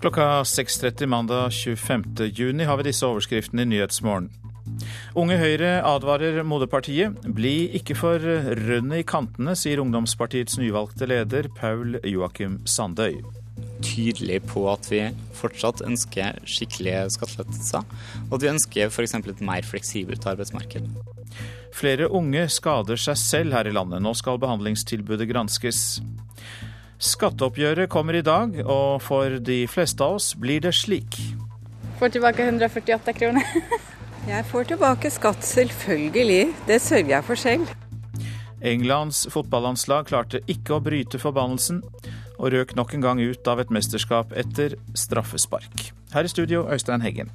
Klokka 0.00 0.42
6.30 0.42 1.06
mandag 1.06 1.52
25. 1.52 2.04
juni 2.32 2.64
har 2.64 2.78
vi 2.80 2.86
disse 2.86 3.04
overskriftene 3.04 3.66
i 3.66 3.68
Nyhetsmorgen. 3.68 4.30
Unge 5.12 5.36
Høyre 5.36 5.74
advarer 5.84 6.38
moderpartiet. 6.40 7.18
Bli 7.36 7.68
ikke 7.76 7.98
for 7.98 8.16
rønne 8.16 9.02
i 9.02 9.04
kantene, 9.04 9.52
sier 9.52 9.82
ungdomspartiets 9.82 10.56
nyvalgte 10.56 11.04
leder 11.10 11.50
Paul 11.52 11.98
Joakim 12.08 12.62
Sandøy. 12.64 13.18
Tydelig 13.84 14.40
på 14.48 14.64
at 14.72 14.88
vi 14.88 15.02
fortsatt 15.36 15.84
ønsker 15.84 16.40
skikkelige 16.48 17.04
skattelettelser, 17.18 17.84
og 18.30 18.38
at 18.38 18.46
vi 18.46 18.52
ønsker 18.54 18.88
f.eks. 18.88 19.18
et 19.20 19.44
mer 19.44 19.68
fleksibelt 19.68 20.24
arbeidsmarked. 20.32 20.88
Flere 21.76 22.08
unge 22.08 22.48
skader 22.48 22.96
seg 22.96 23.20
selv 23.20 23.52
her 23.58 23.68
i 23.68 23.76
landet. 23.76 24.00
Nå 24.00 24.16
skal 24.16 24.40
behandlingstilbudet 24.40 25.28
granskes. 25.28 26.00
Skatteoppgjøret 27.00 27.88
kommer 27.88 28.18
i 28.18 28.20
dag, 28.20 28.58
og 28.60 29.00
for 29.00 29.38
de 29.40 29.62
fleste 29.72 30.04
av 30.04 30.18
oss 30.18 30.34
blir 30.36 30.60
det 30.60 30.74
slik. 30.76 31.16
Får 31.96 32.12
tilbake 32.12 32.44
148 32.44 33.14
kroner. 33.16 33.46
jeg 34.28 34.44
får 34.50 34.66
tilbake 34.74 35.08
skatt, 35.12 35.40
selvfølgelig. 35.48 36.42
Det 36.68 36.76
sørger 36.84 37.14
jeg 37.14 37.24
for 37.24 37.40
selv. 37.40 37.70
Englands 38.60 39.22
fotballandslag 39.32 40.10
klarte 40.10 40.42
ikke 40.44 40.76
å 40.76 40.82
bryte 40.84 41.16
forbannelsen, 41.22 41.78
og 42.36 42.52
røk 42.52 42.74
nok 42.76 42.92
en 42.92 43.06
gang 43.06 43.22
ut 43.24 43.48
av 43.48 43.62
et 43.62 43.72
mesterskap 43.72 44.34
etter 44.36 44.76
straffespark. 44.92 45.86
Her 46.12 46.28
i 46.28 46.32
studio, 46.32 46.66
Øystein 46.68 47.00
Heggen. 47.00 47.32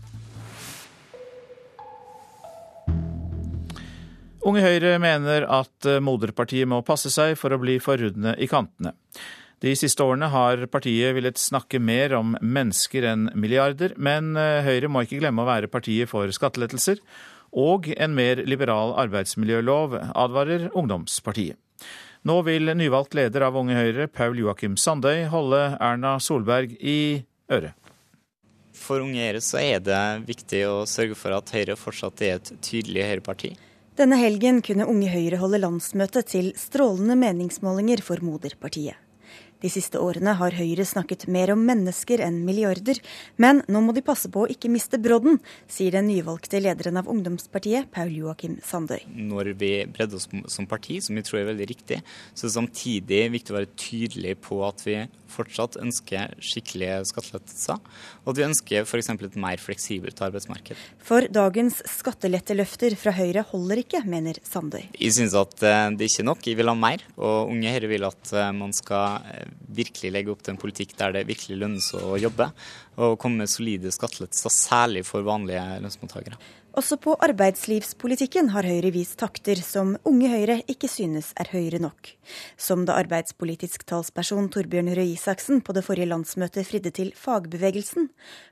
Unge 4.46 4.62
Høyre 4.62 4.94
mener 5.02 5.48
at 5.50 5.90
moderpartiet 6.06 6.70
må 6.70 6.84
passe 6.86 7.10
seg 7.10 7.34
for 7.42 7.50
å 7.50 7.58
bli 7.58 7.80
for 7.82 7.98
rudne 7.98 8.36
i 8.38 8.46
kantene. 8.52 8.94
De 9.64 9.72
siste 9.80 10.04
årene 10.04 10.28
har 10.34 10.66
partiet 10.68 11.16
villet 11.16 11.40
snakke 11.40 11.80
mer 11.80 12.14
om 12.18 12.36
mennesker 12.42 13.08
enn 13.08 13.30
milliarder, 13.40 13.96
men 13.96 14.36
Høyre 14.36 14.90
må 14.92 15.06
ikke 15.06 15.22
glemme 15.22 15.46
å 15.46 15.48
være 15.48 15.72
partiet 15.72 16.12
for 16.12 16.30
skattelettelser 16.36 17.00
og 17.56 17.88
en 17.96 18.16
mer 18.16 18.42
liberal 18.44 18.92
arbeidsmiljølov, 19.00 19.96
advarer 20.12 20.68
ungdomspartiet. 20.76 21.58
Nå 22.26 22.40
vil 22.42 22.72
nyvalgt 22.74 23.14
leder 23.14 23.46
av 23.46 23.58
Unge 23.60 23.78
Høyre, 23.78 24.08
Paul 24.10 24.40
Joakim 24.42 24.80
Sandøy, 24.82 25.28
holde 25.30 25.62
Erna 25.78 26.16
Solberg 26.20 26.74
i 26.82 27.22
øret. 27.54 27.78
For 28.76 29.00
Unge 29.06 29.22
Høyre 29.22 29.44
så 29.46 29.62
er 29.62 29.84
det 29.86 30.02
viktig 30.26 30.64
å 30.68 30.80
sørge 30.90 31.16
for 31.20 31.38
at 31.38 31.54
Høyre 31.54 31.78
fortsatt 31.80 32.26
er 32.26 32.40
et 32.40 32.52
tydelig 32.66 33.06
høyreparti. 33.12 33.54
Denne 33.96 34.18
helgen 34.20 34.60
kunne 34.66 34.90
Unge 34.92 35.08
Høyre 35.14 35.40
holde 35.40 35.62
landsmøte 35.62 36.26
til 36.28 36.50
strålende 36.60 37.16
meningsmålinger 37.22 38.02
for 38.04 38.26
moderpartiet. 38.26 38.98
De 39.66 39.70
siste 39.74 39.98
årene 39.98 40.36
har 40.38 40.54
Høyre 40.54 40.84
snakket 40.86 41.24
mer 41.34 41.50
om 41.56 41.64
mennesker 41.66 42.22
enn 42.22 42.44
milliarder, 42.46 43.00
men 43.42 43.64
nå 43.66 43.80
må 43.82 43.96
de 43.98 44.04
passe 44.06 44.30
på 44.30 44.44
å 44.44 44.50
ikke 44.52 44.70
miste 44.70 45.00
brodden, 45.02 45.40
sier 45.66 45.96
den 45.96 46.06
nyvalgte 46.06 46.62
lederen 46.62 47.00
av 47.02 47.10
ungdomspartiet, 47.10 47.88
Paul 47.96 48.14
Joakim 48.14 48.60
Sandøy. 48.62 49.02
Når 49.10 49.56
vi 49.58 49.72
bredder 49.90 50.20
oss 50.20 50.30
som 50.54 50.70
parti, 50.70 51.00
som 51.02 51.18
vi 51.18 51.26
tror 51.26 51.42
er 51.42 51.50
veldig 51.50 51.70
riktig, 51.72 51.98
så 52.36 52.46
er 52.46 52.52
det 52.52 52.58
samtidig 52.60 53.24
viktig 53.40 53.56
å 53.56 53.58
være 53.58 53.72
tydelig 53.74 54.36
på 54.46 54.62
at 54.70 54.86
vi 54.86 55.00
fortsatt 55.36 55.78
ønsker 55.82 56.34
skikkelige 56.40 57.02
skattelettelser, 57.12 57.82
og 58.24 58.32
at 58.32 58.40
vi 58.40 58.48
ønsker 58.48 58.88
f.eks. 58.88 59.12
et 59.14 59.38
mer 59.40 59.62
fleksibelt 59.62 60.22
arbeidsmarked. 60.26 60.80
For 61.06 61.28
dagens 61.30 61.82
skatteletteløfter 61.92 62.98
fra 63.00 63.14
Høyre 63.20 63.46
holder 63.52 63.84
ikke, 63.84 64.02
mener 64.10 64.40
Sandøy. 64.48 64.88
Jeg 64.98 65.18
syns 65.18 65.36
at 65.38 65.56
det 65.60 66.10
ikke 66.10 66.24
er 66.24 66.30
nok, 66.32 66.48
jeg 66.48 66.60
vil 66.60 66.72
ha 66.72 66.78
mer. 66.80 67.04
Og 67.20 67.52
Unge 67.54 67.76
Høyre 67.76 67.92
vil 67.92 68.08
at 68.08 68.34
man 68.56 68.74
skal 68.76 69.22
virkelig 69.76 70.14
legge 70.16 70.34
opp 70.34 70.44
til 70.46 70.56
en 70.56 70.62
politikk 70.62 70.96
der 71.00 71.16
det 71.16 71.28
virkelig 71.30 71.60
lønner 71.62 71.84
seg 71.84 72.04
å 72.04 72.20
jobbe, 72.20 72.50
og 72.96 73.18
komme 73.20 73.44
med 73.44 73.52
solide 73.52 73.92
skattelettelser, 73.92 74.54
særlig 74.54 75.04
for 75.08 75.26
vanlige 75.28 75.64
lønnsmottakere. 75.84 76.40
Også 76.76 76.98
på 77.00 77.14
arbeidslivspolitikken 77.24 78.50
har 78.52 78.68
Høyre 78.68 78.90
vist 78.92 79.16
takter 79.22 79.62
som 79.64 79.94
Unge 80.10 80.28
Høyre 80.28 80.58
ikke 80.68 80.90
synes 80.92 81.30
er 81.40 81.48
høyere 81.54 81.80
nok. 81.80 82.10
Som 82.60 82.84
da 82.84 82.98
arbeidspolitisk 83.00 83.86
talsperson 83.88 84.50
Torbjørn 84.52 84.92
Røe 84.98 85.14
Isaksen 85.14 85.62
på 85.64 85.72
det 85.78 85.86
forrige 85.88 86.10
landsmøtet 86.12 86.68
fridde 86.68 86.92
til 86.92 87.14
fagbevegelsen, 87.16 88.10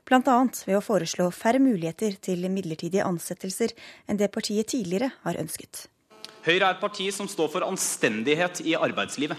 bl.a. 0.08 0.38
ved 0.64 0.78
å 0.78 0.82
foreslå 0.86 1.28
færre 1.36 1.60
muligheter 1.60 2.16
til 2.24 2.48
midlertidige 2.48 3.04
ansettelser 3.04 3.76
enn 4.08 4.16
det 4.16 4.32
partiet 4.32 4.72
tidligere 4.72 5.12
har 5.26 5.36
ønsket. 5.44 5.84
Høyre 6.48 6.62
er 6.62 6.70
et 6.72 6.80
parti 6.80 7.10
som 7.12 7.28
står 7.28 7.52
for 7.52 7.68
anstendighet 7.68 8.64
i 8.64 8.72
arbeidslivet. 8.72 9.36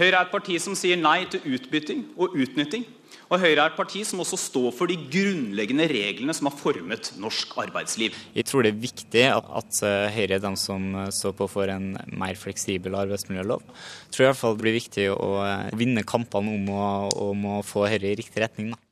Høyre 0.00 0.14
er 0.14 0.22
et 0.24 0.32
parti 0.32 0.56
som 0.56 0.72
sier 0.72 0.96
nei 0.96 1.26
til 1.28 1.44
utbytting 1.52 2.06
og 2.16 2.32
utnytting. 2.32 2.88
Og 3.26 3.42
Høyre 3.42 3.58
er 3.58 3.72
et 3.72 3.78
parti 3.78 4.04
som 4.06 4.20
også 4.22 4.38
står 4.38 4.68
for 4.76 4.90
de 4.90 4.94
grunnleggende 5.10 5.88
reglene 5.90 6.34
som 6.36 6.46
har 6.46 6.54
formet 6.54 7.10
norsk 7.18 7.56
arbeidsliv. 7.58 8.14
Jeg 8.36 8.46
tror 8.46 8.62
det 8.62 8.70
er 8.70 8.84
viktig 8.84 9.24
at 9.34 9.80
Høyre 10.14 10.38
er 10.38 10.44
de 10.44 10.52
som 10.60 10.88
står 11.10 11.34
på 11.40 11.48
for 11.50 11.72
en 11.72 11.96
mer 12.14 12.38
fleksibel 12.38 12.94
arbeidsmiljølov. 12.94 13.66
Jeg 13.66 14.14
tror 14.14 14.26
i 14.26 14.30
hvert 14.30 14.40
fall 14.42 14.54
det 14.54 14.62
blir 14.62 14.78
viktig 14.78 15.08
å 15.10 15.30
vinne 15.74 16.06
kampene 16.06 16.54
om 16.54 16.70
å, 16.70 16.88
om 17.32 17.48
å 17.56 17.60
få 17.66 17.88
Høyre 17.90 18.12
i 18.12 18.18
riktig 18.22 18.44
retning. 18.44 18.74
Da. 18.74 18.82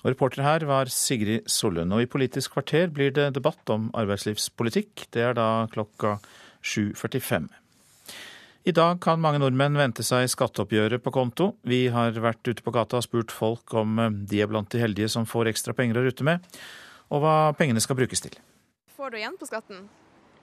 Og 0.00 0.14
Reporter 0.14 0.44
her 0.46 0.64
var 0.68 0.88
Sigrid 0.92 1.48
Sollund. 1.50 1.92
Og 1.92 2.04
i 2.04 2.10
Politisk 2.10 2.54
kvarter 2.54 2.88
blir 2.92 3.12
det 3.12 3.32
debatt 3.36 3.72
om 3.72 3.90
arbeidslivspolitikk. 3.98 5.08
Det 5.12 5.26
er 5.26 5.36
da 5.36 5.66
klokka 5.72 6.16
7.45. 6.64 7.50
I 8.68 8.72
dag 8.76 8.98
kan 9.00 9.20
mange 9.24 9.38
nordmenn 9.40 9.78
vente 9.78 10.04
seg 10.04 10.26
skatteoppgjøret 10.28 11.00
på 11.00 11.12
konto. 11.14 11.54
Vi 11.64 11.86
har 11.88 12.12
vært 12.20 12.44
ute 12.44 12.60
på 12.60 12.72
gata 12.74 12.98
og 12.98 13.06
spurt 13.06 13.32
folk 13.32 13.72
om 13.80 13.96
de 14.28 14.42
er 14.44 14.50
blant 14.50 14.68
de 14.68 14.82
heldige 14.82 15.08
som 15.08 15.24
får 15.24 15.48
ekstra 15.48 15.72
penger 15.76 15.96
å 15.96 16.02
rutte 16.04 16.26
med, 16.28 16.44
og 17.08 17.22
hva 17.24 17.34
pengene 17.56 17.80
skal 17.80 17.96
brukes 17.96 18.20
til. 18.20 18.36
Får 18.98 19.14
du 19.14 19.16
igjen 19.16 19.38
på 19.40 19.48
skatten? 19.48 19.86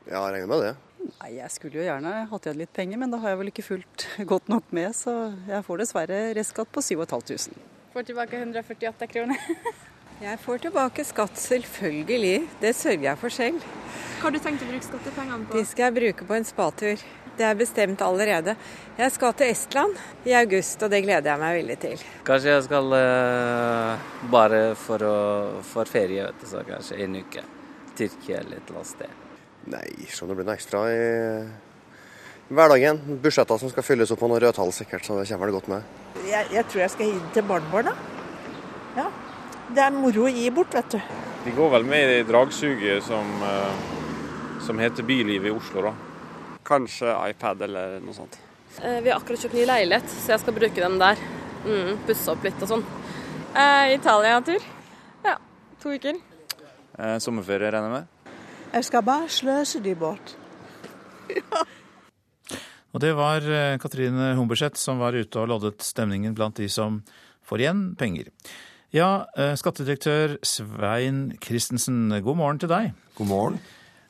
Ja, 0.07 0.23
jeg 0.23 0.33
regner 0.33 0.49
med 0.49 0.63
det. 0.65 0.71
Nei, 1.19 1.29
Jeg 1.35 1.51
skulle 1.53 1.77
jo 1.77 1.85
gjerne 1.85 2.13
hatt 2.31 2.47
igjen 2.47 2.57
litt 2.63 2.73
penger, 2.73 2.97
men 3.03 3.13
da 3.13 3.19
har 3.21 3.35
jeg 3.35 3.39
vel 3.43 3.51
ikke 3.51 3.67
fulgt 3.67 4.07
godt 4.33 4.49
nok 4.49 4.73
med, 4.73 4.97
så 4.97 5.13
jeg 5.45 5.61
får 5.69 5.83
dessverre 5.83 6.21
restskatt 6.39 6.73
på 6.73 6.81
7500. 6.81 7.53
Får 7.93 8.09
tilbake 8.09 8.41
148 8.41 9.11
kroner. 9.13 9.45
jeg 10.25 10.41
får 10.41 10.65
tilbake 10.65 11.05
skatt, 11.05 11.37
selvfølgelig. 11.37 12.35
Det 12.65 12.73
sørger 12.81 13.11
jeg 13.11 13.21
for 13.21 13.37
selv. 13.37 13.69
Hva 14.17 14.25
har 14.25 14.33
du 14.33 14.41
tenkt 14.41 14.65
å 14.65 14.71
bruke 14.73 14.89
skattepengene 14.89 15.45
på? 15.45 15.53
De 15.59 15.69
skal 15.69 15.91
jeg 15.91 15.97
bruke 16.01 16.25
på 16.31 16.39
en 16.39 16.49
spatur. 16.49 17.07
Det 17.37 17.45
er 17.45 17.57
bestemt 17.57 18.01
allerede. 18.01 18.55
Jeg 18.97 19.11
skal 19.13 19.33
til 19.37 19.51
Estland 19.53 19.99
i 20.25 20.33
august, 20.33 20.81
og 20.81 20.89
det 20.89 21.03
gleder 21.05 21.29
jeg 21.29 21.41
meg 21.41 21.57
veldig 21.59 21.75
til. 21.83 22.05
Kanskje 22.25 22.55
jeg 22.55 22.63
skal 22.65 22.95
uh, 22.97 24.07
bare 24.33 24.61
for, 24.79 25.05
å, 25.05 25.19
for 25.61 25.89
ferie, 25.91 26.23
vet 26.25 26.41
du, 26.41 26.47
så 26.49 26.63
kanskje 26.65 26.97
en 27.05 27.19
uke. 27.21 27.43
Tyrkia 27.97 28.39
eller 28.41 28.57
et 28.57 28.71
eller 28.71 28.79
annet 28.81 28.89
sted. 28.89 29.21
Nei, 29.69 29.85
så 30.13 30.25
det 30.25 30.37
blir 30.37 30.47
noe 30.47 30.57
ekstra 30.57 30.81
i 30.89 31.05
hverdagen. 32.49 33.03
Budsjetter 33.21 33.61
som 33.61 33.73
skal 33.73 33.85
fylles 33.85 34.13
opp 34.13 34.21
på 34.23 34.31
noen 34.31 34.41
rødtall 34.41 34.73
sikkert, 34.73 35.05
så 35.05 35.19
det 35.19 35.27
kommer 35.29 35.51
vel 35.51 35.57
godt 35.59 35.71
med. 35.75 35.93
Jeg, 36.25 36.49
jeg, 36.55 36.65
tror 36.71 36.85
jeg 36.87 36.95
skal 36.95 37.11
gi 37.11 37.21
det 37.21 37.31
til 37.37 37.47
barnebarna. 37.53 37.93
Ja. 38.97 39.07
Det 39.67 39.83
er 39.83 39.93
moro 39.93 40.25
å 40.25 40.33
gi 40.33 40.49
bort, 40.55 40.73
vet 40.73 40.97
du. 40.97 41.15
De 41.45 41.53
går 41.53 41.73
vel 41.75 41.85
med 41.85 42.17
i 42.17 42.25
dragsuget 42.25 43.05
som, 43.05 43.29
som 44.63 44.79
heter 44.81 45.05
Bylivet 45.05 45.51
i 45.51 45.53
Oslo, 45.53 45.89
da. 45.91 46.06
Kanskje 46.67 47.13
iPad 47.29 47.61
eller 47.67 47.99
noe 48.03 48.15
sånt. 48.15 48.37
Eh, 48.81 48.99
vi 49.01 49.09
har 49.09 49.17
akkurat 49.17 49.41
kjøpt 49.41 49.55
ny 49.57 49.63
leilighet, 49.65 50.09
så 50.11 50.35
jeg 50.35 50.43
skal 50.43 50.55
bruke 50.57 50.83
den 50.83 50.97
der. 51.01 51.21
Mm, 51.65 51.93
pusse 52.05 52.29
opp 52.33 52.43
litt 52.45 52.59
og 52.61 52.69
sånn. 52.69 52.83
Eh, 53.57 53.93
Italia-tur. 53.95 54.65
Ja, 55.25 55.37
to 55.81 55.95
uker. 55.95 56.19
Eh, 56.97 57.15
sommerferie, 57.23 57.71
regner 57.71 57.87
jeg 57.87 57.95
med? 57.95 58.35
Jeg 58.75 58.85
skal 58.89 59.05
bare 59.07 59.31
sløse 59.31 59.81
de 59.83 59.95
bort. 59.95 60.35
ja. 61.33 61.63
Og 62.95 63.01
det 63.03 63.11
var 63.13 63.43
Katrine 63.77 64.31
Humberseth 64.39 64.79
som 64.79 64.97
var 64.97 65.13
ute 65.13 65.37
og 65.37 65.49
loddet 65.51 65.83
stemningen 65.85 66.33
blant 66.33 66.57
de 66.57 66.65
som 66.71 66.95
får 67.45 67.61
igjen 67.61 67.81
penger. 67.99 68.31
Ja, 68.95 69.27
skattedirektør 69.59 70.37
Svein 70.41 71.35
Christensen, 71.43 72.07
god 72.23 72.39
morgen 72.39 72.61
til 72.63 72.71
deg. 72.71 72.95
God 73.19 73.29
morgen. 73.29 73.59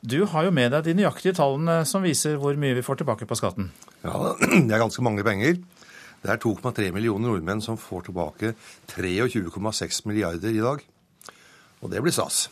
Du 0.00 0.22
har 0.30 0.46
jo 0.46 0.54
med 0.54 0.70
deg 0.74 0.86
de 0.86 0.94
nøyaktige 1.00 1.34
tallene 1.34 1.80
som 1.88 2.04
viser 2.06 2.38
hvor 2.38 2.54
mye 2.60 2.76
vi 2.76 2.84
får 2.86 3.00
tilbake 3.00 3.26
på 3.26 3.38
skatten. 3.38 3.72
Ja, 4.04 4.34
det 4.68 4.70
er 4.70 4.84
ganske 4.84 5.02
mange 5.02 5.24
penger. 5.26 5.58
Det 6.22 6.30
er 6.32 6.40
2,3 6.42 6.90
millioner 6.94 7.30
nordmenn 7.30 7.62
som 7.62 7.78
får 7.78 8.08
tilbake 8.08 8.54
23,6 8.90 10.00
milliarder 10.06 10.54
i 10.54 10.62
dag. 10.62 10.82
Og 11.82 11.92
det 11.92 12.02
blir 12.02 12.14
stas. 12.14 12.48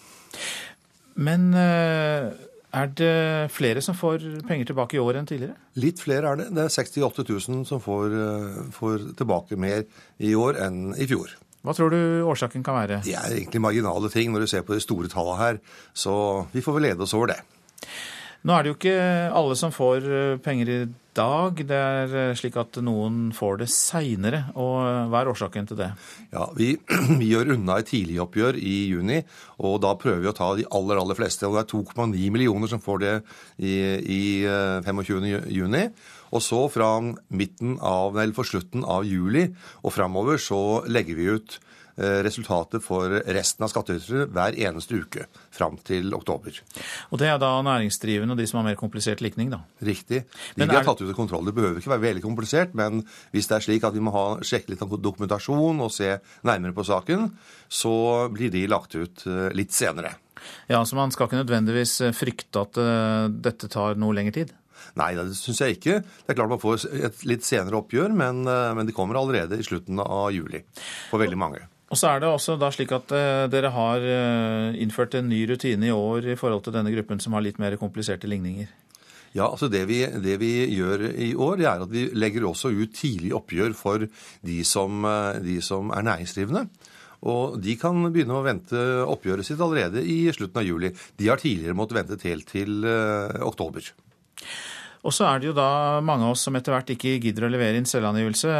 Men 1.18 1.48
er 1.56 2.90
det 2.98 3.50
flere 3.54 3.82
som 3.82 3.96
får 3.96 4.22
penger 4.46 4.70
tilbake 4.70 4.98
i 4.98 5.02
år 5.02 5.18
enn 5.18 5.26
tidligere? 5.26 5.56
Litt 5.80 6.02
flere 6.02 6.30
er 6.30 6.42
det. 6.42 6.48
Det 6.54 6.66
er 6.66 6.74
68 6.74 7.26
000 7.26 7.64
som 7.66 7.82
får, 7.82 8.14
får 8.76 9.10
tilbake 9.18 9.58
mer 9.58 9.86
i 10.22 10.34
år 10.38 10.60
enn 10.66 10.92
i 10.94 11.08
fjor. 11.10 11.32
Hva 11.66 11.74
tror 11.74 11.90
du 11.90 12.00
årsaken 12.30 12.62
kan 12.62 12.76
være? 12.78 13.00
Det 13.02 13.16
er 13.18 13.32
egentlig 13.40 13.64
marginale 13.64 14.10
ting 14.12 14.30
når 14.30 14.44
du 14.44 14.50
ser 14.52 14.62
på 14.66 14.76
de 14.76 14.84
store 14.84 15.10
tallene 15.10 15.40
her. 15.40 15.56
Så 15.90 16.14
vi 16.52 16.62
får 16.62 16.78
vel 16.78 16.92
lede 16.92 17.02
oss 17.02 17.14
over 17.18 17.34
det. 17.34 17.40
Nå 18.46 18.54
er 18.54 18.62
det 18.62 18.70
jo 18.70 18.76
ikke 18.76 18.98
alle 19.34 19.56
som 19.58 19.72
får 19.74 20.04
eh, 20.06 20.36
penger 20.38 20.68
i 20.70 20.78
dag. 21.18 21.58
Det 21.66 21.78
er 21.82 22.12
eh, 22.14 22.34
slik 22.38 22.54
at 22.60 22.76
noen 22.84 23.32
får 23.34 23.58
det 23.64 23.66
seinere. 23.74 24.44
Og 24.54 24.76
eh, 24.84 25.08
hva 25.10 25.22
er 25.24 25.30
årsaken 25.32 25.66
til 25.66 25.80
det? 25.80 25.88
Ja, 26.30 26.44
Vi, 26.54 26.68
vi 27.20 27.32
gjør 27.32 27.56
unna 27.56 27.80
et 27.80 27.90
tidligoppgjør 27.90 28.60
i 28.60 28.76
juni, 28.92 29.18
og 29.66 29.80
da 29.82 29.96
prøver 29.98 30.22
vi 30.22 30.30
å 30.30 30.36
ta 30.36 30.52
de 30.54 30.68
aller 30.78 31.02
aller 31.02 31.18
fleste. 31.18 31.48
og 31.48 31.58
Det 31.58 31.64
er 31.64 31.72
2,9 31.74 32.30
millioner 32.36 32.70
som 32.70 32.84
får 32.84 33.02
det 33.02 33.16
i, 33.58 33.74
i 34.14 34.22
25. 34.86 35.26
juni. 35.56 35.82
Og 36.32 36.42
så 36.44 36.64
fra 36.72 36.90
midten 37.28 37.76
av, 37.78 38.16
eller 38.16 38.34
for 38.36 38.48
slutten 38.48 38.84
av 38.84 39.06
juli 39.06 39.46
og 39.82 39.94
framover 39.94 40.40
så 40.42 40.82
legger 40.90 41.18
vi 41.18 41.30
ut 41.36 41.60
Eh, 41.96 42.18
resultatet 42.20 42.84
for 42.84 43.08
resten 43.08 43.64
av 43.64 43.70
skattytere 43.72 44.26
hver 44.28 44.56
eneste 44.60 44.98
uke 45.00 45.22
fram 45.54 45.78
til 45.80 46.12
oktober. 46.12 46.58
Og 47.08 47.16
Det 47.18 47.30
er 47.30 47.38
da 47.40 47.54
næringsdrivende 47.64 48.36
og 48.36 48.36
de 48.36 48.46
som 48.46 48.58
har 48.60 48.66
mer 48.66 48.76
komplisert 48.76 49.22
likning, 49.24 49.48
da? 49.48 49.62
Riktig. 49.80 50.26
De 50.28 50.60
men 50.60 50.68
vi 50.68 50.76
har 50.76 50.84
tatt 50.84 51.00
ut 51.00 51.08
av 51.08 51.16
kontroll. 51.16 51.46
Det 51.46 51.54
behøver 51.54 51.80
ikke 51.80 51.94
være 51.96 52.04
veldig 52.04 52.22
komplisert, 52.22 52.74
men 52.74 53.00
hvis 53.32 53.48
det 53.48 53.56
er 53.56 53.64
slik 53.64 53.84
at 53.88 53.94
vi 53.94 54.04
må 54.04 54.12
ha, 54.12 54.26
sjekke 54.44 54.74
litt 54.74 54.82
av 54.82 54.92
dokumentasjon 54.92 55.80
og 55.80 55.90
se 55.90 56.18
nærmere 56.44 56.76
på 56.76 56.84
saken, 56.84 57.32
så 57.66 58.28
blir 58.28 58.52
de 58.52 58.66
lagt 58.68 58.92
ut 58.94 59.24
eh, 59.24 59.48
litt 59.56 59.72
senere. 59.72 60.12
Ja, 60.68 60.84
Så 60.84 60.96
man 60.96 61.10
skal 61.10 61.30
ikke 61.30 61.40
nødvendigvis 61.40 62.02
eh, 62.02 62.12
frykte 62.12 62.60
at 62.60 62.76
dette 63.40 63.72
tar 63.72 63.96
noe 63.96 64.12
lengre 64.12 64.36
tid? 64.36 64.52
Nei, 64.98 65.12
det 65.18 65.28
syns 65.38 65.62
jeg 65.62 65.78
ikke. 65.78 66.00
Det 66.02 66.34
er 66.34 66.40
klart 66.40 66.52
man 66.52 66.62
får 66.62 66.88
et 67.10 67.24
litt 67.28 67.46
senere 67.46 67.80
oppgjør, 67.80 68.14
men, 68.16 68.44
men 68.46 68.88
de 68.88 68.94
kommer 68.96 69.18
allerede 69.20 69.58
i 69.58 69.66
slutten 69.66 70.02
av 70.02 70.28
juli 70.34 70.64
for 71.10 71.22
veldig 71.22 71.40
mange. 71.40 71.66
Og 71.86 71.98
så 71.98 72.10
er 72.10 72.22
det 72.22 72.30
også 72.30 72.56
da 72.58 72.72
slik 72.74 72.90
at 72.96 73.12
eh, 73.14 73.44
dere 73.50 73.70
har 73.74 74.02
eh, 74.02 74.78
innført 74.82 75.14
en 75.14 75.28
ny 75.30 75.44
rutine 75.46 75.86
i 75.86 75.94
år 75.94 76.32
i 76.32 76.38
forhold 76.38 76.64
til 76.66 76.74
denne 76.74 76.90
gruppen 76.94 77.22
som 77.22 77.36
har 77.36 77.44
litt 77.46 77.60
mer 77.62 77.76
kompliserte 77.78 78.26
ligninger. 78.30 78.72
Ja, 79.36 79.46
altså 79.50 79.68
det 79.70 79.84
vi, 79.86 80.00
det 80.24 80.38
vi, 80.40 80.50
gjør 80.72 81.04
i 81.12 81.30
år, 81.34 81.60
det 81.60 81.68
er 81.68 81.84
at 81.84 81.92
vi 81.92 82.06
legger 82.16 82.48
også 82.48 82.72
ut 82.74 82.94
tidlig 82.96 83.34
oppgjør 83.36 83.76
for 83.78 84.06
de 84.48 84.58
som, 84.66 85.04
eh, 85.06 85.38
de 85.44 85.60
som 85.62 85.92
er 85.94 86.08
næringsdrivende. 86.08 86.66
Og 87.26 87.54
de 87.62 87.76
kan 87.78 88.02
begynne 88.10 88.34
å 88.34 88.44
vente 88.44 88.82
oppgjøret 89.06 89.46
sitt 89.46 89.62
allerede 89.62 90.02
i 90.02 90.26
slutten 90.34 90.60
av 90.60 90.66
juli. 90.66 90.90
De 91.18 91.30
har 91.30 91.40
tidligere 91.40 91.78
måttet 91.78 92.00
vente 92.02 92.18
helt 92.26 92.50
til 92.50 92.84
oktober. 93.42 93.88
Og 95.06 95.14
så 95.14 95.28
er 95.28 95.38
det 95.38 95.52
jo 95.52 95.54
da 95.54 96.00
mange 96.02 96.26
av 96.26 96.34
oss 96.34 96.42
som 96.48 96.56
etter 96.58 96.74
hvert 96.74 96.88
ikke 96.96 97.18
gidder 97.22 97.46
å 97.46 97.52
levere 97.52 97.78
inn 97.78 97.86
selvangivelse. 97.86 98.50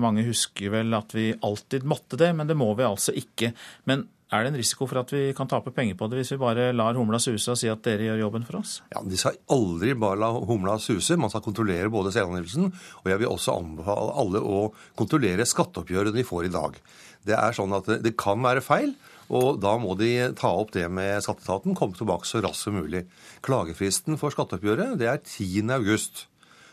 Mange 0.00 0.24
husker 0.24 0.72
vel 0.72 0.96
at 0.96 1.12
vi 1.12 1.34
alltid 1.36 1.84
måtte 1.84 2.16
det, 2.20 2.30
men 2.36 2.48
det 2.48 2.56
må 2.56 2.70
vi 2.78 2.86
altså 2.86 3.12
ikke. 3.12 3.52
Men 3.90 4.06
er 4.30 4.44
det 4.46 4.52
en 4.52 4.60
risiko 4.60 4.86
for 4.86 5.00
at 5.00 5.10
vi 5.10 5.34
kan 5.36 5.48
tape 5.50 5.72
penger 5.74 5.96
på 5.98 6.06
det 6.08 6.20
hvis 6.20 6.32
vi 6.36 6.40
bare 6.40 6.68
lar 6.76 6.94
humla 6.94 7.18
suse 7.20 7.50
og 7.50 7.58
si 7.58 7.68
at 7.70 7.82
dere 7.82 8.06
gjør 8.06 8.22
jobben 8.22 8.46
for 8.46 8.60
oss? 8.60 8.76
Ja, 8.94 9.02
De 9.02 9.18
skal 9.18 9.40
aldri 9.50 9.96
bare 9.98 10.20
la 10.22 10.30
humla 10.32 10.78
suse. 10.80 11.18
Man 11.18 11.32
skal 11.32 11.42
kontrollere 11.44 11.90
både 11.92 12.14
selvangivelsen, 12.14 12.70
og 13.02 13.10
jeg 13.10 13.20
vil 13.20 13.32
også 13.32 13.58
anbefale 13.58 14.14
alle 14.22 14.40
å 14.40 14.60
kontrollere 14.98 15.48
skatteoppgjøret 15.48 16.14
de 16.14 16.26
får 16.26 16.46
i 16.46 16.54
dag. 16.54 16.78
Det 17.26 17.36
er 17.36 17.56
sånn 17.56 17.74
at 17.76 17.90
det 18.00 18.14
kan 18.16 18.40
være 18.40 18.62
feil, 18.64 18.94
og 19.30 19.60
da 19.62 19.76
må 19.78 19.94
de 19.98 20.10
ta 20.38 20.50
opp 20.58 20.72
det 20.74 20.88
med 20.90 21.22
skatteetaten, 21.22 21.76
komme 21.78 21.94
tilbake 21.94 22.26
så 22.26 22.42
raskt 22.42 22.66
som 22.66 22.74
mulig. 22.74 23.04
Klagefristen 23.46 24.18
for 24.18 24.34
skatteoppgjøret 24.34 24.98
det 24.98 25.06
er 25.10 25.22
10. 25.22 25.70
august. 25.76 26.26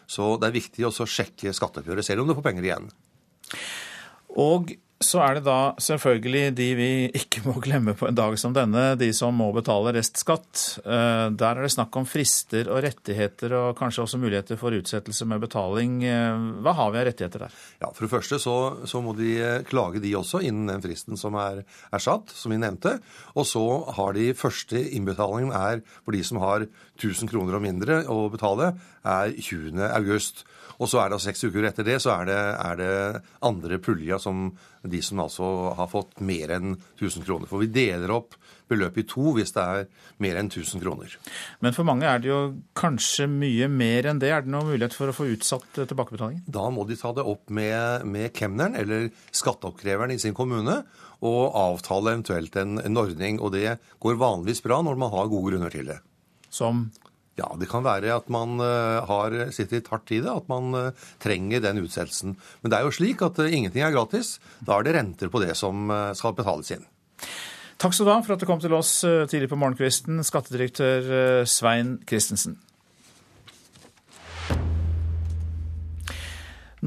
Så 0.09 0.35
det 0.41 0.49
er 0.49 0.57
viktig 0.57 0.87
også 0.87 1.05
å 1.05 1.11
sjekke 1.11 1.53
skatteoppgjøret, 1.53 2.07
selv 2.07 2.23
om 2.23 2.31
du 2.31 2.35
får 2.37 2.47
penger 2.47 2.65
igjen. 2.65 2.89
Og 4.41 4.73
så 4.97 5.19
er 5.21 5.37
det 5.37 5.43
da 5.45 5.75
selvfølgelig 5.81 6.55
de 6.57 6.67
vi 6.77 6.89
ikke 7.19 7.43
må 7.45 7.53
glemme 7.61 7.93
på 7.97 8.07
en 8.09 8.17
dag 8.17 8.33
som 8.41 8.53
denne, 8.55 8.95
de 8.97 9.11
som 9.13 9.35
må 9.37 9.51
betale 9.53 9.93
restskatt. 9.93 10.63
Eh, 10.81 11.27
der 11.37 11.59
er 11.59 11.67
det 11.67 11.73
snakk 11.75 11.93
om 11.99 12.07
frister 12.09 12.71
og 12.73 12.81
rettigheter 12.85 13.53
og 13.59 13.77
kanskje 13.77 14.07
også 14.07 14.19
muligheter 14.21 14.57
for 14.57 14.73
utsettelse 14.73 15.27
med 15.29 15.43
betaling. 15.45 15.99
Eh, 16.01 16.47
hva 16.65 16.73
har 16.79 16.95
vi 16.95 17.01
av 17.03 17.07
rettigheter 17.11 17.45
der? 17.45 17.59
Ja, 17.83 17.91
For 17.91 18.07
det 18.07 18.11
første 18.15 18.41
så, 18.41 18.57
så 18.89 19.03
må 19.05 19.13
de 19.17 19.35
eh, 19.37 19.61
klage 19.69 20.01
de 20.01 20.15
også 20.17 20.41
innen 20.41 20.73
den 20.73 20.81
fristen 20.81 21.19
som 21.19 21.37
er, 21.37 21.61
er, 21.91 22.01
satt, 22.01 22.33
som 22.33 22.55
vi 22.55 22.61
nevnte. 22.61 22.97
Og 23.37 23.45
så 23.45 23.65
har 23.99 24.17
de 24.17 24.31
første 24.37 24.81
innbetalingen 24.81 25.53
er 25.53 25.85
for 25.99 26.17
de 26.17 26.25
som 26.25 26.41
har 26.41 26.65
1000 26.97 27.29
kroner 27.29 27.59
og 27.59 27.65
mindre 27.65 28.01
å 28.09 28.23
betale, 28.33 28.73
er 29.05 29.37
20. 29.37 29.77
august. 29.93 30.47
Og 30.77 30.89
så 30.89 31.01
er 31.01 31.11
det 31.11 31.21
seks 31.23 31.43
uker 31.47 31.65
etter 31.69 31.85
det, 31.87 31.97
så 32.03 32.13
er 32.19 32.27
det, 32.29 32.41
er 32.61 32.79
det 32.79 33.21
andre 33.45 33.79
pulja 33.81 34.19
som 34.21 34.51
de 34.87 35.01
som 35.03 35.19
altså 35.23 35.47
har 35.77 35.89
fått 35.91 36.19
mer 36.23 36.53
enn 36.53 36.75
1000 36.99 37.25
kroner. 37.25 37.49
For 37.49 37.63
vi 37.63 37.71
deler 37.73 38.13
opp 38.13 38.37
beløpet 38.69 39.01
i 39.01 39.07
to 39.09 39.33
hvis 39.35 39.53
det 39.55 39.63
er 39.63 39.87
mer 40.23 40.39
enn 40.39 40.51
1000 40.51 40.83
kroner. 40.83 41.15
Men 41.63 41.75
for 41.75 41.87
mange 41.87 42.07
er 42.07 42.21
det 42.21 42.29
jo 42.29 42.41
kanskje 42.77 43.27
mye 43.31 43.69
mer 43.71 44.09
enn 44.11 44.21
det. 44.21 44.31
Er 44.33 44.45
det 44.45 44.53
noen 44.53 44.69
mulighet 44.71 44.95
for 44.97 45.09
å 45.09 45.15
få 45.15 45.29
utsatt 45.33 45.67
tilbakebetalingen? 45.79 46.45
Da 46.45 46.67
må 46.73 46.85
de 46.87 46.99
ta 46.99 47.13
det 47.15 47.25
opp 47.25 47.49
med, 47.53 48.05
med 48.05 48.31
kemneren 48.37 48.77
eller 48.77 49.09
skatteoppkreveren 49.35 50.13
i 50.13 50.21
sin 50.21 50.37
kommune 50.37 50.81
og 51.25 51.57
avtale 51.57 52.13
eventuelt 52.13 52.55
en, 52.61 52.77
en 52.83 53.01
ordning. 53.01 53.41
Og 53.41 53.55
det 53.55 53.79
går 54.03 54.21
vanligvis 54.21 54.63
bra 54.65 54.83
når 54.85 55.01
man 55.01 55.13
har 55.15 55.31
gode 55.31 55.53
grunner 55.53 55.73
til 55.73 55.89
det. 55.89 55.99
Som 56.53 56.87
ja, 57.37 57.47
det 57.59 57.69
kan 57.69 57.85
være 57.85 58.15
at 58.15 58.29
man 58.33 58.57
uh, 58.57 59.05
har 59.05 59.35
sitter 59.53 59.77
litt 59.77 59.91
hardt 59.93 60.13
i 60.15 60.21
det, 60.23 60.31
at 60.31 60.47
man 60.49 60.73
uh, 60.73 61.07
trenger 61.21 61.61
den 61.63 61.83
utsettelsen. 61.83 62.33
Men 62.63 62.73
det 62.73 62.79
er 62.79 62.87
jo 62.87 62.95
slik 62.97 63.21
at 63.25 63.37
uh, 63.37 63.49
ingenting 63.49 63.85
er 63.85 63.93
gratis. 63.93 64.37
Da 64.65 64.77
er 64.79 64.87
det 64.87 64.95
renter 64.97 65.29
på 65.33 65.41
det 65.43 65.53
som 65.59 65.91
skal 66.17 66.33
betales 66.37 66.73
inn. 66.73 66.87
Takk 67.77 67.93
skal 67.93 68.07
du 68.07 68.11
ha 68.15 68.21
for 68.25 68.33
at 68.33 68.41
du 68.41 68.47
kom 68.49 68.61
til 68.61 68.73
oss 68.73 68.99
tidlig 69.29 69.51
på 69.51 69.59
morgenkvisten, 69.59 70.23
skattedirektør 70.25 71.45
Svein 71.45 71.99
Christensen. 72.09 72.57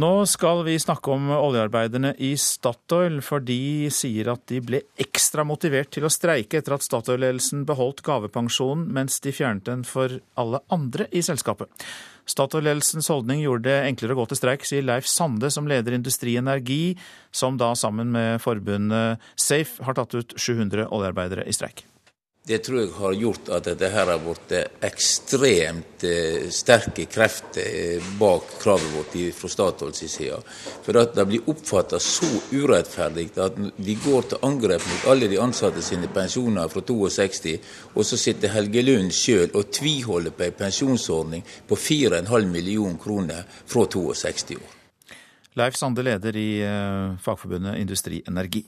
Nå 0.00 0.24
skal 0.24 0.62
vi 0.64 0.78
snakke 0.80 1.10
om 1.12 1.26
oljearbeiderne 1.34 2.12
i 2.22 2.30
Statoil, 2.38 3.18
for 3.26 3.42
de 3.44 3.90
sier 3.92 4.30
at 4.32 4.44
de 4.48 4.60
ble 4.64 4.80
ekstra 5.02 5.42
motivert 5.44 5.90
til 5.92 6.06
å 6.06 6.12
streike 6.12 6.60
etter 6.60 6.76
at 6.76 6.86
Statoil-ledelsen 6.86 7.66
beholdt 7.68 8.00
gavepensjonen, 8.06 8.86
mens 8.96 9.18
de 9.20 9.34
fjernet 9.34 9.66
den 9.66 9.82
for 9.84 10.14
alle 10.40 10.62
andre 10.72 11.08
i 11.10 11.24
selskapet. 11.26 11.68
Statoil-ledelsens 12.30 13.10
holdning 13.12 13.42
gjorde 13.42 13.66
det 13.66 13.90
enklere 13.90 14.16
å 14.16 14.22
gå 14.22 14.30
til 14.30 14.40
streik, 14.40 14.64
sier 14.68 14.86
Leif 14.86 15.10
Sande, 15.10 15.50
som 15.52 15.68
leder 15.68 15.98
Industri 15.98 16.38
Energi, 16.40 16.94
som 17.34 17.58
da 17.60 17.74
sammen 17.76 18.14
med 18.14 18.40
forbundet 18.40 19.20
Safe 19.34 19.84
har 19.84 19.98
tatt 19.98 20.16
ut 20.16 20.36
700 20.38 20.88
oljearbeidere 20.94 21.44
i 21.50 21.56
streik. 21.56 21.84
Det 22.50 22.58
tror 22.58 22.80
jeg 22.80 22.90
har 22.96 23.12
gjort 23.14 23.48
at 23.54 23.66
dette 23.68 23.88
her 23.92 24.08
har 24.10 24.22
blitt 24.24 24.52
ekstremt 24.82 26.02
eh, 26.02 26.48
sterke 26.50 27.04
krefter 27.06 27.62
eh, 27.62 28.08
bak 28.18 28.56
kravet 28.58 28.88
vårt 28.96 29.14
fra 29.36 29.50
Statoils 29.52 30.00
side. 30.10 30.40
For 30.82 30.98
at 30.98 31.14
det 31.14 31.28
blir 31.30 31.46
oppfatta 31.52 32.00
så 32.02 32.26
urettferdig 32.50 33.28
at 33.38 33.60
vi 33.76 33.94
går 34.02 34.26
til 34.32 34.42
angrep 34.48 34.82
mot 34.82 35.06
alle 35.12 35.28
de 35.30 35.38
ansatte 35.38 35.84
sine 35.86 36.10
pensjoner 36.10 36.66
fra 36.72 36.82
62, 36.88 37.54
og 37.94 38.02
så 38.10 38.18
sitter 38.18 38.56
Helge 38.56 38.82
Lund 38.82 39.14
sjøl 39.14 39.54
og 39.54 39.70
tviholder 39.78 40.34
på 40.34 40.48
en 40.48 40.58
pensjonsordning 40.64 41.46
på 41.70 41.78
4,5 41.78 42.50
millioner 42.50 42.98
kroner 42.98 43.46
fra 43.46 43.86
62 43.94 44.58
år. 44.58 44.76
Leif 45.62 45.78
Sande, 45.78 46.02
leder 46.02 46.34
i 46.34 46.50
eh, 46.66 47.16
Fagforbundet 47.22 47.78
Industri 47.78 48.24
Energi. 48.26 48.66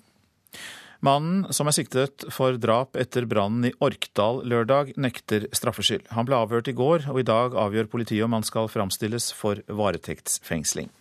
Mannen 1.03 1.49
som 1.51 1.67
er 1.67 1.75
siktet 1.75 2.23
for 2.31 2.55
drap 2.63 2.95
etter 2.95 3.25
brannen 3.27 3.67
i 3.67 3.73
Orkdal 3.83 4.45
lørdag, 4.47 4.93
nekter 4.95 5.49
straffskyld. 5.51 6.05
Han 6.15 6.29
ble 6.29 6.39
avhørt 6.39 6.71
i 6.71 6.77
går, 6.79 7.09
og 7.11 7.19
i 7.19 7.27
dag 7.27 7.57
avgjør 7.59 7.91
politiet 7.91 8.23
om 8.23 8.37
han 8.37 8.47
skal 8.47 8.71
framstilles 8.71 9.33
for 9.35 9.59
varetektsfengsling. 9.67 10.93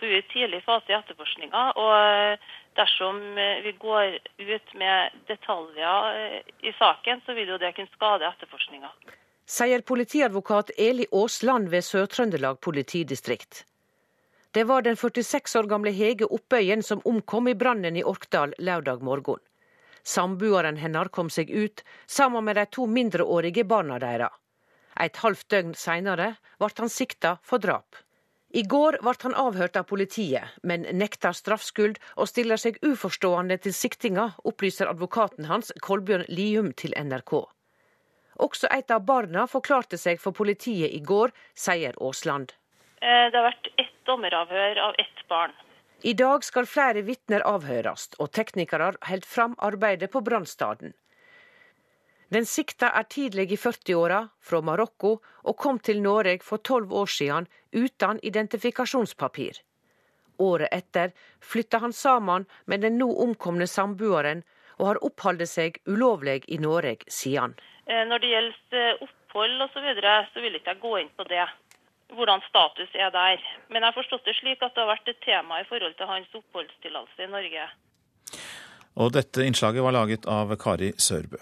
Så 0.00 0.10
vi 0.10 0.18
er 0.18 0.24
i 0.24 0.32
tidlig 0.32 0.60
fase 0.66 0.90
i 0.90 0.96
etterforskninga, 0.98 1.62
og 1.78 2.42
dersom 2.78 3.22
vi 3.62 3.76
går 3.78 4.18
ut 4.42 4.74
med 4.82 5.22
detaljer 5.30 6.18
eh, 6.18 6.52
i 6.66 6.74
saken, 6.78 7.22
så 7.22 7.38
vil 7.38 7.54
jo 7.54 7.62
det 7.62 7.76
kunne 7.78 7.94
skade 7.94 8.26
etterforskninga. 8.26 8.90
Sier 9.48 9.86
politiadvokat 9.86 10.74
Eli 10.76 11.06
Aasland 11.14 11.70
ved 11.70 11.86
Sør-Trøndelag 11.86 12.58
politidistrikt. 12.58 13.62
Det 14.50 14.64
var 14.64 14.82
den 14.82 14.96
46 14.96 15.56
år 15.56 15.66
gamle 15.68 15.90
Hege 15.92 16.24
Oppøyen 16.24 16.82
som 16.82 17.02
omkom 17.04 17.48
i 17.48 17.54
brannen 17.54 17.96
i 17.96 18.04
Orkdal 18.04 18.54
lørdag 18.58 19.02
morgen. 19.04 19.42
Samboeren 20.02 20.78
hennes 20.80 21.10
kom 21.12 21.28
seg 21.28 21.50
ut 21.50 21.82
sammen 22.06 22.46
med 22.46 22.56
de 22.56 22.64
to 22.72 22.86
mindreårige 22.88 23.66
barna 23.68 23.98
deres. 24.00 24.32
Et 24.96 25.16
halvt 25.20 25.48
døgn 25.52 25.74
senere 25.76 26.28
ble 26.58 26.68
han 26.78 26.88
sikta 26.88 27.36
for 27.44 27.60
drap. 27.60 27.98
I 28.48 28.62
går 28.64 28.96
ble 29.04 29.12
han 29.20 29.36
avhørt 29.36 29.76
av 29.76 29.84
politiet, 29.90 30.56
men 30.62 30.86
nekter 30.96 31.36
straffskyld 31.36 31.98
og 32.16 32.30
stiller 32.30 32.56
seg 32.56 32.80
uforstående 32.80 33.58
til 33.60 33.76
siktinga, 33.76 34.30
opplyser 34.48 34.88
advokaten 34.88 35.50
hans 35.50 35.74
Kolbjørn 35.84 36.24
Lium 36.32 36.72
til 36.72 36.96
NRK. 36.96 37.34
Også 38.40 38.72
et 38.72 38.90
av 38.90 39.04
barna 39.04 39.44
forklarte 39.46 40.00
seg 40.00 40.22
for 40.22 40.32
politiet 40.32 40.88
i 40.96 41.02
går, 41.04 41.36
sier 41.52 41.92
Aasland. 42.00 42.56
Eh, 43.00 43.30
det 43.30 43.38
har 43.38 43.48
vært 43.50 43.68
ett 43.76 43.96
dommeravhør 44.06 44.80
av 44.88 44.94
ett 44.98 45.24
barn. 45.28 45.52
I 46.02 46.14
dag 46.14 46.44
skal 46.46 46.66
flere 46.70 47.02
vitner 47.02 47.42
avhøres, 47.46 48.12
og 48.22 48.30
teknikere 48.30 48.92
holder 49.08 49.26
fram 49.26 49.56
arbeidet 49.58 50.12
på 50.12 50.22
brannstaden. 50.22 50.94
Den 52.30 52.44
sikta 52.44 52.90
er 52.94 53.06
tidlig 53.08 53.48
i 53.52 53.56
40-åra, 53.56 54.20
fra 54.38 54.60
Marokko, 54.60 55.14
og 55.44 55.56
kom 55.56 55.78
til 55.78 56.02
Norge 56.04 56.42
for 56.44 56.60
tolv 56.60 56.92
år 56.92 57.08
siden 57.08 57.48
uten 57.72 58.20
identifikasjonspapir. 58.22 59.62
Året 60.38 60.68
etter 60.72 61.14
flytta 61.40 61.80
han 61.82 61.92
sammen 61.92 62.46
med 62.66 62.84
den 62.84 62.98
nå 62.98 63.08
omkomne 63.24 63.66
samboeren, 63.66 64.44
og 64.78 64.86
har 64.86 65.00
oppholdt 65.02 65.48
seg 65.50 65.80
ulovlig 65.88 66.44
i 66.46 66.60
Norge 66.62 67.08
siden. 67.10 67.56
Eh, 67.88 68.04
når 68.06 68.22
det 68.22 68.34
gjelder 68.34 68.82
eh, 68.84 69.00
opphold 69.02 69.64
osv., 69.64 69.72
så, 69.72 69.86
videre, 69.88 70.12
så 70.34 70.44
vil 70.44 70.60
ikke 70.60 70.76
jeg 70.76 70.82
gå 70.84 70.92
inn 71.00 71.10
på 71.16 71.26
det. 71.32 71.46
Hvordan 72.16 72.40
status 72.48 72.94
er 72.94 73.12
der. 73.12 73.42
Men 73.68 73.82
jeg 73.82 73.90
har 73.90 73.96
forstått 73.96 74.24
det 74.24 74.36
slik 74.38 74.62
at 74.64 74.74
det 74.74 74.84
har 74.84 74.90
vært 74.94 75.12
et 75.12 75.20
tema 75.24 75.60
i 75.60 75.68
forhold 75.68 75.94
til 75.98 76.08
hans 76.08 76.40
oppholdstillatelse 76.40 77.26
i 77.26 77.30
Norge. 77.34 77.68
Og 78.98 79.12
dette 79.14 79.44
innslaget 79.46 79.84
var 79.84 79.94
laget 79.94 80.26
av 80.26 80.56
Kari 80.58 80.92
Sørbø. 80.98 81.38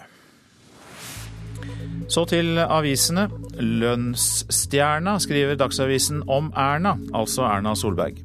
Så 2.07 2.23
til 2.29 2.59
avisene. 2.61 3.27
Lønnsstjerna 3.57 5.17
skriver 5.19 5.57
Dagsavisen 5.59 6.21
om 6.31 6.53
Erna, 6.55 6.95
altså 7.17 7.47
Erna 7.47 7.73
Solberg. 7.75 8.21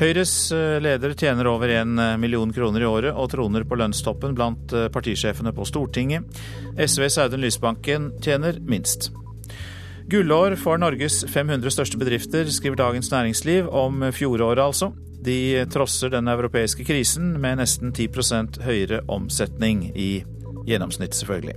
Høyres 0.00 0.32
eh, 0.56 0.78
leder 0.80 1.12
tjener 1.18 1.50
over 1.50 1.68
en 1.68 1.98
eh, 2.00 2.16
million 2.20 2.52
kroner 2.54 2.80
i 2.80 2.88
året 2.88 3.12
og 3.12 3.28
troner 3.34 3.66
på 3.68 3.76
lønnstoppen 3.76 4.36
blant 4.38 4.72
eh, 4.72 4.88
partisjefene 4.92 5.52
på 5.52 5.66
Stortinget. 5.68 6.40
SVs 6.80 7.18
Audun 7.26 7.44
Lysbanken 7.44 8.08
tjener 8.24 8.56
minst. 8.64 9.10
Gullår 10.12 10.58
for 10.60 10.76
Norges 10.76 11.22
500 11.24 11.72
største 11.72 11.96
bedrifter, 11.96 12.44
skriver 12.52 12.76
Dagens 12.76 13.08
Næringsliv 13.08 13.70
om 13.72 14.02
fjoråret, 14.12 14.60
altså. 14.60 14.90
De 15.24 15.64
trosser 15.72 16.12
den 16.12 16.28
europeiske 16.28 16.84
krisen 16.84 17.30
med 17.40 17.56
nesten 17.62 17.94
10% 17.96 18.58
høyere 18.60 18.98
omsetning 19.08 19.86
i 19.96 20.10
gjennomsnitt, 20.68 21.16
selvfølgelig. 21.16 21.56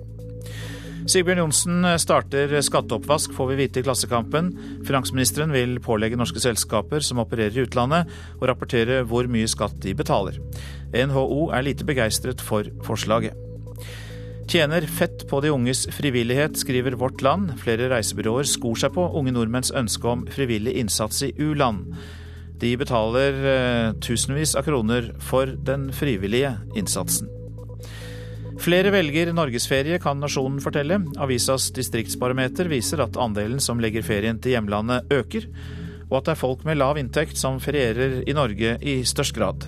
Sigbjørn 1.11 1.43
Johnsen 1.43 1.89
starter 1.99 2.55
skatteoppvask, 2.63 3.35
får 3.35 3.51
vi 3.51 3.59
vite 3.65 3.83
i 3.83 3.85
Klassekampen. 3.89 4.53
Finansministeren 4.87 5.51
vil 5.51 5.75
pålegge 5.83 6.15
norske 6.15 6.39
selskaper 6.39 7.03
som 7.03 7.19
opererer 7.25 7.59
i 7.59 7.67
utlandet, 7.67 8.07
å 8.39 8.47
rapportere 8.47 9.03
hvor 9.03 9.27
mye 9.27 9.51
skatt 9.51 9.81
de 9.83 9.97
betaler. 9.99 10.39
NHO 10.95 11.49
er 11.51 11.67
lite 11.67 11.83
begeistret 11.83 12.39
for 12.39 12.71
forslaget. 12.87 13.35
Tjener 14.47 14.81
fett 14.81 15.27
på 15.29 15.39
de 15.41 15.49
unges 15.49 15.87
frivillighet, 15.91 16.57
skriver 16.57 16.91
Vårt 16.91 17.21
Land. 17.25 17.55
Flere 17.57 17.87
reisebyråer 17.89 18.45
skor 18.45 18.77
seg 18.77 18.93
på 18.93 19.07
unge 19.17 19.33
nordmenns 19.33 19.71
ønske 19.73 20.05
om 20.05 20.25
frivillig 20.29 20.75
innsats 20.77 21.23
i 21.25 21.31
u-land. 21.41 21.95
De 22.61 22.75
betaler 22.77 23.39
eh, 23.51 23.87
tusenvis 24.05 24.53
av 24.55 24.67
kroner 24.67 25.09
for 25.19 25.49
den 25.65 25.89
frivillige 25.97 26.53
innsatsen. 26.77 27.31
Flere 28.61 28.93
velger 28.93 29.33
norgesferie, 29.35 29.97
kan 29.99 30.21
Nasjonen 30.21 30.61
fortelle. 30.63 31.01
Avisas 31.19 31.71
distriktsbarometer 31.75 32.69
viser 32.71 33.01
at 33.03 33.17
andelen 33.19 33.59
som 33.59 33.81
legger 33.81 34.05
ferien 34.05 34.37
til 34.39 34.55
hjemlandet 34.55 35.09
øker, 35.11 35.49
og 36.05 36.19
at 36.21 36.29
det 36.29 36.35
er 36.35 36.43
folk 36.45 36.63
med 36.69 36.79
lav 36.79 37.01
inntekt 37.01 37.41
som 37.41 37.57
ferierer 37.59 38.21
i 38.29 38.37
Norge 38.37 38.77
i 38.85 39.01
størst 39.09 39.35
grad. 39.35 39.65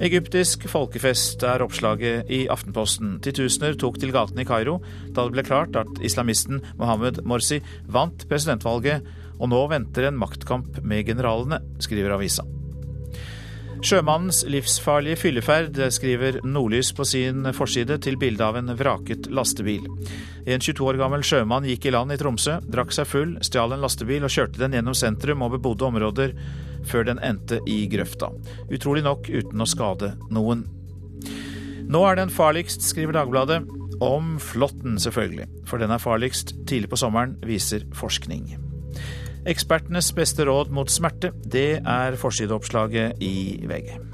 Egyptisk 0.00 0.62
folkefest 0.72 1.42
er 1.44 1.60
oppslaget 1.60 2.30
i 2.32 2.46
Aftenposten. 2.48 3.18
Titusener 3.20 3.74
tok 3.76 3.98
til 4.00 4.14
gatene 4.14 4.46
i 4.46 4.48
Kairo 4.48 4.78
da 5.12 5.26
det 5.26 5.34
ble 5.34 5.44
klart 5.44 5.76
at 5.76 6.00
islamisten 6.00 6.62
Mohammed 6.78 7.20
Morsi 7.28 7.58
vant 7.84 8.24
presidentvalget, 8.30 9.04
og 9.36 9.52
nå 9.52 9.60
venter 9.68 10.08
en 10.08 10.16
maktkamp 10.16 10.80
med 10.80 11.04
generalene, 11.10 11.60
skriver 11.84 12.16
avisa. 12.16 12.46
Sjømannens 13.84 14.42
livsfarlige 14.48 15.20
fylleferd, 15.20 15.76
skriver 15.92 16.40
Nordlys 16.48 16.94
på 16.96 17.04
sin 17.08 17.44
forside 17.56 18.00
til 18.00 18.16
bilde 18.20 18.44
av 18.44 18.56
en 18.56 18.72
vraket 18.76 19.28
lastebil. 19.32 19.84
En 20.48 20.60
22 20.64 20.88
år 20.88 21.00
gammel 21.00 21.24
sjømann 21.24 21.68
gikk 21.68 21.88
i 21.88 21.94
land 21.94 22.16
i 22.16 22.20
Tromsø, 22.20 22.58
drakk 22.72 22.96
seg 22.96 23.08
full, 23.08 23.36
stjal 23.44 23.76
en 23.76 23.84
lastebil 23.84 24.24
og 24.24 24.32
kjørte 24.32 24.64
den 24.64 24.76
gjennom 24.76 24.96
sentrum 24.96 25.44
og 25.44 25.58
bebodde 25.58 25.88
områder 25.92 26.36
før 26.88 27.06
den 27.10 27.20
endte 27.24 27.60
i 27.68 27.82
grøfta. 27.90 28.30
Utrolig 28.72 29.04
nok 29.06 29.28
uten 29.30 29.62
å 29.62 29.68
skade 29.68 30.14
noen. 30.32 30.66
Nå 31.90 32.02
er 32.06 32.20
den 32.20 32.30
farligst, 32.30 32.84
skriver 32.86 33.18
Dagbladet. 33.18 33.64
Om 34.00 34.38
flåtten, 34.40 34.96
selvfølgelig. 35.02 35.48
For 35.68 35.82
den 35.82 35.92
er 35.92 36.00
farligst 36.00 36.54
tidlig 36.70 36.88
på 36.92 37.00
sommeren, 37.00 37.34
viser 37.44 37.84
forskning. 37.96 38.54
Ekspertenes 39.50 40.12
beste 40.16 40.44
råd 40.48 40.72
mot 40.72 40.90
smerte, 40.92 41.32
det 41.48 41.80
er 41.80 42.16
forsideoppslaget 42.20 43.20
i 43.24 43.34
VG. 43.68 44.09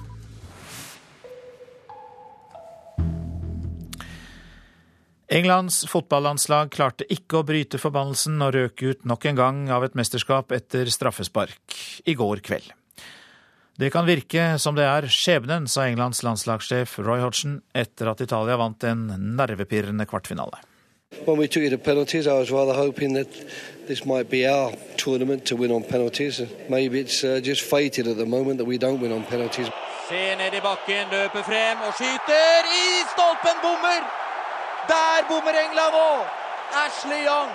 Englands 5.26 5.80
fotballandslag 5.90 6.68
klarte 6.70 7.06
ikke 7.10 7.40
å 7.40 7.46
bryte 7.46 7.80
forbannelsen 7.82 8.38
og 8.46 8.52
røk 8.54 8.82
ut 8.86 9.06
nok 9.10 9.24
en 9.26 9.38
gang 9.38 9.62
av 9.74 9.82
et 9.82 9.96
mesterskap 9.98 10.52
etter 10.54 10.86
straffespark 10.86 11.74
i 12.06 12.14
går 12.14 12.42
kveld. 12.46 12.68
Det 13.76 13.90
kan 13.92 14.06
virke 14.06 14.54
som 14.62 14.76
det 14.78 14.86
er 14.86 15.08
skjebnen, 15.10 15.66
sa 15.66 15.88
Englands 15.90 16.22
landslagssjef 16.22 16.94
Roy 17.02 17.20
Hodgson 17.20 17.58
etter 17.74 18.08
at 18.12 18.22
Italia 18.22 18.56
vant 18.56 18.86
en 18.86 19.02
nervepirrende 19.36 20.06
kvartfinale. 20.06 20.62
When 21.26 21.38
we 21.38 21.48
took 21.48 21.64
it 21.64 21.70
to 21.70 21.78
penalties, 21.78 22.26
I 22.26 22.38
was 22.38 22.50
rather 22.50 22.74
hoping 22.74 23.14
that 23.14 23.28
this 23.88 24.04
might 24.06 24.30
be 24.30 24.46
our 24.46 24.72
tournament 24.96 25.44
to 25.46 25.56
win 25.56 25.72
on 25.72 25.82
penalties. 25.82 26.40
Maybe 26.68 27.00
it's 27.00 27.24
uh, 27.24 27.40
just 27.42 27.62
fated 27.62 28.06
at 28.06 28.16
the 28.16 28.26
moment 28.26 28.58
that 28.58 28.66
we 28.66 28.78
don't 28.78 29.00
win 29.00 29.12
on 29.12 29.24
penalties. 29.24 29.68
Ser 30.08 30.36
ned 30.38 30.54
i 30.54 30.62
bakken, 30.62 31.10
løper 31.10 31.42
frem 31.42 31.82
og 31.82 31.98
skyter 31.98 32.70
i 32.70 32.86
stolpen, 33.10 33.58
bommer! 33.62 34.25
Der 34.88 35.24
bommer 35.28 35.54
England 35.54 35.92
nå! 35.92 36.26
Ashley 36.72 37.26
Young 37.26 37.50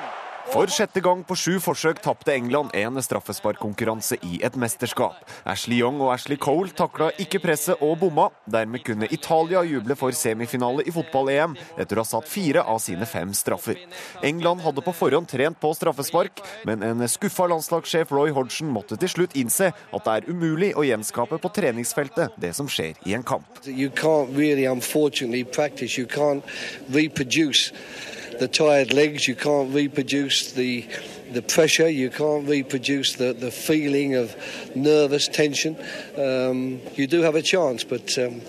for 0.49 0.69
sjette 0.71 1.01
gang 1.03 1.21
på 1.27 1.35
sju 1.37 1.59
forsøk 1.61 2.01
tapte 2.03 2.33
England 2.33 2.73
en 2.77 2.97
straffesparkkonkurranse 3.03 4.17
i 4.25 4.39
et 4.45 4.55
mesterskap. 4.59 5.19
Ashley 5.47 5.79
Young 5.81 6.01
og 6.01 6.13
Ashley 6.15 6.39
Cole 6.41 6.73
takla 6.75 7.11
ikke 7.21 7.41
presset 7.43 7.81
og 7.85 7.99
bomma. 8.01 8.29
Dermed 8.49 8.83
kunne 8.85 9.09
Italia 9.13 9.61
juble 9.67 9.95
for 9.99 10.15
semifinale 10.17 10.85
i 10.87 10.93
fotball-EM 10.93 11.55
etter 11.79 11.99
å 11.99 12.05
ha 12.05 12.09
satt 12.09 12.29
fire 12.29 12.65
av 12.67 12.81
sine 12.83 13.07
fem 13.09 13.33
straffer. 13.37 13.79
England 14.25 14.65
hadde 14.65 14.83
på 14.85 14.95
forhånd 14.95 15.29
trent 15.31 15.59
på 15.61 15.73
straffespark, 15.77 16.41
men 16.67 16.83
en 16.85 17.05
skuffa 17.11 17.47
landslagssjef 17.51 18.11
Roy 18.11 18.33
Hodgson 18.35 18.71
måtte 18.73 18.97
til 18.99 19.13
slutt 19.13 19.37
innse 19.39 19.71
at 19.71 20.07
det 20.07 20.15
er 20.17 20.31
umulig 20.31 20.73
å 20.75 20.85
gjenskape 20.87 21.41
på 21.41 21.53
treningsfeltet 21.55 22.39
det 22.41 22.55
som 22.57 22.69
skjer 22.71 22.97
i 23.05 23.15
en 23.17 23.27
kamp. 23.27 23.47
You 23.65 23.89
can't 23.89 24.33
really, 24.35 24.65
unfortunately, 24.65 25.43
practice. 25.43 25.97
You 25.97 26.07
can't 26.07 26.43
reproduce 26.89 27.71
the 28.41 28.47
tired 28.47 28.91
legs, 28.91 29.27
you 29.27 29.35
can't 29.35 29.71
reproduce 29.71 30.53
the 30.53 30.83
the 31.31 31.43
pressure, 31.43 31.87
you 31.87 32.09
can't 32.09 32.47
reproduce 32.47 33.13
the, 33.13 33.33
the 33.33 33.51
feeling 33.51 34.15
of 34.15 34.35
nervous 34.75 35.27
tension. 35.27 35.77
Um, 36.17 36.81
you 36.95 37.05
do 37.05 37.21
have 37.21 37.35
a 37.35 37.43
chance, 37.43 37.83
but 37.83 38.17
um, 38.17 38.41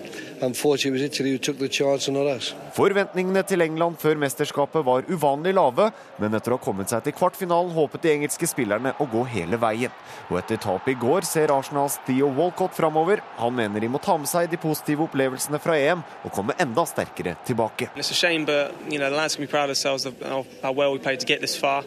Forventningene 2.73 3.43
til 3.47 3.63
England 3.63 3.99
før 4.01 4.19
mesterskapet 4.19 4.85
var 4.85 5.07
uvanlig 5.07 5.53
lave, 5.55 5.89
men 6.19 6.35
etter 6.35 6.53
å 6.53 6.57
ha 6.57 6.63
kommet 6.63 6.91
seg 6.91 7.03
til 7.05 7.15
kvartfinalen 7.15 7.71
håpet 7.75 8.03
de 8.03 8.11
engelske 8.13 8.49
spillerne 8.49 8.95
å 8.99 9.07
gå 9.09 9.23
hele 9.33 9.59
veien. 9.61 9.93
Og 10.29 10.39
etter 10.41 10.59
tapet 10.63 10.93
i 10.95 10.99
går 10.99 11.27
ser 11.27 11.53
Arsenals 11.55 11.99
Theo 12.07 12.27
Walcott 12.37 12.75
framover. 12.75 13.23
Han 13.39 13.55
mener 13.55 13.79
de 13.83 13.91
må 13.91 14.01
ta 14.03 14.17
med 14.17 14.29
seg 14.31 14.49
de 14.51 14.59
positive 14.61 15.07
opplevelsene 15.07 15.59
fra 15.63 15.77
EM 15.79 16.03
og 16.23 16.33
komme 16.35 16.57
enda 16.59 16.85
sterkere 16.89 17.37
tilbake. 17.47 17.89
It's 17.95 18.11
a 18.11 18.17
shame, 18.17 18.45
but 18.45 18.73
you 18.89 18.99
know, 18.99 19.09
the 19.09 19.15
lads 19.15 19.35
can 19.35 19.45
be 19.45 19.51
proud 19.51 19.69
of 19.69 19.75
themselves 19.75 20.05
of 20.05 20.13
how 20.61 20.71
well 20.71 20.91
we 20.93 20.99
played 20.99 21.19
to 21.19 21.25
get 21.25 21.39
this 21.41 21.55
far. 21.55 21.83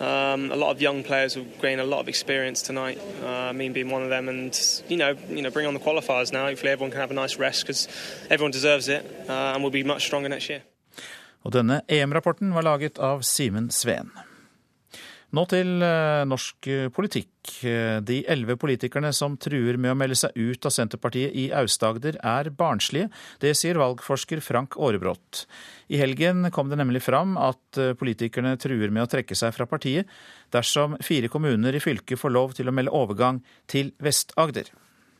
Um, 0.00 0.52
a 0.52 0.56
lot 0.56 0.70
of 0.70 0.80
young 0.80 1.02
players 1.02 1.36
will 1.36 1.46
gain 1.60 1.80
a 1.80 1.84
lot 1.84 2.00
of 2.00 2.08
experience 2.08 2.62
tonight. 2.62 3.00
Uh, 3.24 3.52
me 3.52 3.68
being 3.68 3.90
one 3.90 4.02
of 4.02 4.10
them, 4.10 4.28
and 4.28 4.54
you 4.88 4.96
know, 4.96 5.16
you 5.28 5.42
know, 5.42 5.50
bring 5.50 5.66
on 5.66 5.74
the 5.74 5.80
qualifiers 5.80 6.32
now. 6.32 6.46
Hopefully, 6.46 6.70
everyone 6.70 6.90
can 6.92 7.00
have 7.00 7.10
a 7.10 7.14
nice 7.14 7.36
rest 7.38 7.62
because 7.62 7.88
everyone 8.30 8.52
deserves 8.52 8.88
it, 8.88 9.04
uh, 9.28 9.52
and 9.54 9.62
we'll 9.62 9.72
be 9.72 9.82
much 9.82 10.06
stronger 10.06 10.28
next 10.28 10.48
year. 10.48 10.62
Og 11.42 11.52
denne 11.54 11.80
EM-rapporten 11.88 12.50
var 12.54 12.62
laget 12.66 12.98
av 12.98 13.22
Simen 13.22 13.70
Sveen. 13.70 14.10
Nå 15.36 15.42
til 15.50 15.82
eh, 15.84 16.24
norsk 16.24 16.68
eh, 16.72 16.86
politikk. 16.94 17.50
Eh, 17.68 17.98
de 18.00 18.22
elleve 18.32 18.56
politikerne 18.60 19.10
som 19.12 19.34
truer 19.36 19.76
med 19.76 19.92
å 19.92 19.98
melde 19.98 20.16
seg 20.16 20.32
ut 20.32 20.64
av 20.64 20.72
Senterpartiet 20.72 21.36
i 21.36 21.50
Aust-Agder 21.52 22.16
er 22.24 22.48
barnslige. 22.56 23.10
Det 23.44 23.52
sier 23.58 23.80
valgforsker 23.80 24.40
Frank 24.44 24.78
Aarebrot. 24.80 25.44
I 25.92 26.00
helgen 26.00 26.48
kom 26.54 26.72
det 26.72 26.80
nemlig 26.80 27.04
fram 27.04 27.36
at 27.40 27.80
politikerne 28.00 28.56
truer 28.60 28.88
med 28.88 29.04
å 29.04 29.12
trekke 29.12 29.36
seg 29.36 29.52
fra 29.56 29.68
partiet 29.68 30.08
dersom 30.54 30.96
fire 31.04 31.28
kommuner 31.32 31.76
i 31.76 31.84
fylket 31.84 32.20
får 32.20 32.32
lov 32.32 32.56
til 32.56 32.68
å 32.68 32.76
melde 32.76 32.96
overgang 32.96 33.44
til 33.68 33.92
Vest-Agder. 34.00 34.72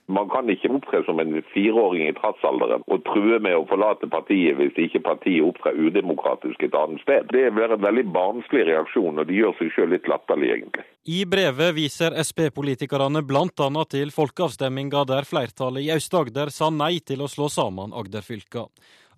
Man 0.09 0.31
kan 0.33 0.49
ikke 0.49 0.71
opptre 0.73 1.03
som 1.05 1.21
en 1.21 1.35
fireåring 1.53 2.07
i 2.09 2.15
trassalderen 2.17 2.85
og 2.89 3.03
true 3.05 3.37
med 3.45 3.59
å 3.59 3.67
forlate 3.69 4.09
partiet 4.09 4.57
hvis 4.57 4.79
ikke 4.87 5.03
partiet 5.05 5.45
opptrer 5.45 5.77
udemokratisk 5.77 6.63
et 6.65 6.77
annet 6.81 7.03
sted. 7.05 7.29
Det 7.29 7.51
blir 7.53 7.75
en 7.75 7.83
veldig 7.83 8.07
barnslig 8.15 8.65
reaksjon, 8.71 9.21
og 9.21 9.29
de 9.29 9.37
gjør 9.37 9.59
seg 9.59 9.75
sjøl 9.75 9.93
litt 9.93 10.09
latterlig, 10.09 10.55
egentlig. 10.55 10.87
I 11.09 11.21
brevet 11.29 11.77
viser 11.77 12.17
Sp-politikerne 12.25 13.21
bl.a. 13.25 13.85
til 13.93 14.15
folkeavstemminga 14.15 15.05
der 15.09 15.29
flertallet 15.29 15.85
i 15.85 15.93
Aust-Agder 15.93 16.55
sa 16.57 16.71
nei 16.73 16.99
til 17.05 17.21
å 17.25 17.29
slå 17.29 17.51
sammen 17.53 17.93
Agder-fylka. 17.93 18.65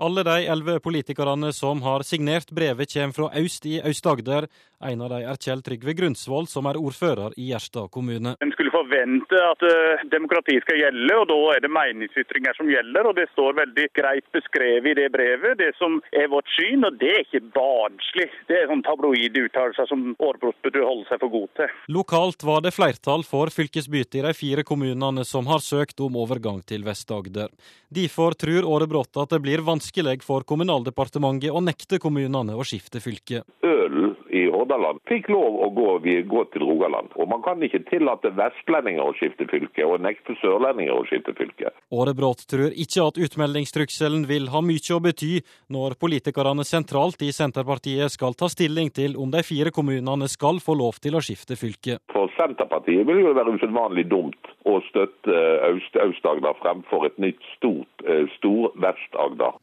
Alle 0.01 0.23
de 0.25 0.47
elleve 0.49 0.81
politikerne 0.81 1.51
som 1.53 1.83
har 1.85 2.03
signert 2.09 2.51
brevet, 2.57 2.89
kommer 2.95 3.15
fra 3.15 3.27
Aust 3.37 3.67
i 3.69 3.79
Aust-Agder. 3.85 4.47
En 4.81 5.03
av 5.05 5.11
dem 5.13 5.27
er 5.29 5.37
Kjell 5.37 5.61
Trygve 5.61 5.93
Grundsvold, 5.93 6.49
som 6.49 6.65
er 6.71 6.79
ordfører 6.81 7.35
i 7.37 7.51
Gjerstad 7.51 7.91
kommune. 7.93 8.33
En 8.41 8.53
skulle 8.55 8.73
forvente 8.73 9.37
at 9.45 9.65
uh, 9.69 10.05
demokrati 10.09 10.55
skal 10.65 10.79
gjelde, 10.81 11.19
og 11.21 11.27
da 11.29 11.37
er 11.53 11.61
det 11.61 11.71
meningsytringer 11.77 12.57
som 12.57 12.71
gjelder. 12.73 13.11
og 13.11 13.19
Det 13.19 13.27
står 13.35 13.59
veldig 13.59 13.85
greit 13.99 14.25
beskrevet 14.33 14.89
i 14.89 14.95
det 15.03 15.11
brevet, 15.13 15.59
det 15.61 15.75
som 15.77 15.99
er 16.17 16.31
vårt 16.33 16.49
syn. 16.57 16.87
og 16.89 16.97
Det 17.03 17.11
er 17.13 17.27
ikke 17.27 17.43
barnslig. 17.53 18.31
Det 18.49 18.57
er 18.57 18.71
sånn 18.71 18.85
tabloide 18.87 19.45
uttalelser 19.51 19.91
som 19.91 20.15
Aarbrot 20.17 20.57
burde 20.65 20.87
holde 20.87 21.05
seg 21.11 21.21
for 21.27 21.35
god 21.37 21.53
til. 21.61 21.77
Lokalt 21.99 22.49
var 22.49 22.65
det 22.65 22.73
flertall 22.73 23.27
for 23.29 23.53
fylkesbytte 23.53 24.23
i 24.23 24.25
de 24.25 24.33
fire 24.39 24.65
kommunene 24.65 25.27
som 25.29 25.45
har 25.53 25.61
søkt 25.61 26.01
om 26.01 26.17
overgang 26.25 26.65
til 26.65 26.89
Vest-Agder. 26.89 27.53
Derfor 27.93 28.33
tror 28.33 28.65
Årebrott 28.79 29.21
at 29.21 29.37
det 29.37 29.45
blir 29.45 29.61
vanskelig 29.67 30.23
for 30.25 30.49
Kommunaldepartementet 30.49 31.53
å 31.53 31.61
nekte 31.61 32.01
kommunene 32.01 32.57
å 32.57 32.65
skifte 32.65 33.05
fylke. 33.05 33.45
Ølen 33.91 34.15
i 34.31 34.47
Hordaland 34.51 35.01
fikk 35.09 35.29
lov 35.33 35.59
å 35.65 35.69
gå, 35.75 35.89
gå, 36.29 36.45
til 36.53 36.65
Rogaland. 36.67 37.11
Og 37.17 37.29
man 37.31 37.43
kan 37.43 37.63
ikke 37.63 37.83
tillate 37.89 38.33
vestlendinger 38.37 39.03
å 39.03 39.15
skifte 39.19 39.47
fylke, 39.51 39.85
og 39.87 40.03
nekte 40.05 40.37
sørlendinger 40.41 40.95
å 40.95 41.05
skifte 41.09 41.35
fylke. 41.39 41.73
Årebrott 41.91 42.47
tror 42.51 42.71
ikke 42.71 43.07
at 43.09 43.21
utmeldingstrusselen 43.21 44.27
vil 44.31 44.51
ha 44.55 44.63
mye 44.65 44.95
å 44.97 45.01
bety 45.03 45.41
når 45.75 45.97
politikerne 46.01 46.65
sentralt 46.67 47.23
i 47.27 47.33
Senterpartiet 47.35 48.15
skal 48.15 48.37
ta 48.39 48.51
stilling 48.53 48.93
til 48.95 49.17
om 49.21 49.33
de 49.33 49.43
fire 49.47 49.73
kommunene 49.75 50.29
skal 50.31 50.61
få 50.63 50.77
lov 50.79 51.01
til 51.03 51.19
å 51.19 51.25
skifte 51.25 51.59
fylke. 51.59 51.99
For 52.15 52.31
Senterpartiet 52.39 53.07
vil 53.09 53.25
det 53.27 53.35
være 53.39 53.57
usedvanlig 53.59 54.07
dumt 54.11 54.55
å 54.69 54.79
støtte 54.91 55.43
Aust-Agder 55.67 56.57
fremfor 56.63 57.09
et 57.09 57.19
nytt 57.23 57.43
stort 57.57 58.07
eh, 58.07 58.27
Stor-Vest-Agder. 58.39 59.59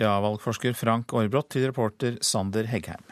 Ja, 0.00 0.16
valgforsker 0.22 0.74
Frank 0.74 1.12
Aarbrot 1.14 1.52
til 1.54 1.68
reporter 1.68 2.16
Sander 2.24 2.66
Heggheim. 2.66 3.04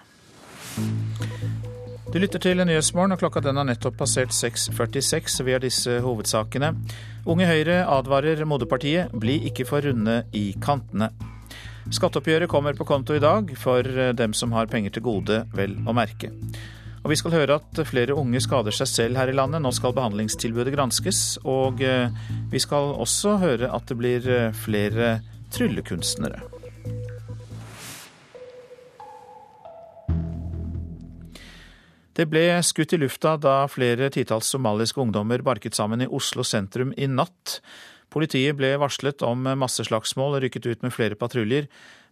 Du 2.13 2.19
lytter 2.21 2.43
til 2.45 2.61
Nyhetsmorgen, 2.61 3.15
og 3.15 3.23
klokka 3.23 3.41
den 3.41 3.57
har 3.57 3.65
nettopp 3.65 3.97
passert 4.03 4.35
6.46. 4.37 5.41
Vi 5.47 5.55
har 5.57 5.63
disse 5.65 5.99
hovedsakene. 6.05 6.75
Unge 7.25 7.49
Høyre 7.49 7.83
advarer 7.89 8.45
moderpartiet 8.45 9.15
bli 9.17 9.39
ikke 9.49 9.65
for 9.69 9.85
runde 9.87 10.21
i 10.37 10.51
kantene. 10.61 11.09
Skatteoppgjøret 11.93 12.51
kommer 12.53 12.77
på 12.79 12.87
konto 12.87 13.17
i 13.17 13.23
dag, 13.23 13.51
for 13.59 13.89
dem 14.15 14.37
som 14.37 14.53
har 14.55 14.71
penger 14.71 14.95
til 14.95 15.07
gode, 15.09 15.43
vel 15.57 15.75
å 15.89 15.97
merke. 15.97 16.31
Og 17.03 17.11
vi 17.11 17.19
skal 17.19 17.35
høre 17.35 17.59
at 17.59 17.81
flere 17.89 18.15
unge 18.15 18.41
skader 18.43 18.75
seg 18.77 18.91
selv 18.91 19.19
her 19.19 19.33
i 19.33 19.35
landet. 19.35 19.63
Nå 19.65 19.73
skal 19.75 19.95
behandlingstilbudet 19.97 20.75
granskes. 20.77 21.23
Og 21.43 21.83
eh, 21.83 22.13
vi 22.53 22.63
skal 22.63 22.95
også 23.03 23.39
høre 23.43 23.73
at 23.75 23.91
det 23.91 23.99
blir 23.99 24.29
eh, 24.31 24.51
flere 24.55 25.17
tryllekunstnere. 25.53 26.52
Det 32.13 32.27
ble 32.29 32.45
skutt 32.61 32.93
i 32.93 32.99
lufta 33.01 33.39
da 33.41 33.63
flere 33.73 34.11
titalls 34.13 34.51
somaliske 34.53 35.01
ungdommer 35.01 35.41
barket 35.45 35.77
sammen 35.77 36.05
i 36.05 36.11
Oslo 36.13 36.45
sentrum 36.45 36.93
i 36.97 37.09
natt. 37.09 37.61
Politiet 38.13 38.59
ble 38.59 38.75
varslet 38.81 39.25
om 39.25 39.47
masseslagsmål 39.57 40.37
og 40.37 40.45
rykket 40.45 40.69
ut 40.69 40.85
med 40.85 40.93
flere 40.93 41.17
patruljer, 41.17 41.71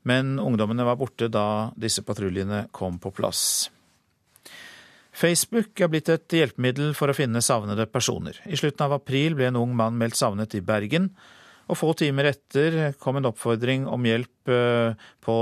men 0.08 0.38
ungdommene 0.40 0.86
var 0.88 0.96
borte 0.96 1.28
da 1.28 1.68
disse 1.76 2.00
patruljene 2.06 2.64
kom 2.72 2.96
på 3.02 3.12
plass. 3.12 3.68
Facebook 5.12 5.76
er 5.82 5.90
blitt 5.92 6.08
et 6.08 6.32
hjelpemiddel 6.32 6.94
for 6.96 7.12
å 7.12 7.16
finne 7.16 7.42
savnede 7.44 7.84
personer. 7.92 8.38
I 8.48 8.56
slutten 8.56 8.86
av 8.86 8.96
april 8.96 9.36
ble 9.36 9.50
en 9.50 9.60
ung 9.60 9.74
mann 9.76 9.98
meldt 10.00 10.16
savnet 10.16 10.56
i 10.56 10.62
Bergen, 10.64 11.10
og 11.70 11.78
få 11.78 11.92
timer 11.98 12.32
etter 12.32 12.96
kom 12.98 13.20
en 13.20 13.30
oppfordring 13.30 13.86
om 13.86 14.06
hjelp 14.08 14.50
eh, 14.50 14.98
på 15.22 15.36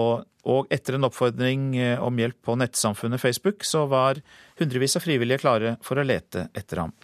og 0.48 0.70
etter 0.72 0.96
en 0.96 1.04
oppfordring 1.08 1.72
eh, 1.76 2.00
om 2.00 2.20
hjelp 2.20 2.38
på 2.44 2.56
nettsamfunnet 2.56 3.20
Facebook, 3.20 3.64
så 3.68 3.84
var 3.90 4.20
hundrevis 4.60 4.96
av 4.96 5.04
frivillige 5.04 5.42
klare 5.42 5.76
for 5.84 6.00
å 6.00 6.06
lete 6.06 6.46
etter 6.56 6.84
ham. 6.84 6.94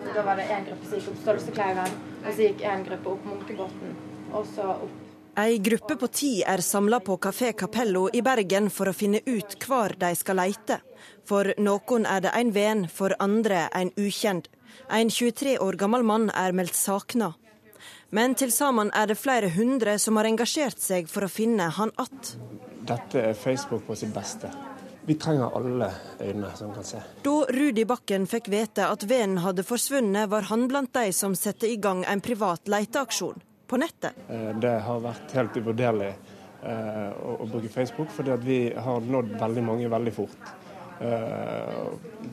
Da 0.00 0.24
var 0.24 0.40
det 0.40 0.48
én 0.52 0.66
gruppe 0.66 0.88
som 0.88 0.98
gikk 0.98 1.12
opp 1.12 1.22
Stolsekleiven, 1.22 1.94
og 2.24 2.28
så 2.28 2.48
gikk 2.48 2.64
én 2.68 2.84
gruppe 2.88 3.14
opp 3.14 3.24
Munkebotn, 3.28 3.94
og 4.32 4.44
så 4.56 4.74
opp 4.74 4.98
Ei 5.38 5.60
gruppe 5.62 5.94
på 5.96 6.08
ti 6.10 6.30
er 6.42 6.60
samla 6.60 6.98
på 7.06 7.14
Kafé 7.22 7.52
Capello 7.56 8.08
i 8.12 8.20
Bergen 8.20 8.66
for 8.74 8.90
å 8.90 8.92
finne 8.92 9.20
ut 9.24 9.54
hvor 9.62 9.94
de 9.96 10.10
skal 10.18 10.40
leite. 10.40 10.80
For 11.24 11.52
noen 11.56 12.04
er 12.10 12.24
det 12.24 12.32
en 12.34 12.50
venn, 12.52 12.82
for 12.90 13.14
andre 13.22 13.68
en 13.78 13.92
ukjent. 13.94 14.50
En 14.90 15.08
23 15.08 15.54
år 15.62 15.78
gammel 15.78 16.02
mann 16.02 16.26
er 16.34 16.52
meldt 16.52 16.74
savna. 16.74 17.30
Men 18.10 18.34
til 18.34 18.50
sammen 18.50 18.90
er 18.96 19.06
det 19.06 19.18
flere 19.20 19.52
hundre 19.54 19.94
som 20.02 20.16
har 20.18 20.26
engasjert 20.26 20.80
seg 20.82 21.06
for 21.10 21.26
å 21.26 21.30
finne 21.30 21.68
han 21.76 21.92
att. 21.94 22.34
Dette 22.82 23.22
er 23.22 23.36
Facebook 23.38 23.86
på 23.86 23.94
sitt 23.94 24.10
beste. 24.14 24.50
Vi 25.06 25.14
trenger 25.14 25.54
alle 25.56 25.92
øyne 26.20 26.50
som 26.58 26.72
kan 26.74 26.84
se. 26.84 26.98
Da 27.22 27.36
Rudi 27.54 27.84
Bakken 27.86 28.26
fikk 28.30 28.50
vite 28.50 28.88
at 28.90 29.06
vennen 29.06 29.40
hadde 29.44 29.62
forsvunnet, 29.66 30.28
var 30.30 30.48
han 30.50 30.66
blant 30.68 30.92
de 30.94 31.12
som 31.14 31.36
satte 31.38 31.70
i 31.70 31.78
gang 31.82 32.02
en 32.04 32.20
privat 32.20 32.68
leteaksjon 32.68 33.40
på 33.70 33.78
nettet. 33.80 34.18
Eh, 34.28 34.50
det 34.60 34.74
har 34.86 35.00
vært 35.06 35.36
helt 35.38 35.56
uvurderlig 35.62 36.10
eh, 36.10 37.14
å 37.14 37.46
bruke 37.46 37.70
Facebook, 37.72 38.10
fordi 38.14 38.36
vi 38.42 38.58
har 38.74 39.06
nådd 39.06 39.38
veldig 39.40 39.66
mange 39.70 39.94
veldig 39.94 40.16
fort. 40.18 40.52
Eh, 41.00 41.80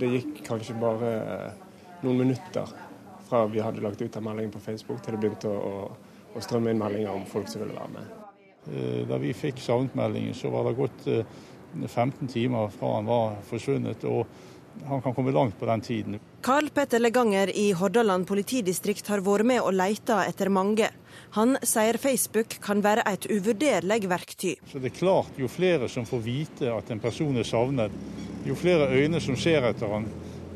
det 0.01 0.11
gikk 0.15 0.43
kanskje 0.49 0.75
bare 0.81 1.13
noen 2.01 2.25
minutter 2.25 2.73
fra 3.27 3.45
vi 3.51 3.63
hadde 3.63 3.83
lagt 3.83 4.01
ut 4.01 4.15
en 4.15 4.27
melding 4.27 4.51
på 4.53 4.63
Facebook 4.63 5.03
til 5.03 5.15
det 5.15 5.21
begynte 5.23 5.51
å, 5.51 5.87
å 6.33 6.43
strømme 6.43 6.73
inn 6.73 6.81
meldinger 6.81 7.13
om 7.13 7.27
folk 7.29 7.49
som 7.51 7.63
ville 7.63 7.77
være 7.77 7.93
med. 7.93 8.17
Eh, 8.71 9.01
da 9.09 9.19
vi 9.21 9.35
fikk 9.37 9.61
savnetmeldingen, 9.63 10.35
så 10.35 10.51
var 10.53 10.67
det 10.67 10.77
gått 10.79 11.07
15 11.07 11.87
eh, 11.87 12.27
timer 12.33 12.71
fra 12.73 12.97
han 12.97 13.09
var 13.09 13.41
forsvunnet. 13.47 14.07
og 14.07 14.25
han 14.85 15.01
kan 15.01 15.13
komme 15.13 15.31
langt 15.31 15.59
på 15.59 15.65
den 15.65 15.81
tiden. 15.81 16.19
Karl 16.41 16.69
Petter 16.69 16.99
Leganger 16.99 17.49
i 17.57 17.71
Hordaland 17.73 18.27
politidistrikt 18.27 19.07
har 19.11 19.23
vært 19.25 19.47
med 19.49 19.61
og 19.61 19.73
leita 19.73 20.19
etter 20.27 20.51
mange. 20.53 20.89
Han 21.35 21.57
sier 21.65 21.97
Facebook 21.97 22.59
kan 22.63 22.83
være 22.85 23.03
et 23.09 23.25
uvurderlig 23.25 24.07
verktøy. 24.09 24.55
Så 24.69 24.79
det 24.79 24.91
er 24.91 24.99
klart, 24.99 25.33
Jo 25.37 25.49
flere 25.49 25.89
som 25.89 26.05
får 26.05 26.21
vite 26.23 26.71
at 26.71 26.91
en 26.91 27.01
person 27.01 27.35
er 27.37 27.47
savnet, 27.47 27.91
jo 28.45 28.55
flere 28.55 28.91
øyne 28.93 29.19
som 29.19 29.35
ser 29.35 29.65
etter 29.65 29.91
han, 29.91 30.05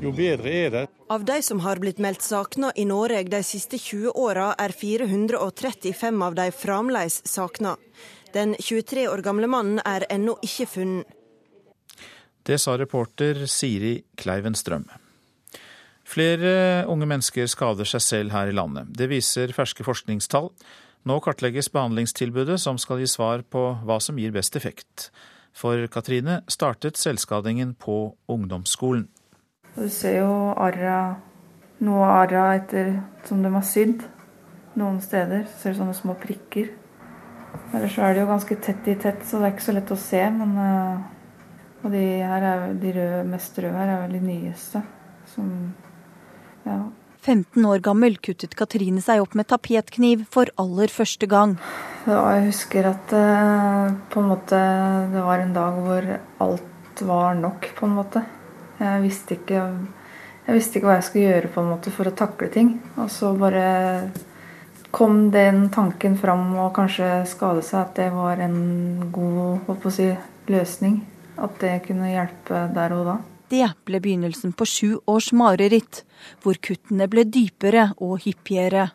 jo 0.01 0.11
bedre 0.15 0.51
er 0.51 0.73
det. 0.73 0.83
Av 1.11 1.23
de 1.25 1.37
som 1.45 1.61
har 1.65 1.81
blitt 1.81 2.01
meldt 2.01 2.23
savna 2.25 2.71
i 2.75 2.85
Norge 2.89 3.23
de 3.29 3.41
siste 3.45 3.77
20 3.77 4.15
åra, 4.17 4.51
er 4.57 4.73
435 4.73 6.23
av 6.25 6.37
de 6.39 6.49
fremdeles 6.55 7.21
savna. 7.27 7.75
Den 8.33 8.55
23 8.59 9.07
år 9.11 9.23
gamle 9.25 9.49
mannen 9.51 9.81
er 9.85 10.07
ennå 10.09 10.37
ikke 10.45 10.69
funnet. 10.69 11.17
Det 12.41 12.57
sa 12.57 12.73
reporter 12.79 13.45
Siri 13.45 13.99
Kleiven 14.17 14.55
Strøm. 14.57 14.87
Flere 16.11 16.83
unge 16.89 17.05
mennesker 17.07 17.45
skader 17.47 17.87
seg 17.87 18.01
selv 18.03 18.33
her 18.33 18.49
i 18.49 18.55
landet. 18.55 18.89
Det 18.97 19.07
viser 19.11 19.53
ferske 19.55 19.85
forskningstall. 19.85 20.49
Nå 21.07 21.19
kartlegges 21.23 21.69
behandlingstilbudet 21.73 22.57
som 22.61 22.79
skal 22.81 22.99
gi 23.01 23.07
svar 23.09 23.45
på 23.45 23.61
hva 23.85 23.99
som 24.01 24.19
gir 24.19 24.33
best 24.33 24.57
effekt. 24.57 25.09
For 25.53 25.85
Katrine 25.91 26.41
startet 26.51 26.99
selvskadingen 26.99 27.75
på 27.79 28.15
ungdomsskolen. 28.31 29.07
Du 29.75 29.88
ser 29.89 30.17
jo 30.19 30.31
arra, 30.60 31.15
noe 31.79 32.10
arra 32.12 32.49
etter 32.57 32.97
som 33.27 33.43
de 33.43 33.53
har 33.53 33.65
sydd. 33.65 34.03
Noen 34.79 34.99
steder 35.03 35.47
ser 35.60 35.73
du 35.73 35.81
sånne 35.81 35.95
små 35.95 36.15
prikker. 36.19 36.71
Ellers 37.71 37.97
er 37.99 38.13
det 38.13 38.23
jo 38.23 38.29
ganske 38.29 38.57
tett 38.63 38.88
i 38.91 38.95
tett, 38.99 39.23
så 39.27 39.39
det 39.39 39.47
er 39.47 39.55
ikke 39.55 39.67
så 39.69 39.75
lett 39.75 39.91
å 39.91 39.99
se. 39.99 40.21
Men 40.36 40.55
uh, 40.60 41.10
og 41.81 41.93
de 41.95 42.01
her 42.21 42.43
er, 42.45 42.65
de 42.77 42.95
røde, 42.95 43.21
mest 43.29 43.55
røde 43.57 43.77
her 43.77 43.93
er 43.95 44.01
vel 44.03 44.17
de 44.19 44.25
nyeste. 44.25 44.84
Som 45.31 45.47
ja. 46.65 46.77
15 47.21 47.65
år 47.65 47.81
gammel 47.86 48.17
kuttet 48.21 48.53
Katrine 48.57 49.01
seg 49.01 49.21
opp 49.23 49.34
med 49.38 49.49
tapetkniv 49.49 50.25
for 50.34 50.49
aller 50.62 50.93
første 50.93 51.29
gang. 51.29 51.55
Jeg 52.05 52.45
husker 52.47 52.91
at 52.91 53.13
det, 53.13 53.25
på 54.13 54.21
en 54.21 54.29
måte 54.29 54.62
det 55.13 55.25
var 55.25 55.41
en 55.41 55.57
dag 55.57 55.81
hvor 55.86 56.07
alt 56.45 57.03
var 57.07 57.38
nok, 57.38 57.67
på 57.77 57.89
en 57.89 57.97
måte. 57.97 58.23
Jeg 58.81 59.01
visste 59.03 59.37
ikke, 59.37 59.61
jeg 60.47 60.57
visste 60.57 60.79
ikke 60.79 60.89
hva 60.89 60.97
jeg 60.97 61.07
skulle 61.07 61.29
gjøre 61.29 61.53
på 61.53 61.61
en 61.61 61.71
måte 61.75 61.93
for 61.93 62.09
å 62.09 62.15
takle 62.17 62.49
ting. 62.53 62.75
Og 62.97 63.09
så 63.13 63.31
bare 63.37 63.65
kom 64.91 65.27
den 65.31 65.67
tanken 65.73 66.17
fram 66.19 66.55
og 66.59 66.73
kanskje 66.75 67.21
skade 67.29 67.63
seg, 67.65 67.85
at 67.85 67.99
det 67.99 68.09
var 68.15 68.41
en 68.43 69.11
god 69.13 69.91
si, 69.93 70.09
løsning. 70.51 71.01
At 71.41 71.61
det 71.61 71.77
kunne 71.85 72.09
hjelpe 72.11 72.65
der 72.75 72.95
og 72.97 73.05
da. 73.07 73.19
Det 73.51 73.67
ble 73.85 73.99
begynnelsen 73.99 74.53
på 74.55 74.65
sju 74.67 74.89
års 75.11 75.31
mareritt, 75.35 76.03
hvor 76.41 76.55
kuttene 76.55 77.07
ble 77.11 77.25
dypere 77.27 77.89
og 77.99 78.21
hyppigere. 78.25 78.89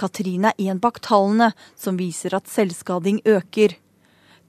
Katrine 0.00 0.54
er 0.56 0.70
en 0.72 0.80
bak 0.80 1.02
tallene 1.04 1.50
som 1.76 1.98
viser 2.00 2.34
at 2.36 2.48
selvskading 2.48 3.20
øker. 3.28 3.76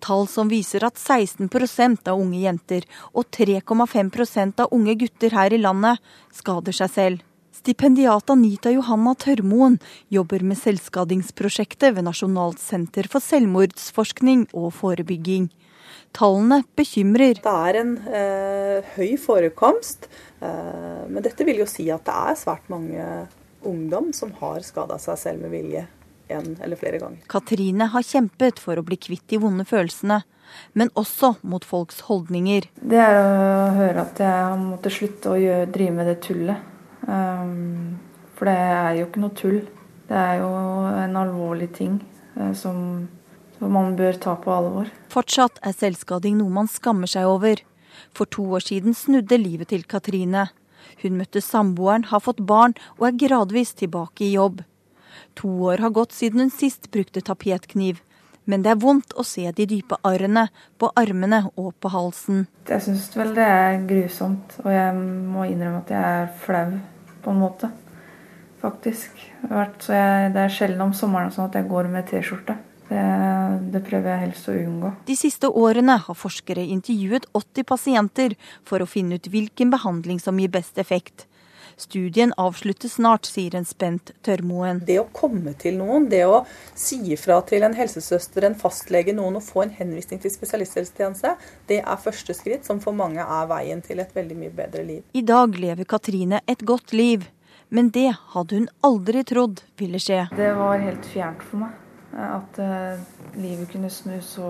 Tall 0.04 0.28
som 0.30 0.50
viser 0.52 0.86
at 0.86 1.00
16% 1.00 2.10
av 2.12 2.20
unge 2.20 2.42
jenter 2.44 2.86
og 3.14 3.30
3,5% 3.34 4.66
av 4.66 4.74
unge 4.76 4.98
gutter 5.02 5.36
her 5.36 5.56
i 5.56 5.62
landet 5.62 6.04
skader 6.36 6.76
seg 6.76 6.94
selv. 6.94 7.24
Stipendiat 7.56 8.30
Anita 8.30 8.70
Johanna 8.70 9.16
Tørmoen 9.18 9.80
jobber 10.14 10.44
med 10.46 10.60
selvskadingsprosjektet 10.60 11.96
ved 11.96 12.06
Nasjonalt 12.06 12.60
senter 12.62 13.08
for 13.10 13.24
selvmordsforskning 13.24 14.46
og 14.54 14.74
forebygging. 14.76 15.48
Tallene 16.16 16.62
bekymrer. 16.78 17.40
Det 17.42 17.56
er 17.70 17.80
en 17.82 17.96
eh, 18.06 18.94
høy 18.96 19.16
forekomst, 19.20 20.10
eh, 20.46 21.02
men 21.10 21.26
dette 21.26 21.48
vil 21.48 21.64
jo 21.64 21.68
si 21.70 21.88
at 21.94 22.06
det 22.08 22.16
er 22.30 22.40
svært 22.40 22.70
mange 22.72 23.08
ungdom 23.66 24.14
som 24.14 24.36
har 24.44 24.62
skada 24.64 25.00
seg 25.02 25.20
selv 25.20 25.48
med 25.48 25.56
vilje 25.56 25.88
en 26.28 26.56
eller 26.62 26.80
flere 26.80 27.00
ganger. 27.02 27.26
Katrine 27.32 27.90
har 27.92 28.06
kjempet 28.06 28.62
for 28.62 28.80
å 28.80 28.86
bli 28.86 28.98
kvitt 29.02 29.26
de 29.32 29.40
vonde 29.42 29.66
følelsene, 29.68 30.22
men 30.74 30.92
også 31.00 31.36
mot 31.44 31.66
folks 31.66 32.04
holdninger. 32.10 32.70
Det 32.76 33.02
er 33.02 33.20
å 33.20 33.74
høre 33.76 34.06
at 34.06 34.22
jeg 34.22 34.32
har 34.32 34.58
måttet 34.62 34.96
slutte 34.96 35.34
å 35.34 35.40
gjøre, 35.40 35.70
drive 35.74 35.96
med 35.98 36.10
det 36.12 36.18
tullet. 36.26 36.72
Um, 37.06 37.98
for 38.36 38.50
det 38.50 38.56
er 38.56 39.00
jo 39.00 39.08
ikke 39.10 39.24
noe 39.24 39.38
tull. 39.38 39.62
Det 40.06 40.18
er 40.22 40.42
jo 40.42 40.50
en 41.02 41.16
alvorlig 41.20 41.72
ting 41.78 41.98
uh, 42.38 42.54
som, 42.58 43.08
som 43.58 43.74
man 43.74 43.96
bør 43.98 44.20
ta 44.22 44.36
på 44.42 44.54
alvor. 44.54 44.92
Fortsatt 45.14 45.62
er 45.66 45.78
selvskading 45.78 46.38
noe 46.42 46.54
man 46.62 46.70
skammer 46.72 47.10
seg 47.10 47.30
over. 47.30 47.64
For 48.16 48.30
to 48.32 48.46
år 48.58 48.64
siden 48.66 48.96
snudde 48.98 49.40
livet 49.40 49.72
til 49.72 49.86
Katrine. 49.88 50.50
Hun 51.02 51.18
møtte 51.20 51.42
samboeren, 51.42 52.08
har 52.12 52.22
fått 52.24 52.44
barn 52.46 52.76
og 53.00 53.10
er 53.10 53.20
gradvis 53.26 53.74
tilbake 53.80 54.28
i 54.28 54.36
jobb. 54.36 54.62
To 55.42 55.52
år 55.70 55.84
har 55.84 55.94
gått 55.96 56.16
siden 56.16 56.46
hun 56.46 56.54
sist 56.54 56.92
brukte 56.92 57.22
tapetkniv. 57.22 58.02
Men 58.46 58.62
det 58.62 58.76
er 58.76 58.82
vondt 58.82 59.16
å 59.18 59.24
se 59.26 59.48
de 59.58 59.66
dype 59.66 59.98
arrene 60.06 60.48
på 60.78 60.92
armene 61.00 61.48
og 61.58 61.74
på 61.82 61.90
halsen. 61.90 62.46
Jeg 62.70 62.84
syns 62.86 63.08
vel 63.18 63.34
det 63.38 63.46
er 63.46 63.80
grusomt, 63.90 64.60
og 64.62 64.70
jeg 64.70 64.94
må 65.00 65.48
innrømme 65.50 65.82
at 65.82 65.94
jeg 65.96 66.20
er 66.20 66.30
flau 66.44 66.78
på 67.26 67.34
en 67.34 67.42
måte. 67.42 67.72
Faktisk. 68.62 69.18
Så 69.82 69.94
jeg, 69.94 70.32
det 70.34 70.46
er 70.46 70.54
sjelden 70.54 70.88
om 70.88 70.94
sommeren 70.98 71.34
sånn 71.34 71.50
at 71.50 71.58
jeg 71.58 71.70
går 71.70 71.90
med 71.92 72.08
T-skjorte. 72.10 72.58
Det, 72.86 73.04
det, 73.74 73.82
prøver 73.86 74.12
jeg 74.12 74.22
helst 74.28 74.50
å 74.50 74.54
unngå. 74.62 74.92
De 75.08 75.16
siste 75.18 75.50
årene 75.50 75.98
har 76.06 76.18
forskere 76.18 76.62
intervjuet 76.70 77.26
80 77.34 77.66
pasienter 77.66 78.36
for 78.66 78.82
å 78.82 78.90
finne 78.90 79.18
ut 79.18 79.30
hvilken 79.34 79.72
behandling 79.74 80.22
som 80.22 80.38
gir 80.38 80.54
best 80.54 80.78
effekt. 80.82 81.26
Studien 81.78 82.32
avsluttes 82.38 82.94
snart, 82.94 83.28
sier 83.28 83.56
en 83.56 83.66
spent 83.68 84.14
Tørmoen. 84.24 84.80
Det 84.88 84.96
å 85.02 85.08
komme 85.16 85.52
til 85.60 85.76
noen, 85.82 86.08
det 86.12 86.24
å 86.24 86.46
si 86.72 87.02
ifra 87.12 87.42
til 87.48 87.66
en 87.68 87.76
helsesøster, 87.76 88.48
en 88.48 88.56
fastlege, 88.56 89.16
noen 89.16 89.42
og 89.42 89.44
få 89.44 89.66
en 89.66 89.74
henvisning 89.76 90.22
til 90.24 90.32
spesialisthelsetjeneste, 90.32 91.36
det 91.68 91.82
er 91.84 92.02
første 92.02 92.36
skritt 92.38 92.68
som 92.68 92.80
for 92.84 92.96
mange 92.96 93.24
er 93.24 93.52
veien 93.52 93.84
til 93.84 94.00
et 94.00 94.16
veldig 94.16 94.40
mye 94.40 94.56
bedre 94.56 94.86
liv. 94.88 95.04
I 95.12 95.26
dag 95.28 95.60
lever 95.60 95.84
Katrine 95.84 96.40
et 96.48 96.64
godt 96.64 96.96
liv, 96.96 97.28
men 97.68 97.92
det 97.92 98.08
hadde 98.32 98.62
hun 98.62 98.72
aldri 98.86 99.26
trodd 99.28 99.66
ville 99.80 100.00
skje. 100.00 100.30
Det 100.38 100.52
var 100.56 100.80
helt 100.80 101.12
fjernt 101.12 101.44
for 101.44 101.66
meg 101.66 101.82
at 102.16 102.60
uh, 102.64 103.00
livet 103.36 103.68
kunne 103.74 103.92
snu 103.92 104.16
så, 104.24 104.50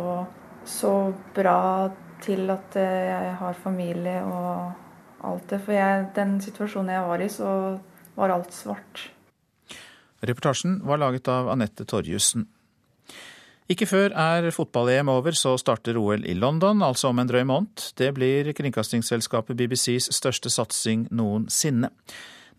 så 0.61 0.95
bra 1.33 1.89
til 2.21 2.51
at 2.53 2.77
uh, 2.77 2.83
jeg 3.09 3.37
har 3.41 3.63
familie 3.63 4.19
og 4.29 4.84
alt 5.25 5.49
det. 5.51 5.61
For 5.65 5.75
jeg, 5.75 6.09
den 6.15 6.37
situasjonen 6.43 6.93
jeg 6.95 7.07
var 7.09 7.23
i, 7.23 7.29
så 7.31 7.51
var 8.15 8.33
alt 8.35 8.53
svart. 8.55 9.07
Reportasjen 10.25 10.79
var 10.87 11.01
laget 11.01 11.27
av 11.29 11.49
Anette 11.53 11.85
Torjussen. 11.87 12.47
Ikke 13.65 13.87
før 13.89 14.13
er 14.13 14.51
fotball-EM 14.53 15.09
over, 15.09 15.33
så 15.33 15.55
starter 15.57 15.97
OL 15.97 16.21
i 16.29 16.35
London, 16.37 16.83
altså 16.85 17.09
om 17.09 17.19
en 17.19 17.29
drøy 17.29 17.41
måned. 17.49 17.87
Det 17.97 18.11
blir 18.13 18.51
kringkastingsselskapet 18.53 19.57
BBCs 19.57 20.11
største 20.13 20.51
satsing 20.53 21.07
noensinne. 21.09 21.89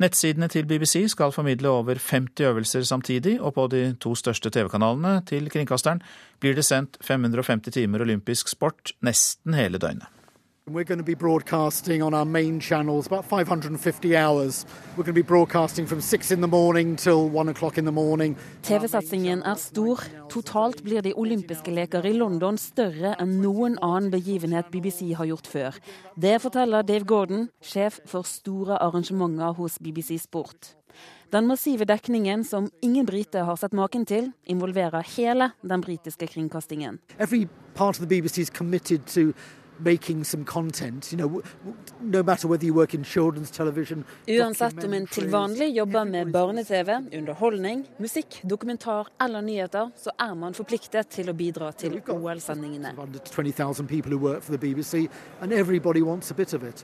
Nettsidene 0.03 0.49
til 0.53 0.67
BBC 0.69 1.07
skal 1.09 1.33
formidle 1.33 1.71
over 1.73 1.97
50 2.03 2.43
øvelser 2.51 2.83
samtidig, 2.85 3.39
og 3.41 3.55
på 3.55 3.69
de 3.73 3.95
to 4.03 4.13
største 4.19 4.51
TV-kanalene 4.51 5.23
til 5.31 5.49
kringkasteren 5.49 6.03
blir 6.43 6.59
det 6.59 6.67
sendt 6.67 6.99
550 7.01 7.73
timer 7.79 8.05
olympisk 8.05 8.51
sport 8.53 8.93
nesten 9.01 9.57
hele 9.57 9.79
døgnet. 9.79 10.16
We're 10.69 10.83
going 10.83 10.99
to 10.99 11.05
be 11.05 11.15
broadcasting 11.15 12.03
on 12.03 12.13
our 12.13 12.25
main 12.25 12.59
channels 12.59 13.07
about 13.07 13.25
550 13.25 14.17
hours. 14.17 14.67
We're 14.97 15.05
going 15.05 15.15
to 15.15 15.23
be 15.23 15.23
broadcasting 15.23 15.87
from 15.87 16.01
6 16.01 16.33
in 16.33 16.41
the 16.41 16.49
morning 16.49 16.97
till 16.97 17.29
1 17.29 17.49
o'clock 17.49 17.79
in 17.79 17.85
the 17.85 17.93
morning. 17.93 18.37
TV-satsingen 18.63 19.43
er 19.47 19.55
stor. 19.55 20.01
Totalt 20.29 20.83
blir 20.83 21.03
de 21.03 21.13
olympiske 21.15 21.71
leker 21.71 22.07
i 22.07 22.13
London 22.13 22.59
større 22.59 23.13
enn 23.23 23.37
noen 23.45 23.79
annen 23.79 24.11
begivenhet 24.11 24.73
BBC 24.73 25.13
har 25.15 25.29
gjort 25.31 25.47
før. 25.47 25.79
Det 26.19 26.41
forteller 26.43 26.83
Dave 26.83 27.07
Gordon, 27.07 27.47
sjef 27.63 28.01
for 28.11 28.27
store 28.27 28.81
arrangementer 28.83 29.55
hos 29.55 29.79
BBC 29.79 30.19
Sport. 30.25 30.75
Den 31.31 31.47
massive 31.47 31.87
dekningen 31.87 32.43
som 32.45 32.67
ingen 32.83 33.07
brite 33.07 33.45
har 33.47 33.57
sett 33.57 33.73
maken 33.73 34.03
til, 34.07 34.33
involverer 34.51 35.07
hele 35.15 35.53
den 35.63 35.81
britiske 35.81 36.27
kringkastingen. 36.27 36.99
Every 37.21 37.47
part 37.75 38.01
of 38.01 38.09
the 38.09 38.11
BBC 38.11 38.39
is 38.39 38.51
committed 38.51 39.07
to 39.15 39.31
making 39.79 40.25
some 40.25 40.45
content, 40.45 41.13
you 41.13 41.19
know, 41.19 41.43
no 42.01 42.23
matter 42.23 42.49
whether 42.49 42.65
you 42.65 42.75
work 42.75 42.95
in 42.95 43.05
children's 43.05 43.51
television. 43.51 44.05
Uansett 44.27 44.85
om 44.85 44.93
en 44.93 45.07
til 45.07 45.29
vanlig 45.31 45.77
jobber 45.77 46.05
med 46.05 46.33
barne-TV, 46.33 46.91
underholdning, 47.13 47.85
musikk, 47.99 48.41
dokumentar 48.43 49.09
eller 49.23 49.43
nyheter, 49.43 49.91
så 49.97 50.11
er 50.19 50.35
man 50.35 50.55
forpliktet 50.55 51.11
til 51.11 51.31
å 51.31 51.35
bidra 51.37 51.73
til 51.73 51.99
OL-sendingene. 52.01 52.95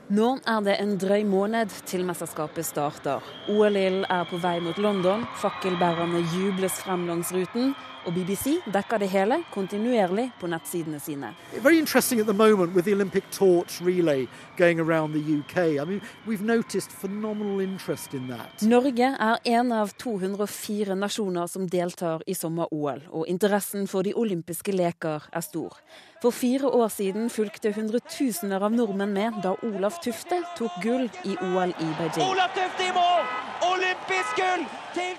Nå 0.09 0.29
er 0.45 0.61
det 0.67 0.77
en 0.79 0.97
drøy 1.05 1.23
måned 1.29 1.79
til 1.89 2.05
mesterskapet 2.07 2.67
starter. 2.67 3.33
OL-ilden 3.49 4.05
er 4.09 4.27
på 4.29 4.41
vei 4.43 4.59
mot 4.63 4.77
London, 4.77 5.25
fakkelbærerne 5.41 6.21
jubles 6.35 6.77
frem 6.83 7.07
langs 7.09 7.33
ruten 7.33 7.73
og 8.05 8.13
BBC 8.13 8.57
dekker 8.73 8.99
det 9.01 9.09
hele 9.09 9.39
kontinuerlig 9.53 10.29
på 10.39 10.47
nettsidene 10.51 10.99
sine. 10.99 11.33
Very 11.61 11.77
interesting 11.79 12.19
at 12.21 12.27
the 12.27 12.33
moment 12.33 12.75
with 12.75 12.85
the 12.85 12.93
Olympic 12.93 13.23
torch 13.31 13.81
relay 13.81 14.27
going 14.57 14.79
around 14.79 15.13
the 15.13 15.23
UK. 15.39 15.79
I 15.81 15.85
mean, 15.85 16.01
we've 16.27 16.45
noticed 16.45 16.91
phenomenal 16.91 17.61
interest 17.61 18.13
in 18.13 18.27
that. 18.27 18.61
Norge 18.61 19.15
er 19.19 19.37
en 19.43 19.71
av 19.71 19.93
204 19.97 20.95
nasjoner 20.95 21.47
som 21.47 21.67
deltar 21.69 22.23
i 22.27 22.33
sommer-OL, 22.33 23.01
og 23.11 23.27
interessen 23.27 23.87
for 23.87 24.03
de 24.03 24.13
olympiske 24.15 24.71
leker 24.75 25.29
er 25.31 25.41
stor. 25.41 25.77
For 26.21 26.31
fire 26.31 26.67
år 26.67 26.87
siden 26.87 27.29
fulgte 27.29 27.73
hundretusener 27.75 28.63
av 28.63 28.71
nordmenn 28.71 29.13
med 29.13 29.41
da 29.43 29.57
Olaf 29.67 29.99
Tufte 30.03 30.39
tok 30.57 30.79
gull 30.83 31.09
i 31.27 31.35
OL 31.35 31.75
i 31.75 31.89
Beijing. 31.99 32.29
Olaf 32.29 32.55
Tufte 32.55 32.87
i 32.87 32.95
mål! 32.95 33.52
Olympisk 33.73 34.37
gull! 34.37 34.65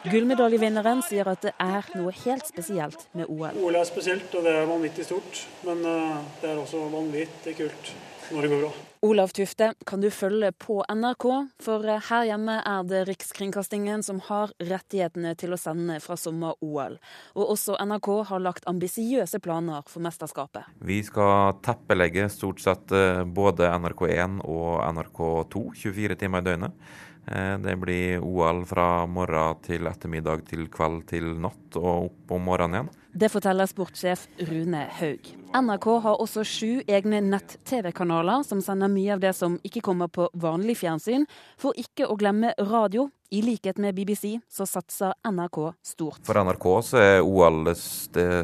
Gullmedaljevinneren 0.04 1.00
sier 1.02 1.26
at 1.32 1.42
det 1.42 1.54
er 1.58 1.86
noe 1.98 2.12
helt 2.24 2.46
spesielt 2.46 3.06
med 3.16 3.26
OL. 3.32 3.56
OL 3.58 3.78
er 3.80 3.86
spesielt, 3.88 4.30
og 4.36 4.46
det 4.46 4.52
er 4.60 4.66
vanvittig 4.68 5.06
stort. 5.08 5.44
Men 5.66 5.84
eh, 5.88 6.18
det 6.42 6.52
er 6.52 6.60
også 6.60 6.84
vanvittig 6.92 7.56
kult 7.58 7.94
når 8.30 8.44
det 8.44 8.50
går 8.52 8.60
bra. 8.66 8.74
Olav 9.04 9.28
Tufte 9.36 9.66
kan 9.84 10.00
du 10.00 10.08
følge 10.08 10.48
på 10.56 10.78
NRK, 10.88 11.24
for 11.60 11.84
her 12.08 12.22
hjemme 12.24 12.54
er 12.64 12.86
det 12.88 13.02
Rikskringkastingen 13.10 14.00
som 14.06 14.22
har 14.30 14.54
rettighetene 14.64 15.34
til 15.36 15.52
å 15.52 15.58
sende 15.60 15.98
fra 16.00 16.16
sommer-OL. 16.16 16.96
Og 17.36 17.52
også 17.52 17.76
NRK 17.84 18.08
har 18.30 18.40
lagt 18.40 18.68
ambisiøse 18.70 19.42
planer 19.44 19.84
for 19.90 20.04
mesterskapet. 20.06 20.70
Vi 20.80 21.02
skal 21.04 21.58
teppelegge 21.66 22.30
stort 22.32 22.64
sett 22.64 22.94
eh, 22.96 23.24
både 23.28 23.68
NRK1 23.76 24.40
og 24.46 24.80
NRK2 24.86 25.66
24 25.82 26.20
timer 26.22 26.40
i 26.40 26.48
døgnet. 26.48 26.94
Eh, 27.26 27.58
det 27.58 27.76
blir 27.76 28.20
OL 28.24 28.64
fra 28.68 29.06
morgen 29.06 29.62
til 29.64 29.86
ettermiddag 29.88 30.44
til 30.48 30.66
kveld 30.72 31.06
til 31.08 31.30
natt 31.40 31.78
og 31.80 32.10
opp 32.10 32.34
om 32.36 32.44
morgenen 32.50 32.76
igjen. 32.82 32.92
Det 33.14 33.30
forteller 33.30 33.68
sportssjef 33.70 34.26
Rune 34.48 34.82
Haug. 34.98 35.28
NRK 35.54 35.86
har 36.02 36.20
også 36.20 36.42
sju 36.44 36.70
egne 36.90 37.20
nett-TV-kanaler 37.22 38.42
som 38.42 38.60
sender 38.64 38.90
mye 38.90 39.14
av 39.14 39.22
det 39.22 39.30
som 39.38 39.54
ikke 39.62 39.84
kommer 39.86 40.10
på 40.10 40.26
vanlig 40.34 40.80
fjernsyn. 40.82 41.28
For 41.56 41.78
ikke 41.78 42.08
å 42.10 42.18
glemme 42.18 42.52
radio. 42.58 43.08
I 43.34 43.40
likhet 43.42 43.80
med 43.82 43.96
BBC 43.96 44.36
så 44.50 44.66
satser 44.66 45.14
NRK 45.26 45.58
stort. 45.82 46.20
For 46.26 46.38
NRK 46.38 46.68
så 46.86 47.00
er 47.00 47.24
OL 47.24 47.64
det 47.70 47.78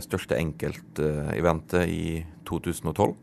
største 0.07 0.39
enkelteventet 0.39 1.87
i 1.91 2.25
2012 2.49 3.15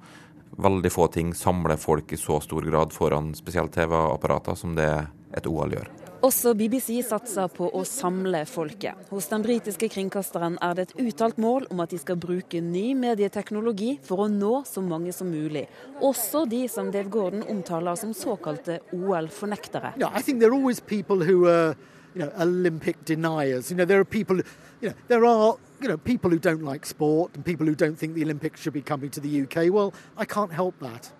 veldig 0.57 0.89
få 0.89 1.07
ting 1.13 1.33
samler 1.37 1.77
folk 1.77 2.13
i 2.13 2.17
så 2.17 2.39
stor 2.41 2.65
grad 2.65 2.93
foran 2.95 3.33
spesielt 3.37 3.75
TV-apparater 3.75 4.55
som 4.57 4.73
det 4.77 4.89
et 5.35 5.47
OL 5.49 5.73
gjør. 5.75 5.89
Også 6.25 6.55
BBC 6.57 7.03
satser 7.05 7.49
på 7.53 7.67
å 7.77 7.83
samle 7.85 8.39
folket. 8.49 8.97
Hos 9.11 9.27
den 9.29 9.43
britiske 9.45 9.89
kringkasteren 9.93 10.55
er 10.65 10.73
det 10.73 10.87
et 10.87 10.95
uttalt 11.03 11.37
mål 11.37 11.67
om 11.69 11.83
at 11.83 11.93
de 11.93 11.99
skal 12.01 12.17
bruke 12.17 12.61
ny 12.63 12.95
medieteknologi 12.97 13.99
for 14.05 14.25
å 14.25 14.31
nå 14.31 14.63
så 14.65 14.81
mange 14.81 15.13
som 15.13 15.29
mulig. 15.29 15.67
Også 16.01 16.47
de 16.49 16.63
som 16.73 16.89
Dave 16.93 17.13
Gordon 17.13 17.45
omtaler 17.45 17.99
som 18.01 18.15
såkalte 18.17 18.79
OL-fornektere. 18.97 19.93
Yeah, 19.97 21.75
you 22.17 22.25
know, 22.25 22.31
Olympic 22.39 23.05
deniers. 23.05 23.69
You 23.69 23.77
know, 23.77 23.85
there 23.85 23.99
are 23.99 24.05
people, 24.05 24.37
you 24.81 24.89
know, 24.89 24.95
there 25.07 25.25
are 25.25 25.55
you 25.81 25.87
know 25.87 25.97
people 25.97 26.31
who 26.31 26.39
don't 26.39 26.63
like 26.63 26.85
sport 26.85 27.35
and 27.35 27.45
people 27.45 27.65
who 27.65 27.75
don't 27.75 27.95
think 27.95 28.15
the 28.15 28.23
Olympics 28.23 28.61
should 28.61 28.73
be 28.73 28.81
coming 28.81 29.09
to 29.11 29.19
the 29.19 29.41
UK. 29.43 29.71
Well, 29.71 29.93
I 30.17 30.25
can't 30.25 30.51
help 30.51 30.79
that. 30.79 31.11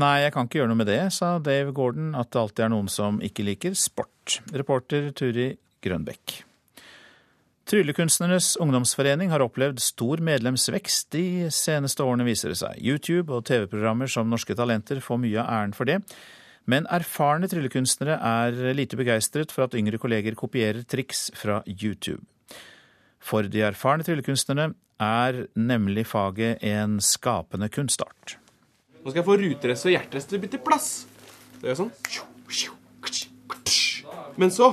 Nei, 0.00 0.22
jeg 0.22 0.32
kan 0.32 0.46
ikke 0.48 0.62
gjøre 0.62 0.70
noe 0.70 0.80
med 0.80 0.88
det, 0.88 1.02
sa 1.12 1.34
Dave 1.42 1.74
Gordon, 1.76 2.14
at 2.16 2.30
det 2.32 2.40
alltid 2.40 2.64
er 2.64 2.72
noen 2.72 2.88
som 2.88 3.18
ikke 3.24 3.44
liker 3.44 3.76
sport. 3.76 4.38
Reporter 4.56 5.10
Turi 5.16 5.50
Grønbekk. 5.84 6.38
Tryllekunstnernes 7.68 8.54
ungdomsforening 8.60 9.30
har 9.30 9.44
opplevd 9.44 9.78
stor 9.84 10.22
medlemsvekst 10.24 11.12
de 11.14 11.50
seneste 11.54 12.02
årene, 12.04 12.26
viser 12.26 12.50
det 12.50 12.58
seg. 12.62 12.80
YouTube 12.80 13.36
og 13.36 13.44
TV-programmer 13.48 14.10
som 14.10 14.32
Norske 14.32 14.56
Talenter 14.58 15.02
får 15.04 15.20
mye 15.22 15.38
av 15.44 15.52
æren 15.60 15.76
for 15.76 15.88
det. 15.88 16.00
Men 16.66 16.88
erfarne 16.94 17.48
tryllekunstnere 17.50 18.16
er 18.16 18.74
lite 18.76 18.98
begeistret 18.98 19.54
for 19.54 19.66
at 19.66 19.76
yngre 19.78 20.00
kolleger 20.02 20.36
kopierer 20.38 20.82
triks 20.88 21.28
fra 21.38 21.60
YouTube. 21.68 22.22
For 23.22 23.46
de 23.46 23.64
erfarne 23.68 24.06
tryllekunstnerne 24.06 24.72
er 25.02 25.44
nemlig 25.58 26.08
faget 26.10 26.62
en 26.66 26.98
skapende 27.02 27.70
kunstart. 27.72 28.38
Nå 29.02 29.10
skal 29.10 29.18
jeg 29.18 29.26
få 29.26 29.36
ruterest 29.40 29.88
og 29.88 29.94
hjerterest 29.96 30.30
til 30.30 30.38
å 30.38 30.42
bytte 30.44 30.60
plass. 30.62 30.88
Så 31.58 31.64
gjør 31.66 31.72
jeg 31.72 31.80
sånn. 31.80 31.92
Men 34.40 34.52
så, 34.54 34.70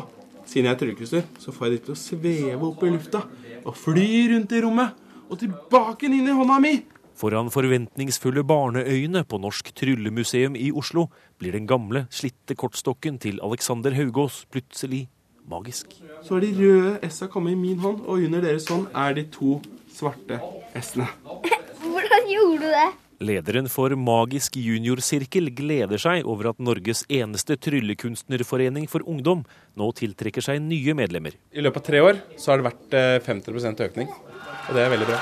siden 0.48 0.70
jeg 0.70 0.76
er 0.76 0.80
tryllekunstner, 0.80 1.26
så 1.42 1.52
får 1.56 1.66
jeg 1.66 1.74
det 1.74 1.82
til 1.88 1.96
å 1.96 2.00
sveve 2.00 2.70
opp 2.70 2.86
i 2.86 2.94
lufta 2.94 3.24
og 3.66 3.76
fly 3.76 4.12
rundt 4.34 4.54
i 4.56 4.62
rommet 4.64 5.26
og 5.30 5.42
tilbake 5.42 6.08
inn 6.08 6.30
i 6.30 6.36
hånda 6.38 6.60
mi. 6.64 6.78
Foran 7.20 7.50
forventningsfulle 7.52 8.46
barneøyne 8.48 9.26
på 9.28 9.42
Norsk 9.44 9.74
Tryllemuseum 9.76 10.56
i 10.56 10.70
Oslo 10.72 11.10
blir 11.42 11.58
den 11.58 11.68
gamle, 11.68 12.06
slitte 12.14 12.56
kortstokken 12.56 13.18
til 13.20 13.42
Alexander 13.44 13.92
Haugås 13.98 14.46
plutselig 14.54 15.10
magisk. 15.50 15.98
Så 16.24 16.38
er 16.38 16.46
de 16.46 16.54
røde 16.56 16.94
S-a 17.10 17.28
kommet 17.28 17.58
i 17.58 17.60
min 17.60 17.82
hånd, 17.84 18.06
og 18.06 18.24
under 18.24 18.46
deres 18.46 18.70
hånd 18.72 18.88
er 18.96 19.18
de 19.18 19.28
to 19.34 19.58
svarte 19.92 20.40
S-ene. 20.80 21.10
Hvordan 21.84 22.32
gjorde 22.32 22.64
du 22.64 22.72
det? 22.72 22.90
Lederen 23.20 23.68
for 23.68 23.92
Magisk 24.00 24.56
juniorsirkel 24.56 25.52
gleder 25.52 26.00
seg 26.00 26.28
over 26.30 26.54
at 26.54 26.62
Norges 26.64 27.02
eneste 27.12 27.58
tryllekunstnerforening 27.60 28.88
for 28.88 29.04
ungdom 29.04 29.42
nå 29.76 29.90
tiltrekker 30.00 30.46
seg 30.46 30.62
nye 30.64 30.96
medlemmer. 30.96 31.36
I 31.52 31.66
løpet 31.66 31.84
av 31.84 31.88
tre 31.90 32.00
år 32.06 32.22
så 32.40 32.54
har 32.54 32.62
det 32.62 32.70
vært 32.70 32.98
50% 33.28 33.84
økning, 33.90 34.08
og 34.08 34.72
det 34.72 34.86
er 34.86 34.94
veldig 34.96 35.10
bra. 35.12 35.20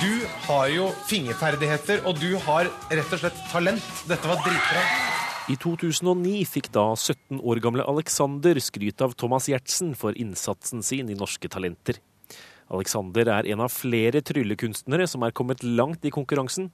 Du 0.00 0.26
har 0.46 0.72
jo 0.72 0.88
fingerferdigheter, 1.04 2.00
og 2.08 2.16
du 2.16 2.30
har 2.48 2.72
rett 2.88 3.12
og 3.12 3.20
slett 3.20 3.40
talent. 3.52 3.84
Dette 4.08 4.24
var 4.24 4.40
dritbra. 4.40 4.84
I 5.52 5.56
2009 5.60 6.46
fikk 6.48 6.70
da 6.72 6.86
17 6.94 7.42
år 7.44 7.60
gamle 7.60 7.84
Alexander 7.92 8.56
skryt 8.62 9.04
av 9.04 9.12
Thomas 9.20 9.50
Giertsen 9.50 9.92
for 9.98 10.16
innsatsen 10.16 10.80
sin 10.86 11.12
i 11.12 11.18
Norske 11.18 11.50
Talenter. 11.52 12.00
Alexander 12.70 13.28
er 13.34 13.48
en 13.50 13.62
av 13.64 13.72
flere 13.74 14.22
tryllekunstnere 14.22 15.06
som 15.10 15.24
er 15.26 15.34
kommet 15.34 15.64
langt 15.66 16.04
i 16.06 16.12
konkurransen. 16.14 16.70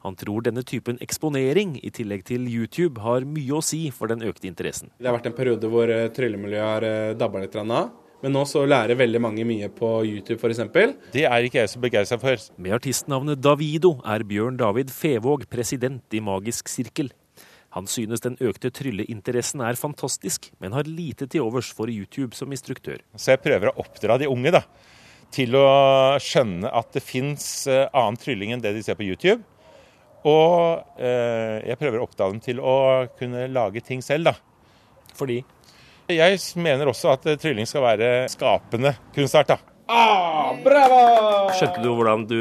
Han 0.00 0.16
tror 0.16 0.44
denne 0.46 0.62
typen 0.64 1.00
eksponering, 1.04 1.74
i 1.84 1.90
tillegg 1.92 2.22
til 2.28 2.46
YouTube, 2.48 3.02
har 3.04 3.26
mye 3.28 3.58
å 3.58 3.64
si 3.64 3.88
for 3.92 4.08
den 4.08 4.22
økte 4.24 4.48
interessen. 4.48 4.92
Det 4.96 5.10
har 5.10 5.18
vært 5.18 5.28
en 5.28 5.36
periode 5.36 5.68
hvor 5.72 5.90
eh, 5.92 6.06
tryllemiljøet 6.16 6.68
har 6.70 6.86
eh, 6.88 7.16
dabba 7.18 7.42
litt 7.42 7.58
av. 7.60 7.90
Men 8.20 8.34
nå 8.36 8.44
så 8.48 8.62
lærer 8.68 8.98
veldig 9.00 9.20
mange 9.24 9.44
mye 9.48 9.70
på 9.72 9.90
YouTube 10.04 10.38
f.eks. 10.40 10.60
Det 11.12 11.24
er 11.24 11.46
ikke 11.46 11.62
jeg 11.62 11.72
så 11.72 11.80
begeistra 11.80 12.20
for. 12.20 12.40
Med 12.60 12.76
artistnavnet 12.76 13.40
Davido 13.40 13.94
er 14.04 14.24
Bjørn 14.28 14.60
David 14.60 14.92
Fevåg 14.92 15.46
president 15.52 16.16
i 16.16 16.20
Magisk 16.24 16.68
sirkel. 16.68 17.10
Han 17.76 17.86
synes 17.86 18.22
den 18.24 18.36
økte 18.42 18.72
trylleinteressen 18.74 19.62
er 19.64 19.78
fantastisk, 19.78 20.50
men 20.60 20.74
har 20.74 20.88
lite 20.90 21.28
til 21.30 21.46
overs 21.46 21.70
for 21.72 21.92
YouTube 21.92 22.34
som 22.36 22.50
instruktør. 22.52 22.98
Så 23.14 23.36
jeg 23.36 23.42
prøver 23.44 23.70
å 23.70 23.76
oppdra 23.84 24.18
de 24.20 24.28
unge 24.28 24.52
da, 24.56 24.64
til 25.34 25.54
å 25.58 25.70
skjønne 26.22 26.70
at 26.74 26.90
det 26.96 27.02
fins 27.04 27.46
annen 27.70 28.18
trylling 28.20 28.54
enn 28.54 28.62
det 28.64 28.74
de 28.76 28.82
ser 28.84 28.98
på 28.98 29.06
YouTube. 29.06 29.42
Og 30.28 31.00
eh, 31.00 31.62
jeg 31.70 31.78
prøver 31.80 32.00
å 32.00 32.04
oppdra 32.04 32.28
dem 32.28 32.42
til 32.44 32.60
å 32.60 32.76
kunne 33.16 33.46
lage 33.52 33.80
ting 33.84 34.02
selv, 34.04 34.32
da. 34.32 34.34
Fordi 35.16 35.40
jeg 36.10 36.38
mener 36.58 36.90
også 36.90 37.12
at 37.14 37.26
trylling 37.40 37.68
skal 37.70 37.86
være 37.86 38.10
skapende 38.32 38.96
kunstart, 39.14 39.54
da. 39.54 39.58
Ah, 39.90 40.52
bravo! 40.62 41.00
Skjønte 41.58 41.82
du 41.82 41.88
hvordan 41.90 42.26
du, 42.30 42.36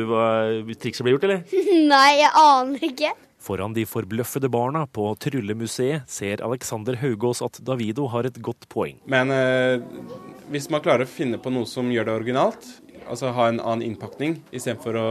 trikset 0.77 1.05
ble 1.05 1.15
gjort, 1.15 1.25
eller? 1.25 1.41
Nei, 1.93 2.11
jeg 2.19 2.31
aner 2.37 2.85
ikke. 2.91 3.15
Foran 3.39 3.73
de 3.73 3.85
forbløffede 3.87 4.49
barna 4.51 4.83
på 4.91 5.07
Tryllemuseet 5.23 6.09
ser 6.11 6.43
Alexander 6.43 6.97
Haugås 6.99 7.39
at 7.45 7.61
Davido 7.63 8.09
har 8.11 8.27
et 8.27 8.37
godt 8.43 8.67
poeng. 8.69 8.99
Men 9.09 9.31
eh, 9.31 9.79
hvis 10.49 10.69
man 10.73 10.81
klarer 10.83 11.05
å 11.05 11.09
finne 11.09 11.37
på 11.41 11.51
noe 11.53 11.67
som 11.69 11.89
gjør 11.93 12.07
det 12.07 12.15
originalt, 12.17 12.67
altså 13.09 13.31
ha 13.33 13.47
en 13.49 13.59
annen 13.59 13.85
innpakning, 13.85 14.39
istedenfor 14.53 14.97
å 14.97 15.09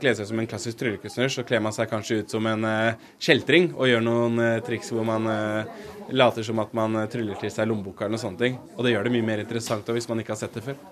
kle 0.00 0.14
seg 0.16 0.28
som 0.28 0.40
en 0.40 0.48
klassisk 0.50 0.80
tryllekunstner, 0.80 1.30
så 1.32 1.44
kler 1.46 1.62
man 1.64 1.74
seg 1.74 1.90
kanskje 1.90 2.22
ut 2.22 2.34
som 2.34 2.46
en 2.50 2.66
eh, 2.68 2.96
kjeltring 3.22 3.72
og 3.74 3.88
gjør 3.90 4.04
noen 4.04 4.42
eh, 4.42 4.58
triks 4.66 4.90
hvor 4.94 5.06
man 5.08 5.28
eh, 5.30 5.84
later 6.14 6.46
som 6.46 6.62
at 6.62 6.74
man 6.76 6.98
tryller 7.10 7.38
til 7.40 7.52
seg 7.54 7.70
lommeboka 7.70 8.06
eller 8.06 8.18
noe 8.18 8.24
sånt. 8.24 8.42
Og 8.42 8.82
det 8.84 8.94
gjør 8.94 9.06
det 9.06 9.14
mye 9.14 9.28
mer 9.30 9.44
interessant 9.44 9.88
hvis 9.94 10.10
man 10.10 10.22
ikke 10.22 10.34
har 10.34 10.42
sett 10.42 10.58
det 10.58 10.64
før. 10.66 10.82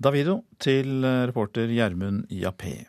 Davido 0.00 0.38
til 0.62 1.04
reporter 1.28 1.68
Gjermund 1.68 2.30
Jappé. 2.32 2.86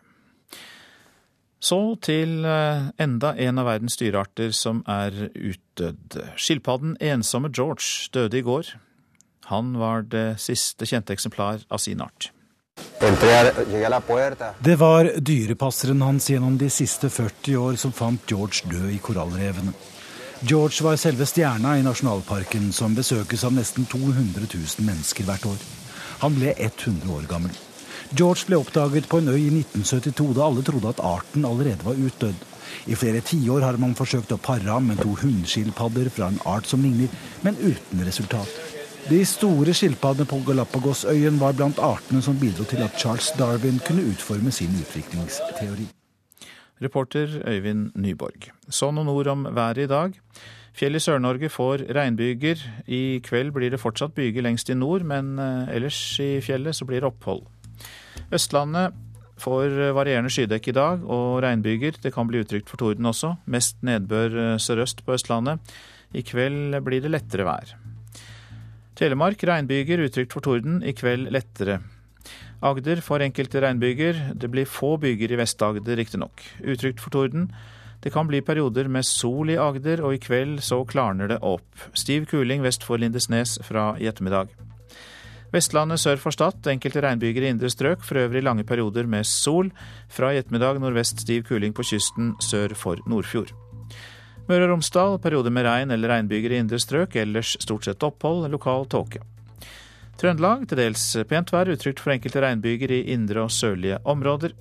Så 1.61 1.77
til 2.01 2.39
enda 2.47 3.33
en 3.37 3.59
av 3.61 3.67
verdens 3.67 3.99
dyrearter 3.99 4.55
som 4.55 4.79
er 4.89 5.27
utdødd. 5.27 6.15
Skilpadden 6.39 6.95
ensomme 7.11 7.51
George 7.53 8.09
døde 8.15 8.39
i 8.39 8.45
går. 8.47 8.71
Han 9.51 9.73
var 9.79 10.05
det 10.07 10.39
siste 10.39 10.87
kjente 10.87 11.11
eksemplar 11.11 11.65
av 11.67 11.81
sin 11.83 12.01
art. 12.01 12.31
Det 14.63 14.75
var 14.79 15.09
dyrepasseren 15.19 16.01
hans 16.01 16.29
gjennom 16.31 16.55
de 16.57 16.69
siste 16.71 17.09
40 17.11 17.57
år 17.59 17.79
som 17.81 17.91
fant 17.91 18.31
George 18.31 18.69
død 18.71 18.93
i 18.95 18.99
korallrevene. 19.03 19.73
George 20.41 20.85
var 20.85 20.95
selve 20.97 21.27
stjerna 21.29 21.75
i 21.77 21.83
nasjonalparken, 21.85 22.71
som 22.73 22.95
besøkes 22.97 23.43
av 23.45 23.53
nesten 23.53 23.85
200 23.91 24.47
000 24.47 24.87
mennesker 24.87 25.27
hvert 25.27 25.45
år. 25.51 25.59
Han 26.23 26.39
ble 26.39 26.55
100 26.55 27.11
år 27.11 27.27
gammel. 27.29 27.51
George 28.15 28.47
ble 28.47 28.57
oppdaget 28.63 29.11
på 29.11 29.19
en 29.19 29.29
øy 29.35 29.37
i 29.37 29.51
1972, 29.51 30.31
da 30.39 30.47
alle 30.47 30.63
trodde 30.65 30.95
at 30.95 31.03
arten 31.05 31.45
allerede 31.45 31.85
var 31.85 31.99
utdødd. 31.99 32.47
I 32.87 32.95
flere 32.95 33.21
tiår 33.21 33.67
har 33.67 33.77
man 33.83 33.93
forsøkt 33.99 34.31
å 34.31 34.39
pare 34.41 34.65
ham 34.71 34.87
med 34.89 35.03
to 35.03 35.11
hunnskilpadder 35.21 36.09
fra 36.09 36.31
en 36.31 36.39
art 36.47 36.71
som 36.71 36.81
ligner, 36.81 37.11
men 37.43 37.59
uten 37.59 38.07
resultat. 38.07 38.70
De 39.09 39.19
store 39.25 39.73
skilpaddene 39.73 40.27
på 40.29 40.37
Galapagosøyen 40.45 41.39
var 41.41 41.55
blant 41.57 41.79
artene 41.81 42.21
som 42.23 42.37
bidro 42.39 42.63
til 42.69 42.83
at 42.85 42.95
Charles 43.01 43.31
Darwin 43.39 43.81
kunne 43.87 44.05
utforme 44.11 44.53
sin 44.53 44.71
utviklingsteori. 44.77 45.87
Reporter 46.81 47.33
Øyvind 47.49 47.91
Nyborg. 47.97 48.51
Sånn 48.69 49.01
og 49.01 49.07
nord 49.09 49.29
om 49.33 49.47
været 49.49 49.83
i 49.83 49.89
dag. 49.89 50.15
Fjell 50.77 50.95
i 50.95 51.01
Sør-Norge 51.03 51.49
får 51.51 51.85
regnbyger. 51.97 52.61
I 52.87 53.19
kveld 53.25 53.51
blir 53.57 53.73
det 53.73 53.81
fortsatt 53.81 54.15
byger 54.15 54.45
lengst 54.45 54.69
i 54.69 54.77
nord, 54.77 55.03
men 55.03 55.33
ellers 55.41 55.97
i 56.21 56.39
fjellet 56.45 56.77
så 56.77 56.87
blir 56.87 57.01
det 57.01 57.09
opphold. 57.09 57.43
Østlandet 58.31 58.95
får 59.41 59.93
varierende 59.97 60.31
skydekke 60.31 60.71
i 60.71 60.77
dag 60.77 61.03
og 61.03 61.41
regnbyger. 61.43 61.97
Det 62.03 62.13
kan 62.13 62.29
bli 62.29 62.45
utrygt 62.45 62.69
for 62.69 62.79
torden 62.79 63.09
også. 63.09 63.35
Mest 63.49 63.81
nedbør 63.81 64.57
sørøst 64.61 65.03
på 65.05 65.17
Østlandet. 65.17 65.59
I 66.13 66.23
kveld 66.27 66.77
blir 66.85 67.01
det 67.03 67.11
lettere 67.11 67.49
vær. 67.49 67.80
Telemark 69.01 69.41
regnbyger, 69.41 69.97
utrygt 70.05 70.35
for 70.35 70.45
torden. 70.45 70.83
I 70.85 70.93
kveld 70.93 71.31
lettere. 71.33 71.79
Agder 72.61 72.99
får 73.01 73.23
enkelte 73.25 73.63
regnbyger. 73.63 74.19
Det 74.37 74.49
blir 74.53 74.69
få 74.69 74.93
byger 75.01 75.31
i 75.33 75.39
Vest-Agder, 75.39 75.95
riktignok. 75.97 76.43
Utrygt 76.61 77.01
for 77.01 77.09
torden. 77.09 77.47
Det 78.03 78.11
kan 78.13 78.29
bli 78.29 78.43
perioder 78.45 78.85
med 78.87 79.05
sol 79.05 79.49
i 79.49 79.57
Agder, 79.57 80.03
og 80.05 80.13
i 80.13 80.21
kveld 80.21 80.61
så 80.61 80.83
klarner 80.85 81.33
det 81.33 81.39
opp. 81.41 81.65
Stiv 81.97 82.27
kuling 82.29 82.61
vest 82.61 82.85
for 82.85 83.01
Lindesnes 83.01 83.57
fra 83.65 83.95
i 83.97 84.05
ettermiddag. 84.05 84.53
Vestlandet 85.51 85.99
sør 85.99 86.21
for 86.21 86.37
Stad 86.37 86.69
enkelte 86.69 87.01
regnbyger 87.01 87.47
i 87.47 87.51
indre 87.55 87.73
strøk, 87.73 88.05
for 88.05 88.21
øvrig 88.21 88.45
lange 88.45 88.63
perioder 88.69 89.09
med 89.09 89.25
sol. 89.25 89.73
Fra 90.13 90.29
i 90.29 90.37
ettermiddag 90.37 90.77
nordvest 90.77 91.25
stiv 91.25 91.49
kuling 91.49 91.73
på 91.73 91.89
kysten 91.89 92.35
sør 92.37 92.77
for 92.77 93.01
Nordfjord. 93.09 93.49
Møre 94.51 94.65
og 94.67 94.73
Romsdal 94.73 95.13
perioder 95.23 95.53
med 95.53 95.63
regn 95.63 95.93
eller 95.95 96.11
regnbyger 96.11 96.51
i 96.51 96.57
indre 96.59 96.75
strøk, 96.81 97.13
ellers 97.21 97.53
stort 97.63 97.85
sett 97.87 98.03
opphold, 98.03 98.49
lokal 98.51 98.83
tåke. 98.91 99.21
Trøndelag 100.19 100.65
til 100.67 100.81
dels 100.81 101.05
pent 101.29 101.53
vær, 101.53 101.71
utrygt 101.71 102.01
for 102.03 102.11
enkelte 102.11 102.43
regnbyger 102.43 102.91
i 102.97 102.99
indre 103.13 103.45
og 103.45 103.53
sørlige 103.55 104.01
områder. 104.03 104.51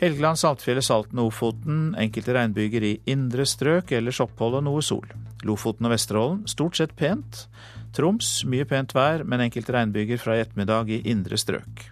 Helgeland, 0.00 0.40
Saltfjellet, 0.40 0.86
Salten 0.86 1.20
og 1.20 1.28
Ofoten 1.34 1.90
enkelte 2.00 2.32
regnbyger 2.32 2.86
i 2.88 2.94
indre 3.12 3.44
strøk, 3.44 3.92
ellers 3.92 4.22
opphold 4.24 4.56
og 4.62 4.64
noe 4.70 4.80
sol. 4.80 5.04
Lofoten 5.44 5.90
og 5.90 5.92
Vesterålen 5.92 6.46
stort 6.48 6.80
sett 6.80 6.96
pent. 6.96 7.44
Troms 7.92 8.38
mye 8.48 8.64
pent 8.64 8.96
vær, 8.96 9.26
men 9.28 9.44
enkelte 9.44 9.76
regnbyger 9.76 10.22
fra 10.22 10.38
i 10.38 10.46
ettermiddag 10.46 10.94
i 10.96 11.02
indre 11.12 11.36
strøk. 11.36 11.90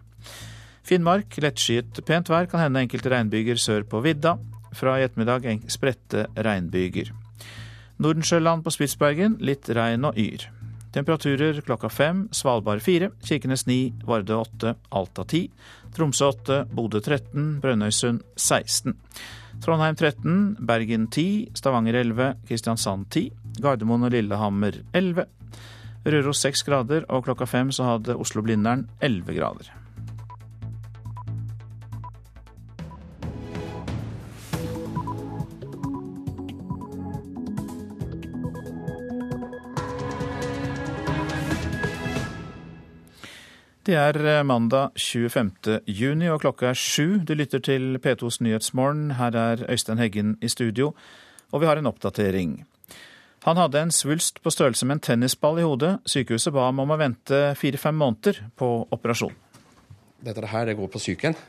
Finnmark 0.89 1.37
lettskyet 1.45 2.01
pent 2.09 2.33
vær, 2.33 2.49
kan 2.49 2.65
hende 2.65 2.89
enkelte 2.89 3.13
regnbyger 3.13 3.61
sør 3.61 3.85
på 3.85 4.01
vidda. 4.01 4.39
Fra 4.77 4.99
i 4.99 5.07
ettermiddag 5.07 5.65
spredte 5.73 6.27
regnbyger. 6.37 7.13
Nordensjøland 7.99 8.63
på 8.63 8.73
Spitsbergen 8.75 9.39
litt 9.43 9.69
regn 9.75 10.07
og 10.07 10.19
yr. 10.21 10.47
Temperaturer 10.95 11.59
klokka 11.67 11.91
fem, 11.93 12.27
Svalbard 12.33 12.81
fire, 12.81 13.11
Kirkenes 13.25 13.67
ni, 13.69 13.93
Vardø 14.09 14.39
åtte, 14.41 14.75
Alta 14.95 15.25
ti, 15.29 15.45
Tromsø 15.97 16.31
åtte, 16.31 16.63
Bodø 16.73 17.01
13, 17.05 17.59
Brønnøysund 17.63 18.23
16. 18.37 18.95
Trondheim 19.65 19.99
13, 19.99 20.57
Bergen 20.65 21.09
10, 21.11 21.51
Stavanger 21.59 21.99
11, 22.01 22.31
Kristiansand 22.49 23.09
10, 23.11 23.33
Gardermoen 23.61 24.07
og 24.07 24.15
Lillehammer 24.15 24.81
11. 24.97 25.27
Røros 26.09 26.45
6 26.47 26.65
grader, 26.65 27.05
og 27.11 27.27
klokka 27.27 27.49
fem 27.51 27.75
så 27.75 27.91
hadde 27.93 28.17
Oslo-Blindern 28.17 28.87
11 29.03 29.35
grader. 29.37 29.73
Det 43.89 43.97
er 43.97 44.19
eh, 44.21 44.43
mandag 44.45 44.99
25. 45.01 45.79
juni, 45.89 46.27
og 46.29 46.43
klokka 46.43 46.67
er 46.69 46.77
sju. 46.77 47.23
Du 47.25 47.31
lytter 47.33 47.63
til 47.65 47.97
P2s 47.97 48.37
Nyhetsmorgen. 48.45 49.15
Her 49.17 49.33
er 49.33 49.63
Øystein 49.65 49.97
Heggen 49.97 50.35
i 50.45 50.51
studio, 50.53 50.91
og 51.57 51.63
vi 51.63 51.71
har 51.71 51.81
en 51.81 51.89
oppdatering. 51.89 52.67
Han 53.47 53.57
hadde 53.57 53.81
en 53.81 53.95
svulst 53.95 54.43
på 54.45 54.53
størrelse 54.53 54.85
med 54.85 54.99
en 54.99 55.03
tennisball 55.07 55.63
i 55.63 55.65
hodet. 55.65 55.95
Sykehuset 56.05 56.53
ba 56.53 56.67
ham 56.67 56.85
om 56.85 56.93
å 56.93 57.01
vente 57.01 57.41
fire-fem 57.57 57.97
måneder 57.97 58.43
på 58.61 58.69
operasjon. 58.93 59.33
Dette 60.21 60.53
her 60.53 60.69
det 60.69 60.77
går 60.77 60.93
på 60.93 61.01
psyken. 61.01 61.41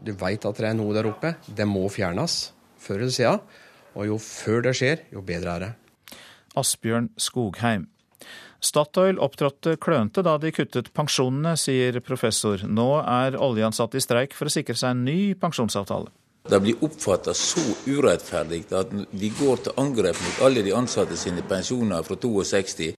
Du 0.00 0.14
veit 0.16 0.48
at 0.48 0.64
det 0.64 0.70
er 0.70 0.80
noe 0.80 0.96
der 0.96 1.12
oppe. 1.12 1.34
Det 1.44 1.68
må 1.68 1.84
fjernes 1.92 2.54
før 2.80 3.02
eller 3.02 3.16
siden. 3.18 3.44
Og 4.00 4.14
jo 4.14 4.16
før 4.16 4.64
det 4.64 4.78
skjer, 4.80 5.04
jo 5.12 5.20
bedre 5.20 5.58
er 5.58 5.66
det. 5.66 5.74
Asbjørn 6.56 7.12
Skogheim. 7.20 7.90
Statoil 8.62 9.18
opptrådte 9.18 9.74
klønete 9.82 10.22
da 10.22 10.36
de 10.38 10.52
kuttet 10.54 10.92
pensjonene, 10.94 11.56
sier 11.58 11.98
professor. 12.00 12.62
Nå 12.62 12.88
er 13.02 13.34
oljeansatte 13.34 13.98
i 13.98 14.04
streik 14.04 14.36
for 14.38 14.46
å 14.46 14.54
sikre 14.54 14.78
seg 14.78 14.94
en 14.94 15.04
ny 15.08 15.34
pensjonsavtale. 15.34 16.12
Det 16.50 16.58
blir 16.62 16.78
oppfatta 16.82 17.34
så 17.38 17.62
urettferdig 17.86 18.64
at 18.74 18.94
vi 19.18 19.30
går 19.34 19.66
til 19.66 19.76
angrep 19.78 20.18
mot 20.18 20.40
alle 20.46 20.62
de 20.66 20.74
ansatte 20.74 21.18
sine 21.18 21.42
pensjoner 21.46 22.06
fra 22.06 22.18
62. 22.18 22.92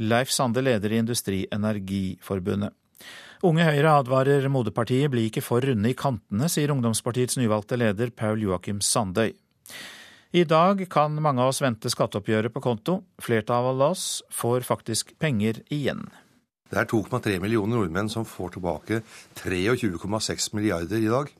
Leif 0.00 0.32
Sande 0.32 0.64
leder 0.64 0.92
i 0.92 1.00
Industri 1.00 1.44
Energiforbundet. 1.52 2.72
Unge 3.44 3.64
Høyre 3.64 3.94
advarer 4.02 4.48
moderpartiet 4.52 5.08
bli 5.12 5.26
ikke 5.28 5.44
for 5.44 5.64
runde 5.64 5.88
i 5.88 5.96
kantene, 5.96 6.48
sier 6.52 6.72
ungdomspartiets 6.74 7.38
nyvalgte 7.40 7.78
leder 7.80 8.12
Paul 8.12 8.44
Joakim 8.44 8.82
Sandøy. 8.84 9.32
I 10.30 10.44
dag 10.44 10.84
kan 10.90 11.16
mange 11.22 11.42
av 11.42 11.50
oss 11.50 11.58
vente 11.62 11.90
skatteoppgjøret 11.90 12.54
på 12.54 12.62
konto. 12.62 13.00
Flertallet 13.18 13.72
av 13.74 13.80
oss 13.90 14.04
får 14.30 14.62
faktisk 14.62 15.16
penger 15.18 15.58
igjen. 15.74 16.04
Det 16.70 16.78
er 16.78 16.86
2,3 16.86 17.40
millioner 17.42 17.80
nordmenn 17.80 18.10
som 18.12 18.22
får 18.22 18.54
tilbake 18.54 19.00
23,6 19.40 20.52
milliarder 20.54 21.02
i 21.02 21.10
dag. 21.10 21.32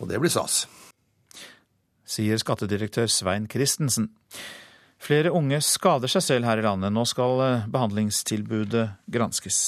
Og 0.00 0.08
det 0.08 0.16
blir 0.22 0.32
stas. 0.32 0.64
Sier 2.08 2.40
skattedirektør 2.40 3.10
Svein 3.12 3.44
Christensen. 3.52 4.08
Flere 5.00 5.32
unge 5.36 5.60
skader 5.64 6.08
seg 6.08 6.24
selv 6.24 6.48
her 6.48 6.60
i 6.60 6.64
landet. 6.64 6.92
Nå 6.96 7.04
skal 7.08 7.44
eh, 7.44 7.68
behandlingstilbudet 7.68 8.88
granskes. 9.12 9.60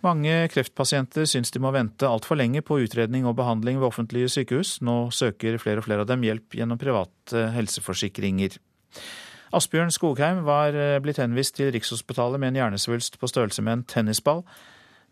Mange 0.00 0.32
kreftpasienter 0.48 1.26
syns 1.28 1.52
de 1.52 1.60
må 1.60 1.74
vente 1.76 2.08
altfor 2.08 2.38
lenge 2.40 2.62
på 2.64 2.78
utredning 2.80 3.26
og 3.28 3.34
behandling 3.36 3.76
ved 3.82 3.90
offentlige 3.90 4.30
sykehus. 4.32 4.78
Nå 4.80 5.10
søker 5.12 5.58
flere 5.60 5.82
og 5.82 5.84
flere 5.84 6.06
av 6.06 6.08
dem 6.08 6.24
hjelp 6.24 6.56
gjennom 6.56 6.80
private 6.80 7.50
helseforsikringer. 7.52 8.56
Asbjørn 9.52 9.92
Skogheim 9.92 10.44
var 10.46 10.76
eh, 10.78 10.96
blitt 11.04 11.20
henvist 11.20 11.58
til 11.58 11.72
Rikshospitalet 11.74 12.40
med 12.40 12.52
en 12.52 12.60
hjernesvulst 12.62 13.18
på 13.20 13.28
størrelse 13.28 13.64
med 13.66 13.76
en 13.76 13.84
tennisball, 13.92 14.44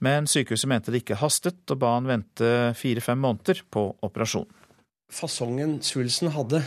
men 0.01 0.31
sykehuset 0.31 0.71
mente 0.71 0.95
det 0.95 1.03
ikke 1.03 1.19
hastet, 1.21 1.59
og 1.69 1.81
ba 1.83 1.97
han 1.97 2.09
vente 2.09 2.53
fire-fem 2.79 3.19
måneder 3.19 3.65
på 3.69 3.91
operasjon. 4.07 4.47
Fasongen 5.13 5.81
svulsten 5.85 6.31
hadde, 6.33 6.63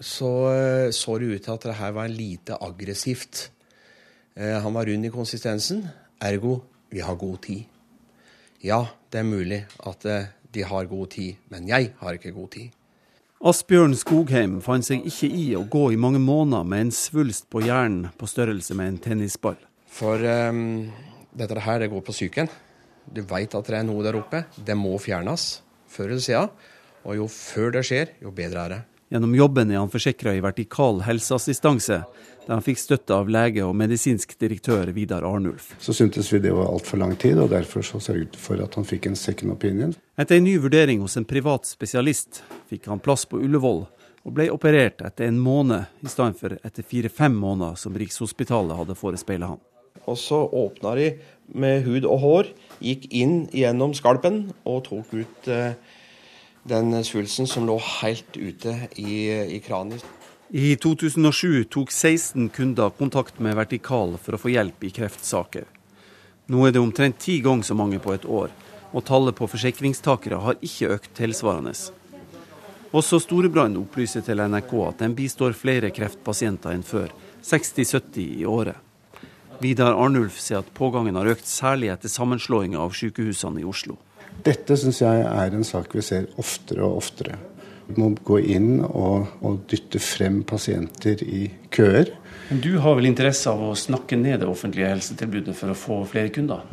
så 0.00 0.32
eh, 0.50 0.88
så 0.90 1.18
det 1.20 1.30
ut 1.30 1.46
til 1.46 1.54
at 1.54 1.68
det 1.68 1.78
her 1.78 1.94
var 1.94 2.10
lite 2.10 2.58
aggressivt. 2.58 3.50
Eh, 4.34 4.58
han 4.64 4.74
var 4.74 4.88
rund 4.88 5.06
i 5.06 5.14
konsistensen, 5.14 5.84
ergo 6.18 6.62
vi 6.92 7.00
har 7.00 7.16
god 7.16 7.40
tid. 7.42 7.64
Ja, 8.62 8.84
det 9.10 9.22
er 9.22 9.26
mulig 9.26 9.64
at 9.88 10.04
eh, 10.06 10.30
de 10.52 10.62
har 10.68 10.86
god 10.90 11.10
tid, 11.16 11.40
men 11.50 11.66
jeg 11.70 11.94
har 11.98 12.18
ikke 12.18 12.34
god 12.36 12.50
tid. 12.52 12.74
Asbjørn 13.42 13.96
Skogheim 13.98 14.60
fant 14.62 14.86
seg 14.86 15.06
ikke 15.08 15.26
i 15.34 15.46
å 15.58 15.64
gå 15.66 15.88
i 15.90 15.98
mange 15.98 16.20
måneder 16.22 16.68
med 16.68 16.84
en 16.84 16.92
svulst 16.94 17.48
på 17.50 17.64
hjernen 17.64 18.12
på 18.14 18.28
størrelse 18.30 18.76
med 18.78 18.92
en 18.92 19.00
tennisball. 19.02 19.56
For 19.90 20.22
um, 20.22 20.92
dette 21.34 21.64
her 21.64 21.82
det 21.82 21.90
går 21.90 22.04
på 22.06 22.14
psyken. 22.14 22.52
Du 23.02 23.24
veit 23.26 23.56
at 23.58 23.66
det 23.66 23.80
er 23.80 23.88
noe 23.88 24.04
der 24.06 24.20
oppe. 24.20 24.44
Det 24.54 24.76
må 24.78 24.94
fjernes 25.02 25.56
før 25.90 26.12
eller 26.12 26.22
siden. 26.22 26.54
Og 27.02 27.18
jo 27.18 27.26
før 27.32 27.74
det 27.74 27.82
skjer, 27.88 28.14
jo 28.22 28.30
bedre 28.36 28.62
er 28.62 28.76
det. 28.76 28.80
Gjennom 29.12 29.34
jobben 29.36 29.72
er 29.72 29.82
han 29.82 29.90
forsikra 29.92 30.32
i 30.32 30.44
vertikal 30.44 31.02
helseassistanse, 31.04 31.98
der 32.46 32.54
han 32.56 32.64
fikk 32.64 32.80
støtte 32.80 33.14
av 33.14 33.30
lege 33.30 33.64
og 33.66 33.74
medisinsk 33.78 34.34
direktør 34.40 34.90
Vidar 34.94 35.24
Arnulf. 35.26 35.72
Så 35.82 35.94
syntes 35.94 36.30
vi 36.32 36.40
det 36.42 36.52
var 36.54 36.70
altfor 36.72 37.00
lang 37.02 37.14
tid, 37.16 37.38
og 37.38 37.52
derfor 37.52 37.84
så 37.86 38.00
sørget 38.02 38.36
vi 38.36 38.42
for 38.42 38.62
at 38.64 38.74
han 38.78 38.86
fikk 38.88 39.08
en 39.10 39.18
second 39.18 39.54
opinion. 39.54 39.94
Etter 40.18 40.38
en 40.38 40.46
ny 40.46 40.56
vurdering 40.62 41.02
hos 41.04 41.16
en 41.20 41.28
privat 41.28 41.68
spesialist 41.70 42.42
fikk 42.70 42.88
han 42.90 43.02
plass 43.02 43.24
på 43.30 43.40
Ullevål, 43.42 43.84
og 44.22 44.34
ble 44.36 44.48
operert 44.54 45.02
etter 45.02 45.28
en 45.28 45.40
måned 45.42 46.02
i 46.02 46.10
stedet 46.10 46.38
for 46.38 46.58
etter 46.62 46.86
fire-fem 46.86 47.34
måneder 47.34 47.78
som 47.78 47.96
Rikshospitalet 47.98 48.78
hadde 48.78 48.98
forespeila 48.98 49.54
han. 49.54 49.62
Og 50.06 50.18
så 50.18 50.38
åpna 50.46 50.94
de 50.98 51.08
med 51.52 51.84
hud 51.86 52.06
og 52.08 52.22
hår, 52.22 52.52
gikk 52.82 53.06
inn 53.14 53.44
gjennom 53.54 53.94
skalpen 53.94 54.44
og 54.66 54.84
tok 54.88 55.12
ut 55.14 55.50
eh, 55.50 55.74
den 56.68 56.94
svulsten 57.06 57.48
som 57.50 57.66
lå 57.66 57.76
helt 58.00 58.38
ute 58.38 58.74
i, 58.98 59.26
i 59.58 59.60
kraniet. 59.62 60.06
I 60.54 60.76
2007 60.76 61.64
tok 61.64 61.90
16 61.90 62.48
kunder 62.48 62.90
kontakt 62.90 63.38
med 63.40 63.54
Vertikal 63.56 64.18
for 64.20 64.36
å 64.36 64.38
få 64.42 64.50
hjelp 64.52 64.84
i 64.84 64.90
kreftsaker. 64.92 65.64
Nå 66.52 66.66
er 66.68 66.74
det 66.74 66.82
omtrent 66.82 67.16
ti 67.24 67.38
ganger 67.40 67.64
så 67.64 67.76
mange 67.78 67.96
på 67.96 68.12
et 68.12 68.26
år, 68.28 68.50
og 68.92 69.06
tallet 69.08 69.32
på 69.38 69.48
forsikringstakere 69.48 70.42
har 70.44 70.58
ikke 70.60 70.90
økt 70.98 71.08
tilsvarende. 71.16 71.72
Også 72.92 73.22
Storebrand 73.24 73.80
opplyser 73.80 74.26
til 74.26 74.44
NRK 74.44 74.74
at 74.90 75.00
den 75.00 75.14
bistår 75.16 75.56
flere 75.56 75.88
kreftpasienter 75.88 76.76
enn 76.76 76.84
før, 76.84 77.08
60-70 77.40 78.20
i 78.42 78.44
året. 78.44 78.76
Vidar 79.64 79.96
Arnulf 79.96 80.36
sier 80.36 80.60
at 80.60 80.68
pågangen 80.76 81.16
har 81.16 81.32
økt 81.32 81.48
særlig 81.48 81.94
etter 81.94 82.12
sammenslåinga 82.12 82.76
av 82.76 82.92
sykehusene 82.98 83.64
i 83.64 83.70
Oslo. 83.72 83.96
Dette 84.44 84.76
syns 84.76 85.00
jeg 85.00 85.24
er 85.24 85.56
en 85.56 85.64
sak 85.64 85.96
vi 85.96 86.04
ser 86.04 86.28
oftere 86.36 86.84
og 86.84 87.00
oftere. 87.00 87.40
Må 87.98 88.12
gå 88.24 88.38
inn 88.54 88.80
og, 88.84 89.32
og 89.42 89.64
dytte 89.70 90.00
frem 90.02 90.42
pasienter 90.48 91.22
i 91.26 91.46
køer. 91.74 92.12
Men 92.48 92.62
du 92.64 92.76
har 92.84 92.96
vel 92.98 93.10
interesse 93.10 93.50
av 93.50 93.60
å 93.64 93.74
snakke 93.78 94.16
ned 94.20 94.42
det 94.42 94.48
offentlige 94.48 94.90
helsetilbudet 94.92 95.56
for 95.56 95.72
å 95.72 95.78
få 95.78 95.98
flere 96.08 96.32
kunder? 96.34 96.64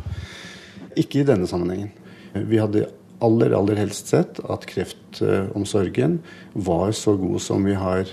Ikke 1.00 1.22
i 1.22 1.28
denne 1.28 1.48
sammenhengen. 1.50 1.92
Vi 2.34 2.60
hadde 2.62 2.88
aller, 3.24 3.54
aller 3.56 3.80
helst 3.80 4.12
sett 4.12 4.40
at 4.40 4.66
kreftomsorgen 4.70 6.20
var 6.54 6.92
så 6.98 7.16
god 7.20 7.42
som 7.44 7.66
vi 7.68 7.76
har 7.78 8.10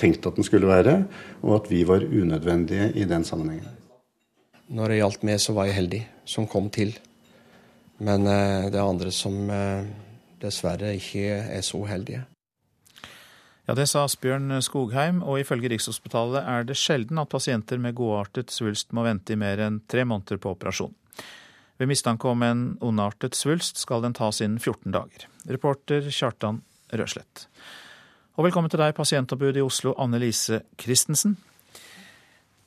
tenkt 0.00 0.26
at 0.28 0.38
den 0.38 0.46
skulle 0.46 0.70
være, 0.70 1.02
og 1.44 1.60
at 1.60 1.70
vi 1.72 1.84
var 1.88 2.04
unødvendige 2.04 2.90
i 2.96 3.06
den 3.08 3.24
sammenhengen. 3.26 3.68
Når 4.70 4.92
det 4.92 5.00
gjaldt 5.00 5.24
meg, 5.26 5.40
så 5.42 5.54
var 5.56 5.66
jeg 5.66 5.78
heldig 5.80 6.02
som 6.28 6.46
kom 6.48 6.68
til. 6.72 6.94
Men 8.00 8.26
eh, 8.30 8.68
det 8.70 8.78
er 8.78 8.86
andre 8.86 9.10
som 9.12 9.36
eh, 9.50 9.88
dessverre 10.40 10.94
ikke 10.96 11.40
er 11.58 11.64
så 11.66 11.82
heldige. 11.88 12.22
Ja, 13.70 13.74
Det 13.78 13.84
sa 13.86 14.00
Asbjørn 14.02 14.50
Skogheim, 14.66 15.20
og 15.22 15.36
ifølge 15.38 15.68
Rikshospitalet 15.70 16.42
er 16.42 16.64
det 16.66 16.74
sjelden 16.74 17.20
at 17.22 17.28
pasienter 17.30 17.78
med 17.78 17.94
godartet 17.94 18.50
svulst 18.50 18.88
må 18.90 19.04
vente 19.06 19.30
i 19.30 19.38
mer 19.38 19.60
enn 19.62 19.76
tre 19.86 20.02
måneder 20.02 20.40
på 20.42 20.56
operasjon. 20.56 20.90
Ved 21.78 21.86
mistanke 21.86 22.26
om 22.26 22.42
en 22.42 22.64
ondartet 22.82 23.38
svulst 23.38 23.78
skal 23.78 24.02
den 24.02 24.16
tas 24.18 24.40
innen 24.42 24.58
14 24.58 24.90
dager. 24.90 25.28
Reporter 25.46 26.08
Kjartan 26.10 26.58
Røslett. 26.90 27.44
Og 28.34 28.48
velkommen 28.48 28.72
til 28.74 28.82
deg, 28.82 28.96
pasientombud 28.96 29.54
i 29.54 29.62
Oslo, 29.62 29.94
Anne 30.02 30.18
Lise 30.18 30.64
Christensen. 30.74 31.36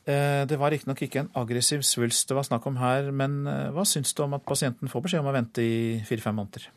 Eh, 0.07 0.47
det 0.47 0.55
var 0.55 0.71
riktignok 0.71 1.03
ikke 1.03 1.25
en 1.25 1.33
aggressiv 1.35 1.83
svulst 1.83 2.31
det 2.31 2.39
var 2.39 2.47
snakk 2.47 2.63
om 2.71 2.79
her, 2.79 3.11
men 3.11 3.41
eh, 3.43 3.75
hva 3.75 3.83
syns 3.83 4.15
du 4.15 4.23
om 4.23 4.39
at 4.39 4.47
pasienten 4.47 4.87
får 4.87 5.03
beskjed 5.03 5.27
om 5.27 5.33
å 5.33 5.35
vente 5.35 5.67
i 5.67 5.99
fire-fem 6.07 6.39
måneder? 6.39 6.71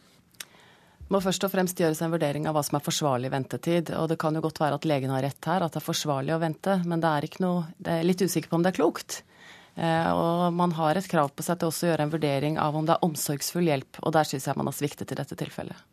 Må 1.07 1.21
først 1.23 1.45
og 1.47 1.53
fremst 1.53 1.79
gjøres 1.79 2.01
en 2.03 2.11
vurdering 2.11 2.49
av 2.51 2.57
hva 2.57 2.65
som 2.67 2.81
er 2.81 2.83
forsvarlig 2.83 3.31
ventetid. 3.31 3.93
Og 3.95 4.09
det 4.11 4.19
kan 4.19 4.35
jo 4.35 4.43
godt 4.43 4.59
være 4.59 4.81
at 4.81 4.89
legen 4.91 5.13
har 5.15 5.23
rett 5.23 5.47
her, 5.47 5.63
at 5.63 5.77
det 5.77 5.79
er 5.79 5.87
forsvarlig 5.87 6.35
å 6.35 6.41
vente, 6.43 6.81
men 6.83 7.03
det 7.03 7.13
er, 7.13 7.27
ikke 7.29 7.45
noe, 7.45 7.67
det 7.79 7.95
er 7.95 8.09
litt 8.09 8.25
usikker 8.27 8.51
på 8.51 8.59
om 8.59 8.67
det 8.67 8.73
er 8.73 8.79
klokt. 8.81 9.21
Eh, 9.77 10.11
og 10.11 10.55
man 10.57 10.75
har 10.75 10.99
et 10.99 11.07
krav 11.07 11.31
på 11.37 11.45
seg 11.47 11.61
til 11.61 11.71
også 11.71 11.87
å 11.87 11.91
gjøre 11.93 12.09
en 12.09 12.15
vurdering 12.15 12.59
av 12.59 12.75
om 12.79 12.89
det 12.89 12.97
er 12.97 13.07
omsorgsfull 13.07 13.71
hjelp, 13.71 14.01
og 14.03 14.15
der 14.17 14.27
syns 14.27 14.49
jeg 14.49 14.59
man 14.59 14.71
har 14.71 14.77
sviktet 14.79 15.13
i 15.13 15.19
dette 15.21 15.39
tilfellet. 15.39 15.85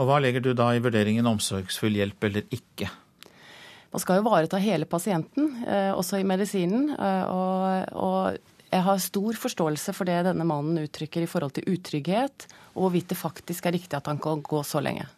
Og 0.00 0.08
hva 0.08 0.18
legger 0.22 0.42
du 0.42 0.54
da 0.58 0.72
i 0.74 0.82
vurderingen 0.82 1.28
omsorgsfull 1.28 2.00
hjelp 2.00 2.28
eller 2.30 2.48
ikke? 2.54 2.90
Man 3.92 4.02
skal 4.02 4.18
jo 4.18 4.24
ivareta 4.24 4.58
hele 4.60 4.88
pasienten, 4.90 5.52
eh, 5.68 5.92
også 5.94 6.18
i 6.18 6.26
medisinen. 6.26 6.90
Eh, 6.98 7.24
og, 7.30 7.94
og 7.94 8.72
jeg 8.72 8.84
har 8.84 8.98
stor 9.00 9.38
forståelse 9.44 9.94
for 9.96 10.08
det 10.08 10.18
denne 10.26 10.44
mannen 10.48 10.82
uttrykker 10.82 11.24
i 11.24 11.30
forhold 11.30 11.54
til 11.56 11.68
utrygghet, 11.72 12.48
og 12.78 12.86
hvorvidt 12.86 13.10
det 13.10 13.18
faktisk 13.18 13.66
er 13.66 13.74
riktig 13.74 13.98
at 13.98 14.06
han 14.06 14.22
kan 14.22 14.40
gå 14.46 14.62
så 14.62 14.80
lenge. 14.84 15.08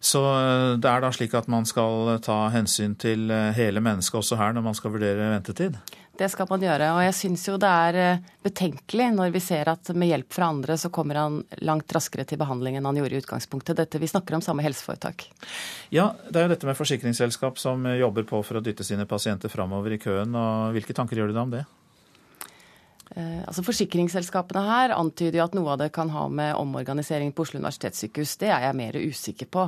Så 0.00 0.20
eh, 0.24 0.74
det 0.80 0.88
er 0.88 1.02
da 1.04 1.12
slik 1.12 1.34
at 1.36 1.48
man 1.52 1.68
skal 1.68 2.16
ta 2.24 2.46
hensyn 2.54 2.96
til 2.98 3.30
eh, 3.30 3.52
hele 3.56 3.82
mennesket 3.84 4.22
også 4.22 4.38
her 4.40 4.54
når 4.56 4.64
man 4.70 4.76
skal 4.76 4.94
vurdere 4.94 5.34
ventetid? 5.36 5.76
Det 6.20 6.28
skal 6.28 6.48
man 6.50 6.60
gjøre. 6.60 6.88
Og 6.96 7.02
jeg 7.04 7.16
syns 7.16 7.44
jo 7.48 7.58
det 7.60 7.68
er 7.68 7.98
eh, 8.00 8.22
betenkelig 8.44 9.10
når 9.16 9.34
vi 9.36 9.42
ser 9.44 9.68
at 9.72 9.92
med 9.92 10.08
hjelp 10.08 10.32
fra 10.32 10.48
andre 10.54 10.76
så 10.80 10.88
kommer 10.92 11.20
han 11.20 11.38
langt 11.68 11.92
raskere 11.96 12.24
til 12.28 12.40
behandling 12.40 12.78
enn 12.78 12.88
han 12.88 12.96
gjorde 12.96 13.18
i 13.18 13.20
utgangspunktet. 13.20 13.76
Dette, 13.76 14.00
vi 14.00 14.08
snakker 14.08 14.38
om 14.38 14.44
samme 14.44 14.64
helseforetak. 14.64 15.28
Ja, 15.92 16.10
det 16.28 16.40
er 16.40 16.48
jo 16.48 16.54
dette 16.54 16.68
med 16.68 16.80
forsikringsselskap 16.80 17.60
som 17.60 17.84
jobber 17.92 18.28
på 18.28 18.40
for 18.46 18.60
å 18.60 18.64
dytte 18.64 18.88
sine 18.88 19.08
pasienter 19.08 19.52
framover 19.52 19.96
i 19.96 20.00
køen. 20.00 20.32
og 20.32 20.76
Hvilke 20.76 20.96
tanker 20.96 21.20
gjør 21.20 21.32
du 21.32 21.36
deg 21.36 21.44
om 21.44 21.54
det? 21.58 21.66
Eh, 23.16 23.40
altså 23.42 23.64
Forsikringsselskapene 23.66 24.62
her 24.66 24.94
antyder 24.94 25.40
jo 25.40 25.46
at 25.48 25.56
noe 25.58 25.72
av 25.74 25.80
det 25.82 25.90
kan 25.94 26.12
ha 26.14 26.28
med 26.30 26.54
omorganisering 26.58 27.32
på 27.34 27.46
Oslo 27.46 27.58
universitetssykehus. 27.62 28.36
Det 28.42 28.52
er 28.52 28.68
jeg 28.68 28.78
mer 28.78 29.00
usikker 29.00 29.50
på. 29.50 29.66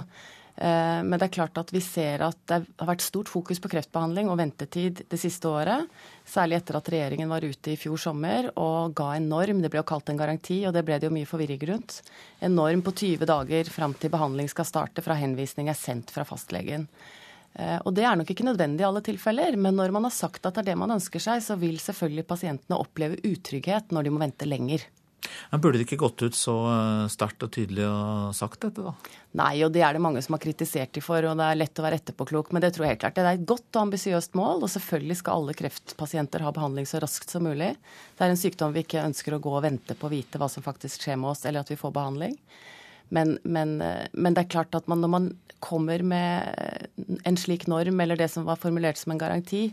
Eh, 0.52 1.00
men 1.02 1.16
det 1.16 1.26
er 1.26 1.34
klart 1.38 1.58
at 1.58 1.72
vi 1.72 1.80
ser 1.82 2.22
at 2.26 2.36
det 2.50 2.60
har 2.60 2.90
vært 2.90 3.04
stort 3.04 3.30
fokus 3.32 3.60
på 3.62 3.70
kreftbehandling 3.72 4.28
og 4.30 4.38
ventetid 4.38 5.02
det 5.10 5.20
siste 5.20 5.48
året. 5.48 5.88
Særlig 6.28 6.60
etter 6.60 6.78
at 6.78 6.90
regjeringen 6.92 7.32
var 7.32 7.44
ute 7.44 7.72
i 7.72 7.78
fjor 7.80 7.98
sommer 8.00 8.50
og 8.52 8.94
ga 8.98 9.14
en 9.16 9.30
norm. 9.32 9.64
Det 9.64 9.72
ble 9.72 9.80
jo 9.80 9.88
kalt 9.88 10.12
en 10.12 10.20
garanti, 10.20 10.60
og 10.68 10.76
det 10.76 10.84
ble 10.86 11.00
det 11.00 11.08
jo 11.08 11.14
mye 11.16 11.28
forvirring 11.28 11.64
rundt. 11.72 12.02
En 12.44 12.54
norm 12.58 12.84
på 12.84 12.94
20 12.94 13.26
dager 13.32 13.72
fram 13.72 13.96
til 13.96 14.12
behandling 14.12 14.50
skal 14.52 14.68
starte 14.68 15.04
fra 15.04 15.18
henvisning 15.18 15.72
er 15.72 15.78
sendt 15.78 16.12
fra 16.14 16.26
fastlegen. 16.28 16.86
Eh, 17.54 17.78
og 17.84 17.92
Det 17.94 18.06
er 18.08 18.16
nok 18.16 18.32
ikke 18.32 18.46
nødvendig 18.48 18.84
i 18.84 18.88
alle 18.88 19.04
tilfeller, 19.04 19.56
men 19.60 19.76
når 19.76 19.92
man 19.92 20.08
har 20.08 20.14
sagt 20.14 20.46
at 20.46 20.56
det 20.56 20.64
er 20.64 20.72
det 20.72 20.80
man 20.80 20.96
ønsker 20.96 21.22
seg, 21.22 21.44
så 21.44 21.58
vil 21.60 21.78
selvfølgelig 21.82 22.28
pasientene 22.28 22.80
oppleve 22.80 23.20
utrygghet 23.28 23.92
når 23.92 24.08
de 24.08 24.14
må 24.14 24.22
vente 24.24 24.48
lenger. 24.48 24.88
Men 25.50 25.60
Burde 25.60 25.78
det 25.78 25.86
ikke 25.86 26.00
gått 26.00 26.22
ut 26.24 26.36
så 26.36 26.54
eh, 26.72 27.04
sterkt 27.12 27.44
og 27.46 27.52
tydelig 27.54 27.84
og 27.86 28.32
sagt 28.36 28.64
dette, 28.64 28.82
da? 28.82 29.18
Nei, 29.38 29.52
og 29.64 29.72
det 29.74 29.84
er 29.84 29.96
det 29.96 30.02
mange 30.02 30.22
som 30.24 30.36
har 30.36 30.42
kritisert 30.42 30.92
de 30.96 31.02
for, 31.04 31.24
og 31.28 31.38
det 31.38 31.46
er 31.46 31.60
lett 31.60 31.78
å 31.78 31.84
være 31.84 32.00
etterpåklok. 32.00 32.52
Men 32.52 32.64
det 32.64 32.72
tror 32.74 32.86
jeg 32.86 32.96
helt 32.96 33.04
klart. 33.04 33.16
Det 33.16 33.24
er 33.24 33.38
et 33.38 33.48
godt 33.48 33.68
og 33.76 33.84
ambisiøst 33.86 34.36
mål, 34.38 34.64
og 34.64 34.72
selvfølgelig 34.72 35.20
skal 35.20 35.40
alle 35.40 35.56
kreftpasienter 35.56 36.44
ha 36.46 36.52
behandling 36.56 36.88
så 36.88 37.00
raskt 37.04 37.32
som 37.32 37.46
mulig. 37.46 37.72
Det 38.18 38.26
er 38.26 38.34
en 38.34 38.42
sykdom 38.42 38.74
vi 38.74 38.84
ikke 38.86 39.06
ønsker 39.06 39.36
å 39.36 39.42
gå 39.44 39.56
og 39.56 39.64
vente 39.66 39.96
på 39.98 40.08
å 40.08 40.12
vite 40.12 40.40
hva 40.40 40.50
som 40.52 40.64
faktisk 40.64 41.06
skjer 41.06 41.20
med 41.20 41.34
oss, 41.34 41.46
eller 41.46 41.64
at 41.64 41.72
vi 41.72 41.80
får 41.80 41.94
behandling. 41.94 42.36
Men, 43.08 43.38
men, 43.42 43.80
eh, 43.80 44.06
men, 44.12 44.34
det 44.34 44.44
er 44.44 44.54
klart 44.54 44.74
at 44.78 44.88
man, 44.90 45.02
når 45.02 45.12
man 45.12 45.28
kommer 45.62 46.02
med 46.02 46.88
en 47.24 47.36
slik 47.38 47.68
norm, 47.70 48.00
eller 48.00 48.18
det 48.18 48.30
som 48.32 48.46
var 48.48 48.60
formulert 48.60 48.98
som 48.98 49.12
en 49.14 49.20
garanti, 49.20 49.68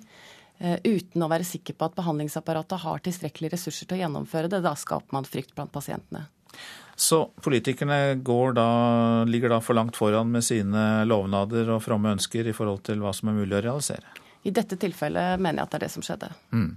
eh, 0.59 0.77
uten 0.83 1.23
å 1.23 1.29
være 1.31 1.47
sikker 1.47 1.77
på 1.77 1.89
at 1.89 1.97
behandlingsapparatet 1.97 2.83
har 2.83 3.05
tilstrekkelige 3.05 3.55
ressurser 3.55 3.89
til 3.89 3.99
å 3.99 4.03
gjennomføre 4.03 4.51
det, 4.51 4.61
da 4.65 4.75
skaper 4.77 5.15
man 5.15 5.27
frykt 5.27 5.55
blant 5.55 5.73
pasientene. 5.73 6.27
Så 6.99 7.29
politikerne 7.41 8.19
da, 8.53 8.69
ligger 9.23 9.53
da 9.53 9.61
for 9.63 9.77
langt 9.77 9.95
foran 9.95 10.31
med 10.33 10.43
sine 10.43 11.05
lovnader 11.07 11.69
og 11.71 11.83
fromme 11.85 12.11
ønsker 12.17 12.49
i 12.49 12.55
forhold 12.55 12.83
til 12.89 12.99
hva 12.99 13.13
som 13.15 13.31
er 13.31 13.37
mulig 13.37 13.55
å 13.55 13.63
realisere? 13.63 14.03
I 14.43 14.51
dette 14.51 14.75
tilfellet 14.79 15.39
mener 15.39 15.61
jeg 15.61 15.67
at 15.67 15.71
det 15.71 15.79
er 15.79 15.85
det 15.85 15.93
som 15.93 16.03
skjedde. 16.03 16.29
Mm. 16.51 16.69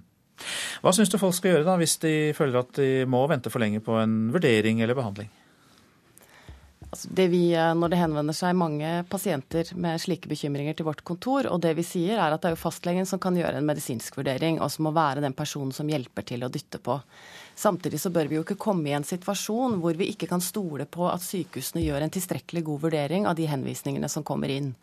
Hva 0.82 0.92
syns 0.94 1.10
du 1.10 1.18
folk 1.18 1.34
skal 1.34 1.56
gjøre 1.56 1.66
da, 1.66 1.76
hvis 1.80 1.96
de 2.02 2.14
føler 2.38 2.60
at 2.62 2.70
de 2.78 2.88
må 3.10 3.24
vente 3.30 3.50
for 3.50 3.62
lenge 3.62 3.82
på 3.84 3.98
en 3.98 4.30
vurdering 4.34 4.82
eller 4.82 4.98
behandling? 4.98 5.30
Altså 6.92 7.08
det 7.16 7.24
vi, 7.32 7.54
eh, 7.56 7.70
når 7.72 7.88
det 7.88 7.98
henvender 8.02 8.36
seg 8.36 8.52
mange 8.52 8.88
pasienter 9.08 9.70
med 9.80 10.00
slike 10.02 10.28
bekymringer 10.28 10.76
til 10.76 10.84
vårt 10.84 11.00
kontor, 11.08 11.46
og 11.48 11.62
det 11.64 11.70
vi 11.78 11.84
sier 11.88 12.18
er 12.20 12.34
at 12.34 12.42
det 12.42 12.50
er 12.50 12.52
jo 12.52 12.60
fastlegen 12.60 13.08
som 13.08 13.20
kan 13.22 13.38
gjøre 13.38 13.62
en 13.62 13.68
medisinsk 13.68 14.18
vurdering, 14.18 14.58
og 14.60 14.68
som 14.74 14.84
må 14.84 14.92
være 14.92 15.22
den 15.24 15.32
personen 15.32 15.72
som 15.72 15.88
hjelper 15.88 16.26
til 16.28 16.44
å 16.44 16.50
dytte 16.52 16.82
på. 16.84 16.98
Samtidig 17.56 18.00
så 18.02 18.12
bør 18.12 18.28
vi 18.28 18.36
jo 18.36 18.42
ikke 18.44 18.60
komme 18.60 18.90
i 18.90 18.96
en 18.98 19.08
situasjon 19.08 19.78
hvor 19.80 19.96
vi 19.96 20.10
ikke 20.12 20.28
kan 20.28 20.44
stole 20.44 20.84
på 20.84 21.08
at 21.08 21.24
sykehusene 21.24 21.80
gjør 21.86 22.04
en 22.04 22.12
tilstrekkelig 22.12 22.64
god 22.68 22.84
vurdering 22.84 23.28
av 23.30 23.40
de 23.40 23.48
henvisningene 23.48 24.12
som 24.12 24.24
kommer 24.28 24.52
inn. 24.52 24.74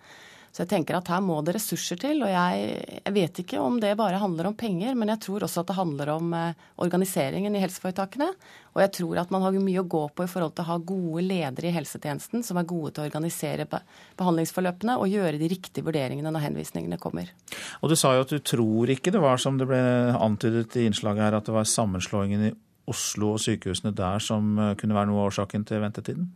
Så 0.51 0.63
jeg 0.63 0.71
tenker 0.71 0.97
at 0.97 1.09
her 1.11 1.21
må 1.23 1.37
det 1.45 1.55
ressurser 1.57 1.99
til. 2.01 2.23
Og 2.25 2.31
jeg, 2.31 2.69
jeg, 2.99 3.13
vet 3.15 3.41
ikke 3.43 3.61
om 3.61 3.77
det 3.81 3.95
bare 3.99 4.21
handler 4.21 4.49
om 4.49 4.57
penger, 4.57 4.95
men 4.97 5.11
jeg 5.13 5.21
tror 5.25 5.45
også 5.45 5.63
at 5.63 5.69
det 5.71 5.77
handler 5.77 6.13
om 6.15 6.33
eh, 6.35 6.63
organiseringen 6.81 7.55
i 7.55 7.61
helseforetakene. 7.63 8.29
Og 8.75 8.83
jeg 8.83 8.93
tror 8.99 9.21
at 9.21 9.33
man 9.33 9.45
har 9.45 9.57
mye 9.59 9.81
å 9.81 9.87
gå 9.89 10.03
på 10.15 10.25
i 10.25 10.29
forhold 10.29 10.55
til 10.57 10.65
å 10.65 10.69
ha 10.69 10.77
gode 10.91 11.25
ledere 11.25 11.69
i 11.69 11.75
helsetjenesten 11.75 12.45
som 12.45 12.59
er 12.61 12.69
gode 12.69 12.93
til 12.95 13.03
å 13.03 13.09
organisere 13.09 13.67
behandlingsforløpene 13.69 14.97
og 15.01 15.11
gjøre 15.11 15.41
de 15.41 15.51
riktige 15.51 15.85
vurderingene 15.85 16.33
når 16.33 16.47
henvisningene 16.47 16.99
kommer. 17.01 17.33
Og 17.81 17.91
du 17.91 17.97
sa 17.99 18.13
jo 18.15 18.25
at 18.25 18.33
du 18.33 18.39
tror 18.39 18.93
ikke 18.93 19.13
det 19.15 19.21
var 19.23 19.41
som 19.41 19.57
det 19.59 19.69
ble 19.69 19.81
antydet 20.17 20.77
i 20.79 20.87
innslaget 20.89 21.27
her, 21.27 21.39
at 21.39 21.49
det 21.49 21.55
var 21.55 21.69
sammenslåingen 21.69 22.49
i 22.49 22.55
Oslo 22.89 23.35
og 23.35 23.41
sykehusene 23.43 23.93
der 23.93 24.21
som 24.23 24.55
eh, 24.57 24.75
kunne 24.79 24.97
være 24.97 25.11
noe 25.11 25.23
av 25.23 25.31
årsaken 25.33 25.65
til 25.69 25.83
ventetiden? 25.83 26.29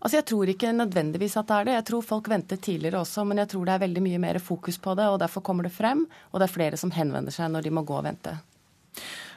Altså 0.00 0.16
Jeg 0.16 0.26
tror 0.30 0.48
ikke 0.48 0.72
nødvendigvis 0.72 1.36
at 1.36 1.48
det 1.48 1.56
er 1.56 1.64
det. 1.68 1.72
Jeg 1.74 1.86
tror 1.90 2.04
folk 2.04 2.28
ventet 2.32 2.62
tidligere 2.64 3.02
også, 3.02 3.24
men 3.24 3.38
jeg 3.42 3.48
tror 3.52 3.66
det 3.68 3.74
er 3.74 3.82
veldig 3.84 4.02
mye 4.02 4.20
mer 4.22 4.38
fokus 4.40 4.78
på 4.80 4.94
det. 4.96 5.08
og 5.08 5.18
Derfor 5.20 5.44
kommer 5.44 5.62
det 5.68 5.72
frem, 5.72 6.06
og 6.32 6.40
det 6.40 6.48
er 6.48 6.54
flere 6.54 6.76
som 6.80 6.90
henvender 6.90 7.34
seg 7.34 7.50
når 7.52 7.66
de 7.66 7.70
må 7.70 7.84
gå 7.84 7.98
og 7.98 8.06
vente. 8.08 8.38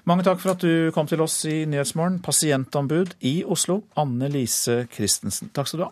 Mange 0.07 0.23
takk 0.23 0.39
for 0.39 0.51
at 0.55 0.63
du 0.63 0.91
kom 0.95 1.07
til 1.07 1.21
oss 1.23 1.35
i 1.47 1.63
Nyhetsmorgen, 1.67 2.21
pasientombud 2.23 3.13
i 3.23 3.43
Oslo, 3.43 3.83
Anne 3.95 4.27
Lise 4.31 4.85
Christensen. 4.91 5.51
Takk 5.55 5.67
skal 5.67 5.83
du 5.83 5.85
ha. 5.87 5.91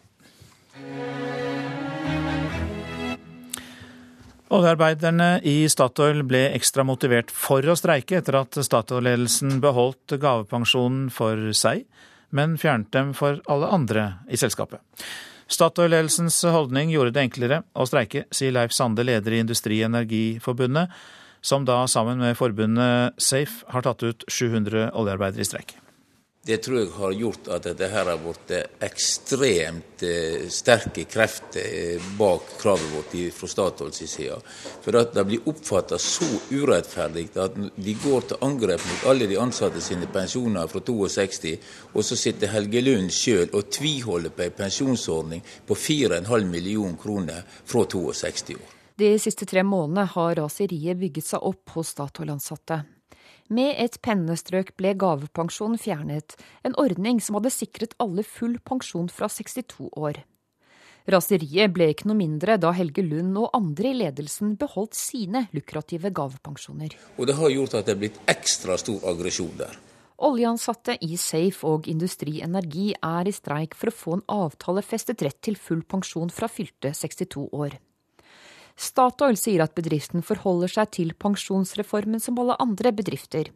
Oljearbeiderne 4.52 5.38
i 5.48 5.64
Statoil 5.72 6.26
ble 6.28 6.50
ekstra 6.58 6.84
motivert 6.84 7.32
for 7.32 7.64
å 7.64 7.76
streike 7.80 8.20
etter 8.20 8.36
at 8.42 8.60
Statoil-ledelsen 8.60 9.62
beholdt 9.64 10.18
gavepensjonen 10.20 11.08
for 11.16 11.52
seg 11.56 11.86
men 12.32 12.58
fjernet 12.60 12.92
dem 12.96 13.14
for 13.18 13.42
alle 13.52 13.70
andre 13.72 14.06
i 14.32 14.40
selskapet. 14.40 14.82
Statoil-ledelsens 15.52 16.38
holdning 16.48 16.94
gjorde 16.94 17.12
det 17.16 17.26
enklere 17.26 17.62
å 17.76 17.86
streike, 17.88 18.24
sier 18.32 18.54
Leif 18.56 18.72
Sande, 18.76 19.04
leder 19.04 19.36
i 19.36 19.42
Industri- 19.44 19.82
og 19.84 19.90
Energiforbundet, 19.90 20.94
som 21.42 21.66
da 21.68 21.82
sammen 21.92 22.22
med 22.22 22.38
forbundet 22.40 23.20
Safe 23.20 23.66
har 23.74 23.84
tatt 23.84 24.06
ut 24.06 24.24
700 24.30 24.92
oljearbeidere 24.96 25.44
i 25.44 25.50
streik. 25.50 25.76
Det 26.44 26.58
tror 26.58 26.80
jeg 26.80 26.90
har 26.96 27.12
gjort 27.14 27.48
at 27.54 27.66
dette 27.68 27.88
her 27.92 28.08
har 28.10 28.18
blitt 28.18 28.52
ekstremt 28.82 30.02
eh, 30.02 30.48
sterke 30.50 31.04
krefter 31.06 31.62
eh, 31.62 32.06
bak 32.18 32.48
kravet 32.58 32.88
vårt 32.96 33.14
fra 33.36 33.50
Statoils 33.52 34.00
side. 34.10 34.40
For 34.82 34.98
at 34.98 35.14
det 35.14 35.24
blir 35.30 35.46
oppfatta 35.52 36.00
så 36.02 36.26
urettferdig 36.50 37.28
at 37.38 37.60
vi 37.76 37.94
går 37.94 38.26
til 38.32 38.42
angrep 38.48 38.82
mot 38.90 39.06
alle 39.12 39.28
de 39.30 39.38
ansatte 39.38 39.84
sine 39.86 40.10
pensjoner 40.10 40.66
fra 40.72 40.82
62, 40.82 41.52
og 41.94 42.08
så 42.10 42.18
sitter 42.18 42.50
Helge 42.56 42.82
Lund 42.82 43.14
sjøl 43.14 43.54
og 43.54 43.70
tviholder 43.70 44.34
på 44.34 44.48
en 44.48 44.56
pensjonsordning 44.64 45.44
på 45.68 45.78
4,5 45.78 46.50
millioner 46.50 46.98
kroner 46.98 47.46
fra 47.46 47.86
62 47.86 48.58
år. 48.58 48.74
De 48.98 49.14
siste 49.22 49.46
tre 49.46 49.62
månedene 49.62 50.10
har 50.10 50.42
raseriet 50.42 50.98
bygget 50.98 51.30
seg 51.36 51.46
opp 51.54 51.78
hos 51.78 51.94
Statoil-ansatte. 51.94 52.82
Med 53.52 53.76
et 53.84 53.98
pennestrøk 54.00 54.70
ble 54.80 54.94
gavepensjon 54.96 55.76
fjernet, 55.82 56.38
en 56.64 56.76
ordning 56.80 57.18
som 57.20 57.36
hadde 57.36 57.52
sikret 57.52 57.98
alle 58.00 58.24
full 58.24 58.56
pensjon 58.64 59.10
fra 59.12 59.28
62 59.28 59.90
år. 59.92 60.22
Raseriet 61.12 61.74
ble 61.76 61.90
ikke 61.92 62.08
noe 62.08 62.20
mindre 62.20 62.56
da 62.62 62.72
Helge 62.78 63.04
Lund 63.04 63.36
og 63.42 63.50
andre 63.58 63.92
i 63.92 63.98
ledelsen 64.06 64.54
beholdt 64.62 64.96
sine 64.96 65.48
lukrative 65.52 66.14
gavepensjoner. 66.16 66.96
Og 67.18 67.28
Det 67.28 67.36
har 67.36 67.56
gjort 67.58 67.76
at 67.80 67.90
det 67.90 67.96
er 67.96 68.02
blitt 68.06 68.22
ekstra 68.32 68.78
stor 68.80 69.04
aggresjon 69.12 69.58
der. 69.60 69.76
Oljeansatte 70.22 70.96
i 71.02 71.18
Safe 71.18 71.66
og 71.68 71.88
Industri 71.90 72.40
Energi 72.46 72.92
er 72.94 73.28
i 73.28 73.34
streik 73.34 73.76
for 73.76 73.90
å 73.90 73.98
få 73.98 74.20
en 74.20 74.28
avtalefestet 74.30 75.26
rett 75.26 75.42
til 75.42 75.58
full 75.58 75.82
pensjon 75.82 76.30
fra 76.32 76.48
fylte 76.48 76.94
62 76.94 77.50
år. 77.52 77.82
Statoil 78.76 79.40
sier 79.40 79.64
at 79.66 79.76
bedriften 79.78 80.26
forholder 80.26 80.72
seg 80.72 80.94
til 80.98 81.16
pensjonsreformen 81.18 82.24
som 82.24 82.40
alle 82.42 82.60
andre 82.64 82.94
bedrifter. 82.96 83.52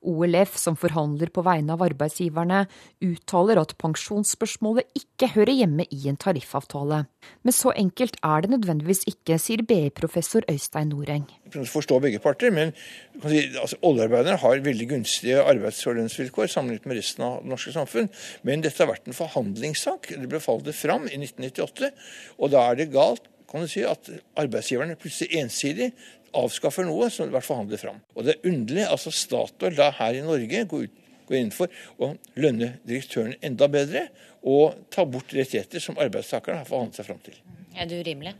OLF, 0.00 0.54
som 0.56 0.76
forhandler 0.80 1.28
på 1.28 1.42
vegne 1.44 1.74
av 1.74 1.82
arbeidsgiverne, 1.84 2.62
uttaler 3.04 3.60
at 3.60 3.74
pensjonsspørsmålet 3.80 4.88
ikke 4.96 5.28
hører 5.34 5.52
hjemme 5.58 5.84
i 5.92 6.06
en 6.08 6.16
tariffavtale. 6.20 7.02
Men 7.44 7.54
så 7.54 7.74
enkelt 7.76 8.16
er 8.24 8.44
det 8.44 8.52
nødvendigvis 8.54 9.04
ikke, 9.10 9.36
sier 9.42 9.62
BI-professor 9.68 10.46
Øystein 10.48 10.94
Noreng. 10.94 11.26
Forstår 11.52 12.00
begge 12.00 12.22
parter, 12.22 12.52
men 12.54 12.72
altså, 13.20 13.76
oljearbeiderne 13.84 14.40
har 14.40 14.64
veldig 14.64 14.88
gunstige 14.94 15.42
arbeids- 15.44 15.84
og 15.84 15.98
lønnsvilkår 15.98 16.48
sammenlignet 16.48 16.88
med 16.88 17.00
resten 17.02 17.26
av 17.26 17.42
det 17.42 17.52
norske 17.52 17.74
samfunn. 17.76 18.08
Men 18.48 18.64
dette 18.64 18.80
har 18.80 18.88
vært 18.94 19.10
en 19.10 19.20
forhandlingssak. 19.20 20.14
Det 20.16 20.30
ble 20.30 20.40
fallet 20.40 20.80
fram 20.80 21.10
i 21.10 21.20
1998, 21.20 21.92
og 22.40 22.54
da 22.56 22.64
er 22.70 22.80
det 22.80 22.92
galt 22.96 23.28
kan 23.50 23.64
du 23.64 23.70
si 23.70 23.82
at 23.86 24.10
arbeidsgiverne 24.38 24.98
plutselig 25.00 25.40
ensidig 25.42 25.90
avskaffer 26.36 26.86
noe 26.86 27.08
som 27.10 27.26
har 27.26 27.38
vært 27.40 27.48
forhandlet 27.48 27.82
fram. 27.82 28.02
Og 28.14 28.26
det 28.26 28.36
er 28.36 28.50
underlig. 28.52 28.84
altså 28.86 29.12
Statoil 29.14 29.78
da 29.78 29.90
her 29.98 30.18
i 30.18 30.26
Norge 30.26 30.64
går, 30.70 30.84
ut, 30.86 31.24
går 31.28 31.38
inn 31.40 31.54
for 31.54 31.80
å 31.98 32.12
lønne 32.38 32.76
direktørene 32.86 33.40
enda 33.46 33.68
bedre 33.72 34.06
og 34.46 34.86
ta 34.94 35.04
bort 35.04 35.34
rettigheter 35.36 35.82
som 35.82 35.98
arbeidstakerne 36.00 36.62
har 36.62 36.68
forhandlet 36.68 37.00
seg 37.00 37.10
fram 37.10 37.20
til. 37.26 37.42
Er 37.76 37.90
det 37.90 38.00
urimelig? 38.04 38.36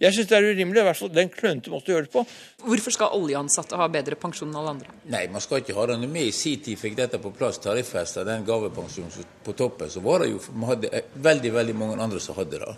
Jeg 0.00 0.14
syns 0.16 0.28
det 0.30 0.36
er 0.38 0.46
urimelig. 0.48 0.80
i 0.80 0.86
hvert 0.86 0.98
fall 0.98 1.12
Den 1.12 1.30
klønete 1.32 1.72
måten 1.72 1.92
å 1.92 1.96
gjøre 1.96 2.08
det 2.08 2.12
på. 2.14 2.24
Hvorfor 2.64 2.94
skal 2.94 3.16
oljeansatte 3.18 3.78
ha 3.78 3.88
bedre 3.92 4.18
pensjon 4.20 4.50
enn 4.50 4.58
alle 4.60 4.74
andre? 4.76 4.94
Nei, 5.12 5.26
man 5.32 5.44
skal 5.44 5.62
ikke 5.62 5.76
ha 5.76 5.86
det. 5.90 5.98
Når 6.00 6.14
vi 6.14 6.24
i 6.26 6.34
sin 6.34 6.64
tid 6.64 6.80
fikk 6.80 6.96
dette 6.98 7.20
på 7.22 7.32
plass, 7.36 7.60
tariffesta 7.62 8.24
den 8.26 8.46
gavepensjonen 8.48 9.28
på 9.44 9.54
toppen, 9.58 9.92
så 9.92 10.02
var 10.04 10.24
det 10.24 10.32
jo 10.32 10.40
vi 10.48 10.70
hadde 10.72 10.92
eh, 10.96 11.14
veldig 11.28 11.54
veldig 11.58 11.76
mange 11.76 12.00
andre 12.02 12.22
som 12.22 12.38
hadde 12.38 12.62
det. 12.64 12.74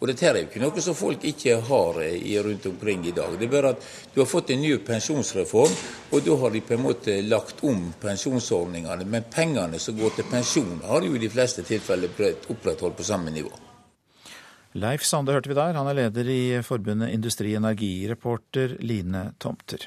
Og 0.00 0.08
dette 0.10 0.26
er 0.26 0.38
jo 0.40 0.46
ikke 0.48 0.62
noe 0.62 0.82
som 0.84 0.96
folk 0.98 1.22
ikke 1.24 1.58
har 1.68 2.00
eh, 2.02 2.24
rundt 2.44 2.66
omkring 2.68 3.06
i 3.08 3.14
dag. 3.16 3.36
Det 3.38 3.46
er 3.46 3.52
bare 3.52 3.74
at 3.76 3.86
du 4.14 4.20
har 4.20 4.28
fått 4.28 4.50
en 4.52 4.60
ny 4.60 4.74
pensjonsreform, 4.84 5.76
og 6.10 6.24
da 6.26 6.38
har 6.42 6.54
de 6.54 6.64
på 6.64 6.76
en 6.76 6.84
måte 6.84 7.18
lagt 7.24 7.62
om 7.64 7.86
pensjonsordningene. 8.02 9.06
Men 9.08 9.30
pengene 9.32 9.80
som 9.80 9.96
går 9.98 10.18
til 10.18 10.28
pensjon, 10.30 10.80
har 10.84 11.06
jo 11.06 11.14
i 11.14 11.22
de 11.22 11.30
fleste 11.32 11.64
tilfeller 11.64 12.12
blitt 12.16 12.50
opprettholdt 12.52 12.98
på 13.00 13.06
samme 13.06 13.32
nivå. 13.34 13.52
Leif 14.74 15.04
Sande 15.06 15.32
hørte 15.32 15.52
vi 15.52 15.54
der. 15.54 15.76
Han 15.78 15.88
er 15.88 16.00
leder 16.02 16.28
i 16.28 16.42
forbundet 16.66 17.14
Industri 17.14 17.54
Energi. 17.54 18.08
Reporter 18.10 18.74
Line 18.82 19.28
Tomter. 19.38 19.86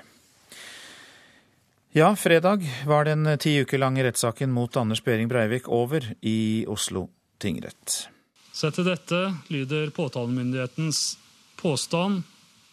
Ja, 1.98 2.16
fredag 2.16 2.64
var 2.88 3.08
den 3.08 3.28
ti 3.42 3.58
uker 3.62 3.82
lange 3.82 4.04
rettssaken 4.06 4.52
mot 4.54 4.76
Anders 4.78 5.04
Behring 5.04 5.28
Breivik 5.28 5.68
over 5.68 6.06
i 6.22 6.64
Oslo 6.70 7.08
tingrett. 7.42 8.08
Sett 8.58 8.74
til 8.74 8.88
dette 8.88 9.18
lyder 9.54 9.92
påtalemyndighetens 9.94 11.18
påstand 11.62 12.24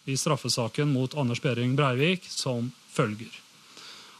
i 0.09 0.17
straffesaken 0.17 0.89
mot 0.89 1.13
Anders 1.21 1.43
Behring 1.45 1.75
Breivik 1.77 2.25
som 2.31 2.71
følger. 2.89 3.29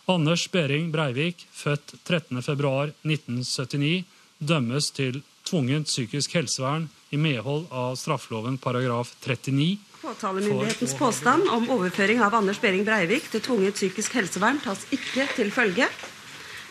Anders 0.05 0.45
Behring 0.53 0.93
Breivik, 0.93 1.47
født 1.53 1.95
13.2.1979, 2.05 4.05
dømmes 4.45 4.91
til 4.93 5.23
tvungent 5.49 5.89
psykisk 5.89 6.35
helsevern 6.37 6.91
i 7.09 7.17
medhold 7.17 7.65
av 7.73 7.97
straffeloven 7.97 8.61
paragraf 8.61 9.17
39. 9.25 9.79
Påtalemyndighetens 10.03 10.93
påstand 11.01 11.49
om 11.49 11.71
overføring 11.73 12.21
av 12.21 12.35
Anders 12.37 12.61
Behring 12.61 12.85
Breivik 12.85 13.33
til 13.33 13.41
tvunget 13.41 13.81
psykisk 13.81 14.13
helsevern 14.21 14.61
tas 14.65 14.85
ikke 14.93 15.25
til 15.33 15.49
følge. 15.55 15.89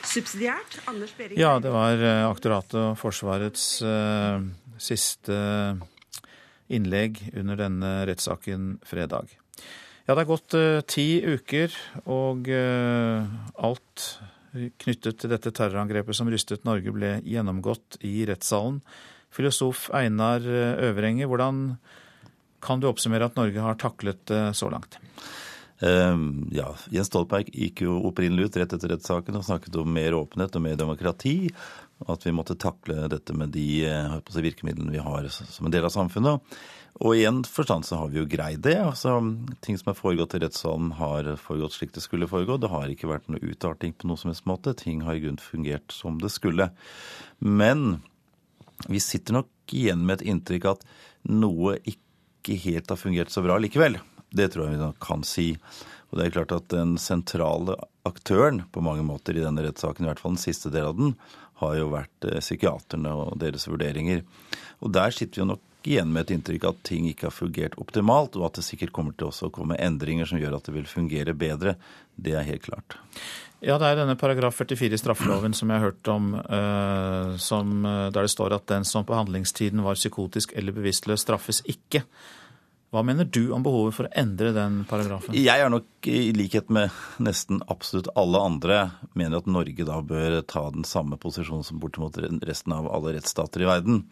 Subsidiært 0.03 0.81
Anders 0.85 1.15
Behring 1.17 1.39
Ja, 1.39 1.59
det 1.63 1.71
var 1.73 1.97
eh, 1.97 2.27
aktoratet 2.27 2.77
og 2.77 2.97
Forsvarets 2.99 3.81
uh, 3.81 4.43
siste 4.81 5.35
innlegg 6.73 7.19
under 7.37 7.59
denne 7.59 7.91
rettssaken 8.09 8.77
fredag. 8.87 9.33
Ja, 10.03 10.15
det 10.15 10.23
er 10.23 10.29
gått 10.29 10.55
uh, 10.57 10.81
ti 10.89 11.23
uker, 11.23 11.73
og 12.11 12.49
uh, 12.51 13.23
alt 13.55 14.07
knyttet 14.53 15.21
til 15.21 15.31
dette 15.31 15.53
terrorangrepet 15.55 16.17
som 16.17 16.29
rystet 16.29 16.65
Norge, 16.67 16.91
ble 16.93 17.15
gjennomgått 17.25 17.97
i 18.05 18.21
rettssalen. 18.29 18.81
Filosof 19.33 19.87
Einar 19.97 20.43
Øvrenge, 20.45 21.25
hvordan 21.25 21.63
kan 22.61 22.83
du 22.83 22.85
oppsummere 22.85 23.31
at 23.31 23.39
Norge 23.39 23.63
har 23.63 23.79
taklet 23.81 24.21
det 24.29 24.43
så 24.59 24.69
langt? 24.69 24.99
Ja, 25.81 26.67
Jens 26.93 27.09
Stoltenberg 27.09 27.49
gikk 27.49 27.81
jo 27.83 27.97
opprinnelig 28.07 28.51
ut 28.51 28.59
rett 28.61 28.75
etter 28.77 28.93
rettssaken 28.93 29.39
og 29.39 29.43
snakket 29.47 29.75
om 29.81 29.89
mer 29.89 30.13
åpenhet 30.15 30.53
og 30.55 30.63
mer 30.63 30.77
demokrati. 30.79 31.49
At 32.09 32.25
vi 32.25 32.33
måtte 32.35 32.57
takle 32.59 33.07
dette 33.11 33.35
med 33.37 33.53
de 33.55 33.83
si, 33.87 34.39
virkemidlene 34.43 34.91
vi 34.91 35.03
har 35.03 35.27
som 35.31 35.67
en 35.67 35.73
del 35.73 35.85
av 35.87 35.93
samfunnet. 35.93 36.55
Og 37.01 37.17
i 37.17 37.23
en 37.25 37.41
forstand 37.47 37.87
så 37.87 37.97
har 37.97 38.11
vi 38.11 38.19
jo 38.19 38.29
greid 38.29 38.61
det. 38.65 38.75
altså 38.81 39.15
Ting 39.65 39.79
som 39.79 39.91
er 39.91 39.97
foregått 39.97 40.35
i 40.37 40.43
rettssalen, 40.43 40.91
har 40.99 41.31
foregått 41.41 41.77
slik 41.77 41.93
det 41.95 42.03
skulle 42.05 42.29
foregå. 42.29 42.59
Det 42.61 42.69
har 42.69 42.91
ikke 42.91 43.09
vært 43.09 43.31
noe 43.31 43.41
utarting 43.41 43.95
på 43.97 44.09
noe 44.09 44.19
som 44.19 44.29
helst 44.29 44.45
måte. 44.49 44.75
Ting 44.77 45.01
har 45.07 45.17
i 45.17 45.23
grunnen 45.23 45.41
fungert 45.41 45.95
som 45.95 46.19
det 46.21 46.33
skulle. 46.33 46.69
Men 47.39 48.03
vi 48.89 49.01
sitter 49.01 49.39
nok 49.39 49.73
igjen 49.73 50.05
med 50.05 50.19
et 50.19 50.27
inntrykk 50.33 50.69
at 50.75 50.85
noe 51.29 51.79
ikke 51.87 52.59
helt 52.65 52.91
har 52.91 52.99
fungert 52.99 53.33
så 53.33 53.41
bra 53.45 53.57
likevel. 53.61 53.97
Det 54.33 54.51
tror 54.53 54.67
jeg 54.67 54.77
vi 54.77 54.93
kan 55.01 55.25
si. 55.25 55.49
Og 56.11 56.19
det 56.19 56.27
er 56.27 56.35
klart 56.35 56.53
at 56.53 56.69
Den 56.69 56.97
sentrale 57.01 57.77
aktøren 58.05 58.63
på 58.73 58.83
mange 58.85 59.05
måter 59.07 59.37
i 59.37 59.41
denne 59.41 59.63
rettssaken, 59.65 60.05
i 60.05 60.11
hvert 60.11 60.21
fall 60.21 60.35
den 60.35 60.43
siste 60.43 60.69
delen 60.73 60.91
av 60.91 60.99
den, 60.99 61.15
har 61.61 61.77
jo 61.77 61.91
vært 61.93 62.27
psykiaterne 62.39 63.13
og 63.13 63.37
deres 63.41 63.67
vurderinger. 63.69 64.23
Og 64.81 64.91
Der 64.93 65.13
sitter 65.15 65.39
vi 65.39 65.43
jo 65.43 65.51
nok 65.53 65.69
igjen 65.83 66.11
med 66.13 66.25
et 66.25 66.35
inntrykk 66.37 66.67
at 66.69 66.83
ting 66.87 67.07
ikke 67.09 67.27
har 67.27 67.35
fungert 67.35 67.77
optimalt, 67.81 68.37
og 68.39 68.47
at 68.47 68.59
det 68.59 68.65
sikkert 68.67 68.93
kommer 68.95 69.15
til 69.19 69.31
å 69.31 69.51
komme 69.53 69.79
endringer 69.81 70.29
som 70.29 70.39
gjør 70.39 70.57
at 70.57 70.67
det 70.67 70.75
vil 70.77 70.87
fungere 70.87 71.35
bedre. 71.35 71.75
Det 72.15 72.35
er 72.37 72.47
helt 72.47 72.63
klart. 72.67 72.97
Ja, 73.63 73.77
det 73.79 73.87
er 73.87 74.01
denne 74.01 74.17
paragraf 74.19 74.57
44 74.59 74.97
i 74.97 74.99
straffeloven 74.99 75.53
som 75.55 75.71
jeg 75.71 75.79
har 75.79 75.91
hørt 75.91 76.09
om, 76.11 76.33
uh, 76.35 77.35
som, 77.39 77.83
der 77.85 78.25
det 78.25 78.31
står 78.31 78.57
at 78.57 78.67
den 78.71 78.87
som 78.87 79.05
på 79.07 79.15
handlingstiden 79.15 79.83
var 79.85 79.99
psykotisk 79.99 80.51
eller 80.59 80.75
bevisstløs, 80.75 81.23
straffes 81.23 81.61
ikke. 81.71 82.03
Hva 82.93 83.01
mener 83.01 83.25
du 83.25 83.47
om 83.55 83.63
behovet 83.65 83.95
for 83.97 84.05
å 84.05 84.13
endre 84.21 84.51
den 84.53 84.83
paragrafen? 84.85 85.33
Jeg 85.33 85.63
er 85.65 85.71
nok, 85.73 85.87
i 86.05 86.29
likhet 86.35 86.69
med 86.69 86.93
nesten 87.25 87.63
absolutt 87.65 88.11
alle 88.19 88.37
andre, 88.37 88.77
mener 89.17 89.41
at 89.41 89.49
Norge 89.49 89.87
da 89.87 89.97
bør 90.05 90.35
ta 90.45 90.67
den 90.75 90.85
samme 90.85 91.17
posisjonen 91.17 91.65
som 91.65 91.81
bortimot 91.81 92.19
resten 92.45 92.75
av 92.75 92.91
alle 92.93 93.15
rettsstater 93.15 93.65
i 93.65 93.69
verden 93.71 94.03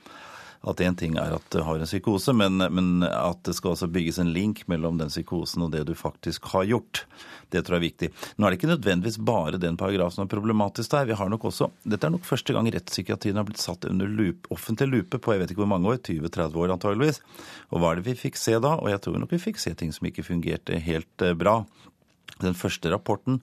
at 0.62 0.82
én 0.86 0.95
ting 0.97 1.16
er 1.18 1.34
at 1.34 1.45
du 1.53 1.62
har 1.66 1.80
en 1.80 1.89
psykose, 1.89 2.34
men, 2.38 2.62
men, 2.70 2.89
at 3.03 3.39
det 3.47 3.55
skal 3.57 3.74
også 3.74 3.89
bygges 3.89 4.20
en 4.22 4.30
link 4.34 4.64
mellom 4.70 4.99
den 4.99 5.09
psykosen 5.09 5.66
og 5.66 5.72
det 5.74 5.88
du 5.88 5.95
faktisk 5.97 6.45
har 6.53 6.68
gjort. 6.70 7.05
Det 7.51 7.64
tror 7.66 7.78
jeg 7.78 7.82
er 7.82 7.88
viktig. 7.88 8.09
Nå 8.38 8.45
er 8.45 8.53
det 8.53 8.59
ikke 8.59 8.70
nødvendigvis 8.70 9.18
bare 9.26 9.59
den 9.62 9.80
paragrafen 9.80 10.20
som 10.20 10.28
er 10.28 10.32
problematisk 10.32 10.93
der. 10.93 11.09
Vi 11.09 11.18
har 11.18 11.32
nok 11.34 11.47
også, 11.49 11.72
Dette 11.82 12.07
er 12.07 12.14
nok 12.14 12.28
første 12.30 12.53
gang 12.53 12.70
rettspsykiatrien 12.72 13.41
har 13.41 13.47
blitt 13.47 13.64
satt 13.64 13.89
under 13.89 14.07
loop, 14.07 14.47
offentlig 14.53 14.91
lupe 14.91 15.20
på 15.20 15.34
jeg 15.34 15.41
vet 15.41 15.55
ikke 15.55 15.64
hvor 15.64 15.74
mange 15.74 15.89
år, 15.89 15.99
20-30 16.05 16.62
år 16.62 16.76
antageligvis. 16.78 17.22
Og 17.74 17.82
hva 17.82 17.91
er 17.91 17.99
det 17.99 18.07
vi 18.12 18.20
fikk 18.22 18.38
se 18.39 18.55
da? 18.62 18.78
Og 18.78 18.93
jeg 18.93 19.01
tror 19.01 19.18
nok 19.18 19.34
vi 19.34 19.41
fikk 19.41 19.59
se 19.62 19.74
ting 19.78 19.91
som 19.95 20.07
ikke 20.07 20.28
fungerte 20.28 20.78
helt 20.78 21.26
eh, 21.26 21.36
bra. 21.38 21.64
Den 22.41 22.57
første 22.57 22.93
rapporten 22.93 23.41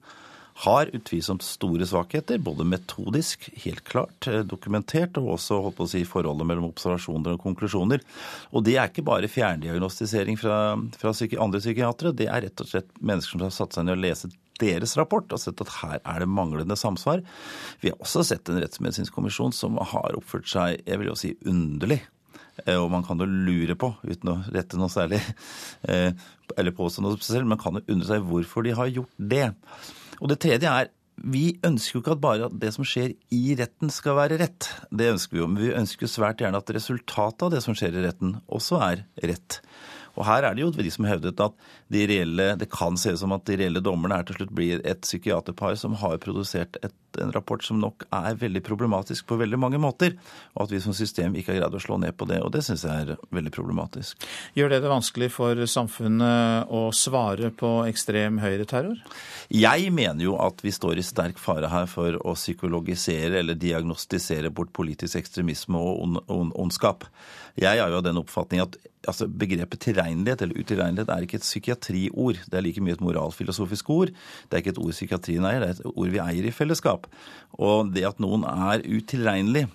har 0.65 0.89
utvilsomt 0.95 1.43
store 1.45 1.87
svakheter, 1.87 2.39
både 2.43 2.65
metodisk, 2.67 3.47
helt 3.63 3.83
klart 3.87 4.27
eh, 4.27 4.41
dokumentert, 4.43 5.15
og 5.21 5.37
også 5.37 5.61
holdt 5.63 5.77
på 5.77 5.87
å 5.87 5.91
si, 5.93 6.03
forholdet 6.07 6.49
mellom 6.49 6.67
observasjoner 6.67 7.37
og 7.37 7.45
konklusjoner. 7.45 8.03
Og 8.51 8.65
det 8.67 8.75
er 8.75 8.91
ikke 8.91 9.05
bare 9.07 9.31
fjerndiagnostisering 9.31 10.39
fra, 10.39 10.59
fra 10.99 11.15
andre 11.15 11.63
psykiatere, 11.63 12.15
det 12.15 12.27
er 12.27 12.47
rett 12.47 12.63
og 12.65 12.71
slett 12.71 12.91
mennesker 12.99 13.37
som 13.37 13.45
har 13.47 13.55
satt 13.55 13.77
seg 13.77 13.87
ned 13.87 13.99
og 13.99 14.03
lest 14.03 14.37
deres 14.59 14.97
rapport 14.99 15.31
og 15.31 15.39
sett 15.39 15.61
at 15.63 15.71
her 15.79 15.99
er 16.03 16.23
det 16.23 16.27
manglende 16.27 16.75
samsvar. 16.75 17.23
Vi 17.79 17.93
har 17.93 18.03
også 18.03 18.25
sett 18.27 18.49
en 18.51 18.59
rettsmedisinsk 18.59 19.15
kommisjon 19.15 19.55
som 19.55 19.79
har 19.79 20.17
oppført 20.19 20.49
seg 20.51 20.81
jeg 20.83 20.99
vil 20.99 21.13
jo 21.13 21.19
si, 21.19 21.35
underlig. 21.47 22.01
Eh, 22.65 22.75
og 22.75 22.89
man 22.91 23.05
kan 23.07 23.21
jo 23.21 23.27
lure 23.29 23.77
på, 23.79 23.93
uten 24.03 24.33
å 24.33 24.37
rette 24.51 24.79
noe 24.79 24.91
særlig, 24.91 25.21
eh, 25.87 26.11
eller 26.57 26.75
påstå 26.75 27.05
noe 27.05 27.15
spesielt, 27.15 27.47
men 27.47 27.61
kan 27.61 27.79
jo 27.79 27.85
undre 27.87 28.09
seg 28.09 28.27
hvorfor 28.27 28.67
de 28.67 28.75
har 28.75 28.91
gjort 28.91 29.23
det. 29.31 29.47
Og 30.19 30.31
det 30.31 30.41
tredje 30.43 30.71
er 30.71 30.89
vi 31.19 31.59
ønsker 31.67 31.97
jo 31.97 32.01
ikke 32.01 32.13
at 32.15 32.21
bare 32.23 32.49
det 32.61 32.69
som 32.75 32.85
skjer 32.87 33.11
i 33.35 33.55
retten 33.59 33.91
skal 33.91 34.15
være 34.15 34.37
rett. 34.39 34.69
Det 34.87 35.09
ønsker 35.11 35.35
vi 35.35 35.41
jo, 35.41 35.47
men 35.51 35.61
vi 35.61 35.73
ønsker 35.75 36.07
svært 36.07 36.39
gjerne 36.39 36.61
at 36.61 36.71
resultatet 36.75 37.43
av 37.43 37.51
det 37.51 37.59
som 37.65 37.75
skjer 37.75 37.97
i 37.99 38.05
retten, 38.05 38.37
også 38.47 38.79
er 38.85 39.03
rett. 39.27 39.59
Og 40.15 40.25
her 40.27 40.47
er 40.47 40.55
det 40.55 40.63
jo 40.63 40.71
de 40.75 40.91
som 40.93 41.07
hevdet 41.07 41.41
at 41.43 41.55
de 41.91 42.05
reelle, 42.09 42.53
det 42.59 42.69
kan 42.71 42.97
se 42.99 43.13
ut 43.13 43.21
som 43.21 43.33
at 43.35 43.45
de 43.49 43.57
reelle 43.59 43.81
dommerne 43.83 44.19
her 44.19 44.27
til 44.27 44.39
slutt 44.39 44.55
blir 44.55 44.81
et 44.87 45.01
psykiaterpar 45.05 45.77
som 45.79 45.97
har 46.01 46.19
produsert 46.21 46.77
et, 46.85 46.95
en 47.21 47.31
rapport 47.33 47.63
som 47.65 47.79
nok 47.81 48.05
er 48.13 48.37
veldig 48.37 48.61
problematisk 48.65 49.25
på 49.29 49.39
veldig 49.39 49.57
mange 49.61 49.79
måter, 49.81 50.13
og 50.53 50.67
at 50.67 50.73
vi 50.75 50.81
som 50.83 50.93
system 50.93 51.35
ikke 51.37 51.55
har 51.55 51.63
greid 51.63 51.77
å 51.77 51.81
slå 51.81 51.97
ned 52.01 52.15
på 52.17 52.27
det. 52.29 52.41
Og 52.45 52.53
det 52.53 52.61
syns 52.67 52.85
jeg 52.85 53.07
er 53.07 53.23
veldig 53.33 53.53
problematisk. 53.55 54.27
Gjør 54.57 54.73
det 54.73 54.81
det 54.83 54.91
vanskelig 54.93 55.31
for 55.33 55.63
samfunnet 55.69 56.69
å 56.69 56.83
svare 56.95 57.51
på 57.57 57.73
ekstrem 57.89 58.39
høyreterror? 58.43 58.99
Jeg 59.49 59.89
mener 59.95 60.27
jo 60.27 60.37
at 60.41 60.61
vi 60.65 60.73
står 60.73 61.01
i 61.01 61.05
sterk 61.05 61.41
fare 61.41 61.71
her 61.71 61.89
for 61.89 62.19
å 62.21 62.35
psykologisere 62.37 63.41
eller 63.41 63.57
diagnostisere 63.57 64.53
bort 64.53 64.73
politisk 64.75 65.17
ekstremisme 65.19 65.79
og 65.79 66.21
ondskap. 66.29 67.07
Jeg 67.59 67.81
har 67.81 67.91
jo 67.91 67.99
den 68.03 68.19
oppfatning 68.21 68.61
at 68.63 68.77
altså, 69.07 69.27
begrepet 69.27 69.81
tilregnelighet 69.83 70.43
eller 70.45 70.59
utilregnelighet 70.61 71.11
er 71.11 71.25
ikke 71.25 71.39
et 71.39 71.45
psykiatriord. 71.47 72.39
Det 72.47 72.59
er 72.59 72.63
like 72.65 72.83
mye 72.83 72.95
et 72.95 73.03
moralfilosofisk 73.03 73.89
ord. 73.95 74.13
Det 74.13 74.55
er 74.55 74.63
ikke 74.63 74.75
et 74.75 74.81
ord 74.81 74.95
psykiatrien 74.95 75.47
eier, 75.49 75.63
det 75.63 75.69
er 75.69 75.79
et 75.79 75.89
ord 75.91 76.13
vi 76.13 76.21
eier 76.23 76.47
i 76.47 76.55
fellesskap. 76.55 77.09
Og 77.59 77.91
det 77.95 78.05
at 78.07 78.23
noen 78.23 78.45
er 78.47 78.85
utilregnelig, 78.87 79.67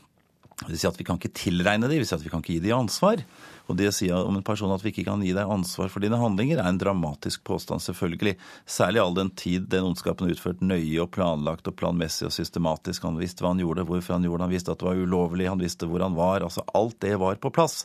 det 0.62 0.70
vil 0.70 0.80
si 0.80 0.88
at 0.88 1.00
vi 1.00 1.04
kan 1.06 1.18
ikke 1.18 1.34
tilregne 1.34 1.88
det 1.90 1.98
vil 1.98 2.06
si 2.06 2.14
at 2.16 2.22
vi 2.24 2.30
kan 2.32 2.44
ikke 2.44 2.56
gi 2.56 2.64
dem 2.64 2.84
ansvar. 2.84 3.24
Og 3.64 3.78
det 3.78 3.88
å 3.88 3.94
si 3.96 4.10
om 4.12 4.36
en 4.36 4.44
person 4.44 4.72
at 4.74 4.82
vi 4.84 4.92
ikke 4.92 5.06
kan 5.06 5.22
gi 5.24 5.32
deg 5.36 5.48
ansvar 5.50 5.88
for 5.92 6.04
dine 6.04 6.18
handlinger, 6.20 6.60
er 6.60 6.68
en 6.68 6.80
dramatisk 6.80 7.44
påstand, 7.48 7.80
selvfølgelig. 7.84 8.34
Særlig 8.68 9.00
all 9.00 9.16
den 9.16 9.32
tid 9.40 9.70
den 9.72 9.88
ondskapen 9.88 10.28
er 10.28 10.34
utført 10.36 10.60
nøye 10.64 11.00
og 11.00 11.10
planlagt 11.16 11.70
og 11.70 11.76
planmessig 11.80 12.28
og 12.28 12.34
systematisk. 12.36 13.06
Han 13.08 13.20
visste 13.20 13.44
hva 13.44 13.54
han 13.54 13.62
gjorde, 13.64 13.86
hvorfor 13.88 14.18
han 14.18 14.28
gjorde 14.28 14.42
det, 14.42 14.48
han 14.48 14.54
visste 14.54 14.74
at 14.74 14.82
det 14.82 14.88
var 14.90 15.00
ulovlig, 15.00 15.48
han 15.48 15.64
visste 15.64 15.88
hvor 15.88 16.04
han 16.04 16.18
var. 16.18 16.44
Altså 16.44 16.66
alt 16.76 17.00
det 17.04 17.16
var 17.22 17.40
på 17.40 17.52
plass. 17.54 17.82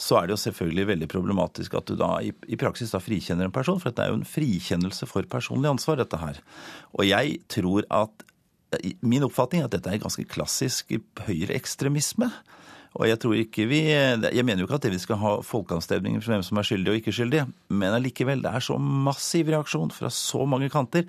Så 0.00 0.16
er 0.16 0.28
det 0.28 0.36
jo 0.36 0.44
selvfølgelig 0.46 0.86
veldig 0.94 1.10
problematisk 1.12 1.74
at 1.76 1.90
du 1.90 1.98
da 1.98 2.14
i, 2.24 2.30
i 2.48 2.56
praksis 2.60 2.94
da 2.94 3.02
frikjenner 3.02 3.50
en 3.50 3.54
person, 3.54 3.82
for 3.82 3.90
dette 3.90 4.06
er 4.06 4.14
jo 4.14 4.20
en 4.22 4.28
frikjennelse 4.28 5.10
for 5.10 5.26
personlig 5.28 5.74
ansvar, 5.74 5.98
dette 6.00 6.20
her. 6.22 6.38
Og 6.96 7.08
jeg 7.08 7.40
tror 7.50 7.88
at 7.90 8.26
Min 9.02 9.24
oppfatning 9.26 9.64
er 9.64 9.66
at 9.66 9.72
dette 9.74 9.90
er 9.90 9.98
ganske 9.98 10.22
klassisk 10.30 10.92
høyreekstremisme. 11.26 12.28
Og 12.98 13.06
jeg 13.06 13.20
tror 13.22 13.38
ikke 13.38 13.68
vi 13.70 13.84
Jeg 13.86 14.44
mener 14.44 14.62
jo 14.62 14.66
ikke 14.66 14.80
at 14.80 14.88
vi 14.90 14.98
skal 14.98 15.20
ha 15.22 15.36
folkeavstemninger 15.46 16.22
for 16.24 16.34
hvem 16.34 16.42
som 16.42 16.58
er 16.58 16.66
skyldig 16.66 16.90
og 16.90 16.98
ikke 16.98 17.14
skyldig, 17.14 17.44
men 17.70 17.94
allikevel, 17.94 18.42
det 18.42 18.50
er 18.50 18.64
så 18.66 18.78
massiv 18.82 19.52
reaksjon 19.52 19.92
fra 19.94 20.10
så 20.10 20.42
mange 20.48 20.70
kanter 20.72 21.06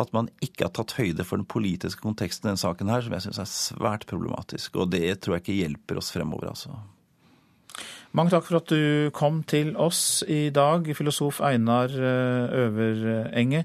at 0.00 0.10
man 0.16 0.30
ikke 0.42 0.66
har 0.66 0.74
tatt 0.74 0.96
høyde 0.98 1.26
for 1.26 1.38
den 1.38 1.46
politiske 1.46 2.02
konteksten 2.02 2.48
i 2.48 2.50
denne 2.50 2.62
saken 2.62 2.90
her, 2.90 3.04
som 3.04 3.14
jeg 3.14 3.28
syns 3.28 3.42
er 3.42 3.50
svært 3.52 4.08
problematisk. 4.10 4.80
Og 4.80 4.90
det 4.90 5.20
tror 5.20 5.38
jeg 5.38 5.44
ikke 5.44 5.60
hjelper 5.60 6.00
oss 6.02 6.10
fremover, 6.14 6.50
altså. 6.50 6.74
Mange 8.10 8.32
takk 8.34 8.48
for 8.48 8.58
at 8.58 8.72
du 8.72 9.10
kom 9.14 9.44
til 9.46 9.76
oss 9.78 10.24
i 10.26 10.48
dag, 10.50 10.88
filosof 10.98 11.38
Einar 11.46 11.92
eh, 11.94 12.56
Øverenge. 12.64 13.62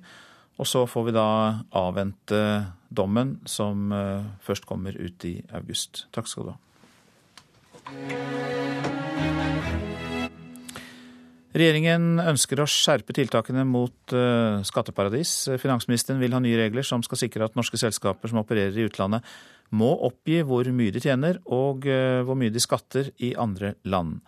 Og 0.61 0.69
så 0.69 0.85
får 0.87 1.07
vi 1.07 1.15
da 1.15 1.29
avvente 1.75 2.41
dommen, 2.93 3.39
som 3.49 3.89
eh, 3.91 4.27
først 4.45 4.69
kommer 4.69 4.93
ut 4.93 5.25
i 5.25 5.39
august. 5.57 6.05
Takk 6.13 6.29
skal 6.29 6.45
du 6.45 6.53
ha. 6.53 6.59
Regjeringen 11.55 12.17
ønsker 12.19 12.59
å 12.59 12.67
skjerpe 12.67 13.13
tiltakene 13.15 13.63
mot 13.63 14.11
uh, 14.11 14.59
skatteparadis. 14.67 15.45
Finansministeren 15.61 16.19
vil 16.19 16.35
ha 16.35 16.41
nye 16.43 16.57
regler 16.59 16.83
som 16.83 17.03
skal 17.05 17.21
sikre 17.21 17.47
at 17.47 17.55
norske 17.55 17.79
selskaper 17.79 18.27
som 18.27 18.41
opererer 18.41 18.75
i 18.75 18.87
utlandet, 18.89 19.23
må 19.71 19.93
oppgi 20.03 20.41
hvor 20.45 20.67
mye 20.75 20.91
de 20.91 21.03
tjener 21.05 21.39
og 21.45 21.87
uh, 21.87 22.25
hvor 22.27 22.35
mye 22.41 22.51
de 22.51 22.63
skatter 22.63 23.13
i 23.23 23.31
andre 23.39 23.77
land. 23.87 24.19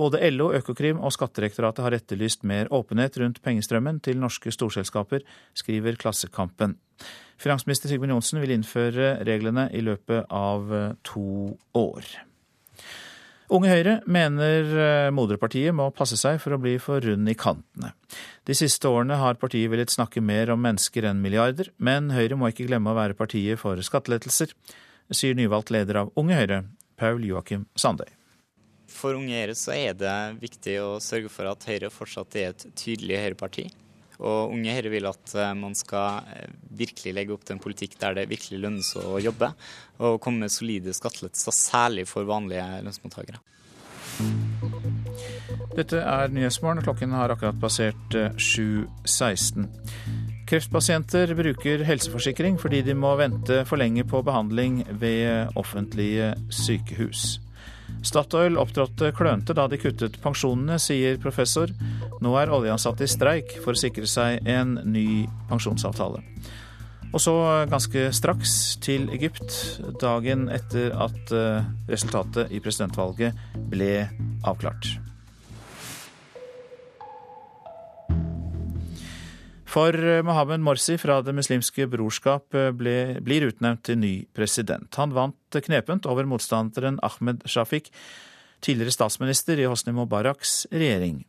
Både 0.00 0.24
LO, 0.32 0.48
Økokrim 0.56 0.98
og 1.04 1.14
Skatterektoratet 1.14 1.84
har 1.86 1.94
etterlyst 1.94 2.42
mer 2.48 2.66
åpenhet 2.74 3.20
rundt 3.22 3.38
pengestrømmen 3.44 4.02
til 4.02 4.18
norske 4.18 4.50
storselskaper, 4.50 5.22
skriver 5.54 6.00
Klassekampen. 6.00 6.74
Finansminister 7.38 7.92
Sigbjørn 7.92 8.16
Johnsen 8.16 8.42
vil 8.42 8.56
innføre 8.56 9.14
reglene 9.28 9.68
i 9.70 9.86
løpet 9.86 10.26
av 10.34 10.66
uh, 10.74 10.84
to 11.06 11.54
år. 11.78 12.10
Unge 13.52 13.68
Høyre 13.68 13.98
mener 14.08 14.70
eh, 14.80 15.10
moderpartiet 15.12 15.74
må 15.76 15.90
passe 15.92 16.16
seg 16.16 16.38
for 16.40 16.56
å 16.56 16.60
bli 16.60 16.78
for 16.80 17.04
rund 17.04 17.28
i 17.28 17.34
kantene. 17.36 17.90
De 18.48 18.56
siste 18.56 18.88
årene 18.88 19.18
har 19.20 19.36
partiet 19.40 19.68
villet 19.68 19.92
snakke 19.92 20.22
mer 20.24 20.54
om 20.54 20.62
mennesker 20.64 21.04
enn 21.10 21.20
milliarder, 21.20 21.68
men 21.76 22.08
Høyre 22.16 22.38
må 22.40 22.48
ikke 22.48 22.70
glemme 22.70 22.94
å 22.94 22.96
være 22.96 23.18
partiet 23.18 23.60
for 23.60 23.76
skattelettelser, 23.84 24.54
sier 25.12 25.36
nyvalgt 25.36 25.74
leder 25.74 26.00
av 26.00 26.16
Unge 26.16 26.38
Høyre, 26.38 26.62
Paul 26.96 27.20
Joakim 27.28 27.66
Sandøy. 27.76 28.08
For 28.92 29.20
Unge 29.20 29.36
Høyre 29.36 29.58
så 29.58 29.76
er 29.76 30.00
det 30.00 30.16
viktig 30.40 30.78
å 30.80 30.96
sørge 31.04 31.28
for 31.32 31.52
at 31.52 31.68
Høyre 31.68 31.92
fortsatt 31.92 32.40
er 32.40 32.54
et 32.54 32.66
tydelig 32.72 33.20
høyreparti. 33.20 33.68
Og 34.22 34.52
Unge 34.54 34.74
Høyre 34.76 34.92
vil 34.92 35.08
at 35.10 35.34
eh, 35.34 35.54
man 35.58 35.74
skal 35.78 36.28
eh, 36.30 36.50
virkelig 36.78 37.14
legge 37.16 37.34
opp 37.34 37.46
til 37.46 37.56
en 37.56 37.62
politikk 37.62 37.98
der 38.00 38.20
det 38.20 38.28
virkelig 38.30 38.60
lønner 38.62 39.06
å 39.08 39.18
jobbe, 39.22 39.52
og 40.02 40.20
komme 40.22 40.46
med 40.46 40.54
solide 40.54 40.94
skattelettelser, 40.94 41.56
særlig 41.56 42.06
for 42.10 42.28
vanlige 42.28 42.64
lønnsmottakere. 42.86 43.42
Dette 45.72 46.02
er 46.04 46.32
Nyhetsmorgen. 46.32 46.82
Klokken 46.84 47.14
har 47.16 47.32
akkurat 47.32 47.58
passert 47.60 48.14
7.16. 48.14 49.64
Eh, 49.66 50.18
Kreftpasienter 50.52 51.32
bruker 51.38 51.84
helseforsikring 51.86 52.58
fordi 52.60 52.82
de 52.84 52.94
må 52.98 53.14
vente 53.16 53.62
for 53.64 53.80
lenge 53.80 54.04
på 54.04 54.20
behandling 54.26 54.82
ved 55.00 55.56
offentlige 55.56 56.34
sykehus. 56.52 57.38
Statoil 58.02 58.58
opptrådte 58.58 59.12
klønete 59.14 59.54
da 59.54 59.68
de 59.70 59.78
kuttet 59.78 60.18
pensjonene, 60.22 60.78
sier 60.82 61.20
professor. 61.22 61.70
Nå 62.22 62.34
er 62.40 62.50
oljeansatte 62.52 63.06
i 63.06 63.10
streik 63.10 63.54
for 63.62 63.76
å 63.76 63.82
sikre 63.82 64.08
seg 64.10 64.42
en 64.50 64.78
ny 64.90 65.24
pensjonsavtale. 65.50 66.22
Og 67.12 67.20
så 67.20 67.34
ganske 67.68 68.08
straks 68.16 68.52
til 68.82 69.06
Egypt, 69.12 69.52
dagen 70.00 70.48
etter 70.52 70.94
at 70.96 71.32
eh, 71.36 71.64
resultatet 71.92 72.52
i 72.52 72.60
presidentvalget 72.64 73.36
ble 73.72 74.06
avklart. 74.48 74.94
For 79.72 79.96
eh, 79.96 80.20
Mohammed 80.20 80.60
Morsi 80.60 80.98
fra 81.00 81.22
Det 81.24 81.32
muslimske 81.32 81.86
brorskap 81.88 82.52
eh, 82.58 82.70
ble, 82.76 82.96
blir 83.24 83.46
utnevnt 83.48 83.86
til 83.88 83.96
ny 84.02 84.12
president. 84.36 84.90
Han 85.00 85.14
vant 85.16 85.60
knepent 85.64 86.08
over 86.10 86.28
motstanderen 86.28 86.98
Ahmed 87.00 87.46
Shafik, 87.48 87.88
tidligere 88.60 88.92
statsminister 88.92 89.60
i 89.60 89.68
Hosni 89.70 89.94
Mubaraks 89.96 90.66
regjering. 90.72 91.22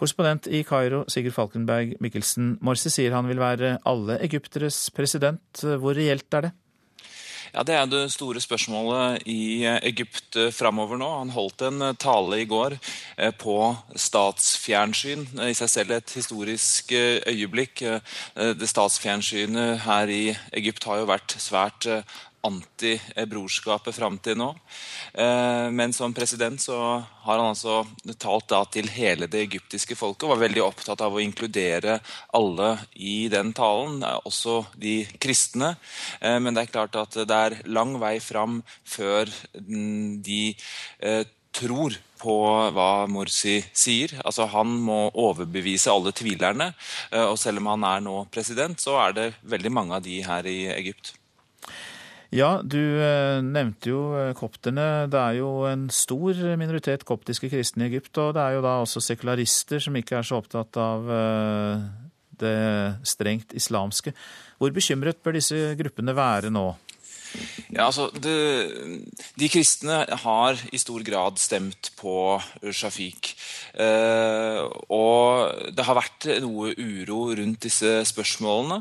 Korrespondent 0.00 0.48
i 0.50 0.64
Kairo, 0.66 1.04
Sigurd 1.12 1.36
Falkenberg 1.36 1.94
Mikkelsen. 2.02 2.56
Morsi 2.64 2.90
sier 2.90 3.14
han 3.14 3.28
vil 3.30 3.38
være 3.38 3.76
alle 3.86 4.18
egypteres 4.24 4.88
president. 4.96 5.62
Hvor 5.62 5.94
reelt 5.94 6.40
er 6.40 6.48
det? 6.48 6.52
Ja, 7.52 7.64
Det 7.64 7.74
er 7.74 7.86
det 7.90 8.12
store 8.14 8.40
spørsmålet 8.40 9.24
i 9.26 9.64
eh, 9.66 9.80
Egypt 9.90 10.36
eh, 10.38 10.52
framover 10.54 11.00
nå. 11.00 11.08
Han 11.18 11.32
holdt 11.34 11.64
en 11.66 11.82
eh, 11.82 11.96
tale 11.98 12.38
i 12.38 12.46
går 12.46 12.76
på 13.42 13.56
statsfjernsyn. 13.98 15.26
I 15.42 15.56
seg 15.58 15.70
selv 15.72 15.96
et 15.96 16.12
historisk 16.14 16.92
øyeblikk. 16.94 17.82
Det 18.34 18.68
statsfjernsynet 18.70 19.82
her 19.84 20.12
i 20.14 20.22
Egypt 20.56 20.86
har 20.88 21.02
jo 21.02 21.10
vært 21.10 21.34
svært 21.42 21.88
anti-brorskapet 22.46 23.94
fram 23.94 24.16
til 24.22 24.38
nå. 24.40 24.48
Eh, 25.12 25.68
men 25.74 25.92
som 25.96 26.14
president 26.16 26.60
så 26.62 26.78
har 27.24 27.38
han 27.38 27.52
altså 27.52 27.82
talt 28.20 28.52
til 28.72 28.88
hele 28.94 29.28
det 29.30 29.44
egyptiske 29.46 29.96
folket 29.98 30.26
og 30.26 30.34
var 30.34 30.44
veldig 30.46 30.64
opptatt 30.64 31.04
av 31.04 31.16
å 31.16 31.22
inkludere 31.22 31.98
alle 32.36 32.70
i 32.96 33.28
den 33.32 33.52
talen, 33.56 34.00
eh, 34.02 34.20
også 34.24 34.62
de 34.80 35.02
kristne. 35.20 35.74
Eh, 36.20 36.38
men 36.38 36.54
det 36.54 36.64
er 36.64 36.72
klart 36.74 36.96
at 36.96 37.20
det 37.28 37.36
er 37.36 37.60
lang 37.68 37.98
vei 38.00 38.18
fram 38.20 38.62
før 38.84 39.28
de 39.60 40.54
tror 41.50 41.96
på 42.20 42.34
hva 42.74 43.06
Morsi 43.08 43.58
sier. 43.72 44.12
Altså 44.24 44.46
Han 44.52 44.74
må 44.84 44.98
overbevise 45.18 45.90
alle 45.90 46.12
tvilerne. 46.12 46.70
Og 47.26 47.38
selv 47.40 47.62
om 47.62 47.72
han 47.72 47.86
er 47.88 48.04
nå 48.04 48.16
president, 48.30 48.78
så 48.78 48.98
er 49.06 49.16
det 49.16 49.30
veldig 49.42 49.72
mange 49.72 49.96
av 49.96 50.04
de 50.04 50.20
her 50.22 50.46
i 50.46 50.60
Egypt. 50.76 51.14
Ja, 52.30 52.60
du 52.62 52.78
eh, 52.78 53.40
nevnte 53.42 53.90
jo 53.90 54.00
eh, 54.14 54.30
kopterne. 54.38 55.08
Det 55.10 55.18
er 55.18 55.38
jo 55.40 55.64
en 55.66 55.88
stor 55.90 56.38
minoritet 56.60 57.02
koptiske 57.08 57.50
kristne 57.50 57.88
i 57.88 57.90
Egypt. 57.90 58.12
Og 58.22 58.36
det 58.36 58.44
er 58.44 58.56
jo 58.56 58.62
da 58.62 58.76
også 58.84 59.02
sekularister 59.02 59.82
som 59.82 59.98
ikke 59.98 60.20
er 60.20 60.28
så 60.28 60.38
opptatt 60.38 60.78
av 60.78 61.10
eh, 61.10 61.88
det 62.40 62.54
strengt 63.10 63.56
islamske. 63.58 64.14
Hvor 64.62 64.70
bekymret 64.76 65.18
bør 65.24 65.40
disse 65.40 65.74
gruppene 65.80 66.14
være 66.14 66.54
nå? 66.54 66.68
Ja, 67.70 67.86
altså, 67.86 68.08
det, 68.10 68.34
De 69.38 69.48
kristne 69.50 70.02
har 70.24 70.58
i 70.74 70.78
stor 70.80 71.04
grad 71.06 71.38
stemt 71.38 71.92
på 71.98 72.14
Shafik. 72.74 73.30
Eh, 73.78 74.62
og 74.90 75.70
det 75.76 75.84
har 75.86 75.98
vært 75.98 76.26
noe 76.42 76.72
uro 76.74 77.20
rundt 77.38 77.62
disse 77.62 77.92
spørsmålene. 78.10 78.80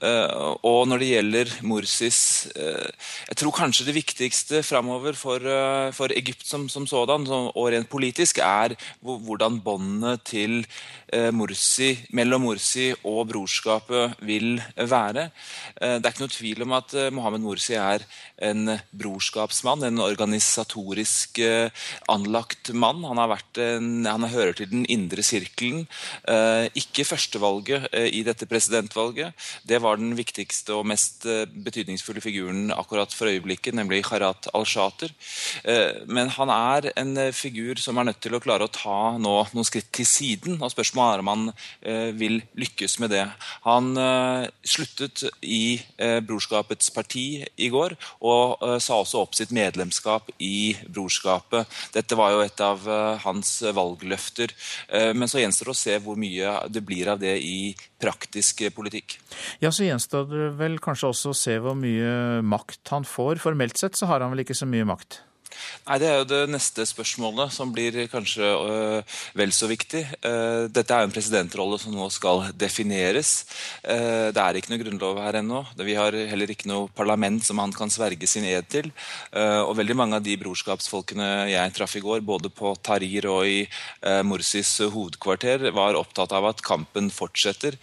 Eh, 0.00 0.46
og 0.64 0.88
når 0.88 1.02
det 1.02 1.10
gjelder 1.10 1.52
Morsis 1.68 2.22
eh, 2.56 2.88
Jeg 3.28 3.38
tror 3.42 3.52
kanskje 3.58 3.86
det 3.90 3.96
viktigste 3.98 4.62
framover 4.64 5.18
for, 5.18 5.44
eh, 5.44 5.92
for, 5.92 6.14
Egypt 6.16 6.46
som, 6.48 6.68
som 6.72 6.88
sådan, 6.88 7.28
og 7.28 7.68
rent 7.74 7.90
politisk, 7.92 8.40
er 8.40 8.76
hvordan 9.02 9.60
båndene 9.60 10.16
til 10.24 10.62
eh, 11.12 11.28
Morsi, 11.34 11.92
mellom 12.16 12.46
Morsi 12.48 12.88
og 13.04 13.28
brorskapet 13.28 14.16
vil 14.24 14.56
være. 14.76 15.28
Eh, 15.76 15.98
det 16.00 16.06
er 16.06 16.14
ikke 16.14 16.24
noe 16.24 16.36
tvil 16.38 16.64
om 16.64 16.76
at 16.80 16.96
Mohammed 17.12 17.44
Morsi 17.44 17.76
er 17.76 18.08
en 18.42 18.78
brorskapsmann, 18.90 19.84
en 19.86 20.00
organisatorisk 20.02 21.38
eh, 21.42 21.70
anlagt 22.10 22.72
mann. 22.74 23.04
Han, 23.06 23.20
en, 23.62 23.90
han 24.06 24.26
hører 24.32 24.56
til 24.58 24.70
den 24.72 24.84
indre 24.90 25.24
sirkelen. 25.26 25.86
Eh, 26.28 26.66
ikke 26.78 27.06
førstevalget 27.06 27.88
eh, 27.92 28.08
i 28.10 28.24
dette 28.26 28.48
presidentvalget. 28.50 29.36
Det 29.68 29.80
var 29.82 30.00
den 30.00 30.16
viktigste 30.18 30.74
og 30.78 30.88
mest 30.90 31.26
betydningsfulle 31.52 32.22
figuren 32.24 32.72
akkurat 32.74 33.12
for 33.14 33.30
øyeblikket, 33.30 33.76
nemlig 33.78 34.02
Harat 34.08 34.48
al-Shater. 34.56 35.12
Men 36.10 36.30
han 36.34 36.50
er 36.52 36.88
en 36.98 37.18
figur 37.34 37.78
som 37.80 37.98
er 37.98 38.08
nødt 38.08 38.20
til 38.24 38.34
å 38.34 38.40
klare 38.42 38.66
å 38.66 38.72
ta 38.72 39.14
nå 39.20 39.34
noen 39.52 39.66
skritt 39.66 39.90
til 39.94 40.06
siden. 40.08 40.58
og 40.60 40.72
Spørsmålet 40.72 41.14
er 41.14 41.22
om 41.22 41.30
han 41.30 41.44
vil 42.18 42.40
lykkes 42.58 42.98
med 43.02 43.12
det. 43.14 43.24
Han 43.66 43.92
sluttet 44.66 45.24
i 45.42 45.78
Brorskapets 46.26 46.90
parti 46.94 47.26
i 47.56 47.70
går, 47.72 47.96
og 48.20 48.62
uh, 48.62 48.76
sa 48.82 49.00
også 49.00 49.22
opp 49.22 49.36
sitt 49.38 49.54
medlemskap 49.54 50.30
i 50.42 50.74
Brorskapet. 50.86 51.70
Dette 51.94 52.18
var 52.18 52.34
jo 52.34 52.44
et 52.44 52.64
av 52.64 52.84
uh, 52.88 53.16
hans 53.24 53.54
valgløfter. 53.74 54.54
Uh, 54.92 55.12
men 55.16 55.30
så 55.30 55.42
gjenstår 55.42 55.70
det 55.70 55.76
å 55.76 55.82
se 55.82 55.98
hvor 56.04 56.20
mye 56.20 56.54
det 56.72 56.84
blir 56.86 57.12
av 57.14 57.22
det 57.22 57.38
i 57.40 57.72
praktisk 58.02 58.64
politikk. 58.74 59.18
Ja, 59.62 59.70
Så 59.70 59.86
gjenstår 59.86 60.28
det 60.30 60.52
vel 60.58 60.78
kanskje 60.82 61.12
også 61.12 61.32
å 61.32 61.38
se 61.38 61.58
hvor 61.62 61.78
mye 61.78 62.42
makt 62.44 62.94
han 62.94 63.06
får. 63.08 63.42
Formelt 63.42 63.78
sett 63.80 63.98
så 63.98 64.10
har 64.10 64.24
han 64.24 64.34
vel 64.34 64.44
ikke 64.44 64.58
så 64.58 64.68
mye 64.68 64.88
makt? 64.88 65.22
Nei, 65.86 65.98
Det 65.98 66.08
er 66.08 66.18
jo 66.20 66.28
det 66.30 66.40
neste 66.52 66.86
spørsmålet, 66.86 67.52
som 67.54 67.72
blir 67.74 67.96
kanskje 68.10 68.46
øh, 68.46 69.16
vel 69.38 69.52
så 69.54 69.68
viktig. 69.70 70.02
Uh, 70.22 70.68
dette 70.72 70.94
er 70.94 71.02
jo 71.02 71.08
en 71.10 71.14
presidentrolle 71.14 71.78
som 71.80 71.94
nå 71.94 72.08
skal 72.14 72.44
defineres. 72.58 73.32
Uh, 73.82 74.30
det 74.34 74.42
er 74.42 74.58
ikke 74.58 74.72
noe 74.72 74.82
grunnlov 74.82 75.20
her 75.24 75.40
ennå. 75.40 75.62
Vi 75.82 75.96
har 75.98 76.14
heller 76.14 76.52
ikke 76.54 76.70
noe 76.70 76.90
parlament 76.94 77.44
som 77.46 77.60
han 77.62 77.74
kan 77.74 77.90
sverge 77.92 78.28
sin 78.30 78.46
ed 78.48 78.68
til. 78.72 78.92
Uh, 79.34 79.62
og 79.66 79.76
veldig 79.80 79.98
mange 79.98 80.18
av 80.18 80.26
de 80.26 80.38
brorskapsfolkene 80.40 81.30
jeg 81.52 81.76
traff 81.76 81.96
i 81.98 82.04
går, 82.04 82.22
både 82.26 82.52
på 82.52 82.74
Tahrir 82.82 83.28
og 83.30 83.46
i 83.48 83.62
Morsis 84.26 84.70
hovedkvarter, 84.92 85.68
var 85.74 85.98
opptatt 85.98 86.32
av 86.36 86.46
at 86.50 86.62
kampen 86.64 87.10
fortsetter. 87.12 87.76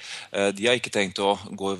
de 0.55 0.67
har 0.67 0.77
ikke 0.77 0.93
tenkt 0.93 1.19
å 1.23 1.35
gå 1.57 1.75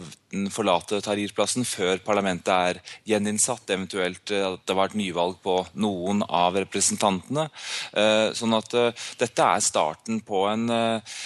forlate 0.53 0.99
Tahrir-plassen 1.03 1.65
før 1.65 1.99
parlamentet 2.05 2.51
er 2.53 2.79
gjeninnsatt, 3.07 3.69
eventuelt 3.73 4.31
at 4.35 4.61
det 4.67 4.75
var 4.77 4.91
et 4.91 4.97
nyvalg 4.99 5.39
på 5.43 5.55
noen 5.81 6.21
av 6.25 6.57
representantene. 6.59 7.47
Eh, 7.97 8.29
sånn 8.37 8.53
at 8.57 8.75
eh, 8.77 9.07
dette 9.19 9.47
er 9.55 9.65
starten 9.65 10.21
på 10.25 10.43
en, 10.51 10.67
eh, 10.69 11.17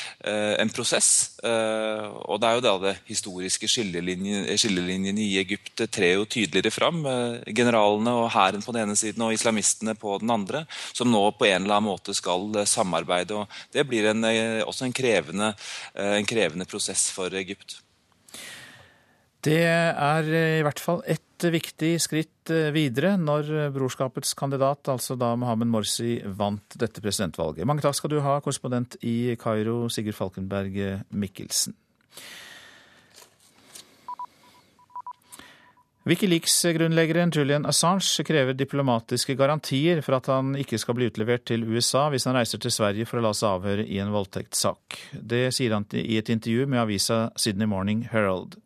en 0.63 0.73
prosess. 0.73 1.11
Og 1.43 2.39
det 2.39 2.47
er 2.47 2.55
jo 2.55 2.63
da 2.63 2.73
det 2.79 2.93
historiske 3.09 3.67
skillelinjene, 3.67 4.55
skillelinjene 4.59 5.19
i 5.25 5.37
Egypt 5.41 5.83
trer 5.91 6.15
jo 6.15 6.27
tydeligere 6.29 6.71
fram. 6.71 7.01
Generalene 7.43 8.13
og 8.21 8.29
hæren 8.31 8.63
på 8.63 8.71
den 8.75 8.87
ene 8.87 8.97
siden 8.99 9.25
og 9.25 9.35
islamistene 9.35 9.97
på 9.99 10.15
den 10.23 10.31
andre, 10.31 10.63
som 10.95 11.11
nå 11.11 11.25
på 11.35 11.49
en 11.49 11.65
eller 11.65 11.81
annen 11.81 11.91
måte 11.91 12.15
skal 12.15 12.63
samarbeide. 12.69 13.43
og 13.43 13.73
Det 13.75 13.83
blir 13.87 14.07
en, 14.13 14.23
også 14.63 14.87
en 14.87 14.95
krevende, 14.95 15.51
en 15.93 16.29
krevende 16.29 16.69
prosess 16.69 17.09
for 17.11 17.35
Egypt. 17.35 17.81
Det 19.43 19.59
er 19.67 20.29
i 20.31 20.63
hvert 20.63 20.79
fall 20.79 21.01
et 21.09 21.47
viktig 21.51 21.97
skritt 21.99 22.51
eh, 22.53 22.69
videre 22.71 23.17
når 23.19 23.49
brorskapets 23.75 24.31
kandidat, 24.39 24.87
altså 24.87 25.17
da 25.19 25.33
Mohammed 25.35 25.67
Morsi, 25.73 26.13
vant 26.23 26.77
dette 26.79 27.03
presidentvalget. 27.03 27.67
Mange 27.67 27.83
takk 27.83 27.97
skal 27.99 28.13
du 28.13 28.21
ha, 28.23 28.37
korrespondent 28.39 28.95
i 29.03 29.35
Kairo, 29.39 29.89
Sigurd 29.91 30.15
Falkenberg 30.15 30.79
Mikkelsen. 31.11 31.75
Wikileaks-grunnleggeren 36.03 37.31
Julian 37.31 37.65
Assange 37.65 38.25
krever 38.27 38.57
diplomatiske 38.59 39.37
garantier 39.39 40.01
for 40.03 40.17
at 40.17 40.27
han 40.27 40.51
ikke 40.59 40.75
skal 40.81 40.97
bli 40.97 41.07
utlevert 41.07 41.45
til 41.47 41.63
USA 41.63 42.09
hvis 42.11 42.27
han 42.27 42.35
reiser 42.35 42.59
til 42.59 42.73
Sverige 42.75 43.07
for 43.07 43.21
å 43.21 43.23
la 43.23 43.31
seg 43.31 43.55
avhøre 43.55 43.85
i 43.87 44.01
en 44.03 44.11
voldtektssak. 44.11 44.97
Det 45.15 45.45
sier 45.55 45.77
han 45.77 45.87
i 45.95 46.17
et 46.19 46.31
intervju 46.33 46.67
med 46.67 46.83
avisa 46.83 47.21
Sydney 47.39 47.71
Morning 47.71 48.03
Herald. 48.11 48.59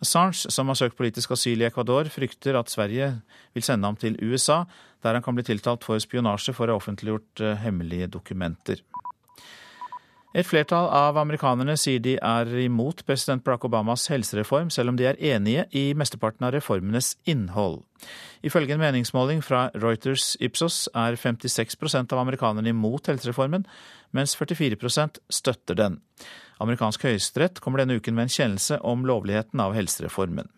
Assange, 0.00 0.48
som 0.48 0.70
har 0.70 0.78
søkt 0.78 0.96
politisk 0.96 1.34
asyl 1.36 1.60
i 1.60 1.66
Ecuador, 1.68 2.08
frykter 2.08 2.56
at 2.56 2.72
Sverige 2.72 3.12
vil 3.54 3.64
sende 3.66 3.88
ham 3.88 3.98
til 4.00 4.16
USA, 4.24 4.62
der 5.04 5.16
han 5.16 5.24
kan 5.24 5.36
bli 5.36 5.44
tiltalt 5.44 5.84
for 5.84 6.00
spionasje 6.00 6.54
for 6.56 6.68
å 6.68 6.76
ha 6.76 6.80
offentliggjort 6.80 7.44
eh, 7.44 7.58
hemmelige 7.60 8.08
dokumenter. 8.16 8.80
Et 10.30 10.46
flertall 10.46 10.86
av 10.94 11.16
amerikanerne 11.18 11.74
sier 11.80 11.98
de 11.98 12.12
er 12.14 12.50
imot 12.62 13.02
president 13.02 13.42
Barack 13.42 13.64
Obamas 13.66 14.04
helsereform, 14.12 14.68
selv 14.70 14.92
om 14.92 14.98
de 14.98 15.08
er 15.10 15.18
enige 15.18 15.64
i 15.74 15.90
mesteparten 15.98 16.46
av 16.46 16.54
reformenes 16.54 17.16
innhold. 17.26 17.80
Ifølge 18.46 18.76
en 18.76 18.80
meningsmåling 18.80 19.42
fra 19.42 19.66
Reuters 19.74 20.36
Ipsos 20.40 20.84
er 20.94 21.18
56% 21.18 22.14
av 22.14 22.22
amerikanerne 22.22 22.70
imot 22.70 23.10
helsereformen, 23.10 23.66
mens 24.14 24.36
44% 24.38 25.18
støtter 25.34 25.82
den. 25.82 25.98
Amerikansk 26.60 27.06
høyesterett 27.08 27.60
kommer 27.64 27.80
denne 27.80 27.96
uken 27.96 28.16
med 28.16 28.28
en 28.28 28.34
kjennelse 28.34 28.80
om 28.84 29.06
lovligheten 29.08 29.62
av 29.64 29.76
helsereformen. 29.76 30.50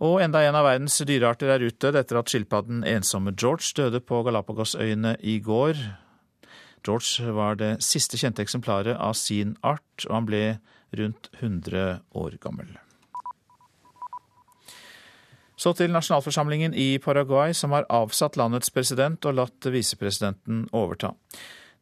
Og 0.00 0.22
enda 0.24 0.40
en 0.46 0.56
av 0.56 0.64
verdens 0.64 0.96
dyrearter 1.04 1.52
er 1.52 1.66
utdødd 1.66 1.98
etter 2.00 2.16
at 2.16 2.32
skilpadden 2.32 2.80
ensomme 2.88 3.34
George 3.36 3.74
døde 3.76 4.00
på 4.00 4.22
Galapagosøyene 4.24 5.18
i 5.20 5.36
går. 5.44 5.76
George 6.86 7.34
var 7.36 7.60
det 7.60 7.74
siste 7.84 8.16
kjente 8.16 8.40
eksemplaret 8.40 8.96
av 8.96 9.12
sin 9.20 9.58
art, 9.60 10.06
og 10.08 10.14
han 10.16 10.30
ble 10.30 10.44
rundt 10.96 11.28
100 11.42 12.00
år 12.16 12.38
gammel. 12.40 12.72
Så 15.60 15.74
til 15.76 15.92
nasjonalforsamlingen 15.92 16.72
i 16.72 16.94
Paraguay, 17.04 17.52
som 17.52 17.76
har 17.76 17.84
avsatt 17.92 18.38
landets 18.40 18.72
president 18.72 19.26
og 19.28 19.36
latt 19.36 19.68
visepresidenten 19.68 20.64
overta. 20.72 21.12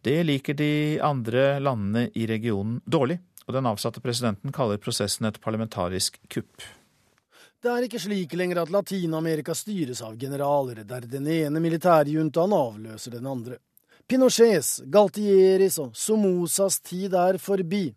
Det 0.08 0.24
liker 0.24 0.54
de 0.54 1.00
andre 1.04 1.58
landene 1.60 2.06
i 2.16 2.22
regionen 2.26 2.78
dårlig, 2.88 3.18
og 3.44 3.52
den 3.52 3.66
avsatte 3.68 4.00
presidenten 4.00 4.54
kaller 4.56 4.80
prosessen 4.80 5.28
et 5.28 5.36
parlamentarisk 5.44 6.16
kupp. 6.32 6.64
Det 7.60 7.68
er 7.68 7.84
ikke 7.84 8.00
slik 8.00 8.32
lenger 8.40 8.62
at 8.62 8.72
Latin-Amerika 8.72 9.52
styres 9.52 10.00
av 10.06 10.16
generaler, 10.16 10.80
der 10.88 11.04
den 11.04 11.28
ene 11.28 11.60
militærjuntaen 11.60 12.56
avløser 12.56 13.18
den 13.18 13.28
andre. 13.28 13.60
Pinochets, 14.08 14.78
Galtieris 14.88 15.76
og 15.84 15.92
Somosas 15.92 16.80
tid 16.80 17.12
er 17.12 17.36
forbi, 17.36 17.90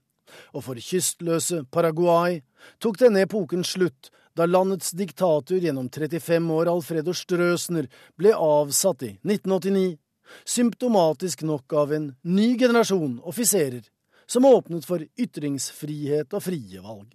og 0.51 0.67
for 0.67 0.83
kystløse 0.83 1.63
Paraguay 1.71 2.41
tok 2.83 2.99
denne 3.05 3.23
epoken 3.23 3.63
slutt 3.63 4.11
da 4.35 4.51
landets 4.51 4.91
diktator 4.99 5.63
gjennom 5.63 5.87
35 5.87 6.59
år 6.59 6.75
Alfredo 6.75 7.15
Strøsner 7.15 7.87
ble 8.19 8.35
avsatt 8.35 9.07
i 9.07 9.15
1989 9.23 9.95
symptomatisk 10.45 11.45
nok 11.47 11.73
av 11.73 11.93
en 11.93 12.11
ny 12.21 12.53
generasjon 12.59 13.19
offiserer 13.23 13.83
som 14.25 14.45
åpnet 14.45 14.85
for 14.87 15.03
ytringsfrihet 15.19 16.33
og 16.33 16.43
frie 16.45 16.83
valg. 16.83 17.09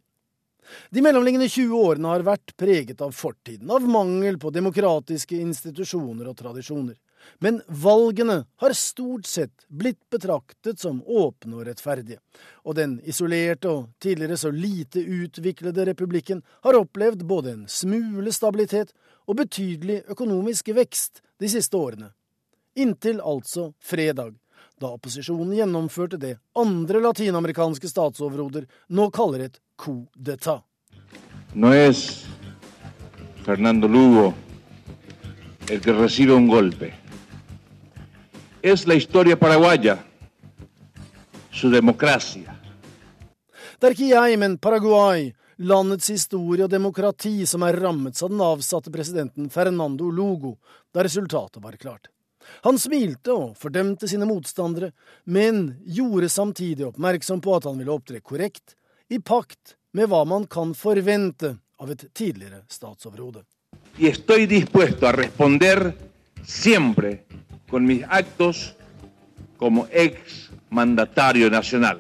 De 0.91 1.03
mellomliggende 1.03 1.49
20 1.49 1.75
årene 1.79 2.11
har 2.11 2.25
vært 2.27 2.55
preget 2.59 3.01
av 3.01 3.15
fortiden, 3.15 3.71
av 3.71 3.85
mangel 3.89 4.39
på 4.43 4.51
demokratiske 4.51 5.39
institusjoner 5.39 6.29
og 6.31 6.37
tradisjoner. 6.39 6.97
Men 7.43 7.61
valgene 7.67 8.45
har 8.63 8.75
stort 8.77 9.27
sett 9.27 9.65
blitt 9.69 10.03
betraktet 10.13 10.79
som 10.83 11.01
åpne 11.03 11.59
og 11.59 11.65
rettferdige, 11.67 12.21
og 12.63 12.77
den 12.79 12.99
isolerte 13.09 13.71
og 13.73 13.89
tidligere 14.03 14.39
så 14.39 14.53
lite 14.55 15.03
utviklede 15.03 15.89
republikken 15.89 16.45
har 16.67 16.79
opplevd 16.79 17.25
både 17.27 17.55
en 17.55 17.65
smule 17.71 18.35
stabilitet 18.35 18.95
og 19.27 19.41
betydelig 19.41 20.03
økonomisk 20.13 20.71
vekst 20.77 21.23
de 21.43 21.51
siste 21.51 21.77
årene, 21.77 22.13
Inntil 22.77 23.21
altså 23.25 23.71
fredag, 23.81 24.35
da 24.81 24.93
opposisjonen 24.93 25.55
gjennomførte 25.57 26.19
det 26.21 26.35
andre 26.61 27.01
latinamerikanske 27.01 27.89
statsoverhoder 27.89 28.67
nå 28.93 29.09
kaller 29.11 29.47
et 29.47 29.61
coup 29.81 30.05
d'etat. 30.17 30.61
No 31.55 31.73
es 31.73 32.27
Fernando 33.47 33.89
Lugo 33.89 34.35
el 35.71 35.81
que 35.81 35.93
recibe 35.93 36.35
un 36.35 36.47
golpe. 36.49 36.93
Es 38.63 38.87
la 38.87 38.95
historia 38.95 39.39
paraguaya, 39.39 39.99
su 41.51 41.71
democracia. 41.71 42.53
Det 43.79 43.89
er 43.89 43.95
ikke 43.95 44.09
jeg, 44.09 44.39
men 44.41 44.57
Paraguay, 44.59 45.31
landets 45.59 46.09
historie 46.09 46.65
og 46.65 46.73
demokrati, 46.73 47.45
som 47.47 47.65
er 47.67 47.77
rammet 47.81 48.23
av 48.23 48.33
den 48.33 48.41
avsatte 48.41 48.93
presidenten 48.93 49.51
Fernando 49.53 50.09
Lugo, 50.11 50.57
da 50.93 51.05
resultatet 51.05 51.63
var 51.63 51.77
klart. 51.77 52.09
Han 52.67 52.79
smilte 52.79 53.35
og 53.35 53.57
fordømte 53.61 54.09
sine 54.09 54.29
motstandere, 54.29 54.93
men 55.25 55.77
gjorde 55.87 56.31
samtidig 56.33 56.87
oppmerksom 56.89 57.43
på 57.45 57.57
at 57.57 57.69
han 57.69 57.79
ville 57.79 57.95
opptre 57.95 58.21
korrekt, 58.21 58.77
i 59.09 59.19
pakt 59.19 59.77
med 59.95 60.11
hva 60.11 60.25
man 60.27 60.47
kan 60.51 60.75
forvente 60.75 61.57
av 61.79 61.93
et 61.93 62.07
tidligere 62.15 62.65
statsoverhode. 62.69 63.45
Estoy 63.99 64.47
dispuesto 64.47 65.07
a 65.07 65.13
responder 65.13 65.93
siempre 66.45 67.25
con 67.71 67.87
mis 67.87 68.05
actos 68.09 68.73
como 69.57 69.87
ex 69.91 70.51
mandatario 70.69 71.51
nacional. 71.51 71.99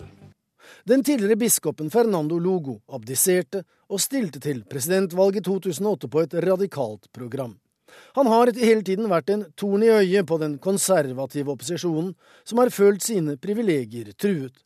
Den 0.84 1.04
tidligere 1.04 1.36
biskopen 1.36 1.90
Fernando 1.90 2.38
Lugo 2.38 2.78
abdiserte 2.92 3.64
og 3.88 4.00
stilte 4.00 4.40
til 4.40 4.62
presidentvalget 4.70 5.44
2008 5.44 6.08
på 6.08 6.20
et 6.22 6.34
radikalt 6.44 7.08
program. 7.12 7.56
Han 8.16 8.30
har 8.30 8.52
hele 8.56 8.84
tiden 8.86 9.10
vært 9.10 9.32
en 9.32 9.44
torn 9.58 9.84
i 9.84 9.90
øyet 9.92 10.28
på 10.28 10.38
den 10.42 10.56
konservative 10.62 11.52
opposisjonen, 11.52 12.14
som 12.44 12.62
har 12.62 12.72
følt 12.74 13.04
sine 13.04 13.36
privilegier 13.40 14.12
truet. 14.16 14.56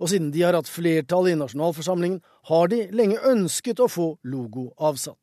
Og 0.00 0.10
siden 0.10 0.32
de 0.34 0.42
har 0.42 0.56
hatt 0.56 0.70
flertall 0.70 1.28
i 1.30 1.36
nasjonalforsamlingen, 1.38 2.20
har 2.50 2.68
de 2.72 2.86
lenge 2.96 3.22
ønsket 3.28 3.82
å 3.82 3.90
få 3.90 4.08
Logo 4.24 4.70
avsatt. 4.78 5.20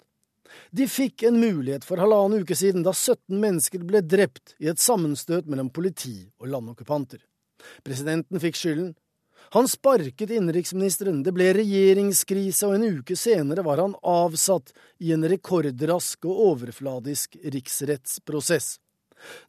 De 0.72 0.86
fikk 0.90 1.24
en 1.28 1.40
mulighet 1.42 1.86
for 1.88 2.02
halvannen 2.02 2.44
uke 2.44 2.56
siden, 2.58 2.84
da 2.86 2.94
17 2.94 3.40
mennesker 3.42 3.84
ble 3.88 4.04
drept 4.06 4.54
i 4.62 4.70
et 4.70 4.82
sammenstøt 4.82 5.50
mellom 5.50 5.72
politi 5.74 6.20
og 6.42 6.52
landokkupanter. 6.54 7.24
Presidenten 7.86 8.42
fikk 8.44 8.60
skylden, 8.60 8.92
han 9.54 9.68
sparket 9.68 10.32
innenriksministeren, 10.34 11.20
det 11.24 11.30
ble 11.36 11.52
regjeringskrise, 11.54 12.66
og 12.66 12.74
en 12.74 12.98
uke 12.98 13.14
senere 13.14 13.62
var 13.62 13.84
han 13.84 13.92
avsatt 14.02 14.72
i 14.98 15.12
en 15.14 15.28
rekordrask 15.30 16.26
og 16.26 16.40
overfladisk 16.48 17.38
riksrettsprosess. 17.54 18.80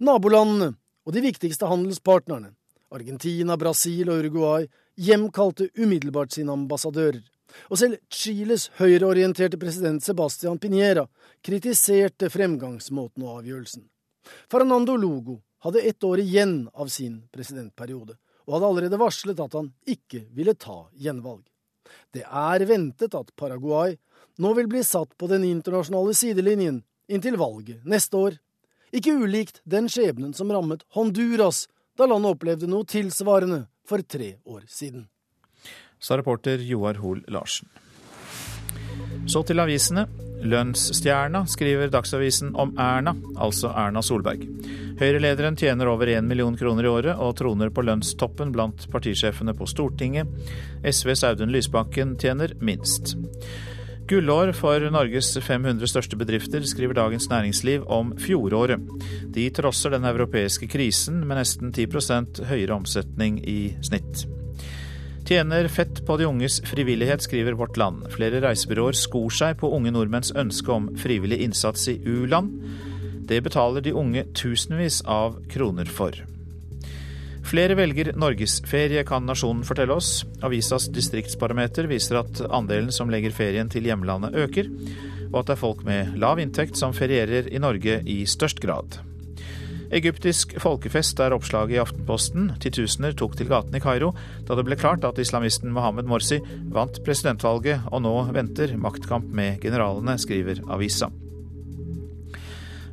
Nabolandene 0.05 0.74
og 1.09 1.16
de 1.16 1.22
viktigste 1.24 1.70
handelspartnerne, 1.70 2.50
Argentina, 2.92 3.57
Brasil 3.57 4.11
og 4.12 4.20
Uruguay, 4.20 4.66
hjemkalte 5.00 5.70
umiddelbart 5.80 6.36
sine 6.36 6.52
ambassadører. 6.52 7.22
Og 7.72 7.80
selv 7.80 7.96
Chiles 8.12 8.68
høyreorienterte 8.76 9.57
president 9.57 10.05
Sebastian 10.05 10.61
Piñera 10.61 11.07
kritiserte 11.40 12.28
fremgangsmåten 12.28 13.24
og 13.24 13.38
avgjørelsen. 13.38 13.88
Fernando 14.52 15.00
Lugo 15.00 15.40
hadde 15.64 15.80
ett 15.80 16.05
år 16.05 16.20
igjen 16.20 16.68
av 16.74 16.92
sin 16.92 17.22
presidentperiode, 17.32 18.18
og 18.45 18.57
hadde 18.57 18.70
allerede 18.70 19.01
varslet 19.01 19.40
at 19.40 19.57
han 19.57 19.70
ikke 19.88 20.24
ville 20.36 20.55
ta 20.55 20.84
gjenvalg. 21.01 21.45
Det 22.14 22.24
er 22.24 22.64
ventet 22.68 23.14
at 23.16 23.32
Paraguay 23.36 23.97
nå 24.42 24.51
vil 24.59 24.68
bli 24.70 24.82
satt 24.84 25.14
på 25.18 25.28
den 25.30 25.45
internasjonale 25.47 26.14
sidelinjen 26.16 26.82
inntil 27.09 27.38
valget 27.38 27.84
neste 27.86 28.18
år. 28.18 28.36
Ikke 28.95 29.14
ulikt 29.18 29.61
den 29.68 29.88
skjebnen 29.90 30.34
som 30.34 30.51
rammet 30.55 30.84
Honduras 30.95 31.66
da 31.99 32.09
landet 32.11 32.34
opplevde 32.34 32.70
noe 32.70 32.86
tilsvarende 32.88 33.64
for 33.86 34.03
tre 34.03 34.36
år 34.45 34.66
siden. 34.70 35.09
Sa 35.99 36.18
reporter 36.18 36.62
Joar 36.62 36.99
Hoel 37.01 37.22
Larsen. 37.32 37.70
Så 39.30 39.45
til 39.47 39.62
avisene. 39.62 40.09
Lønnsstjerna 40.45 41.47
skriver 41.49 41.88
Dagsavisen 41.92 42.53
om 42.61 42.74
Erna, 42.80 43.14
altså 43.40 43.70
Erna 43.72 44.03
Solberg. 44.05 44.45
Høyre-lederen 45.01 45.57
tjener 45.57 45.88
over 45.90 46.11
1 46.12 46.26
million 46.28 46.57
kroner 46.57 46.86
i 46.86 46.90
året 46.90 47.16
og 47.18 47.36
troner 47.40 47.72
på 47.74 47.82
lønnstoppen 47.82 48.53
blant 48.55 48.84
partisjefene 48.92 49.57
på 49.57 49.68
Stortinget. 49.70 50.28
SVs 50.84 51.24
Audun 51.30 51.55
Lysbakken 51.55 52.18
tjener 52.20 52.53
minst. 52.61 53.16
Gullår 54.05 54.53
for 54.53 54.84
Norges 54.92 55.32
500 55.40 55.88
største 55.88 56.16
bedrifter, 56.20 56.61
skriver 56.68 56.99
Dagens 56.99 57.30
Næringsliv 57.30 57.88
om 57.88 58.12
fjoråret. 58.20 58.84
De 59.32 59.49
trosser 59.57 59.97
den 59.97 60.05
europeiske 60.05 60.68
krisen 60.68 61.24
med 61.24 61.40
nesten 61.40 61.72
10% 61.72 62.45
høyere 62.51 62.76
omsetning 62.76 63.40
i 63.49 63.59
snitt. 63.80 64.26
Tjener 65.25 65.68
fett 65.68 66.07
på 66.07 66.16
de 66.20 66.27
unges 66.29 66.59
frivillighet, 66.68 67.22
skriver 67.22 67.53
Vårt 67.57 67.79
Land. 67.81 68.03
Flere 68.12 68.43
reisebyråer 68.45 68.93
skor 68.93 69.33
seg 69.33 69.57
på 69.57 69.70
unge 69.72 69.89
nordmenns 69.95 70.35
ønske 70.37 70.68
om 70.68 70.91
frivillig 71.01 71.39
innsats 71.47 71.87
i 71.89 71.95
u-land. 72.05 72.51
Det 73.25 73.39
betaler 73.47 73.81
de 73.81 73.95
unge 73.97 74.27
tusenvis 74.37 75.01
av 75.09 75.39
kroner 75.49 75.89
for. 75.89 76.18
Flere 77.45 77.72
velger 77.79 78.12
norgesferie, 78.20 79.01
kan 79.09 79.25
Nasjonen 79.25 79.64
fortelle 79.64 79.97
oss. 79.97 80.27
Avisas 80.45 80.91
distriktsbarometer 80.93 81.89
viser 81.89 82.20
at 82.20 82.45
andelen 82.45 82.93
som 82.93 83.09
legger 83.09 83.33
ferien 83.33 83.72
til 83.72 83.89
hjemlandet 83.89 84.37
øker, 84.45 84.68
og 85.31 85.41
at 85.41 85.49
det 85.49 85.57
er 85.57 85.64
folk 85.64 85.89
med 85.89 86.20
lav 86.20 86.45
inntekt 86.45 86.77
som 86.77 86.93
ferierer 86.93 87.49
i 87.49 87.64
Norge 87.64 88.03
i 88.05 88.20
størst 88.29 88.61
grad. 88.61 89.01
Egyptisk 89.95 90.57
folkefest 90.59 91.20
er 91.22 91.34
oppslaget 91.36 91.76
i 91.76 91.78
Aftenposten. 91.78 92.49
Titusener 92.62 93.14
tok 93.14 93.36
til 93.38 93.47
gatene 93.47 93.78
i 93.78 93.82
Kairo 93.82 94.11
da 94.49 94.57
det 94.59 94.64
ble 94.66 94.78
klart 94.78 95.05
at 95.07 95.20
islamisten 95.22 95.70
Mohammed 95.74 96.09
Morsi 96.11 96.40
vant 96.74 96.99
presidentvalget, 97.07 97.84
og 97.95 98.03
nå 98.03 98.14
venter 98.34 98.74
maktkamp 98.74 99.28
med 99.30 99.61
generalene, 99.62 100.16
skriver 100.18 100.64
avisa. 100.66 101.12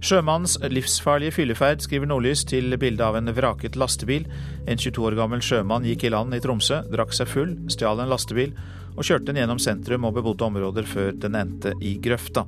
Sjømannens 0.01 0.59
livsfarlige 0.69 1.33
fylleferd, 1.39 1.81
skriver 1.81 2.09
Nordlys 2.09 2.45
til 2.49 2.73
bildet 2.81 3.05
av 3.05 3.17
en 3.17 3.33
vraket 3.33 3.77
lastebil. 3.77 4.27
En 4.69 4.77
22 4.77 5.09
år 5.09 5.17
gammel 5.17 5.41
sjømann 5.45 5.85
gikk 5.89 6.05
i 6.05 6.13
land 6.13 6.37
i 6.37 6.41
Tromsø, 6.41 6.83
drakk 6.93 7.17
seg 7.17 7.29
full, 7.29 7.57
stjal 7.73 8.01
en 8.01 8.13
lastebil 8.13 8.53
og 8.91 9.05
kjørte 9.07 9.29
den 9.29 9.39
gjennom 9.39 9.61
sentrum 9.61 10.05
og 10.05 10.17
bebodde 10.17 10.45
områder 10.45 10.89
før 10.89 11.13
den 11.17 11.37
endte 11.39 11.73
i 11.81 11.95
grøfta. 12.01 12.45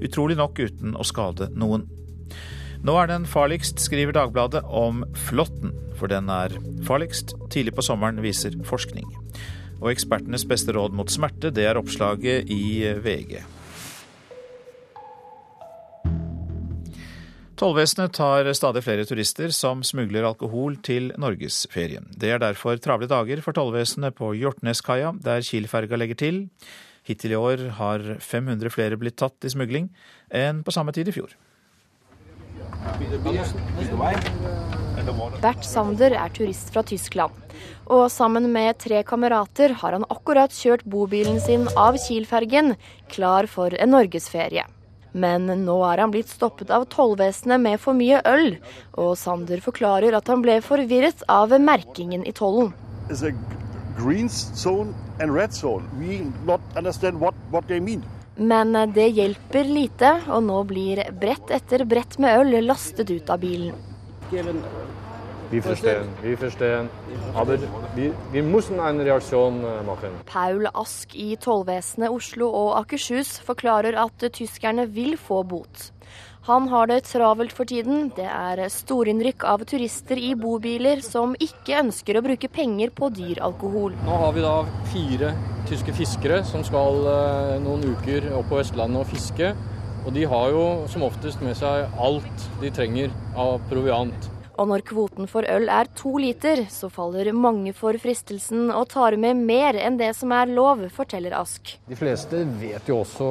Utrolig 0.00 0.36
nok 0.40 0.60
uten 0.60 0.96
å 0.96 1.04
skade 1.04 1.50
noen. 1.52 1.88
Nå 2.80 2.94
er 2.96 3.10
den 3.10 3.26
farligst, 3.28 3.76
skriver 3.84 4.14
Dagbladet 4.16 4.62
om 4.64 5.02
flåtten, 5.28 5.74
for 6.00 6.08
den 6.08 6.30
er 6.32 6.54
farligst. 6.88 7.34
Tidlig 7.52 7.74
på 7.76 7.84
sommeren, 7.84 8.22
viser 8.24 8.54
forskning. 8.64 9.04
Og 9.82 9.90
ekspertenes 9.92 10.46
beste 10.48 10.72
råd 10.72 10.94
mot 10.96 11.12
smerte, 11.12 11.50
det 11.52 11.66
er 11.68 11.76
oppslaget 11.76 12.48
i 12.48 12.88
VG. 13.04 13.42
Tollvesenet 17.60 18.16
tar 18.16 18.48
stadig 18.56 18.80
flere 18.86 19.04
turister 19.04 19.52
som 19.52 19.84
smugler 19.84 20.24
alkohol 20.24 20.78
til 20.80 21.12
norgesferien. 21.20 22.08
Det 22.16 22.32
er 22.32 22.40
derfor 22.40 22.80
travle 22.80 23.10
dager 23.10 23.44
for 23.44 23.52
tollvesenet 23.52 24.16
på 24.16 24.32
Hjortneskaia, 24.40 25.12
der 25.20 25.44
Kiel-ferga 25.44 26.00
legger 26.00 26.22
til. 26.24 26.40
Hittil 27.04 27.36
i 27.36 27.42
år 27.42 27.68
har 27.76 28.08
500 28.24 28.72
flere 28.72 28.96
blitt 28.96 29.20
tatt 29.20 29.44
i 29.44 29.52
smugling 29.52 29.92
enn 30.32 30.64
på 30.64 30.72
samme 30.72 30.96
tid 30.96 31.12
i 31.12 31.18
fjor. 31.20 31.36
Bert 35.40 35.64
Sander 35.64 36.14
er 36.16 36.32
turist 36.32 36.72
fra 36.72 36.82
Tyskland. 36.86 37.32
Og 37.90 38.06
sammen 38.12 38.48
med 38.52 38.78
tre 38.80 39.02
kamerater 39.06 39.74
har 39.80 39.96
han 39.96 40.06
akkurat 40.08 40.54
kjørt 40.54 40.84
bobilen 40.88 41.40
sin 41.42 41.66
av 41.76 41.98
Kiel-fergen, 42.00 42.74
klar 43.12 43.48
for 43.50 43.74
en 43.74 43.92
norgesferie. 43.96 44.64
Men 45.12 45.48
nå 45.64 45.76
er 45.88 46.04
han 46.04 46.12
blitt 46.14 46.30
stoppet 46.30 46.70
av 46.70 46.86
tollvesenet 46.92 47.60
med 47.60 47.80
for 47.82 47.98
mye 47.98 48.20
øl, 48.30 48.54
og 48.94 49.16
Sander 49.18 49.60
forklarer 49.64 50.14
at 50.16 50.30
han 50.30 50.44
ble 50.44 50.60
forvirret 50.62 51.24
av 51.28 51.56
merkingen 51.60 52.24
i 52.24 52.32
tollen. 52.36 52.72
Green 54.00 54.30
zone 54.30 54.94
and 55.20 55.34
red 55.34 55.52
zone. 55.52 55.84
We 55.98 56.22
not 56.46 56.60
understand 56.74 57.20
what, 57.20 57.34
what 57.50 57.68
they 57.68 57.80
mean. 57.80 58.02
Men 58.40 58.72
det 58.94 59.10
hjelper 59.18 59.68
lite, 59.68 60.14
og 60.32 60.46
nå 60.46 60.62
blir 60.64 61.02
brett 61.20 61.52
etter 61.52 61.84
brett 61.84 62.16
med 62.22 62.40
øl 62.40 62.56
lastet 62.64 63.12
ut 63.12 63.28
av 63.28 63.42
bilen. 63.42 63.76
Vi 65.50 65.58
forstår, 65.60 66.04
vi 66.22 66.36
forstår. 66.38 66.86
Aber 67.34 67.58
vi, 67.96 68.12
vi 68.32 68.38
en 68.38 68.48
reaksjon 68.48 69.04
Reaktion 69.04 69.64
äh, 69.64 69.82
machen. 69.86 70.12
Paul 70.26 70.66
Ask 70.74 71.16
i 71.16 71.36
tollvesenet 71.36 72.10
Oslo 72.10 72.46
og 72.54 72.78
Akershus 72.78 73.40
forklarer 73.42 73.98
at 73.98 74.32
tyskerne 74.32 74.86
vil 74.86 75.16
få 75.18 75.42
bot. 75.42 75.90
Han 76.48 76.68
har 76.72 76.86
det 76.88 77.02
travelt 77.04 77.52
for 77.52 77.68
tiden. 77.68 78.06
Det 78.16 78.24
er 78.24 78.62
storinnrykk 78.72 79.44
av 79.44 79.60
turister 79.68 80.16
i 80.16 80.30
bobiler 80.40 81.02
som 81.04 81.34
ikke 81.36 81.76
ønsker 81.82 82.16
å 82.16 82.22
bruke 82.24 82.48
penger 82.48 82.94
på 82.96 83.10
dyr 83.12 83.42
alkohol. 83.44 83.92
Nå 84.06 84.16
har 84.22 84.32
vi 84.32 84.44
da 84.46 84.54
fire 84.88 85.34
tyske 85.68 85.92
fiskere 85.98 86.40
som 86.48 86.64
skal 86.64 87.04
eh, 87.12 87.52
noen 87.60 87.84
uker 87.92 88.30
opp 88.38 88.48
på 88.48 88.56
Vestlandet 88.62 89.02
og 89.02 89.12
fiske. 89.12 89.52
Og 90.06 90.16
de 90.16 90.24
har 90.32 90.48
jo 90.54 90.64
som 90.88 91.04
oftest 91.04 91.44
med 91.44 91.58
seg 91.60 91.92
alt 92.00 92.48
de 92.62 92.72
trenger 92.72 93.12
av 93.36 93.58
proviant. 93.68 94.30
Og 94.60 94.68
når 94.68 94.82
kvoten 94.84 95.28
for 95.30 95.46
øl 95.48 95.70
er 95.72 95.88
to 95.96 96.10
liter, 96.20 96.66
så 96.68 96.90
faller 96.92 97.30
mange 97.32 97.72
for 97.72 97.96
fristelsen 97.96 98.68
og 98.68 98.90
tar 98.92 99.16
med 99.16 99.38
mer 99.48 99.78
enn 99.80 99.96
det 99.96 100.10
som 100.18 100.34
er 100.36 100.52
lov, 100.52 100.82
forteller 100.92 101.32
Ask. 101.38 101.78
De 101.88 101.96
fleste 101.96 102.42
vet 102.60 102.90
jo 102.90 102.98
også 103.00 103.30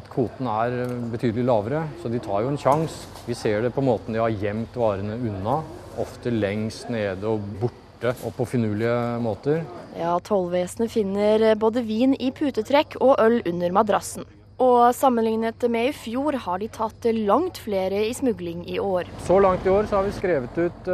at 0.00 0.10
kvoten 0.10 0.50
er 0.50 0.74
betydelig 1.14 1.46
lavere, 1.46 1.84
så 2.02 2.10
de 2.10 2.18
tar 2.18 2.42
jo 2.42 2.50
en 2.50 2.58
sjanse. 2.58 3.06
Vi 3.28 3.38
ser 3.38 3.62
det 3.62 3.70
på 3.76 3.86
måten 3.86 4.18
de 4.18 4.24
har 4.24 4.34
gjemt 4.34 4.74
varene 4.74 5.14
unna, 5.14 5.60
ofte 6.02 6.34
lengst 6.34 6.90
nede 6.90 7.30
og 7.30 7.46
borte 7.62 8.16
og 8.26 8.34
på 8.34 8.50
finurlige 8.56 8.98
måter. 9.22 9.62
Ja, 9.94 10.18
tollvesenet 10.26 10.90
finner 10.90 11.52
både 11.54 11.86
vin 11.86 12.18
i 12.18 12.34
putetrekk 12.34 12.98
og 12.98 13.14
øl 13.22 13.44
under 13.46 13.78
madrassen. 13.78 14.26
Og 14.62 14.94
sammenlignet 14.94 15.64
med 15.66 15.88
i 15.88 15.94
fjor 15.96 16.36
har 16.44 16.60
de 16.62 16.68
tatt 16.70 17.06
langt 17.26 17.58
flere 17.58 18.04
i 18.06 18.12
smugling 18.14 18.62
i 18.70 18.78
år. 18.78 19.08
Så 19.26 19.40
langt 19.42 19.66
i 19.66 19.72
år 19.72 19.88
så 19.90 19.98
har 19.98 20.06
vi 20.06 20.12
skrevet 20.14 20.58
ut 20.58 20.90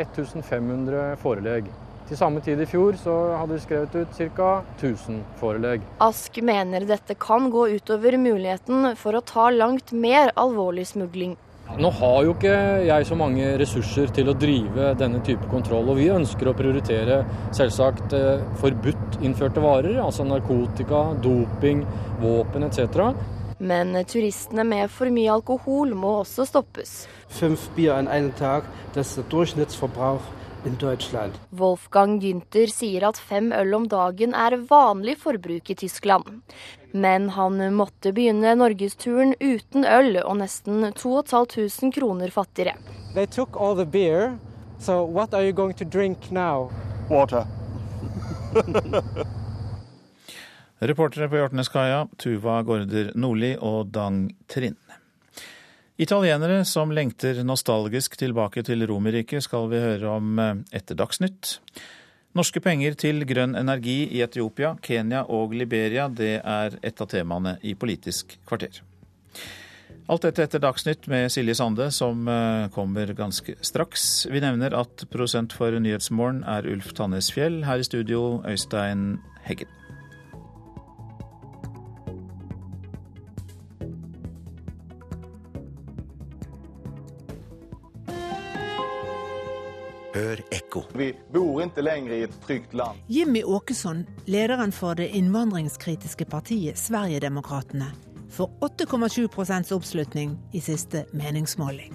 1500 0.00 1.16
forelegg. 1.20 1.68
Til 2.08 2.18
samme 2.20 2.40
tid 2.44 2.60
i 2.60 2.68
fjor 2.68 2.96
så 3.00 3.12
hadde 3.36 3.56
vi 3.56 3.62
skrevet 3.64 3.94
ut 3.96 4.16
ca. 4.36 4.48
1000 4.76 5.22
forelegg. 5.40 5.84
Ask 6.04 6.40
mener 6.44 6.84
dette 6.88 7.16
kan 7.16 7.50
gå 7.52 7.66
utover 7.76 8.16
muligheten 8.20 8.90
for 9.00 9.16
å 9.16 9.24
ta 9.24 9.50
langt 9.52 9.92
mer 9.92 10.32
alvorlig 10.36 10.86
smugling. 10.88 11.36
Nå 11.74 11.90
har 11.98 12.18
jo 12.22 12.34
ikke 12.36 12.54
jeg 12.86 13.06
så 13.08 13.16
mange 13.18 13.48
ressurser 13.58 14.12
til 14.14 14.28
å 14.30 14.36
drive 14.38 14.92
denne 15.00 15.22
type 15.26 15.48
kontroll. 15.50 15.88
Og 15.90 15.98
vi 15.98 16.10
ønsker 16.12 16.50
å 16.50 16.56
prioritere 16.56 17.22
selvsagt 17.56 18.14
forbudt 18.60 19.18
innførte 19.24 19.62
varer, 19.64 19.98
altså 20.04 20.26
narkotika, 20.28 21.06
doping, 21.24 21.82
våpen 22.22 22.68
etc. 22.68 23.10
Men 23.58 23.96
turistene 24.10 24.64
med 24.66 24.90
for 24.92 25.10
mye 25.14 25.34
alkohol 25.34 25.94
må 25.98 26.20
også 26.20 26.46
stoppes. 26.48 27.04
Fem 27.32 27.56
bier 27.76 27.96
an 27.96 28.10
en 28.12 28.32
dag, 28.38 28.66
det 28.94 29.04
er 29.04 29.10
der 29.16 29.28
Durchschnittsverbrauch 29.30 30.26
in 30.66 30.78
Deutschland. 30.80 31.36
Wolfgang 31.50 32.20
Günther 32.22 32.70
sier 32.72 33.08
at 33.08 33.20
fem 33.20 33.52
øl 33.52 33.74
om 33.80 33.88
dagen 33.88 34.34
er 34.34 34.56
vanlig 34.68 35.18
forbruk 35.22 35.70
i 35.70 35.78
Tyskland. 35.84 36.42
Men 36.94 37.28
han 37.34 37.74
måtte 37.74 38.12
begynne 38.14 38.52
norgesturen 38.54 39.32
uten 39.40 39.82
øl 39.82 40.20
og 40.20 40.36
nesten 40.38 40.84
2500 40.94 41.90
kroner 41.96 42.30
fattigere. 42.30 42.76
They 43.16 43.26
took 43.26 43.56
all 43.58 43.74
the 43.74 43.86
beer, 43.86 44.38
so 44.78 45.02
what 45.02 45.34
are 45.34 45.42
you 45.42 45.52
going 45.52 45.74
to 45.74 45.84
drink 45.84 46.30
now? 46.30 46.70
Water. 47.10 47.46
Reportere 50.78 51.28
på 51.28 51.36
Hjortneskaia, 51.40 52.06
Tuva 52.14 52.60
Gaarder 52.62 53.10
Nordli 53.18 53.56
og 53.58 53.90
Dang 53.90 54.28
Trind. 54.46 54.78
Italienere 55.98 56.64
som 56.64 56.94
lengter 56.94 57.42
nostalgisk 57.42 58.14
tilbake 58.22 58.62
til 58.62 58.86
Romerriket, 58.86 59.42
skal 59.42 59.66
vi 59.70 59.82
høre 59.82 60.14
om 60.14 60.38
etter 60.70 60.94
Dagsnytt. 60.94 61.58
Norske 62.34 62.58
penger 62.58 62.96
til 62.98 63.22
grønn 63.30 63.54
energi 63.54 64.08
i 64.10 64.22
Etiopia, 64.24 64.72
Kenya 64.82 65.20
og 65.30 65.52
Liberia, 65.54 66.08
det 66.10 66.40
er 66.40 66.74
et 66.82 66.98
av 67.00 67.06
temaene 67.12 67.54
i 67.62 67.76
Politisk 67.78 68.34
kvarter. 68.48 68.80
Alt 70.10 70.26
dette 70.26 70.42
etter 70.42 70.60
Dagsnytt 70.60 71.06
med 71.08 71.30
Silje 71.32 71.54
Sande, 71.56 71.86
som 71.94 72.26
eh, 72.28 72.66
kommer 72.74 73.14
ganske 73.16 73.54
straks. 73.64 74.26
Vi 74.28 74.42
nevner 74.42 74.74
at 74.76 75.06
prosent 75.14 75.54
for 75.56 75.78
Nyhetsmorgen 75.78 76.42
er 76.42 76.66
Ulf 76.68 76.90
Tannes 76.98 77.30
Fjell. 77.32 77.62
Her 77.64 77.80
i 77.80 77.86
studio, 77.86 78.42
Øystein 78.50 79.22
Heggen. 79.46 79.70
Hør 90.24 90.40
ekko. 90.56 90.82
Vi 90.96 91.10
bor 91.32 91.60
ikke 91.60 91.82
lenger 91.84 92.12
i 92.14 92.22
et 92.24 92.36
trygt 92.46 92.72
land. 92.74 93.00
Jimmy 93.12 93.42
Åkesson, 93.44 94.06
lederen 94.24 94.72
for 94.72 94.96
det 94.96 95.10
innvandringskritiske 95.12 96.24
partiet 96.24 96.78
Sverigedemokraterna, 96.80 97.90
får 98.30 98.50
8,7 98.64 99.74
oppslutning 99.76 100.38
i 100.52 100.60
siste 100.60 101.04
meningsmåling. 101.12 101.92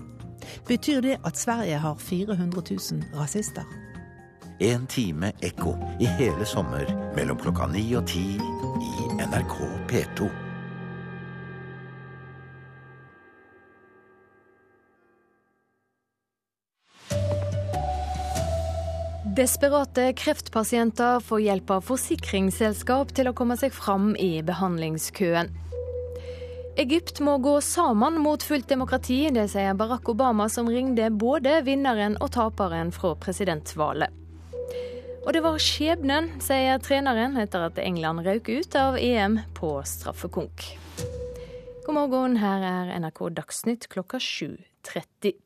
Betyr 0.68 1.02
det 1.02 1.18
at 1.26 1.38
Sverige 1.38 1.78
har 1.78 1.96
400 1.96 2.62
000 2.92 3.04
rasister? 3.18 3.66
En 4.60 4.88
time 4.88 5.32
ekko 5.42 5.74
i 6.00 6.06
hele 6.20 6.46
sommer 6.46 6.86
mellom 7.16 7.38
klokka 7.40 7.68
ni 7.72 7.88
og 7.96 8.06
ti 8.08 8.28
i 8.38 9.10
NRK 9.26 9.58
P2. 9.90 10.30
Desperate 19.40 20.14
kreftpasienter 20.14 21.20
får 21.20 21.40
hjelp 21.40 21.70
av 21.72 21.86
forsikringsselskap 21.88 23.14
til 23.16 23.30
å 23.30 23.32
komme 23.32 23.56
seg 23.56 23.72
fram 23.72 24.10
i 24.20 24.42
behandlingskøen. 24.44 25.54
Egypt 26.84 27.22
må 27.24 27.38
gå 27.40 27.54
sammen 27.64 28.18
mot 28.20 28.44
fullt 28.44 28.68
demokrati, 28.68 29.22
det 29.32 29.46
sier 29.54 29.80
Barack 29.80 30.12
Obama, 30.12 30.50
som 30.52 30.68
ringte 30.68 31.08
både 31.16 31.62
vinneren 31.64 32.20
og 32.20 32.34
taperen 32.36 32.92
fra 32.92 33.14
presidentvalget. 33.16 34.12
Og 35.24 35.32
det 35.32 35.46
var 35.48 35.64
skjebnen, 35.64 36.34
sier 36.44 36.84
treneren 36.84 37.40
etter 37.40 37.70
at 37.72 37.80
England 37.80 38.28
røk 38.28 38.52
ut 38.52 38.76
av 38.76 39.00
EM 39.00 39.40
på 39.56 39.78
straffekonk. 39.88 40.68
God 41.88 41.96
morgen, 41.96 42.42
her 42.44 42.72
er 42.76 42.98
NRK 43.00 43.30
Dagsnytt 43.40 43.88
klokka 43.88 44.20
7.30. 44.20 45.40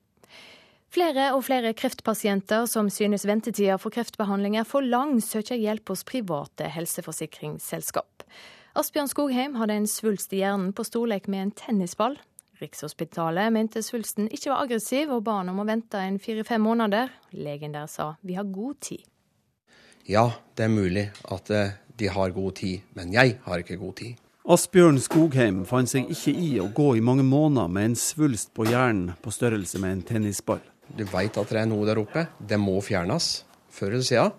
Flere 0.94 1.32
og 1.34 1.42
flere 1.48 1.72
kreftpasienter 1.74 2.68
som 2.70 2.86
synes 2.94 3.24
ventetida 3.26 3.80
for 3.82 3.94
kreftbehandling 3.96 4.60
er 4.62 4.66
for 4.70 4.86
lang, 4.86 5.16
søker 5.26 5.58
hjelp 5.58 5.90
hos 5.90 6.04
private 6.06 6.68
helseforsikringsselskap. 6.70 8.22
Asbjørn 8.78 9.10
Skogheim 9.10 9.56
hadde 9.58 9.80
en 9.80 9.88
svulst 9.90 10.36
i 10.38 10.44
hjernen 10.44 10.70
på 10.78 10.86
storlek 10.86 11.26
med 11.34 11.48
en 11.48 11.54
tennisball. 11.58 12.20
Rikshospitalet 12.62 13.50
mente 13.56 13.82
svulsten 13.82 14.28
ikke 14.30 14.52
var 14.52 14.68
aggressiv, 14.68 15.10
og 15.10 15.24
ba 15.26 15.40
han 15.40 15.50
om 15.50 15.64
å 15.64 15.66
vente 15.66 15.98
en 15.98 16.20
fire-fem 16.22 16.62
måneder. 16.62 17.10
Legen 17.34 17.74
der 17.74 17.90
sa 17.90 18.12
vi 18.22 18.38
har 18.38 18.46
god 18.46 18.78
tid. 18.86 19.02
Ja, 20.06 20.28
det 20.54 20.68
er 20.68 20.76
mulig 20.76 21.08
at 21.34 21.50
eh, 21.50 21.74
de 21.98 22.12
har 22.14 22.36
god 22.36 22.60
tid, 22.60 22.86
men 22.94 23.16
jeg 23.16 23.40
har 23.48 23.66
ikke 23.66 23.80
god 23.82 23.96
tid. 23.98 24.22
Asbjørn 24.46 25.02
Skogheim 25.02 25.64
fant 25.66 25.90
seg 25.90 26.12
ikke 26.14 26.36
i 26.38 26.52
å 26.62 26.70
gå 26.70 26.92
i 27.00 27.02
mange 27.02 27.26
måneder 27.26 27.74
med 27.74 27.90
en 27.90 27.98
svulst 27.98 28.54
på 28.54 28.68
hjernen 28.70 29.16
på 29.24 29.34
størrelse 29.34 29.82
med 29.82 29.98
en 29.98 30.06
tennisball. 30.14 30.62
Du 30.94 31.06
veit 31.10 31.38
at 31.42 31.50
det 31.50 31.64
er 31.64 31.70
noe 31.70 31.88
der 31.90 32.02
oppe. 32.02 32.28
Det 32.38 32.60
må 32.62 32.76
fjernes 32.86 33.44
før 33.74 33.96
eller 33.96 34.06
siden. 34.06 34.36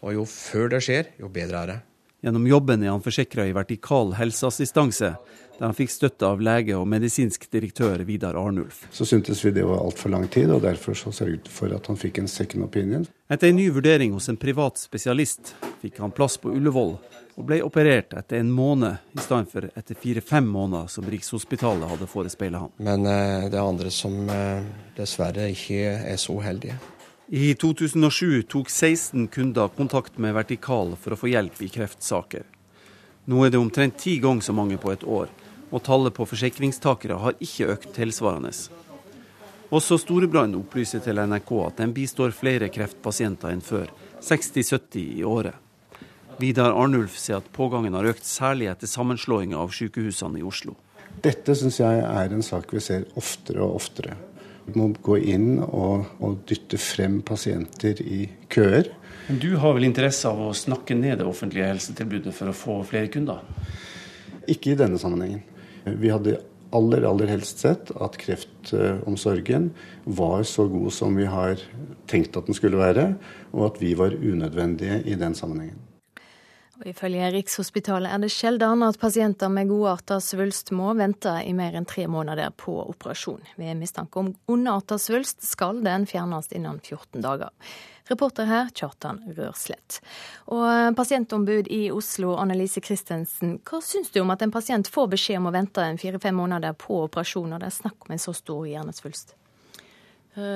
Og 0.00 0.14
jo 0.14 0.24
før 0.30 0.70
det 0.72 0.80
skjer, 0.86 1.12
jo 1.20 1.28
bedre 1.32 1.62
er 1.62 1.72
det. 1.72 1.78
Gjennom 2.24 2.46
jobben 2.50 2.82
er 2.82 2.90
han 2.90 3.02
forsikra 3.02 3.44
i 3.46 3.52
vertikal 3.54 4.14
helseassistanse, 4.18 5.12
der 5.58 5.62
han 5.62 5.76
fikk 5.76 5.92
støtte 5.92 6.26
av 6.26 6.40
lege 6.42 6.74
og 6.74 6.88
medisinsk 6.90 7.44
direktør 7.52 8.02
Vidar 8.08 8.38
Arnulf. 8.40 8.80
Så 8.90 9.06
syntes 9.06 9.44
vi 9.44 9.52
det 9.54 9.66
var 9.68 9.84
altfor 9.84 10.10
lang 10.14 10.26
tid, 10.32 10.50
og 10.50 10.64
derfor 10.64 10.98
så 10.98 11.12
sørget 11.14 11.46
vi 11.46 11.54
for 11.54 11.74
at 11.76 11.86
han 11.86 11.98
fikk 11.98 12.22
en 12.22 12.30
second 12.30 12.66
opinion. 12.66 13.06
Etter 13.30 13.52
en 13.52 13.60
ny 13.60 13.68
vurdering 13.74 14.16
hos 14.16 14.30
en 14.32 14.40
privat 14.40 14.80
spesialist 14.82 15.54
fikk 15.82 15.98
han 16.02 16.14
plass 16.14 16.36
på 16.42 16.52
Ullevål, 16.54 16.94
og 17.38 17.46
ble 17.46 17.60
operert 17.62 18.14
etter 18.18 18.40
en 18.40 18.50
måned 18.50 19.14
i 19.14 19.22
stedet 19.22 19.52
for 19.52 19.68
etter 19.68 19.98
fire-fem 19.98 20.46
måneder 20.50 20.90
som 20.90 21.06
Rikshospitalet 21.06 21.90
hadde 21.92 22.08
forespeilet 22.10 22.64
ham. 22.64 22.72
Men 22.82 23.06
eh, 23.06 23.48
det 23.50 23.58
er 23.58 23.64
andre 23.64 23.92
som 23.94 24.16
eh, 24.32 24.64
dessverre 24.96 25.50
ikke 25.54 25.98
er 26.02 26.18
så 26.18 26.38
heldige. 26.42 26.78
I 27.28 27.52
2007 27.60 28.42
tok 28.48 28.70
16 28.72 29.28
kunder 29.28 29.68
kontakt 29.76 30.16
med 30.16 30.32
Vertikal 30.34 30.94
for 30.96 31.12
å 31.12 31.20
få 31.20 31.28
hjelp 31.28 31.60
i 31.62 31.68
kreftsaker. 31.68 32.46
Nå 33.28 33.44
er 33.44 33.52
det 33.52 33.60
omtrent 33.60 33.98
ti 34.00 34.16
ganger 34.22 34.46
så 34.46 34.54
mange 34.56 34.78
på 34.80 34.94
et 34.94 35.04
år, 35.04 35.28
og 35.68 35.84
tallet 35.84 36.16
på 36.16 36.24
forsikringstakere 36.24 37.20
har 37.20 37.36
ikke 37.44 37.68
økt 37.74 37.92
tilsvarende. 37.98 38.54
Også 39.68 39.98
Storebrand 40.00 40.56
opplyser 40.56 41.02
til 41.04 41.20
NRK 41.20 41.50
at 41.66 41.82
den 41.82 41.92
bistår 41.92 42.32
flere 42.32 42.70
kreftpasienter 42.72 43.52
enn 43.52 43.60
før, 43.60 43.90
60-70 44.24 45.18
i 45.20 45.24
året. 45.28 45.67
Vidar 46.38 46.70
Arnulf 46.70 47.16
sier 47.18 47.40
at 47.40 47.48
pågangen 47.50 47.96
har 47.98 48.06
økt 48.12 48.26
særlig 48.26 48.68
etter 48.70 48.86
sammenslåinga 48.86 49.58
av 49.58 49.72
sykehusene 49.74 50.38
i 50.38 50.44
Oslo. 50.46 50.76
Dette 51.24 51.54
syns 51.58 51.80
jeg 51.80 52.02
er 52.04 52.34
en 52.34 52.44
sak 52.46 52.70
vi 52.70 52.82
ser 52.84 53.08
oftere 53.18 53.64
og 53.64 53.80
oftere. 53.80 54.14
Vi 54.68 54.76
må 54.78 54.92
gå 55.02 55.16
inn 55.32 55.56
og, 55.64 56.04
og 56.22 56.44
dytte 56.46 56.78
frem 56.78 57.18
pasienter 57.26 57.98
i 58.04 58.28
køer. 58.52 58.92
Men 59.26 59.40
du 59.42 59.48
har 59.58 59.74
vel 59.74 59.88
interesse 59.88 60.30
av 60.30 60.38
å 60.44 60.52
snakke 60.54 60.94
ned 60.94 61.18
det 61.18 61.26
offentlige 61.26 61.72
helsetilbudet 61.72 62.36
for 62.36 62.52
å 62.52 62.56
få 62.56 62.78
flere 62.86 63.10
kunder? 63.10 63.42
Ikke 64.46 64.76
i 64.76 64.78
denne 64.78 65.00
sammenhengen. 65.00 65.42
Vi 65.88 66.12
hadde 66.12 66.38
aller, 66.70 67.08
aller 67.08 67.34
helst 67.34 67.64
sett 67.64 67.90
at 67.98 68.20
kreftomsorgen 68.20 69.72
var 70.04 70.46
så 70.46 70.68
god 70.70 70.94
som 70.94 71.18
vi 71.18 71.26
har 71.26 71.58
tenkt 72.06 72.38
at 72.38 72.46
den 72.46 72.56
skulle 72.56 72.78
være, 72.78 73.10
og 73.50 73.72
at 73.72 73.82
vi 73.82 73.96
var 73.98 74.14
unødvendige 74.14 75.02
i 75.08 75.18
den 75.18 75.34
sammenhengen. 75.34 75.80
Og 76.78 76.86
Ifølge 76.86 77.32
Rikshospitalet 77.34 78.12
er 78.14 78.20
det 78.22 78.30
sjelden 78.30 78.84
at 78.86 79.00
pasienter 79.02 79.50
med 79.50 79.66
godarta 79.66 80.20
svulst 80.22 80.70
må 80.70 80.92
vente 80.94 81.32
i 81.42 81.50
mer 81.56 81.74
enn 81.74 81.88
tre 81.88 82.04
måneder 82.06 82.52
på 82.54 82.76
operasjon. 82.84 83.40
Ved 83.58 83.80
mistanke 83.80 84.20
om 84.20 84.30
ondarta 84.46 84.94
svulst 85.02 85.42
skal 85.42 85.82
den 85.82 86.06
fjernes 86.06 86.52
innen 86.54 86.78
14 86.78 87.24
dager. 87.24 87.50
Reporter 88.08 88.46
her, 88.48 88.70
Kjartan 88.70 89.18
Rørslett. 89.36 89.98
Og 90.54 90.94
pasientombud 90.96 91.66
i 91.74 91.88
Oslo, 91.92 92.36
Annelise 92.38 92.80
Christensen. 92.80 93.58
Hva 93.66 93.82
syns 93.84 94.14
du 94.14 94.22
om 94.22 94.30
at 94.32 94.46
en 94.46 94.54
pasient 94.54 94.88
får 94.88 95.10
beskjed 95.16 95.42
om 95.42 95.50
å 95.50 95.54
vente 95.58 95.82
en 95.82 95.98
fire-fem 96.00 96.38
måneder 96.38 96.78
på 96.78 97.02
operasjon 97.08 97.50
når 97.50 97.66
det 97.66 97.72
er 97.72 97.78
snakk 97.82 98.06
om 98.06 98.14
en 98.14 98.22
så 98.22 98.36
stor 98.38 98.64
hjernesvulst? 98.70 99.34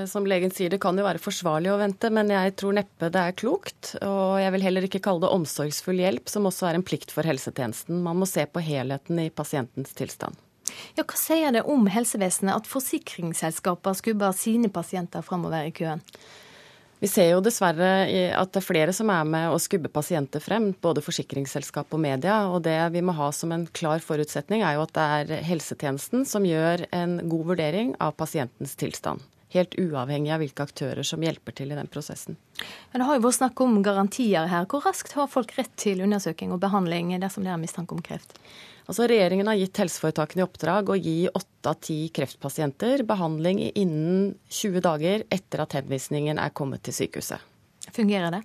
Som 0.07 0.27
legen 0.29 0.53
sier, 0.55 0.71
det 0.71 0.79
kan 0.83 0.99
jo 0.99 1.05
være 1.07 1.19
forsvarlig 1.23 1.73
å 1.73 1.79
vente, 1.81 2.11
men 2.15 2.31
jeg 2.31 2.55
tror 2.61 2.77
neppe 2.77 3.09
det 3.11 3.23
er 3.23 3.35
klokt. 3.35 3.95
Og 4.07 4.39
jeg 4.39 4.53
vil 4.55 4.67
heller 4.67 4.87
ikke 4.87 5.03
kalle 5.03 5.25
det 5.25 5.33
omsorgsfull 5.35 6.03
hjelp, 6.03 6.31
som 6.31 6.47
også 6.47 6.69
er 6.69 6.79
en 6.79 6.87
plikt 6.87 7.11
for 7.15 7.27
helsetjenesten. 7.27 7.99
Man 8.05 8.21
må 8.21 8.29
se 8.31 8.45
på 8.47 8.63
helheten 8.63 9.19
i 9.25 9.31
pasientens 9.35 9.95
tilstand. 9.99 10.39
Ja, 10.95 11.03
Hva 11.03 11.19
sier 11.19 11.53
det 11.55 11.65
om 11.69 11.89
helsevesenet 11.91 12.55
at 12.55 12.71
forsikringsselskaper 12.71 13.99
skubber 13.99 14.37
sine 14.37 14.71
pasienter 14.73 15.25
framover 15.27 15.67
i 15.67 15.75
køen? 15.75 16.05
Vi 17.03 17.11
ser 17.11 17.33
jo 17.33 17.41
dessverre 17.43 17.89
at 18.39 18.53
det 18.55 18.61
er 18.61 18.65
flere 18.65 18.93
som 18.95 19.11
er 19.11 19.27
med 19.27 19.51
å 19.51 19.59
skubbe 19.59 19.91
pasienter 19.91 20.39
frem, 20.39 20.69
både 20.79 21.03
forsikringsselskap 21.03 21.91
og 21.91 22.05
media. 22.05 22.45
Og 22.47 22.63
det 22.63 22.79
vi 22.95 23.03
må 23.03 23.17
ha 23.19 23.33
som 23.35 23.51
en 23.51 23.67
klar 23.75 23.99
forutsetning, 24.05 24.63
er 24.63 24.79
jo 24.79 24.87
at 24.87 24.95
det 24.95 25.09
er 25.19 25.45
helsetjenesten 25.51 26.23
som 26.31 26.47
gjør 26.47 26.87
en 26.95 27.19
god 27.27 27.51
vurdering 27.51 27.97
av 27.99 28.15
pasientens 28.23 28.79
tilstand 28.79 29.32
helt 29.55 29.77
uavhengig 29.79 30.33
av 30.35 30.43
hvilke 30.43 30.67
aktører 30.67 31.07
som 31.07 31.23
hjelper 31.23 31.57
til 31.59 31.73
i 31.73 31.79
den 31.79 31.91
prosessen. 31.93 32.39
Men 32.93 33.03
Det 33.03 33.09
har 33.09 33.19
jo 33.19 33.25
vært 33.27 33.39
snakk 33.39 33.63
om 33.65 33.79
garantier 33.85 34.51
her. 34.51 34.67
Hvor 34.67 34.85
raskt 34.87 35.17
har 35.19 35.31
folk 35.31 35.55
rett 35.59 35.73
til 35.77 36.03
undersøking 36.05 36.53
og 36.53 36.61
behandling 36.63 37.15
dersom 37.21 37.45
det 37.45 37.53
er 37.53 37.61
mistanke 37.61 37.97
om 37.97 38.03
kreft? 38.03 38.39
Altså, 38.89 39.07
regjeringen 39.07 39.47
har 39.47 39.61
gitt 39.61 39.79
helseforetakene 39.79 40.43
i 40.43 40.47
oppdrag 40.47 40.91
å 40.91 40.99
gi 40.99 41.17
åtte 41.31 41.71
av 41.71 41.79
ti 41.85 42.01
kreftpasienter 42.15 43.05
behandling 43.07 43.61
innen 43.71 44.35
20 44.51 44.83
dager 44.83 45.25
etter 45.31 45.63
at 45.63 45.79
henvisningen 45.79 46.41
er 46.43 46.55
kommet 46.57 46.83
til 46.83 46.97
sykehuset. 46.97 47.52
Fungerer 47.93 48.33
det? 48.33 48.43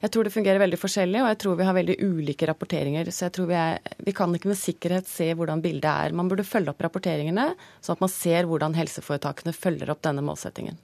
Jeg 0.00 0.12
tror 0.14 0.24
det 0.24 0.32
fungerer 0.32 0.62
veldig 0.62 0.78
forskjellig, 0.80 1.20
og 1.20 1.28
jeg 1.28 1.38
tror 1.42 1.56
vi 1.58 1.66
har 1.68 1.76
veldig 1.76 1.96
ulike 2.06 2.46
rapporteringer. 2.48 3.10
Så 3.12 3.26
jeg 3.26 3.34
tror 3.36 3.48
vi, 3.50 3.56
er, 3.58 3.96
vi 4.06 4.14
kan 4.16 4.34
ikke 4.34 4.50
med 4.52 4.60
sikkerhet 4.60 5.10
se 5.10 5.26
hvordan 5.36 5.64
bildet 5.64 5.88
er. 5.90 6.14
Man 6.16 6.30
burde 6.30 6.46
følge 6.46 6.72
opp 6.72 6.80
rapporteringene, 6.86 7.50
sånn 7.84 7.98
at 7.98 8.04
man 8.06 8.12
ser 8.12 8.48
hvordan 8.48 8.78
helseforetakene 8.78 9.56
følger 9.56 9.92
opp 9.92 10.00
denne 10.06 10.24
målsettingen. 10.24 10.78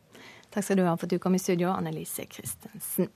Takk 0.55 0.66
skal 0.66 0.78
du 0.78 0.84
ha 0.86 0.92
for 0.98 1.09
at 1.09 1.14
du 1.14 1.22
kom 1.22 1.34
i 1.34 1.42
studio, 1.42 1.72
Annelise 1.72 2.28
Christensen. 2.30 3.09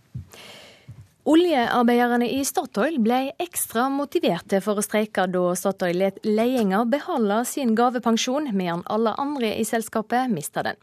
Oljearbeiderne 1.26 2.28
i 2.30 2.44
Statoil 2.46 3.00
ble 3.02 3.32
ekstra 3.42 3.88
motiverte 3.90 4.60
for 4.62 4.78
å 4.78 4.84
streike 4.84 5.26
da 5.28 5.42
Statoil 5.58 5.98
let 5.98 6.20
ledelsen 6.22 6.88
beholde 6.92 7.40
sin 7.50 7.74
gavepensjon, 7.76 8.48
mens 8.54 8.86
alle 8.86 9.16
andre 9.18 9.50
i 9.58 9.66
selskapet 9.66 10.30
mista 10.30 10.62
den. 10.62 10.78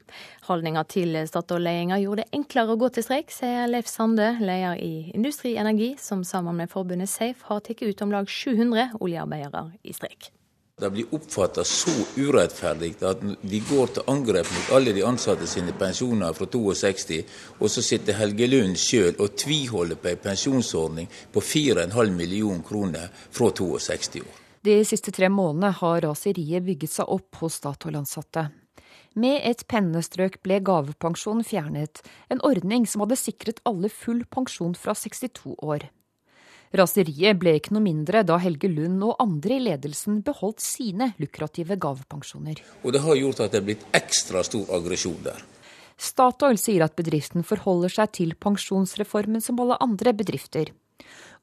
Holdninga 0.49 0.83
til 0.91 1.15
Statoil-ledelsen 1.31 2.03
gjorde 2.03 2.25
det 2.25 2.37
enklere 2.37 2.75
å 2.75 2.79
gå 2.83 2.91
til 2.93 3.07
streik, 3.07 3.31
sier 3.33 3.65
Leif 3.71 3.89
Sande, 3.89 4.35
leder 4.41 4.75
i 4.75 5.11
Industri 5.15 5.55
Energi, 5.57 5.95
som 5.97 6.23
sammen 6.27 6.59
med 6.59 6.73
forbundet 6.73 7.09
Safe 7.09 7.47
har 7.47 7.63
tatt 7.65 7.81
ut 7.81 8.05
om 8.05 8.13
lag 8.13 8.29
700 8.29 8.99
oljearbeidere 8.99 9.69
i 9.87 9.95
streik. 9.95 10.33
Det 10.81 10.89
blir 10.91 11.13
oppfatta 11.15 11.63
så 11.63 11.91
urettferdig 12.19 12.89
at 13.07 13.21
vi 13.47 13.61
går 13.63 13.93
til 13.95 14.09
angrep 14.11 14.49
mot 14.51 14.73
alle 14.75 14.91
de 14.91 15.05
ansatte 15.07 15.47
sine 15.47 15.71
pensjoner 15.79 16.35
fra 16.35 16.49
62, 16.51 17.21
og 17.61 17.71
så 17.71 17.83
sitter 17.89 18.17
Helge 18.19 18.49
Lund 18.51 18.75
sjøl 18.75 19.15
og 19.23 19.37
tviholder 19.39 19.95
på 19.95 20.11
en 20.11 20.19
pensjonsordning 20.25 21.07
på 21.31 21.39
4,5 21.39 22.11
millioner 22.19 22.67
kroner 22.67 23.07
fra 23.31 23.53
62 23.55 24.19
år. 24.25 24.35
De 24.67 24.75
siste 24.83 25.15
tre 25.15 25.31
månedene 25.31 25.71
har 25.79 26.03
raseriet 26.09 26.67
bygget 26.67 26.97
seg 26.97 27.07
opp 27.07 27.39
hos 27.39 27.61
Statoil-ansatte. 27.61 28.49
Med 29.15 29.47
et 29.47 29.63
pennestrøk 29.71 30.41
ble 30.43 30.59
gavepensjon 30.59 31.45
fjernet, 31.47 32.03
en 32.27 32.43
ordning 32.43 32.83
som 32.83 33.05
hadde 33.05 33.23
sikret 33.23 33.63
alle 33.63 33.87
full 33.87 34.25
pensjon 34.27 34.75
fra 34.75 34.91
62 34.91 35.55
år. 35.55 35.87
Raseriet 36.75 37.39
ble 37.39 37.55
ikke 37.59 37.73
noe 37.75 37.85
mindre 37.85 38.23
da 38.27 38.37
Helge 38.41 38.69
Lund 38.71 39.03
og 39.05 39.19
andre 39.23 39.57
i 39.57 39.63
ledelsen 39.63 40.21
beholdt 40.25 40.63
sine 40.63 41.13
lukrative 41.21 41.77
gavepensjoner. 41.79 42.61
Og 42.83 42.95
det 42.95 43.03
har 43.05 43.19
gjort 43.19 43.43
at 43.45 43.53
det 43.53 43.61
er 43.61 43.67
blitt 43.69 43.85
ekstra 43.95 44.43
stor 44.43 44.71
aggresjon 44.75 45.21
der. 45.25 45.43
Statoil 45.95 46.59
sier 46.59 46.83
at 46.83 46.97
bedriften 46.97 47.45
forholder 47.47 47.93
seg 47.93 48.11
til 48.17 48.33
pensjonsreformen 48.35 49.43
som 49.43 49.61
alle 49.63 49.77
andre 49.83 50.11
bedrifter. 50.17 50.73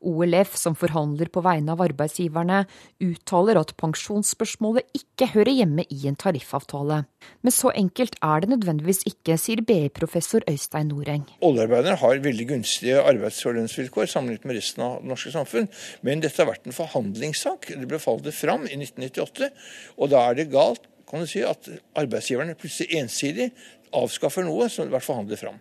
OLF, 0.02 0.56
som 0.58 0.76
forhandler 0.78 1.30
på 1.32 1.42
vegne 1.44 1.74
av 1.74 1.82
arbeidsgiverne, 1.84 2.64
uttaler 3.02 3.60
at 3.60 3.74
pensjonsspørsmålet 3.80 4.98
ikke 4.98 5.30
hører 5.34 5.52
hjemme 5.56 5.86
i 5.88 6.00
en 6.10 6.18
tariffavtale. 6.18 7.02
Men 7.42 7.54
så 7.54 7.72
enkelt 7.78 8.18
er 8.22 8.42
det 8.42 8.52
nødvendigvis 8.52 9.04
ikke, 9.08 9.38
sier 9.40 9.64
BI-professor 9.66 10.44
Øystein 10.50 10.92
Noreng. 10.92 11.26
Oljearbeiderne 11.44 11.98
har 12.02 12.22
veldig 12.26 12.48
gunstige 12.54 13.02
arbeids- 13.02 13.42
og 13.46 13.58
lønnsvilkår 13.58 14.10
sammenlignet 14.10 14.48
med 14.48 14.58
resten 14.58 14.86
av 14.86 15.00
det 15.02 15.12
norske 15.12 15.34
samfunn. 15.34 15.68
Men 16.02 16.24
dette 16.24 16.42
har 16.42 16.50
vært 16.50 16.66
en 16.66 16.76
forhandlingssak. 16.76 17.72
Det 17.72 17.90
ble 17.90 18.02
fallet 18.02 18.34
fram 18.36 18.66
i 18.68 18.78
1998. 18.78 19.52
Og 19.98 20.10
da 20.12 20.26
er 20.28 20.40
det 20.40 20.50
galt 20.52 20.88
kan 21.12 21.20
du 21.20 21.28
si, 21.28 21.42
at 21.44 21.68
arbeidsgiverne 22.00 22.56
plutselig 22.56 22.96
ensidig 22.96 23.50
avskaffer 23.92 24.46
noe 24.46 24.70
som 24.72 24.86
har 24.86 24.94
vært 24.94 25.04
forhandlet 25.04 25.42
fram. 25.42 25.58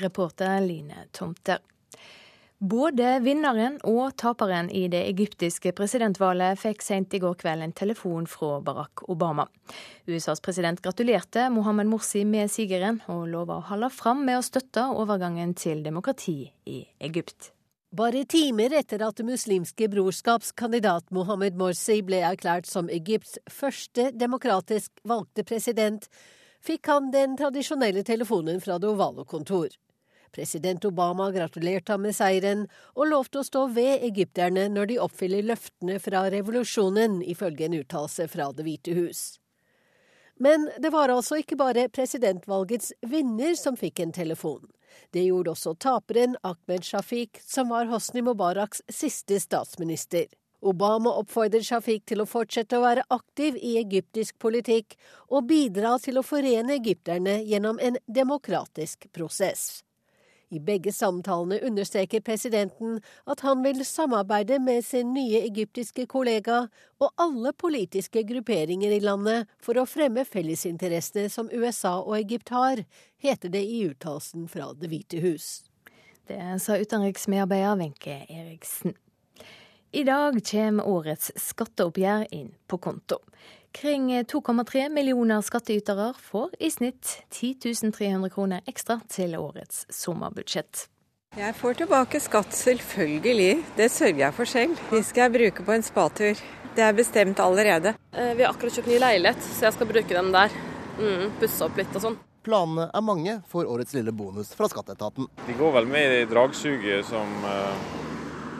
Reporter 0.00 0.60
Line 0.64 1.04
Tomter. 1.12 1.60
Både 2.60 3.14
vinneren 3.24 3.78
og 3.88 4.18
taperen 4.20 4.66
i 4.68 4.82
det 4.92 5.00
egyptiske 5.08 5.70
presidentvalget 5.72 6.58
fikk 6.60 6.82
sent 6.84 7.14
i 7.16 7.20
går 7.22 7.38
kveld 7.40 7.64
en 7.64 7.72
telefon 7.72 8.26
fra 8.28 8.58
Barack 8.60 9.00
Obama. 9.08 9.46
USAs 10.04 10.44
president 10.44 10.82
gratulerte 10.84 11.46
Mohammed 11.48 11.88
Morsi 11.88 12.26
med 12.28 12.52
sigeren, 12.52 13.00
og 13.08 13.30
lova 13.32 13.56
å 13.56 13.64
holde 13.70 13.88
fram 13.96 14.26
med 14.28 14.42
å 14.42 14.44
støtte 14.44 14.84
overgangen 14.92 15.56
til 15.56 15.80
demokrati 15.86 16.52
i 16.68 16.82
Egypt. 17.00 17.54
Bare 17.96 18.26
timer 18.28 18.76
etter 18.76 19.00
at 19.08 19.16
Det 19.16 19.24
muslimske 19.24 19.88
brorskaps 19.88 20.52
kandidat 20.52 21.08
Mohammed 21.10 21.56
Morsi 21.56 22.02
ble 22.04 22.20
erklært 22.20 22.68
som 22.68 22.92
Egypts 22.92 23.38
første 23.48 24.10
demokratisk 24.12 24.92
valgte 25.08 25.48
president, 25.48 26.04
fikk 26.60 26.92
han 26.92 27.08
den 27.10 27.40
tradisjonelle 27.40 28.04
telefonen 28.04 28.60
fra 28.60 28.76
det 28.76 28.92
ovale 28.92 29.24
kontor. 29.24 29.72
President 30.32 30.84
Obama 30.84 31.30
gratulerte 31.34 31.94
ham 31.94 32.04
med 32.06 32.16
seieren 32.16 32.66
og 32.94 33.10
lovte 33.10 33.40
å 33.40 33.46
stå 33.46 33.66
ved 33.74 34.04
egypterne 34.06 34.68
når 34.70 34.90
de 34.92 34.98
oppfyller 35.02 35.46
løftene 35.50 35.98
fra 36.02 36.24
revolusjonen, 36.32 37.20
ifølge 37.22 37.66
en 37.66 37.78
uttalelse 37.82 38.28
fra 38.30 38.50
Det 38.52 38.66
hvite 38.66 38.96
hus. 38.96 39.22
Men 40.40 40.70
det 40.80 40.88
var 40.94 41.12
altså 41.12 41.36
ikke 41.42 41.58
bare 41.60 41.90
presidentvalgets 41.92 42.94
vinner 43.04 43.52
som 43.60 43.76
fikk 43.76 44.00
en 44.00 44.12
telefon. 44.16 44.70
Det 45.12 45.26
gjorde 45.26 45.52
også 45.52 45.74
taperen 45.76 46.38
Ahmed 46.42 46.86
Shafiq, 46.86 47.42
som 47.44 47.68
var 47.74 47.90
Hosni 47.90 48.22
Mubaraks 48.24 48.80
siste 48.88 49.36
statsminister. 49.40 50.30
Obama 50.60 51.12
oppfordrer 51.20 51.64
Shafiq 51.64 52.06
til 52.08 52.20
å 52.20 52.28
fortsette 52.28 52.76
å 52.76 52.84
være 52.84 53.04
aktiv 53.12 53.56
i 53.56 53.76
egyptisk 53.80 54.36
politikk 54.40 54.96
og 55.28 55.46
bidra 55.48 55.94
til 56.00 56.20
å 56.20 56.24
forene 56.24 56.76
egypterne 56.76 57.38
gjennom 57.48 57.80
en 57.80 57.96
demokratisk 58.06 59.08
prosess. 59.12 59.82
I 60.50 60.58
begge 60.58 60.92
samtalene 60.92 61.60
understreker 61.62 62.20
presidenten 62.26 62.96
at 63.30 63.44
han 63.46 63.62
vil 63.62 63.84
samarbeide 63.86 64.58
med 64.58 64.82
sin 64.84 65.12
nye 65.14 65.44
egyptiske 65.46 66.08
kollega 66.10 66.64
og 66.98 67.22
alle 67.22 67.52
politiske 67.54 68.24
grupperinger 68.26 68.90
i 68.96 69.02
landet 69.04 69.46
for 69.62 69.78
å 69.78 69.86
fremme 69.86 70.24
fellesinteressene 70.26 71.30
som 71.30 71.52
USA 71.54 72.00
og 72.00 72.16
Egypt 72.18 72.50
har, 72.50 72.82
heter 73.22 73.54
det 73.54 73.62
i 73.62 73.84
uttalelsen 73.92 74.48
fra 74.50 74.72
Det 74.74 74.90
hvite 74.90 75.22
hus. 75.22 75.62
Det 76.26 76.42
sa 76.62 76.78
utenriksmedarbeider 76.78 77.78
Wenche 77.78 78.18
Eriksen. 78.26 78.98
I 79.92 80.02
dag 80.06 80.36
kommer 80.50 80.86
årets 80.86 81.32
skatteoppgjør 81.38 82.26
inn 82.34 82.52
på 82.70 82.78
konto. 82.78 83.22
Kring 83.72 84.22
2,3 84.24 84.88
millioner 84.88 85.40
skattytere 85.40 86.12
får 86.18 86.50
i 86.58 86.70
snitt 86.70 87.22
10 87.30 87.54
300 87.92 88.30
kroner 88.30 88.64
ekstra 88.66 88.98
til 89.08 89.36
årets 89.38 89.84
sommerbudsjett. 89.94 90.88
Jeg 91.38 91.54
får 91.54 91.76
tilbake 91.78 92.18
skatt, 92.20 92.50
selvfølgelig. 92.58 93.62
Det 93.76 93.86
sørger 93.94 94.24
jeg 94.24 94.34
for 94.34 94.50
selv. 94.50 94.80
De 94.90 95.02
skal 95.06 95.28
jeg 95.28 95.34
bruke 95.36 95.66
på 95.68 95.76
en 95.76 95.86
spatur. 95.86 96.42
Det 96.74 96.82
er 96.82 96.96
bestemt 96.98 97.38
allerede. 97.38 97.94
Vi 98.10 98.42
har 98.42 98.50
akkurat 98.50 98.74
kjøpt 98.74 98.90
ny 98.90 98.98
leilighet, 98.98 99.46
så 99.54 99.68
jeg 99.68 99.76
skal 99.78 99.90
bruke 99.92 100.18
den 100.18 100.32
der. 100.34 100.58
Mm, 100.98 101.30
Pusse 101.38 101.62
opp 101.68 101.78
litt 101.78 101.94
og 101.94 102.02
sånn. 102.08 102.18
Planene 102.42 102.88
er 102.90 103.06
mange 103.06 103.36
for 103.46 103.68
årets 103.70 103.94
lille 103.94 104.10
bonus 104.16 104.50
fra 104.58 104.66
skatteetaten. 104.72 105.30
De 105.46 105.54
går 105.58 105.76
vel 105.78 105.86
med 105.86 106.16
i 106.18 106.26
dragsuget 106.30 107.06
som, 107.06 107.30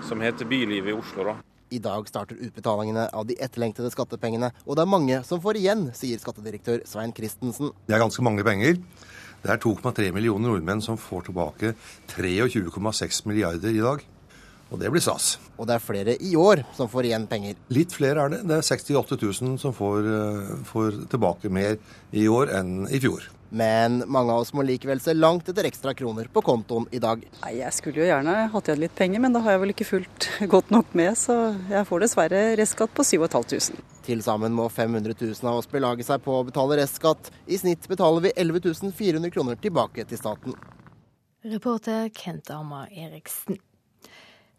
som 0.06 0.22
heter 0.22 0.46
Bylivet 0.46 0.94
i 0.94 0.98
Oslo, 1.00 1.26
da. 1.32 1.36
I 1.70 1.78
dag 1.82 2.08
starter 2.10 2.38
utbetalingene 2.42 3.06
av 3.14 3.28
de 3.28 3.36
etterlengtede 3.38 3.92
skattepengene, 3.94 4.50
og 4.66 4.74
det 4.74 4.82
er 4.82 4.90
mange 4.90 5.20
som 5.26 5.42
får 5.42 5.60
igjen, 5.60 5.84
sier 5.94 6.18
skattedirektør 6.18 6.82
Svein 6.88 7.14
Christensen. 7.14 7.70
Det 7.86 7.94
er 7.94 8.02
ganske 8.02 8.24
mange 8.26 8.42
penger. 8.46 8.80
Det 9.40 9.52
er 9.54 9.60
2,3 9.62 10.10
millioner 10.12 10.50
nordmenn 10.50 10.82
som 10.84 10.98
får 11.00 11.28
tilbake 11.30 11.74
23,6 12.10 13.22
milliarder 13.30 13.70
i 13.70 13.84
dag. 13.84 14.02
Og 14.70 14.78
det 14.78 14.90
blir 14.92 15.02
stas. 15.02 15.32
Og 15.58 15.66
det 15.66 15.76
er 15.76 15.82
flere 15.82 16.14
i 16.22 16.36
år 16.38 16.62
som 16.76 16.90
får 16.90 17.08
igjen 17.08 17.26
penger. 17.30 17.56
Litt 17.74 17.94
flere 17.94 18.26
er 18.26 18.34
det. 18.34 18.44
Det 18.46 18.60
er 18.60 18.66
68 18.66 19.18
000 19.18 19.58
som 19.62 19.74
får, 19.74 20.06
får 20.68 21.04
tilbake 21.10 21.50
mer 21.50 21.78
i 22.14 22.28
år 22.30 22.52
enn 22.60 22.84
i 22.90 23.00
fjor. 23.02 23.26
Men 23.50 24.04
mange 24.06 24.30
av 24.30 24.44
oss 24.44 24.52
må 24.54 24.62
likevel 24.62 25.00
se 25.02 25.10
langt 25.16 25.48
etter 25.50 25.66
ekstra 25.66 25.90
kroner 25.98 26.28
på 26.30 26.42
kontoen 26.46 26.86
i 26.94 27.00
dag. 27.02 27.24
Nei, 27.42 27.54
Jeg 27.58 27.74
skulle 27.74 28.02
jo 28.04 28.06
gjerne 28.06 28.34
hatt 28.52 28.68
igjen 28.70 28.82
litt 28.84 28.94
penger, 28.94 29.22
men 29.24 29.34
da 29.34 29.42
har 29.42 29.56
jeg 29.56 29.62
vel 29.64 29.72
ikke 29.74 29.88
fulgt 29.88 30.28
godt 30.54 30.70
nok 30.70 30.94
med, 30.94 31.18
så 31.18 31.38
jeg 31.70 31.88
får 31.88 32.04
dessverre 32.06 32.42
restskatt 32.60 32.94
på 32.94 33.06
7500. 33.06 33.80
Til 34.06 34.22
sammen 34.22 34.54
må 34.54 34.68
500 34.70 35.16
000 35.18 35.50
av 35.50 35.58
oss 35.58 35.70
belage 35.70 36.06
seg 36.06 36.22
på 36.22 36.38
å 36.38 36.44
betale 36.46 36.78
restskatt. 36.78 37.32
I 37.50 37.58
snitt 37.58 37.90
betaler 37.90 38.28
vi 38.28 38.36
11 38.38 38.92
400 38.94 39.34
kroner 39.34 39.58
tilbake 39.58 40.06
til 40.06 40.20
staten. 40.20 40.54
Reporter 41.42 42.08
Kent 42.14 42.50
Arma 42.54 42.86
Eriksen. 42.92 43.58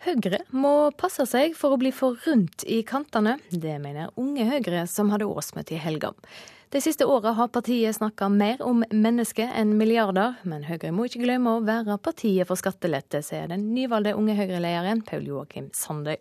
Høyre 0.02 0.40
må 0.50 0.90
passe 0.98 1.28
seg 1.30 1.54
for 1.54 1.76
å 1.76 1.78
bli 1.78 1.92
for 1.94 2.18
rundt 2.26 2.64
i 2.66 2.80
kantene. 2.82 3.36
Det 3.54 3.76
mener 3.84 4.10
Unge 4.18 4.48
Høyre, 4.50 4.88
som 4.90 5.12
hadde 5.14 5.28
årsmøte 5.30 5.76
i 5.78 5.82
helga. 5.84 6.10
De 6.72 6.82
siste 6.82 7.06
åra 7.06 7.32
har 7.32 7.48
partiet 7.48 7.96
snakka 7.96 8.30
mer 8.32 8.62
om 8.64 8.86
mennesker 8.96 9.50
enn 9.60 9.74
milliarder, 9.76 10.38
men 10.48 10.64
Høyre 10.64 10.94
må 10.96 11.04
ikke 11.10 11.20
glemme 11.26 11.58
å 11.58 11.64
være 11.68 11.98
partiet 12.00 12.48
for 12.48 12.56
skattelette, 12.56 13.20
sier 13.28 13.50
den 13.52 13.66
nyvalgte 13.76 14.14
Unge 14.16 14.38
Høyre-lederen 14.38 15.02
Paul 15.04 15.28
Joakim 15.28 15.68
Sandøy. 15.76 16.16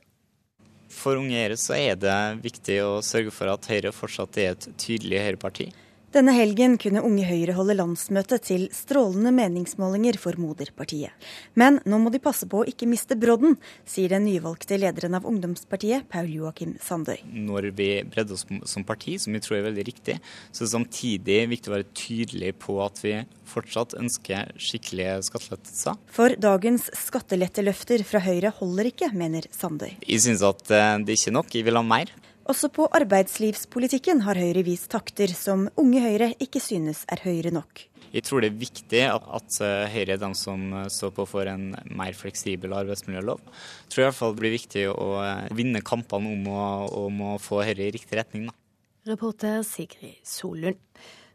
For 0.90 1.20
Unge 1.20 1.38
Høyre 1.38 1.59
så 1.61 1.76
er 1.78 2.01
det 2.03 2.16
viktig 2.42 2.80
å 2.82 2.96
sørge 2.98 3.30
for 3.30 3.53
at 3.53 3.70
Høyre 3.70 3.94
fortsatt 3.94 4.40
er 4.42 4.57
et 4.57 4.66
tydelig 4.74 5.22
høyreparti. 5.22 5.68
Denne 6.11 6.33
helgen 6.35 6.73
kunne 6.75 7.05
Unge 7.07 7.23
Høyre 7.23 7.55
holde 7.55 7.77
landsmøte 7.79 8.41
til 8.43 8.65
strålende 8.75 9.31
meningsmålinger 9.31 10.17
for 10.19 10.35
moderpartiet. 10.43 11.15
Men 11.55 11.77
nå 11.87 12.01
må 12.03 12.11
de 12.11 12.19
passe 12.19 12.49
på 12.51 12.65
å 12.65 12.66
ikke 12.66 12.89
miste 12.91 13.15
brodden, 13.15 13.55
sier 13.87 14.11
den 14.11 14.24
nyvalgte 14.27 14.74
lederen 14.82 15.15
av 15.15 15.28
ungdomspartiet, 15.31 16.09
Paul 16.11 16.27
Joakim 16.35 16.73
Sandøy. 16.82 17.20
Når 17.31 17.69
vi 17.78 17.87
bredder 18.11 18.35
oss 18.35 18.43
som 18.73 18.87
parti, 18.89 19.15
som 19.23 19.37
vi 19.37 19.43
tror 19.45 19.61
er 19.61 19.69
veldig 19.69 19.85
riktig, 19.87 20.16
så 20.51 20.65
er 20.65 20.66
det 20.66 20.73
samtidig 20.73 21.37
viktig 21.53 21.70
å 21.70 21.77
være 21.77 21.87
tydelig 21.95 22.51
på 22.66 22.81
at 22.82 22.99
vi 23.05 23.15
fortsatt 23.53 23.95
ønsker 24.01 24.51
skikkelige 24.59 25.15
skattelettelser. 25.28 26.01
For 26.11 26.35
dagens 26.43 26.89
skatteletteløfter 27.05 28.03
fra 28.09 28.24
Høyre 28.27 28.51
holder 28.59 28.91
ikke, 28.91 29.12
mener 29.15 29.47
Sandøy. 29.55 29.93
Jeg 30.03 30.27
syns 30.27 30.43
at 30.43 30.66
det 30.66 30.82
er 30.82 31.15
ikke 31.15 31.31
er 31.31 31.39
nok, 31.39 31.55
jeg 31.55 31.70
vil 31.70 31.78
ha 31.78 31.85
mer. 31.87 32.11
Også 32.51 32.66
på 32.74 32.89
arbeidslivspolitikken 32.98 34.24
har 34.24 34.39
Høyre 34.40 34.64
vist 34.66 34.89
takter 34.90 35.31
som 35.39 35.68
Unge 35.78 36.01
Høyre 36.02 36.32
ikke 36.43 36.59
synes 36.62 37.05
er 37.06 37.22
Høyre 37.22 37.52
nok. 37.55 37.85
Jeg 38.10 38.24
tror 38.27 38.43
det 38.43 38.48
er 38.51 38.56
viktig 38.59 39.02
at 39.06 39.59
Høyre 39.93 40.16
er 40.16 40.18
de 40.18 40.31
som 40.35 40.64
står 40.90 41.12
på 41.14 41.28
for 41.31 41.47
en 41.47 41.68
mer 41.94 42.16
fleksibel 42.18 42.74
arbeidsmiljølov. 42.74 43.39
Jeg 43.44 43.93
tror 43.94 44.02
i 44.02 44.06
hvert 44.09 44.18
fall 44.18 44.35
det 44.35 44.43
blir 44.43 44.56
viktig 44.56 44.82
å 44.90 45.06
vinne 45.55 45.85
kampene 45.86 46.32
om 46.35 46.51
å, 46.51 46.64
om 47.05 47.22
å 47.28 47.36
få 47.39 47.62
Høyre 47.62 47.86
i 47.86 47.94
riktig 47.94 48.18
retning. 48.18 48.51
Da. 48.51 48.56
Reporter 49.12 49.62
Sigrid 49.62 50.18
Solund. 50.27 50.82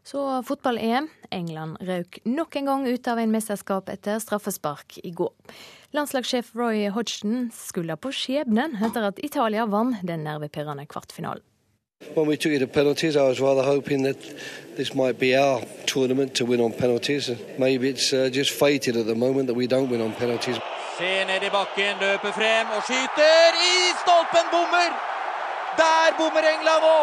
Så 0.06 0.42
fotball-EM. 0.46 1.08
England 1.34 1.80
røk 1.82 2.18
nok 2.24 2.56
en 2.56 2.68
gang 2.68 2.84
ut 2.86 3.08
av 3.10 3.18
en 3.18 3.32
mesterskap 3.32 3.88
etter 3.90 4.20
straffespark 4.22 5.00
i 5.02 5.10
går. 5.10 5.32
Landslagssjef 5.96 6.52
Roy 6.54 6.84
Hodgson 6.94 7.48
skylder 7.50 7.98
på 7.98 8.12
skjebnen 8.14 8.76
etter 8.86 9.08
at 9.08 9.18
Italia 9.26 9.64
vant 9.66 10.04
den 10.06 10.22
nervepirrende 10.22 10.86
kvartfinalen. 10.86 11.42
When 12.14 12.28
we 12.28 12.36
took 12.36 12.52
it 12.52 12.60
to 12.60 12.66
penalties, 12.66 13.16
I 13.16 13.26
was 13.26 13.40
rather 13.40 13.64
hoping 13.64 14.04
that 14.04 14.18
this 14.76 14.94
might 14.94 15.18
be 15.18 15.34
our 15.34 15.62
tournament 15.86 16.34
to 16.34 16.44
win 16.44 16.60
on 16.60 16.72
penalties. 16.72 17.30
Maybe 17.58 17.88
it's 17.88 18.12
uh, 18.12 18.28
just 18.30 18.50
fated 18.50 18.96
at 18.96 19.06
the 19.06 19.14
moment 19.14 19.48
that 19.48 19.56
we 19.56 19.66
don't 19.66 19.90
win 19.90 20.02
on 20.02 20.12
penalties. 20.12 20.56
Ser 20.98 21.24
ned 21.26 21.42
i 21.42 21.50
bakken, 21.50 21.98
løper 22.00 22.32
frem 22.32 22.70
og 22.76 22.82
skyter 22.86 23.58
i 23.70 23.74
stolpen, 24.04 24.46
bommer! 24.54 24.92
Der 25.80 26.14
bommer 26.18 26.44
England 26.54 26.82
nå! 26.86 27.00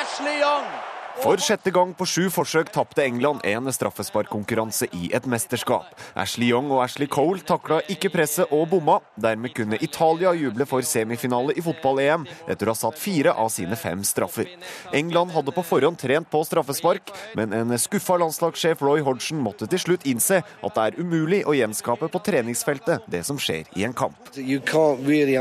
Ashley 0.00 0.40
Young 0.40 0.81
For 1.20 1.36
sjette 1.36 1.70
gang 1.74 1.92
på 1.94 2.06
sju 2.08 2.24
forsøk 2.32 2.70
tapte 2.72 3.04
England 3.04 3.44
en 3.46 3.68
straffesparkkonkurranse 3.72 4.88
i 4.96 5.10
et 5.14 5.26
mesterskap. 5.28 5.90
Ashley 6.18 6.48
Young 6.48 6.70
og 6.72 6.80
Ashley 6.86 7.06
Cole 7.10 7.44
takla 7.46 7.82
ikke 7.92 8.10
presset 8.14 8.50
og 8.54 8.70
bomma. 8.72 8.96
Dermed 9.20 9.52
kunne 9.54 9.78
Italia 9.84 10.32
juble 10.38 10.66
for 10.66 10.82
semifinale 10.86 11.54
i 11.58 11.64
fotball-EM 11.64 12.24
etter 12.48 12.70
å 12.70 12.72
ha 12.72 12.80
satt 12.80 12.98
fire 12.98 13.36
av 13.36 13.52
sine 13.52 13.76
fem 13.78 14.02
straffer. 14.08 14.48
England 14.96 15.34
hadde 15.36 15.54
på 15.54 15.66
forhånd 15.66 16.00
trent 16.00 16.30
på 16.32 16.42
straffespark, 16.48 17.12
men 17.38 17.52
en 17.56 17.76
skuffa 17.78 18.16
landslagssjef 18.22 18.82
Roy 18.82 19.04
Hodgson 19.04 19.42
måtte 19.44 19.68
til 19.70 19.84
slutt 19.84 20.08
innse 20.08 20.40
at 20.42 20.74
det 20.78 20.88
er 20.88 20.98
umulig 20.98 21.44
å 21.46 21.54
gjenskape 21.58 22.08
på 22.08 22.24
treningsfeltet 22.24 23.06
det 23.12 23.22
som 23.28 23.38
skjer 23.38 23.68
i 23.76 23.84
en 23.86 23.94
kamp. 23.94 24.18
Really 25.02 25.36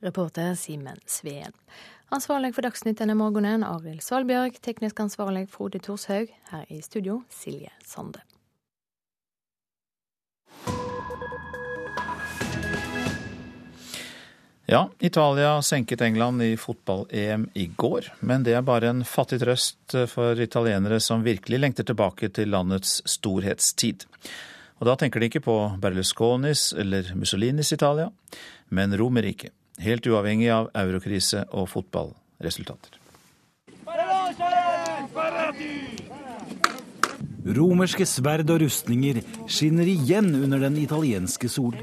Reporter 0.00 0.54
Simen 0.54 1.00
Sveen. 1.06 1.52
Ansvarlig 2.10 2.56
for 2.56 2.66
Dagsnytt 2.66 2.98
denne 2.98 3.14
morgenen, 3.14 3.62
Arild 3.62 4.02
Svalbjørg. 4.02 4.56
Teknisk 4.66 4.98
ansvarlig, 4.98 5.44
Frode 5.52 5.78
Thorshaug. 5.78 6.32
Her 6.50 6.64
i 6.66 6.80
studio, 6.82 7.20
Silje 7.30 7.70
Sande. 7.86 8.18
Ja, 14.66 14.88
Italia 14.98 15.52
senket 15.62 16.02
England 16.02 16.42
i 16.42 16.56
fotball-EM 16.58 17.46
i 17.54 17.68
går, 17.78 18.10
men 18.26 18.42
det 18.42 18.58
er 18.58 18.66
bare 18.66 18.90
en 18.90 19.06
fattig 19.06 19.38
trøst 19.44 19.94
for 20.10 20.42
italienere 20.42 20.98
som 20.98 21.22
virkelig 21.22 21.62
lengter 21.62 21.86
tilbake 21.86 22.32
til 22.34 22.50
landets 22.50 22.98
storhetstid. 23.06 24.08
Og 24.82 24.90
da 24.90 24.98
tenker 24.98 25.22
de 25.22 25.30
ikke 25.30 25.46
på 25.46 25.56
Berlusconis 25.78 26.72
eller 26.74 27.14
Mussolinis 27.14 27.70
Italia, 27.74 28.10
men 28.74 28.98
Romerriket 28.98 29.54
helt 29.84 30.06
uavhengig 30.06 30.50
av 30.54 30.70
eurokrise 30.76 31.44
og 31.50 31.68
fotballresultater. 31.72 33.00
Romerske 37.50 38.04
sverd 38.04 38.50
og 38.52 38.60
rustninger 38.62 39.22
skinner 39.48 39.88
igjen 39.88 40.28
under 40.36 40.60
den 40.60 40.76
italienske 40.78 41.48
sol. 41.48 41.74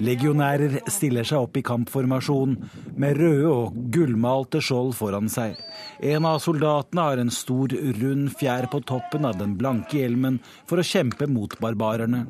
Legionærer 0.00 0.78
stiller 0.92 1.26
seg 1.28 1.44
opp 1.44 1.56
i 1.56 1.64
kampformasjon 1.64 2.54
med 3.00 3.18
røde 3.20 3.48
og 3.50 3.80
gullmalte 3.92 4.62
skjold 4.64 4.94
foran 4.96 5.28
seg. 5.32 5.56
En 6.00 6.28
av 6.28 6.38
soldatene 6.44 7.06
har 7.08 7.20
en 7.20 7.32
stor, 7.32 7.72
rund 8.00 8.30
fjær 8.40 8.68
på 8.72 8.80
toppen 8.88 9.28
av 9.28 9.40
den 9.40 9.56
blanke 9.60 9.98
hjelmen 10.00 10.38
for 10.68 10.80
å 10.80 10.86
kjempe 10.86 11.28
mot 11.28 11.56
barbarerne. 11.60 12.26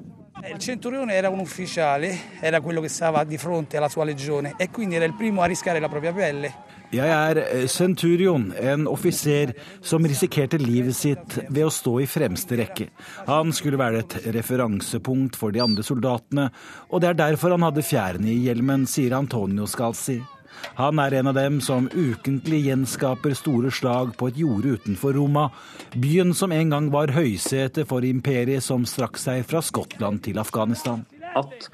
Il 0.49 0.59
centurione 0.59 1.15
era 1.15 1.29
un 1.29 1.39
ufficiale, 1.39 2.17
era 2.41 2.61
quello 2.61 2.81
che 2.81 2.89
stava 2.89 3.25
di 3.25 3.37
fronte 3.37 3.77
alla 3.77 3.89
sua 3.89 4.05
legione 4.05 4.55
e 4.57 4.71
quindi 4.71 4.95
era 4.95 5.05
il 5.05 5.15
primo 5.15 5.43
a 5.43 5.47
rischiare 5.47 5.81
la 5.81 5.89
propria 5.89 6.13
pelle. 6.13 6.69
Jeg 6.91 7.07
er 7.07 7.39
eh, 7.39 7.69
Centurion, 7.69 8.49
en 8.59 8.89
offiser 8.91 9.53
som 9.81 10.03
risikerte 10.03 10.59
livet 10.59 10.97
sitt 10.99 11.37
ved 11.47 11.69
å 11.69 11.71
stå 11.71 11.93
i 12.03 12.09
fremste 12.11 12.59
rekke. 12.59 12.89
Han 13.29 13.55
skulle 13.55 13.79
være 13.79 14.03
et 14.03 14.17
referansepunkt 14.35 15.39
for 15.39 15.55
de 15.55 15.63
andre 15.63 15.85
soldatene, 15.87 16.49
og 16.91 17.05
det 17.05 17.13
er 17.13 17.21
derfor 17.21 17.55
han 17.55 17.69
hadde 17.69 17.87
fjærene 17.87 18.33
i 18.33 18.41
hjelmen, 18.49 18.89
sier 18.91 19.15
Antonio 19.21 19.71
Scalzi. 19.71 20.19
Han 20.79 20.99
er 21.03 21.19
en 21.21 21.31
av 21.31 21.37
dem 21.37 21.61
som 21.65 21.89
ukentlig 21.93 22.65
gjenskaper 22.69 23.35
store 23.39 23.73
slag 23.75 24.15
på 24.19 24.31
et 24.31 24.41
jorde 24.41 24.77
utenfor 24.79 25.17
Roma, 25.19 25.49
byen 25.95 26.35
som 26.35 26.53
en 26.53 26.73
gang 26.73 26.91
var 26.93 27.15
høysete 27.17 27.87
for 27.89 28.07
imperiet 28.07 28.65
som 28.65 28.87
strakk 28.89 29.21
seg 29.21 29.45
fra 29.49 29.63
Skottland 29.65 30.23
til 30.27 30.41
Afghanistan. 30.43 31.05
At 31.37 31.69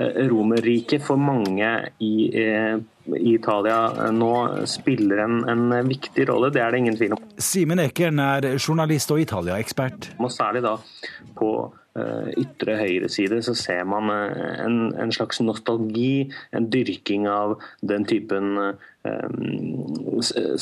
eh, 0.00 0.22
Romerriket 0.30 1.04
for 1.04 1.20
mange 1.20 1.68
i, 2.00 2.14
eh, 2.32 2.78
i 3.12 3.34
Italia 3.34 3.80
eh, 4.06 4.14
nå 4.16 4.32
spiller 4.70 5.24
en, 5.26 5.42
en, 5.52 5.66
viktig 5.88 6.24
rolle, 6.30 6.48
det 6.54 6.62
er 6.64 6.72
det 6.72 6.80
ingen 6.80 6.96
tvil 6.96 7.18
om. 7.18 7.28
Simen 7.36 7.82
Ekern 7.82 8.22
er 8.24 8.48
journalist 8.56 9.12
og 9.12 9.20
Italia-ekspert. 9.20 10.14
Og 10.16 10.32
særlig 10.32 10.64
da 10.64 10.78
på 11.36 11.52
ytre 12.40 12.78
høyre 12.80 13.08
side 13.12 13.42
så 13.44 13.54
ser 13.58 13.84
man 13.88 14.08
eh, 14.12 14.62
en, 14.64 14.78
en, 14.96 15.12
slags 15.12 15.42
nostalgi, 15.44 16.30
en 16.56 16.70
dyrking 16.72 17.26
av 17.28 17.58
den 17.84 18.06
typen 18.08 18.56
eh, 18.62 18.88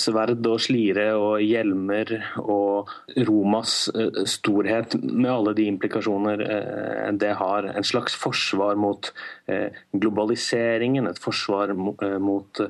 sverd 0.01 0.47
og 0.49 0.61
slire 0.65 1.11
og 1.21 1.43
hjelmer 1.45 2.09
og 2.41 2.89
Romas 3.29 3.75
storhet, 4.31 4.97
med 5.03 5.31
alle 5.33 5.53
de 5.59 5.67
implikasjoner 5.69 6.45
det 7.21 7.35
har. 7.37 7.69
En 7.75 7.85
slags 7.85 8.17
forsvar 8.17 8.81
mot 8.81 9.13
globaliseringen, 9.93 11.11
et 11.11 11.21
forsvar 11.21 11.75
mot 11.77 12.63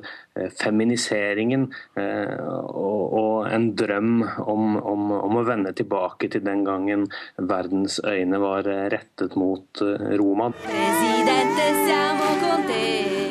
feminiseringen 0.59 1.69
og, 1.95 3.47
en 3.51 3.71
drøm 3.75 4.21
om, 4.43 4.77
om, 4.77 5.11
om 5.17 5.39
å 5.39 5.47
vende 5.47 5.73
tilbake 5.77 6.29
til 6.31 6.43
den 6.45 6.65
gangen 6.67 7.07
verdens 7.37 7.99
øyne 8.03 8.39
var 8.43 8.67
rettet 8.67 9.35
mot 9.39 9.83
Roma. 10.19 10.51
Presidente 10.63 11.67
siamo 11.85 12.31
con 12.43 12.67
Roma. 12.67 13.30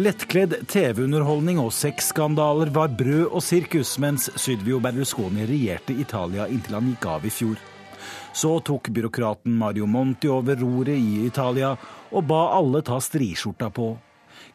Lettkledd 0.00 0.54
TV-underholdning 0.70 1.58
og 1.60 1.74
sexskandaler 1.76 2.70
var 2.72 2.92
brød 2.96 3.34
og 3.36 3.42
sirkus 3.44 3.90
mens 4.00 4.30
Sydvio 4.38 4.78
Berlusconi 4.80 5.44
regjerte 5.44 5.92
Italia 5.92 6.46
inntil 6.48 6.78
han 6.78 6.86
gikk 6.88 7.04
av 7.10 7.26
i 7.28 7.32
fjor. 7.34 7.58
Så 8.32 8.54
tok 8.64 8.88
byråkraten 8.96 9.58
Mario 9.60 9.84
Monti 9.90 10.30
over 10.32 10.56
roret 10.62 10.96
i 10.96 11.26
Italia 11.26 11.74
og 12.08 12.24
ba 12.30 12.38
alle 12.56 12.80
ta 12.86 12.96
striskjorta 13.02 13.68
på. 13.76 13.90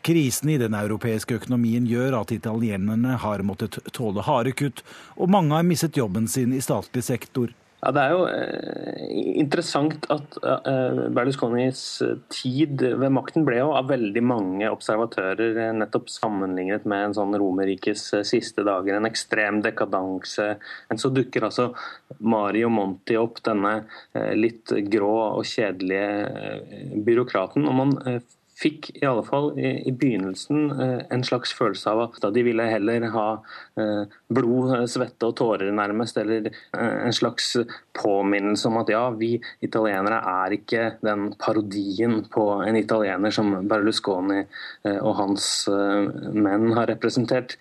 Krisen 0.08 0.50
i 0.56 0.58
den 0.58 0.74
europeiske 0.80 1.38
økonomien 1.38 1.86
gjør 1.86 2.24
at 2.24 2.34
italienerne 2.34 3.20
har 3.22 3.46
måttet 3.46 3.78
tåle 3.94 4.26
harde 4.26 4.56
kutt, 4.58 4.82
og 5.14 5.30
mange 5.30 5.54
har 5.54 5.68
mistet 5.68 6.00
jobben 6.02 6.26
sin 6.32 6.58
i 6.58 6.64
statlig 6.64 7.06
sektor. 7.06 7.54
Ja, 7.86 7.91
Det 7.94 8.02
er 8.02 8.14
jo 8.16 8.22
eh, 8.26 9.02
interessant 9.38 10.07
at 10.10 10.38
eh, 10.41 11.02
Berlusconis 11.14 11.82
tid 12.34 12.82
ved 12.82 13.14
makten 13.14 13.45
ble 13.45 13.60
jo 13.60 13.76
av 13.78 13.91
veldig 13.91 14.24
mange 14.26 14.72
observatører 14.74 15.60
eh, 15.68 15.74
nettopp 15.78 16.10
sammenlignet 16.10 16.88
med 16.90 17.12
en 17.12 17.14
sånn 17.14 17.38
Romerrikes 17.38 18.07
eh, 18.18 18.24
siste 18.26 18.66
dager. 18.66 18.98
En 18.98 19.06
ekstrem 19.06 19.62
dekadanse. 19.62 20.56
Men 20.90 21.02
så 21.02 21.14
dukker 21.14 21.45
altså 21.45 21.68
Mario 22.26 22.72
Monti 22.74 23.20
opp, 23.22 23.44
denne 23.45 23.76
eh, 24.18 24.34
litt 24.34 24.74
grå 24.90 25.14
og 25.36 25.45
kjedelige 25.45 26.10
eh, 26.26 26.98
byråkraten. 27.06 27.70
og 27.70 27.80
man 27.84 27.95
fikk 28.56 28.90
i 28.95 29.06
alle 29.06 29.23
fall 29.27 29.52
i, 29.60 29.72
i 29.90 29.91
begynnelsen 29.91 30.69
eh, 30.72 31.02
en 31.11 31.23
slags 31.27 31.53
følelse 31.56 31.91
av 31.91 32.03
at 32.06 32.27
de 32.36 32.44
ville 32.45 32.68
heller 32.69 33.07
ha 33.14 33.27
eh, 33.80 34.03
blod, 34.32 34.76
svette 34.91 35.27
og 35.27 35.36
tårer, 35.40 35.72
nærmest, 35.76 36.18
eller 36.22 36.48
eh, 36.49 36.95
en 37.07 37.15
slags 37.15 37.52
påminnelse 37.99 38.69
om 38.69 38.80
at 38.82 38.91
ja, 38.94 39.03
vi 39.19 39.36
italienere 39.65 40.22
er 40.32 40.56
ikke 40.56 40.86
den 41.03 41.27
parodien 41.40 42.22
på 42.32 42.48
en 42.65 42.80
italiener 42.80 43.34
som 43.36 43.52
Berlusconi 43.68 44.44
og 44.86 45.14
hans 45.19 45.45
menn 45.69 46.72
har 46.76 46.90
representert. 46.91 47.57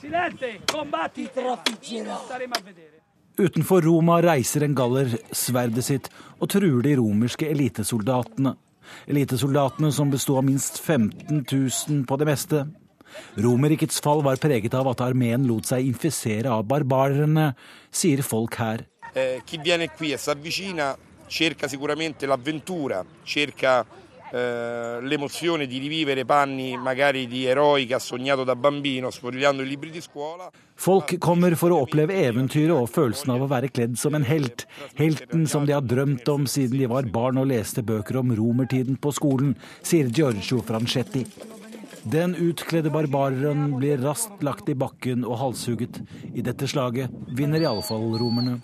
Silente, 0.00 0.52
combatti, 0.70 1.28
trafiggerà. 1.34 2.20
Staremo 2.26 2.54
a 2.54 2.66
vedere. 2.66 2.93
Utenfor 3.34 3.82
Roma 3.82 4.20
reiser 4.22 4.62
en 4.62 4.76
galler 4.78 5.08
sverdet 5.34 5.82
sitt 5.82 6.04
og 6.38 6.52
truer 6.52 6.84
de 6.86 6.92
romerske 7.00 7.48
elitesoldatene. 7.50 8.52
Elitesoldatene 9.10 9.90
som 9.96 10.12
besto 10.12 10.36
av 10.38 10.44
minst 10.46 10.78
15 10.78 11.42
000 11.42 12.04
på 12.06 12.18
det 12.20 12.28
meste. 12.28 12.60
Romerrikets 13.34 13.98
fall 14.04 14.22
var 14.22 14.38
preget 14.42 14.74
av 14.78 14.86
at 14.92 15.02
armeen 15.02 15.48
lot 15.48 15.66
seg 15.66 15.82
infisere 15.82 16.52
av 16.54 16.62
barbarerne, 16.70 17.50
sier 17.90 18.22
folk 18.22 18.54
her. 18.62 18.86
Eh, 19.14 19.42
chi 19.46 19.58
viene 19.58 19.90
qui 19.90 20.12
e 20.12 20.18
si 20.18 20.30
avvicina 20.30 20.94
cerca 21.26 21.66
sicuramente 21.66 22.26
l'avventura, 22.26 23.04
cerca 23.24 23.84
eh, 24.30 24.98
l'emozione 25.00 25.66
di 25.66 25.78
rivivere 25.78 26.24
panni 26.24 26.76
magari 26.76 27.26
di 27.26 27.46
eroi 27.46 27.86
che 27.86 27.94
ha 27.94 27.98
sognato 27.98 28.44
da 28.44 28.54
bambino 28.54 29.10
sfogliando 29.10 29.62
i 29.62 29.66
libri. 29.66 29.90
Folk 30.76 31.14
kommer 31.22 31.54
for 31.56 31.72
å 31.72 31.80
oppleve 31.84 32.16
eventyret 32.26 32.74
og 32.74 32.90
følelsen 32.90 33.30
av 33.34 33.44
å 33.44 33.50
være 33.50 33.70
kledd 33.70 33.94
som 33.98 34.16
en 34.18 34.26
helt. 34.26 34.66
Helten 34.98 35.46
som 35.50 35.66
de 35.66 35.74
har 35.76 35.84
drømt 35.86 36.28
om 36.28 36.48
siden 36.50 36.80
de 36.80 36.88
var 36.90 37.06
barn 37.14 37.38
og 37.40 37.48
leste 37.52 37.84
bøker 37.86 38.18
om 38.20 38.34
romertiden 38.34 38.98
på 38.98 39.12
skolen, 39.14 39.54
sier 39.86 40.10
Giorgio 40.10 40.60
Franchetti. 40.66 41.24
Den 42.04 42.34
utkledde 42.36 42.90
barbareren 42.92 43.78
blir 43.78 44.02
raskt 44.02 44.42
lagt 44.44 44.68
i 44.68 44.76
bakken 44.76 45.24
og 45.24 45.38
halshugget. 45.40 46.02
I 46.34 46.44
dette 46.44 46.68
slaget 46.68 47.14
vinner 47.32 47.62
iallfall 47.64 48.10
romerne. 48.20 48.58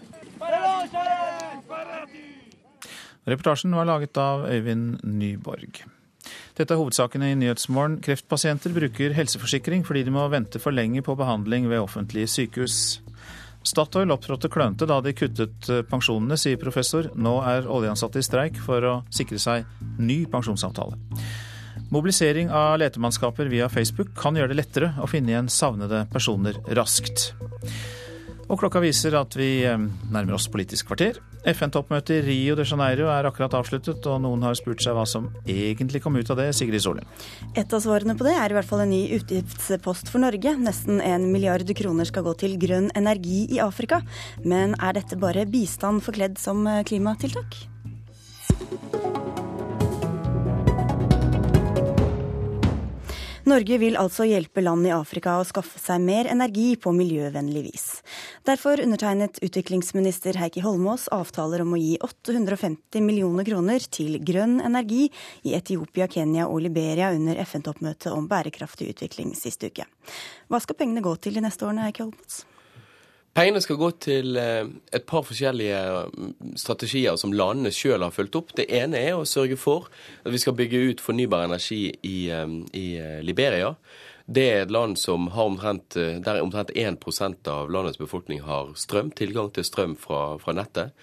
Reportasjen 3.30 3.72
var 3.76 3.88
laget 3.88 4.18
av 4.20 4.44
Øyvind 4.50 5.00
Nyborg. 5.06 5.84
Dette 6.60 6.74
er 6.76 6.80
hovedsakene 6.82 7.30
i 7.32 7.36
Nyhetsmorgen. 7.40 7.94
Kreftpasienter 8.04 8.74
bruker 8.76 9.14
helseforsikring 9.16 9.80
fordi 9.88 10.02
de 10.04 10.12
må 10.12 10.26
vente 10.28 10.60
for 10.60 10.76
lenge 10.76 11.00
på 11.00 11.14
behandling 11.16 11.70
ved 11.70 11.80
offentlige 11.80 12.28
sykehus. 12.28 12.74
Statoil 13.64 14.12
opptrådte 14.12 14.50
klønete 14.52 14.88
da 14.88 14.98
de 15.04 15.14
kuttet 15.16 15.70
eh, 15.72 15.80
pensjonene, 15.88 16.36
sier 16.40 16.60
professor. 16.60 17.08
Nå 17.16 17.38
er 17.48 17.68
oljeansatte 17.68 18.20
i 18.20 18.26
streik 18.26 18.60
for 18.60 18.84
å 18.84 18.92
sikre 19.08 19.40
seg 19.40 19.64
ny 19.96 20.26
pensjonsavtale. 20.28 21.00
Mobilisering 21.88 22.52
av 22.52 22.76
letemannskaper 22.82 23.48
via 23.48 23.70
Facebook 23.72 24.12
kan 24.20 24.36
gjøre 24.36 24.52
det 24.52 24.60
lettere 24.60 24.92
å 25.00 25.08
finne 25.08 25.32
igjen 25.32 25.48
savnede 25.52 26.04
personer 26.12 26.60
raskt. 26.76 27.30
Og 28.50 28.58
klokka 28.58 28.80
viser 28.82 29.14
at 29.14 29.36
vi 29.38 29.62
eh, 29.62 29.78
nærmer 30.10 30.34
oss 30.34 30.48
Politisk 30.50 30.88
kvarter. 30.90 31.20
FN-toppmøtet 31.46 32.18
i 32.18 32.24
Rio 32.26 32.56
de 32.58 32.66
Janeiro 32.66 33.06
er 33.08 33.28
akkurat 33.28 33.54
avsluttet, 33.56 34.04
og 34.10 34.18
noen 34.24 34.42
har 34.44 34.58
spurt 34.58 34.82
seg 34.82 34.96
hva 34.96 35.06
som 35.08 35.30
egentlig 35.46 36.02
kom 36.02 36.18
ut 36.18 36.32
av 36.34 36.40
det, 36.42 36.50
Sigrid 36.58 36.82
Solund. 36.82 37.06
Et 37.54 37.64
av 37.64 37.80
svarene 37.80 38.16
på 38.18 38.26
det 38.26 38.34
er 38.34 38.50
i 38.50 38.58
hvert 38.58 38.68
fall 38.68 38.84
en 38.84 38.92
ny 38.92 39.04
utgiftspost 39.16 40.10
for 40.10 40.22
Norge. 40.26 40.56
Nesten 40.58 40.98
en 40.98 41.30
milliard 41.30 41.70
kroner 41.78 42.10
skal 42.10 42.26
gå 42.26 42.34
til 42.42 42.58
grønn 42.60 42.90
energi 42.98 43.44
i 43.54 43.62
Afrika. 43.62 44.02
Men 44.42 44.74
er 44.82 44.98
dette 44.98 45.20
bare 45.20 45.46
bistand 45.48 46.02
forkledd 46.04 46.40
som 46.42 46.66
eh, 46.66 46.82
klimatiltak? 46.90 47.69
Norge 53.48 53.78
vil 53.80 53.96
altså 53.96 54.26
hjelpe 54.28 54.60
land 54.60 54.84
i 54.84 54.92
Afrika 54.92 55.38
å 55.40 55.46
skaffe 55.48 55.80
seg 55.80 56.02
mer 56.04 56.28
energi 56.28 56.74
på 56.76 56.92
miljøvennlig 56.92 57.62
vis. 57.70 57.86
Derfor 58.44 58.82
undertegnet 58.84 59.40
utviklingsminister 59.40 60.36
Heikki 60.36 60.60
Holmås 60.64 61.06
avtaler 61.14 61.64
om 61.64 61.72
å 61.72 61.80
gi 61.80 61.94
850 62.04 63.00
millioner 63.06 63.48
kroner 63.48 63.88
til 63.88 64.18
grønn 64.20 64.58
energi 64.60 65.08
i 65.48 65.56
Etiopia, 65.56 66.10
Kenya 66.12 66.50
og 66.50 66.60
Liberia 66.66 67.14
under 67.16 67.40
FN-toppmøtet 67.46 68.12
om 68.12 68.28
bærekraftig 68.28 68.92
utvikling 68.92 69.32
sist 69.38 69.64
uke. 69.64 69.88
Hva 70.52 70.60
skal 70.60 70.76
pengene 70.76 71.04
gå 71.04 71.16
til 71.16 71.40
de 71.40 71.48
neste 71.48 71.64
årene, 71.64 71.88
Heikki 71.88 72.04
Holmås? 72.04 72.42
Pengene 73.30 73.60
skal 73.62 73.78
gå 73.78 73.88
til 74.02 74.34
eh, 74.40 74.66
et 74.90 75.04
par 75.06 75.22
forskjellige 75.22 75.80
mm, 76.10 76.30
strategier 76.58 77.18
som 77.20 77.34
landene 77.34 77.70
sjøl 77.74 78.02
har 78.02 78.14
fulgt 78.14 78.38
opp. 78.40 78.54
Det 78.58 78.66
ene 78.74 78.98
er 78.98 79.14
å 79.14 79.28
sørge 79.28 79.58
for 79.60 79.86
at 80.24 80.32
vi 80.34 80.40
skal 80.42 80.56
bygge 80.58 80.80
ut 80.90 81.02
fornybar 81.04 81.46
energi 81.46 81.84
i, 82.02 82.16
eh, 82.34 82.56
i 82.74 82.86
eh, 82.98 83.20
Liberia. 83.22 83.76
Det 84.30 84.46
er 84.46 84.64
et 84.64 84.74
land 84.74 84.98
omtrent, 85.10 85.96
der 85.96 86.42
omtrent 86.42 86.70
1 86.78 87.48
av 87.50 87.70
landets 87.70 87.98
befolkning 87.98 88.44
har 88.46 88.68
strøm, 88.78 89.10
tilgang 89.10 89.50
til 89.50 89.66
strøm 89.66 89.96
fra, 89.98 90.36
fra 90.38 90.54
nettet. 90.54 90.94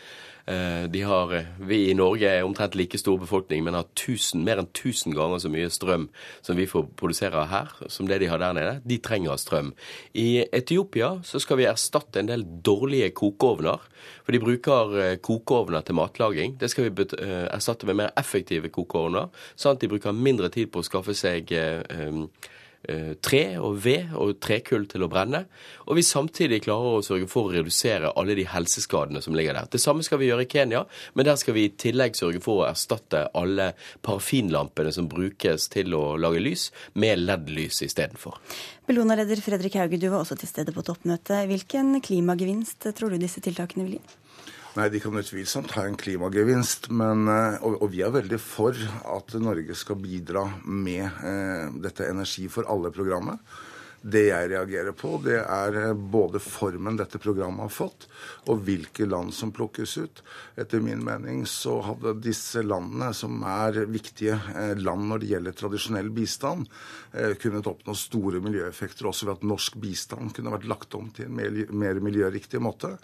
Eh, 0.48 0.84
de 0.90 1.02
har, 1.02 1.34
eh, 1.36 1.46
vi 1.60 1.90
i 1.90 1.94
Norge 1.94 2.30
er 2.30 2.44
omtrent 2.44 2.76
like 2.76 2.98
stor 2.98 3.18
befolkning, 3.20 3.64
men 3.64 3.74
har 3.74 3.86
tusen, 3.96 4.44
mer 4.44 4.62
enn 4.62 4.70
1000 4.72 5.14
ganger 5.14 5.42
så 5.44 5.52
mye 5.52 5.70
strøm 5.70 6.08
som 6.42 6.56
vi 6.56 6.66
får 6.66 6.88
produsere 6.96 7.48
her, 7.48 7.68
som 7.88 8.08
det 8.08 8.20
de 8.20 8.30
har 8.32 8.40
der 8.40 8.54
nede. 8.54 8.82
De 8.88 8.98
trenger 8.98 9.36
strøm. 9.36 9.74
I 10.16 10.46
Etiopia 10.54 11.22
så 11.24 11.42
skal 11.42 11.58
vi 11.58 11.66
erstatte 11.66 12.20
en 12.20 12.28
del 12.28 12.44
dårlige 12.44 13.12
kokeovner. 13.12 13.80
For 14.24 14.32
de 14.32 14.40
bruker 14.40 14.98
eh, 15.02 15.18
kokeovner 15.18 15.84
til 15.84 15.96
matlaging. 15.96 16.58
Det 16.58 16.70
skal 16.70 16.90
vi 16.90 17.04
erstatte 17.52 17.86
med 17.86 17.96
mer 17.96 18.12
effektive 18.16 18.70
kokeovner, 18.70 19.30
sånn 19.56 19.76
at 19.76 19.82
de 19.82 19.92
bruker 19.92 20.16
mindre 20.16 20.50
tid 20.50 20.72
på 20.72 20.80
å 20.80 20.88
skaffe 20.88 21.14
seg 21.14 21.52
Eh, 21.58 22.28
tre 23.24 23.42
og 23.60 23.80
ved 23.84 24.14
og 24.16 24.38
trekull 24.44 24.88
til 24.90 25.06
å 25.06 25.10
brenne. 25.12 25.44
Og 25.88 25.98
vi 26.00 26.06
samtidig 26.06 26.62
klarer 26.66 26.98
å 26.98 27.06
sørge 27.06 27.30
for 27.32 27.50
å 27.50 27.56
redusere 27.56 28.14
alle 28.20 28.36
de 28.38 28.48
helseskadene 28.48 29.22
som 29.24 29.36
ligger 29.38 29.58
der. 29.58 29.70
Det 29.72 29.82
samme 29.84 30.06
skal 30.06 30.22
vi 30.22 30.30
gjøre 30.30 30.48
i 30.48 30.52
Kenya, 30.52 30.84
men 31.14 31.28
der 31.28 31.40
skal 31.40 31.58
vi 31.58 31.68
i 31.68 31.74
tillegg 31.74 32.18
sørge 32.18 32.42
for 32.44 32.64
å 32.64 32.68
erstatte 32.70 33.26
alle 33.38 33.72
parafinlampene 34.06 34.94
som 34.96 35.10
brukes 35.12 35.70
til 35.74 35.96
å 35.98 36.04
lage 36.20 36.44
lys, 36.44 36.70
med 36.98 37.24
LED-lys 37.24 37.82
istedenfor. 37.88 38.40
Bellona-leder 38.88 39.42
Fredrik 39.44 39.76
Hauge, 39.80 40.00
du 40.00 40.08
var 40.10 40.22
også 40.22 40.38
til 40.40 40.50
stede 40.50 40.76
på 40.76 40.86
toppmøtet. 40.88 41.48
Hvilken 41.50 42.00
klimagevinst 42.04 42.90
tror 42.98 43.14
du 43.14 43.22
disse 43.22 43.44
tiltakene 43.44 43.88
vil 43.88 44.00
gi? 44.00 44.06
Nei, 44.78 44.92
De 44.94 45.00
kan 45.02 45.18
utvilsomt 45.18 45.72
ha 45.74 45.88
en 45.88 45.96
klimagevinst, 45.98 46.92
men, 46.94 47.26
eh, 47.34 47.56
og, 47.66 47.80
og, 47.82 47.88
vi 47.90 48.04
er 48.06 48.14
veldig 48.14 48.38
for 48.38 48.78
at 49.10 49.34
Norge 49.42 49.74
skal 49.74 49.98
bidra 49.98 50.44
med 50.70 51.08
eh, 51.26 51.72
dette 51.82 52.06
Energi 52.06 52.46
for 52.54 52.70
alle-programmet. 52.70 53.42
Det 54.08 54.22
jeg 54.30 54.50
reagerer 54.54 54.94
på, 54.96 55.18
det 55.20 55.40
er 55.42 55.78
eh, 55.82 55.94
både 55.94 56.40
formen 56.40 56.96
dette 57.00 57.20
programmet 57.20 57.66
har 57.66 57.74
fått, 57.74 58.06
og 58.48 58.62
hvilke 58.64 59.08
land 59.10 59.34
som 59.36 59.52
plukkes 59.52 59.96
ut. 60.00 60.22
Etter 60.56 60.84
min 60.84 61.02
mening 61.04 61.42
så 61.50 61.80
hadde 61.84 62.14
disse 62.24 62.64
landene, 62.64 63.10
som 63.18 63.42
er 63.44 63.82
viktige 63.92 64.38
eh, 64.54 64.78
land 64.80 65.10
når 65.10 65.24
det 65.24 65.32
gjelder 65.34 65.58
tradisjonell 65.60 66.12
bistand, 66.16 66.70
eh, 67.12 67.34
kunnet 67.42 67.68
oppnå 67.68 67.98
store 68.00 68.40
miljøeffekter 68.46 69.10
også 69.12 69.28
ved 69.28 69.42
at 69.42 69.50
norsk 69.52 69.76
bistand 69.84 70.32
kunne 70.38 70.56
vært 70.56 70.70
lagt 70.72 70.96
om 70.96 71.12
til 71.12 71.28
en 71.28 71.68
mer 71.84 72.00
miljøriktig 72.04 72.64
måte. 72.64 72.96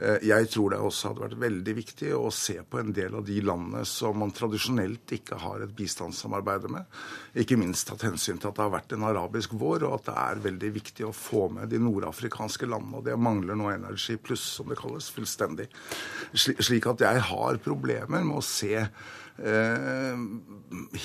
Jeg 0.00 0.46
tror 0.48 0.72
det 0.72 0.78
også 0.80 1.10
hadde 1.10 1.24
vært 1.26 1.40
veldig 1.42 1.72
viktig 1.76 2.12
å 2.16 2.30
se 2.32 2.54
på 2.64 2.78
en 2.80 2.92
del 2.96 3.18
av 3.18 3.26
de 3.26 3.36
landene 3.44 3.82
som 3.84 4.16
man 4.16 4.32
tradisjonelt 4.32 5.12
ikke 5.12 5.36
har 5.42 5.60
et 5.60 5.74
bistandssamarbeid 5.76 6.70
med. 6.72 6.86
Ikke 7.38 7.58
minst 7.60 7.86
tatt 7.86 8.02
hensyn 8.02 8.40
til 8.40 8.50
at 8.50 8.56
det 8.58 8.64
har 8.64 8.72
vært 8.72 8.94
en 8.96 9.06
arabisk 9.06 9.54
vår, 9.58 9.84
og 9.86 10.00
at 10.00 10.08
det 10.08 10.16
er 10.24 10.42
veldig 10.48 10.70
viktig 10.74 11.06
å 11.06 11.14
få 11.14 11.46
med 11.54 11.70
de 11.70 11.78
nordafrikanske 11.82 12.66
landene. 12.66 12.98
Og 12.98 13.06
det 13.06 13.14
mangler 13.20 13.58
nå 13.58 13.70
Energi 13.70 14.16
Pluss, 14.18 14.42
som 14.58 14.70
det 14.70 14.78
kalles, 14.80 15.10
fullstendig. 15.14 15.68
Slik 16.34 16.90
at 16.90 17.06
jeg 17.06 17.24
har 17.30 17.62
problemer 17.62 18.26
med 18.26 18.40
å 18.40 18.44
se 18.44 18.74
eh, 18.80 20.24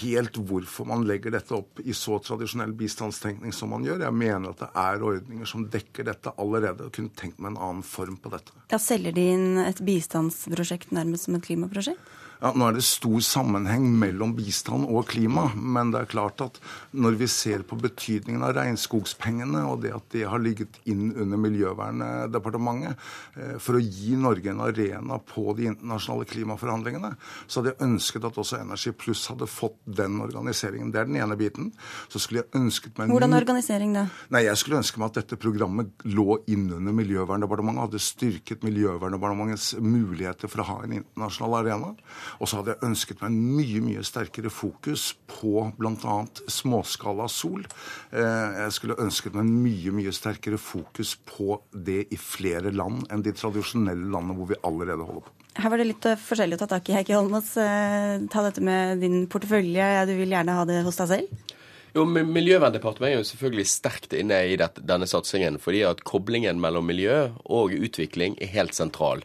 helt 0.02 0.42
hvorfor 0.50 0.90
man 0.90 1.06
legger 1.06 1.38
dette 1.38 1.56
opp 1.58 1.84
i 1.86 1.94
så 1.94 2.18
tradisjonell 2.26 2.74
bistandstenkning 2.78 3.54
som 3.54 3.74
man 3.76 3.86
gjør. 3.86 4.08
Jeg 4.08 4.20
mener 4.26 4.52
at 4.52 4.66
det 4.66 4.74
er 4.82 5.08
ordninger 5.12 5.50
som 5.50 5.70
dekker 5.70 6.10
dette 6.10 6.34
allerede, 6.42 6.90
og 6.90 6.98
kunne 6.98 7.14
tenkt 7.14 7.38
meg 7.38 7.54
en 7.54 7.64
annen 7.70 7.86
form 7.86 8.18
på 8.18 8.34
dette. 8.34 8.56
Ja, 8.74 8.82
Selger 8.82 9.14
de 9.14 9.30
inn 9.36 9.62
et 9.62 9.82
bistandsprosjekt 9.86 10.96
nærmest 10.96 11.30
som 11.30 11.38
et 11.38 11.46
klimaprosjekt? 11.46 12.14
Ja, 12.42 12.52
Nå 12.56 12.68
er 12.68 12.76
det 12.76 12.84
stor 12.86 13.22
sammenheng 13.24 13.88
mellom 14.00 14.34
bistand 14.36 14.88
og 14.90 15.08
klima, 15.12 15.48
men 15.56 15.94
det 15.94 16.02
er 16.04 16.12
klart 16.12 16.42
at 16.44 16.60
når 16.96 17.20
vi 17.22 17.30
ser 17.32 17.64
på 17.68 17.78
betydningen 17.80 18.44
av 18.44 18.56
regnskogspengene 18.58 19.64
og 19.70 19.84
det 19.86 19.94
at 19.96 20.08
det 20.14 20.26
har 20.30 20.42
ligget 20.44 20.80
inn 20.92 21.14
under 21.14 21.40
Miljøverndepartementet 21.42 22.96
eh, 23.40 23.56
for 23.62 23.80
å 23.80 23.84
gi 23.84 24.18
Norge 24.20 24.52
en 24.52 24.64
arena 24.66 25.20
på 25.24 25.56
de 25.58 25.70
internasjonale 25.72 26.28
klimaforhandlingene, 26.30 27.14
så 27.48 27.62
hadde 27.62 27.74
jeg 27.74 27.88
ønsket 27.88 28.28
at 28.28 28.40
også 28.42 28.60
Energi 28.60 28.94
Pluss 28.96 29.26
hadde 29.32 29.48
fått 29.50 29.80
den 29.86 30.20
organiseringen. 30.24 30.92
Det 30.92 31.02
er 31.02 31.10
den 31.10 31.20
ene 31.22 31.38
biten. 31.40 31.72
Så 32.12 32.22
skulle 32.22 32.44
jeg 32.44 32.60
ønsket 32.60 33.00
meg 33.00 33.14
Hvordan 33.14 33.38
organisering 33.38 33.96
da? 33.96 34.08
Nei, 34.34 34.46
Jeg 34.46 34.60
skulle 34.62 34.82
ønske 34.82 35.00
meg 35.02 35.12
at 35.12 35.22
dette 35.22 35.40
programmet 35.42 36.06
lå 36.08 36.40
innunder 36.52 36.96
Miljøverndepartementet, 36.96 37.88
hadde 37.88 38.04
styrket 38.04 38.66
Miljøverndepartementets 38.68 39.74
muligheter 39.80 40.52
for 40.52 40.64
å 40.64 40.70
ha 40.70 40.78
en 40.84 41.00
internasjonal 41.00 41.60
arena. 41.62 41.94
Og 42.40 42.50
så 42.50 42.60
hadde 42.60 42.76
jeg 42.76 42.90
ønsket 42.90 43.22
meg 43.22 43.32
en 43.32 43.56
mye 43.58 43.84
mye 43.86 44.04
sterkere 44.08 44.52
fokus 44.54 45.08
på 45.30 45.68
bl.a. 45.80 46.18
småskala 46.52 47.30
sol. 47.32 47.66
Eh, 48.12 48.60
jeg 48.66 48.76
skulle 48.78 49.00
ønsket 49.02 49.38
meg 49.38 49.46
en 49.46 49.56
mye 49.64 49.96
mye 49.96 50.14
sterkere 50.16 50.60
fokus 50.62 51.16
på 51.28 51.60
det 51.72 52.06
i 52.14 52.20
flere 52.20 52.74
land 52.76 53.08
enn 53.12 53.26
de 53.26 53.36
tradisjonelle 53.36 54.12
landene 54.12 54.38
hvor 54.38 54.54
vi 54.54 54.62
allerede 54.68 55.08
holder 55.08 55.28
på. 55.28 55.36
Her 55.56 55.72
var 55.72 55.80
det 55.80 55.88
litt 55.88 56.06
eh, 56.10 56.20
forskjellig 56.20 56.58
å 56.58 56.64
ta 56.66 56.72
tak 56.76 56.90
i, 56.92 56.98
Heikki 56.98 57.16
Holmås. 57.16 57.56
Eh, 57.62 58.26
ta 58.32 58.44
dette 58.44 58.64
med 58.64 59.00
din 59.04 59.24
portefølje. 59.32 59.92
Du 60.10 60.16
vil 60.18 60.36
gjerne 60.36 60.58
ha 60.58 60.66
det 60.68 60.82
hos 60.88 61.00
deg 61.00 61.14
selv? 61.14 61.54
Jo, 61.96 62.04
Miljøverndepartementet 62.04 63.14
er 63.14 63.22
jo 63.22 63.28
selvfølgelig 63.30 63.66
sterkt 63.72 64.14
inne 64.18 64.42
i 64.52 64.58
dette, 64.60 64.82
denne 64.84 65.08
satsingen, 65.08 65.56
fordi 65.64 65.86
at 65.88 66.02
koblingen 66.04 66.60
mellom 66.60 66.84
miljø 66.90 67.30
og 67.48 67.72
utvikling 67.72 68.36
er 68.44 68.52
helt 68.52 68.76
sentral. 68.76 69.24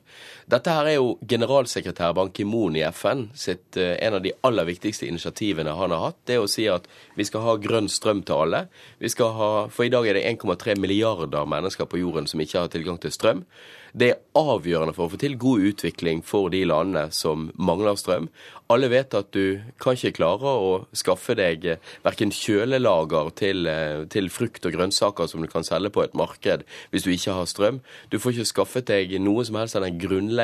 Dette 0.51 0.73
her 0.75 0.89
er 0.89 0.97
jo 0.97 1.11
generalsekretær 1.31 2.15
Ban 2.17 2.31
Ki-moon 2.35 2.75
i 2.75 2.83
FN 2.91 3.29
sitt, 3.39 3.77
eh, 3.77 3.95
en 4.03 4.15
av 4.15 4.23
de 4.23 4.33
aller 4.43 4.65
viktigste 4.67 5.07
initiativene 5.07 5.77
han 5.79 5.93
har 5.95 6.01
hatt. 6.07 6.17
Det 6.27 6.35
er 6.35 6.43
å 6.43 6.49
si 6.51 6.67
at 6.67 6.89
vi 7.15 7.25
skal 7.25 7.45
ha 7.45 7.57
grønn 7.57 7.87
strøm 7.87 8.25
til 8.25 8.35
alle. 8.35 8.69
Vi 8.99 9.09
skal 9.09 9.33
ha, 9.33 9.69
For 9.69 9.85
i 9.85 9.89
dag 9.89 10.07
er 10.09 10.15
det 10.15 10.25
1,3 10.25 10.75
milliarder 10.77 11.47
mennesker 11.47 11.87
på 11.87 12.01
jorden 12.01 12.27
som 12.27 12.41
ikke 12.41 12.59
har 12.59 12.69
tilgang 12.69 12.99
til 12.99 13.11
strøm. 13.11 13.45
Det 13.93 14.11
er 14.11 14.19
avgjørende 14.35 14.95
for 14.95 15.07
å 15.07 15.11
få 15.11 15.19
til 15.19 15.37
god 15.37 15.61
utvikling 15.61 16.23
for 16.23 16.49
de 16.49 16.65
landene 16.65 17.11
som 17.13 17.51
mangler 17.59 17.97
strøm. 17.99 18.29
Alle 18.71 18.89
vet 18.89 19.15
at 19.15 19.33
du 19.33 19.61
kan 19.79 19.95
ikke 19.95 20.13
klare 20.21 20.47
å 20.47 20.87
skaffe 20.95 21.35
deg 21.35 21.79
verken 22.05 22.31
kjølelager 22.31 23.35
til, 23.35 23.67
eh, 23.67 24.05
til, 24.07 24.29
frukt 24.29 24.65
og 24.67 24.73
grønnsaker 24.73 25.27
som 25.29 25.43
du 25.43 25.49
kan 25.49 25.65
selge 25.65 25.91
på 25.91 26.05
et 26.05 26.15
marked 26.15 26.63
hvis 26.91 27.03
du 27.03 27.11
ikke 27.11 27.35
har 27.35 27.47
strøm. 27.47 27.81
Du 28.11 28.19
får 28.19 28.33
ikke 28.33 28.53
skaffet 28.55 28.87
deg 28.87 29.21
noe 29.21 29.45
som 29.45 29.57
helst 29.57 29.77
av 29.77 29.83
den 29.83 29.99
grunnleggende 29.99 30.40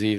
si, 0.00 0.12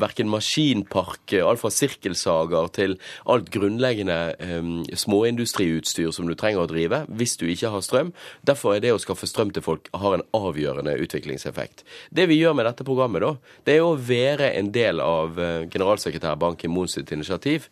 verken 0.00 0.30
maskinpark, 0.32 1.34
alt 1.40 1.62
fra 1.62 1.72
sirkelsager 1.72 2.70
til 2.76 2.96
alt 3.30 3.50
grunnleggende 3.54 4.18
um, 4.40 4.72
småindustriutstyr 4.94 6.12
som 6.14 6.28
du 6.28 6.36
trenger 6.38 6.64
å 6.64 6.70
drive 6.70 7.04
hvis 7.08 7.36
du 7.40 7.46
ikke 7.50 7.72
har 7.74 7.84
strøm. 7.84 8.14
Derfor 8.46 8.76
er 8.76 8.84
det 8.84 8.94
å 8.94 9.00
skaffe 9.02 9.28
strøm 9.30 9.52
til 9.54 9.64
folk 9.64 9.90
har 9.94 10.18
en 10.18 10.26
avgjørende 10.36 10.96
utviklingseffekt. 11.04 11.84
Det 12.14 12.28
vi 12.30 12.38
gjør 12.40 12.56
med 12.58 12.68
dette 12.68 12.86
programmet, 12.86 13.24
da, 13.24 13.34
det 13.66 13.78
er 13.78 13.84
å 13.86 13.98
være 13.98 14.52
en 14.58 14.70
del 14.74 15.02
av 15.04 15.38
eh, 15.40 15.66
generalsekretær 15.72 16.38
Ban 16.40 16.58
Ki-moon 16.58 16.90
sitt 16.90 17.12
initiativ 17.14 17.68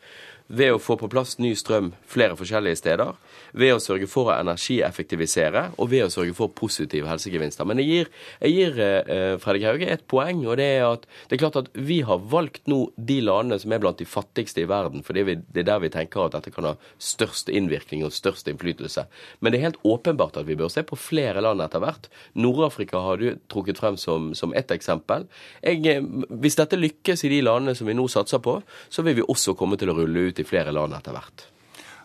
ved 0.53 0.74
å 0.74 0.81
få 0.83 0.99
på 1.01 1.09
plass 1.12 1.39
ny 1.41 1.55
strøm 1.57 1.93
flere 2.09 2.37
forskjellige 2.37 2.79
steder, 2.83 3.15
ved 3.57 3.74
å 3.74 3.81
sørge 3.81 4.09
for 4.11 4.29
å 4.29 4.35
energieffektivisere 4.37 5.65
og 5.81 5.91
ved 5.93 6.07
å 6.07 6.12
sørge 6.12 6.35
for 6.37 6.53
positive 6.57 7.09
helsegevinster. 7.09 7.66
Men 7.69 7.81
jeg 7.81 7.89
gir, 7.89 8.11
jeg 8.43 8.57
gir 8.57 8.81
eh, 8.85 9.35
Fredrik 9.41 9.66
Hauge 9.69 9.89
et 9.93 10.05
poeng, 10.09 10.43
og 10.47 10.59
det 10.61 10.69
er 10.77 10.85
at 10.87 11.07
det 11.29 11.37
er 11.37 11.43
klart 11.43 11.59
at 11.61 11.70
vi 11.73 12.01
har 12.05 12.20
valgt 12.33 12.69
nå 12.70 12.83
de 12.97 13.19
landene 13.24 13.61
som 13.62 13.73
er 13.73 13.83
blant 13.83 14.01
de 14.01 14.09
fattigste 14.09 14.65
i 14.65 14.69
verden, 14.69 15.05
for 15.07 15.16
det 15.16 15.41
er 15.41 15.69
der 15.69 15.83
vi 15.83 15.93
tenker 15.93 16.27
at 16.27 16.37
dette 16.37 16.53
kan 16.53 16.69
ha 16.69 16.74
størst 17.01 17.49
innvirkning 17.53 18.05
og 18.05 18.12
størst 18.12 18.49
innflytelse. 18.53 19.07
Men 19.41 19.53
det 19.53 19.61
er 19.61 19.69
helt 19.70 19.81
åpenbart 19.89 20.41
at 20.41 20.49
vi 20.49 20.59
bør 20.59 20.73
se 20.73 20.85
på 20.85 21.01
flere 21.01 21.45
land 21.45 21.65
etter 21.65 21.83
hvert. 21.83 22.11
Nord-Afrika 22.37 23.01
har 23.05 23.20
du 23.20 23.41
trukket 23.53 23.81
frem 23.81 23.97
som, 24.01 24.33
som 24.37 24.53
ett 24.57 24.73
eksempel. 24.74 25.29
Jeg, 25.65 25.81
eh, 25.89 26.29
hvis 26.45 26.61
dette 26.61 26.81
lykkes 26.81 27.24
i 27.24 27.33
de 27.33 27.43
landene 27.45 27.77
som 27.79 27.89
vi 27.89 27.97
nå 27.97 28.05
satser 28.12 28.43
på, 28.45 28.59
så 28.93 29.05
vil 29.07 29.20
vi 29.20 29.29
også 29.29 29.57
komme 29.59 29.81
til 29.81 29.93
å 29.93 29.97
rulle 29.97 30.29
ut 30.29 30.41
i 30.41 30.41
flere 30.48 30.73
land 30.74 30.97
etter 30.97 31.16
hvert 31.16 31.47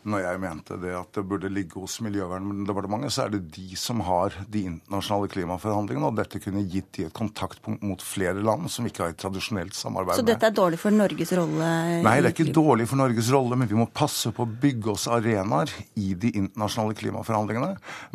når 0.08 0.24
jeg 0.24 0.42
mente 0.42 0.78
det 0.82 0.94
at 0.96 1.12
det 1.18 1.24
burde 1.28 1.52
ligge 1.52 1.82
hos 1.82 1.98
Miljøverndepartementet, 2.06 3.14
så 3.14 3.26
er 3.26 3.34
det 3.36 3.42
de 3.56 3.78
som 3.80 4.02
har 4.08 4.36
de 4.48 4.64
internasjonale 4.70 5.30
klimaforhandlingene, 5.34 6.10
og 6.10 6.18
dette 6.20 6.42
kunne 6.44 6.64
gitt 6.70 6.90
de 6.98 7.08
et 7.08 7.16
kontaktpunkt 7.16 7.84
mot 7.86 8.04
flere 8.04 8.42
land 8.44 8.70
som 8.72 8.88
ikke 8.88 9.04
har 9.04 9.14
et 9.14 9.20
tradisjonelt 9.22 9.76
samarbeid 9.78 10.16
med. 10.16 10.22
Så 10.22 10.28
dette 10.28 10.50
er 10.50 10.56
dårlig 10.56 10.80
for 10.82 10.96
Norges 10.96 11.34
rolle? 11.38 11.72
Nei, 12.06 12.16
det 12.22 12.32
er 12.32 12.36
ikke 12.36 12.56
dårlig 12.56 12.88
for 12.90 13.02
Norges 13.02 13.32
rolle, 13.34 13.60
men 13.60 13.70
vi 13.70 13.80
må 13.80 13.88
passe 13.92 14.32
på 14.36 14.46
å 14.46 14.52
bygge 14.64 14.94
oss 14.94 15.08
arenaer 15.12 15.74
i 16.00 16.14
de 16.20 16.32
internasjonale 16.34 16.98
klimaforhandlingene. 17.02 17.74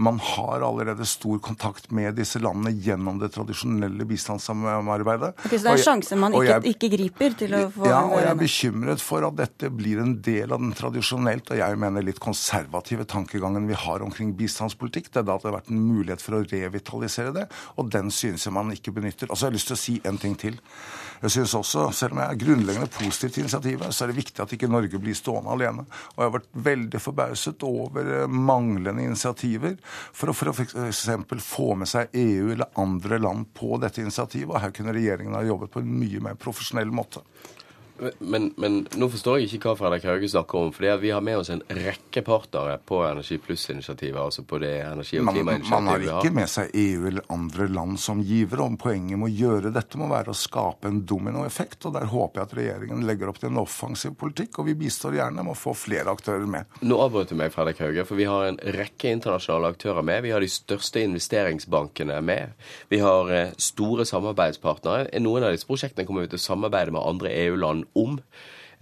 Man 0.08 0.20
har 0.32 0.64
allerede 0.64 1.06
stor 1.08 1.42
kontakt 1.44 1.90
med 1.92 2.16
disse 2.18 2.40
landene 2.42 2.72
gjennom 2.72 3.20
det 3.20 3.32
tradisjonelle 3.36 4.06
bistandssamarbeidet. 4.08 5.34
Okay, 5.44 5.58
så 5.58 5.68
det 5.68 5.74
er 5.74 5.80
en 5.80 5.86
sjanse 5.86 6.18
man 6.18 6.36
ikke, 6.36 6.48
jeg, 6.54 6.76
ikke, 6.76 6.92
griper 6.96 7.38
til 7.44 7.56
å 7.58 7.62
få 7.74 7.88
Ja, 7.90 8.02
og 8.06 8.18
jeg 8.20 8.30
er 8.30 8.40
bekymret 8.40 9.04
for 9.04 9.28
at 9.28 9.38
dette 9.38 9.70
blir 9.72 10.00
en 10.02 10.16
del 10.24 10.52
av 10.54 10.62
den 10.62 10.74
tradisjonelt, 10.76 11.52
og 11.52 11.60
jeg 11.60 11.81
mener 11.82 12.04
litt 12.06 12.20
konservative 12.22 13.06
tankegangen 13.10 13.68
vi 13.68 13.78
har 13.78 14.04
omkring 14.04 14.32
bistandspolitikk. 14.38 15.10
Det 15.12 15.22
er 15.22 15.28
da 15.28 15.38
det 15.38 15.50
har 15.50 15.58
vært 15.58 15.72
en 15.72 15.82
mulighet 15.82 16.24
for 16.24 16.38
å 16.38 16.44
revitalisere 16.46 17.34
det, 17.36 17.46
og 17.76 17.90
den 17.92 18.12
synes 18.14 18.46
jeg 18.46 18.54
man 18.54 18.72
ikke 18.74 18.94
benytter. 18.94 19.30
Og 19.30 19.38
så 19.38 19.46
har 19.46 19.52
jeg 19.52 19.60
lyst 19.60 19.72
til 19.72 19.78
å 19.78 19.82
si 19.82 19.96
en 20.08 20.20
ting 20.22 20.36
til. 20.38 20.58
Jeg 21.22 21.30
synes 21.36 21.54
også, 21.54 21.90
Selv 21.94 22.16
om 22.16 22.18
jeg 22.18 22.32
er 22.32 22.40
grunnleggende 22.40 22.90
positiv 22.90 23.30
til 23.30 23.44
initiativet, 23.44 23.94
så 23.94 24.04
er 24.04 24.10
det 24.10 24.16
viktig 24.16 24.42
at 24.42 24.52
ikke 24.56 24.70
Norge 24.70 24.98
blir 24.98 25.14
stående 25.14 25.52
alene. 25.54 25.84
Og 26.14 26.18
jeg 26.18 26.26
har 26.26 26.34
vært 26.34 26.48
veldig 26.66 27.00
forbauset 27.00 27.62
over 27.66 28.10
eh, 28.16 28.26
manglende 28.26 29.04
initiativer 29.06 29.76
for 29.84 30.32
å 30.32 30.34
for 30.34 30.50
f.eks. 30.50 31.06
få 31.46 31.74
med 31.78 31.90
seg 31.90 32.14
EU 32.18 32.50
eller 32.52 32.72
andre 32.80 33.20
land 33.22 33.52
på 33.54 33.78
dette 33.82 34.02
initiativet. 34.02 34.50
Og 34.50 34.62
her 34.64 34.74
kunne 34.74 34.94
regjeringen 34.96 35.36
ha 35.38 35.44
jobbet 35.46 35.70
på 35.70 35.82
en 35.82 35.98
mye 36.00 36.22
mer 36.26 36.38
profesjonell 36.40 36.90
måte. 36.90 37.22
Men, 38.18 38.50
men, 38.56 38.78
nå 38.98 39.08
forstår 39.12 39.38
jeg 39.40 39.48
ikke 39.50 39.70
hva 39.70 39.76
Fredrik 39.78 40.06
Hauge 40.08 40.30
snakker 40.32 40.58
om. 40.58 40.72
For 40.74 40.86
vi 41.02 41.12
har 41.14 41.24
med 41.24 41.40
oss 41.42 41.50
en 41.52 41.62
rekke 41.68 42.22
partnere 42.26 42.78
på 42.86 43.02
Energi 43.06 43.38
Pluss-initiativet. 43.42 44.20
altså 44.20 44.44
på 44.48 44.58
det 44.62 44.72
energi- 44.82 45.20
og 45.20 45.28
klimainitiativet 45.28 45.70
man, 45.70 45.84
man 45.84 45.92
har 45.92 46.22
ikke 46.22 46.34
med 46.34 46.50
seg 46.50 46.74
EU 46.74 47.06
eller 47.10 47.26
andre 47.32 47.68
land 47.68 48.00
som 48.00 48.22
givere. 48.22 48.62
om 48.62 48.78
Poenget 48.82 49.18
med 49.18 49.30
å 49.30 49.36
gjøre 49.42 49.72
dette 49.74 50.00
må 50.00 50.08
være 50.10 50.32
å 50.32 50.38
skape 50.38 50.90
en 50.90 51.02
dominoeffekt. 51.06 51.86
og 51.86 51.94
Der 51.94 52.10
håper 52.10 52.40
jeg 52.40 52.48
at 52.48 52.56
regjeringen 52.58 53.06
legger 53.06 53.30
opp 53.30 53.38
til 53.42 53.52
en 53.52 53.62
offensiv 53.62 54.16
politikk. 54.18 54.58
Og 54.58 54.70
vi 54.70 54.78
bistår 54.84 55.18
gjerne 55.20 55.44
med 55.44 55.54
å 55.54 55.58
få 55.58 55.74
flere 55.76 56.10
aktører 56.12 56.46
med. 56.46 56.66
Nå 56.82 56.98
avbrøt 57.04 57.32
du 57.32 57.38
meg, 57.38 57.52
Fredrik 57.54 57.80
Hauge, 57.84 58.06
for 58.08 58.18
vi 58.18 58.28
har 58.28 58.48
en 58.48 58.60
rekke 58.78 59.12
internasjonale 59.12 59.72
aktører 59.76 60.02
med. 60.02 60.22
Vi 60.26 60.34
har 60.34 60.42
de 60.42 60.50
største 60.50 61.02
investeringsbankene 61.06 62.20
med. 62.24 62.56
Vi 62.90 63.00
har 63.02 63.30
eh, 63.30 63.54
store 63.58 64.06
samarbeidspartnere. 64.08 65.10
Noen 65.22 65.46
av 65.46 65.54
disse 65.54 65.68
prosjektene 65.68 66.06
kommer 66.08 66.26
vi 66.26 66.32
til 66.32 66.40
å 66.40 66.46
samarbeide 66.46 66.94
med 66.94 67.04
andre 67.04 67.32
EU-land 67.44 67.91
om. 67.98 68.18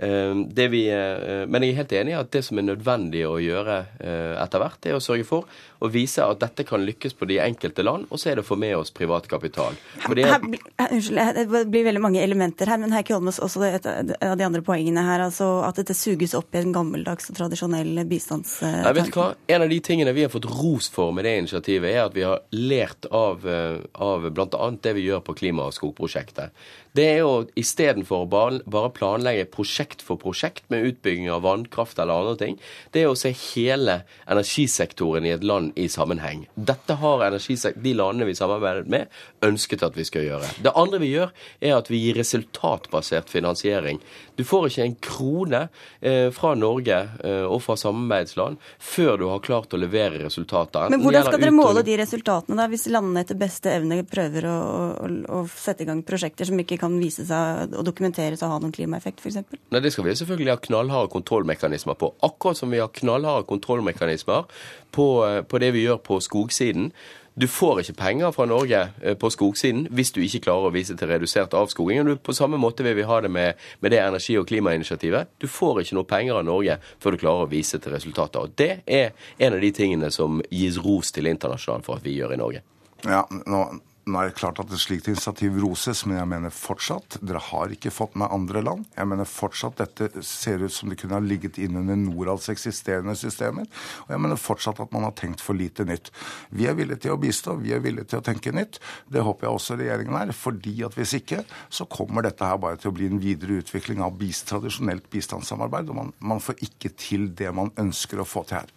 Eh, 0.00 0.68
vi, 0.72 0.86
eh, 0.88 1.42
men 1.46 1.62
jeg 1.62 1.74
er 1.74 1.80
helt 1.82 1.92
enig 1.98 2.14
i 2.14 2.20
at 2.20 2.30
det 2.32 2.44
som 2.46 2.60
er 2.60 2.70
nødvendig 2.70 3.26
å 3.28 3.36
gjøre 3.42 3.82
eh, 4.00 4.36
etter 4.40 4.62
hvert, 4.62 4.86
er 4.88 4.96
å 4.96 5.04
sørge 5.04 5.28
for 5.28 5.60
å 5.80 5.88
vise 5.92 6.24
at 6.24 6.40
dette 6.42 6.64
kan 6.68 6.82
lykkes 6.84 7.14
på 7.16 7.28
de 7.30 7.38
enkelte 7.40 7.84
land, 7.86 8.06
og 8.10 8.20
så 8.20 8.30
er 8.30 8.38
det 8.38 8.44
å 8.44 8.48
få 8.50 8.58
med 8.60 8.76
oss 8.76 8.92
privat 8.94 9.26
kapital. 9.30 9.76
Fordi 10.04 10.26
her, 10.28 10.42
her, 10.80 10.92
unnskyld, 10.92 11.20
det 11.38 11.62
blir 11.72 11.86
veldig 11.88 12.02
mange 12.04 12.20
elementer 12.22 12.68
her, 12.68 12.80
men 12.82 12.92
Heikki 12.92 13.16
Holmås, 13.16 13.40
også 13.42 13.64
et 13.68 13.88
av 13.88 14.36
de 14.36 14.46
andre 14.46 14.62
poengene 14.66 15.04
her, 15.06 15.24
altså 15.24 15.48
at 15.66 15.80
dette 15.80 15.96
suges 15.96 16.36
opp 16.36 16.52
i 16.54 16.60
en 16.60 16.74
gammeldags 16.76 17.30
og 17.32 17.38
tradisjonell 17.38 18.02
bistandstanke. 18.10 18.84
Nei, 18.84 18.94
vet 18.98 19.08
du 19.08 19.16
hva? 19.16 19.30
En 19.56 19.64
av 19.64 19.72
de 19.72 19.80
tingene 19.84 20.14
vi 20.16 20.26
har 20.26 20.32
fått 20.32 20.50
ros 20.50 20.90
for 20.92 21.16
med 21.16 21.24
det 21.28 21.36
initiativet, 21.40 21.88
er 21.94 22.04
at 22.04 22.16
vi 22.16 22.26
har 22.28 22.44
lært 22.56 23.08
av, 23.08 23.48
av 23.96 24.28
bl.a. 24.28 24.70
det 24.84 24.94
vi 24.98 25.08
gjør 25.08 25.24
på 25.24 25.38
klima- 25.40 25.70
og 25.70 25.76
skogprosjektet. 25.76 26.52
Det 26.96 27.06
er 27.06 27.20
jo 27.22 27.44
istedenfor 27.58 28.24
å 28.24 28.28
bare 28.30 28.90
planlegge 28.96 29.46
prosjekt 29.54 30.02
for 30.02 30.18
prosjekt 30.20 30.64
med 30.72 30.88
utbygging 30.88 31.30
av 31.30 31.44
vannkraft 31.46 32.00
eller 32.02 32.24
andre 32.24 32.38
ting, 32.40 32.56
det 32.90 33.04
er 33.04 33.12
å 33.12 33.18
se 33.18 33.30
hele 33.30 34.00
energisektoren 34.26 35.28
i 35.28 35.34
et 35.36 35.46
land 35.46 35.69
i 35.76 35.88
sammenheng. 35.88 36.46
Dette 36.54 36.96
har 37.00 37.24
de 37.30 37.94
landene 37.94 38.26
vi 38.28 38.34
samarbeidet 38.38 38.88
med, 38.90 39.10
ønsket 39.46 39.84
at 39.86 39.96
vi 39.96 40.06
skal 40.08 40.26
gjøre. 40.26 40.50
Det 40.64 40.72
andre 40.78 41.00
vi 41.02 41.12
gjør, 41.14 41.32
er 41.60 41.76
at 41.76 41.90
vi 41.90 42.02
gir 42.04 42.18
resultatbasert 42.20 43.30
finansiering. 43.30 44.00
Du 44.40 44.44
får 44.48 44.70
ikke 44.70 44.84
en 44.86 44.94
krone 45.04 45.58
eh, 46.00 46.30
fra 46.32 46.54
Norge 46.56 46.96
eh, 46.96 47.44
og 47.44 47.60
fra 47.60 47.76
samarbeidsland 47.76 48.56
før 48.80 49.18
du 49.20 49.26
har 49.28 49.42
klart 49.44 49.74
å 49.76 49.80
levere 49.80 50.22
resultater. 50.22 50.88
Men 50.92 51.02
hvordan 51.04 51.26
skal 51.26 51.42
dere 51.42 51.52
måle 51.52 51.82
de 51.84 51.98
resultatene, 52.00 52.56
da, 52.56 52.68
hvis 52.72 52.88
landene 52.88 53.24
etter 53.26 53.36
beste 53.40 53.74
evne 53.74 54.00
prøver 54.08 54.48
å, 54.48 54.56
å, 55.04 55.10
å, 55.40 55.42
sette 55.52 55.84
i 55.84 55.90
gang 55.90 56.00
prosjekter 56.06 56.48
som 56.48 56.62
ikke 56.62 56.80
kan 56.80 56.96
vise 57.02 57.26
seg 57.28 57.76
og 57.76 57.84
dokumenteres 57.84 58.40
å 58.46 58.52
ha 58.54 58.58
noen 58.62 58.72
klimaeffekt, 58.72 59.20
f.eks.? 59.20 59.60
Nei, 59.74 59.84
det 59.84 59.92
skal 59.92 60.08
vi 60.08 60.16
selvfølgelig 60.22 60.54
ha 60.54 60.64
knallharde 60.70 61.12
kontrollmekanismer 61.12 62.00
på. 62.00 62.14
Akkurat 62.24 62.56
som 62.62 62.72
vi 62.72 62.80
har 62.80 62.88
knallharde 62.96 63.48
kontrollmekanismer 63.50 64.48
på, 64.96 65.10
eh, 65.28 65.42
på 65.44 65.60
det 65.60 65.74
vi 65.76 65.84
gjør 65.84 66.00
på 66.08 66.22
skogsiden. 66.24 66.94
Du 67.34 67.46
får 67.48 67.80
ikke 67.80 67.94
penger 68.00 68.32
fra 68.34 68.44
Norge 68.50 68.80
eh, 69.02 69.16
på 69.18 69.30
skogsiden 69.30 69.84
hvis 69.94 70.10
du 70.12 70.20
ikke 70.22 70.42
klarer 70.48 70.68
å 70.68 70.74
vise 70.74 70.96
til 70.98 71.10
redusert 71.10 71.54
avskoging. 71.56 72.02
Og 72.02 72.22
på 72.26 72.34
samme 72.36 72.58
måte 72.60 72.84
vil 72.86 72.96
vi 72.98 73.06
ha 73.06 73.20
det 73.22 73.30
med, 73.30 73.60
med 73.80 73.94
det 73.94 74.00
energi- 74.02 74.38
og 74.40 74.48
klimainitiativet. 74.50 75.36
Du 75.38 75.46
får 75.48 75.84
ikke 75.84 75.98
noe 76.00 76.10
penger 76.10 76.40
av 76.40 76.48
Norge 76.48 76.80
før 77.00 77.14
du 77.14 77.22
klarer 77.22 77.46
å 77.46 77.50
vise 77.50 77.78
til 77.78 77.94
resultater. 77.94 78.42
Og 78.44 78.56
det 78.58 78.72
er 78.86 79.14
en 79.38 79.54
av 79.54 79.62
de 79.62 79.70
tingene 79.76 80.10
som 80.14 80.42
gis 80.50 80.80
ros 80.82 81.14
til 81.14 81.30
internasjonalt 81.30 81.86
for 81.86 82.00
at 82.00 82.06
vi 82.06 82.18
gjør 82.18 82.34
i 82.34 82.40
Norge. 82.42 82.64
Ja, 83.06 83.22
nå, 83.30 83.62
nå 84.10 84.20
er 84.20 84.30
det 84.30 84.38
klart 84.38 84.58
at 84.62 84.72
et 84.72 84.80
slikt 84.82 85.08
initiativ 85.10 85.56
roses, 85.62 86.02
men 86.06 86.18
jeg 86.18 86.28
mener 86.30 86.54
fortsatt 86.54 87.18
Dere 87.22 87.42
har 87.50 87.72
ikke 87.74 87.92
fått 87.94 88.16
med 88.20 88.32
andre 88.32 88.62
land. 88.64 88.86
Jeg 88.96 89.08
mener 89.10 89.28
fortsatt 89.28 89.78
dette 89.80 90.24
ser 90.26 90.64
ut 90.64 90.74
som 90.74 90.90
det 90.90 90.98
kunne 91.00 91.16
ha 91.18 91.22
ligget 91.24 91.58
innunder 91.62 91.98
Norads 91.98 92.50
eksisterende 92.52 93.16
systemer. 93.18 93.68
Og 94.06 94.14
jeg 94.14 94.22
mener 94.24 94.40
fortsatt 94.40 94.82
at 94.82 94.92
man 94.94 95.06
har 95.06 95.14
tenkt 95.18 95.42
for 95.44 95.58
lite 95.58 95.86
nytt. 95.88 96.12
Vi 96.54 96.68
er 96.70 96.76
villige 96.78 97.04
til 97.06 97.14
å 97.14 97.20
bistå, 97.20 97.56
vi 97.62 97.74
er 97.76 97.82
villige 97.84 98.12
til 98.12 98.20
å 98.20 98.26
tenke 98.26 98.54
nytt. 98.54 98.80
Det 99.10 99.24
håper 99.26 99.48
jeg 99.48 99.60
også 99.60 99.78
regjeringen 99.80 100.18
er. 100.20 100.34
fordi 100.36 100.76
at 100.86 100.94
hvis 100.96 101.14
ikke, 101.18 101.44
så 101.68 101.86
kommer 101.90 102.22
dette 102.26 102.46
her 102.46 102.58
bare 102.60 102.78
til 102.80 102.90
å 102.90 102.96
bli 102.96 103.10
en 103.10 103.20
videre 103.22 103.60
utvikling 103.62 104.02
av 104.04 104.16
bist, 104.18 104.46
tradisjonelt 104.50 105.10
bistandssamarbeid. 105.10 105.90
Og 105.90 106.00
man, 106.00 106.14
man 106.18 106.42
får 106.42 106.62
ikke 106.66 106.94
til 106.96 107.30
det 107.36 107.52
man 107.54 107.72
ønsker 107.78 108.20
å 108.20 108.28
få 108.28 108.44
til 108.48 108.62
her. 108.62 108.72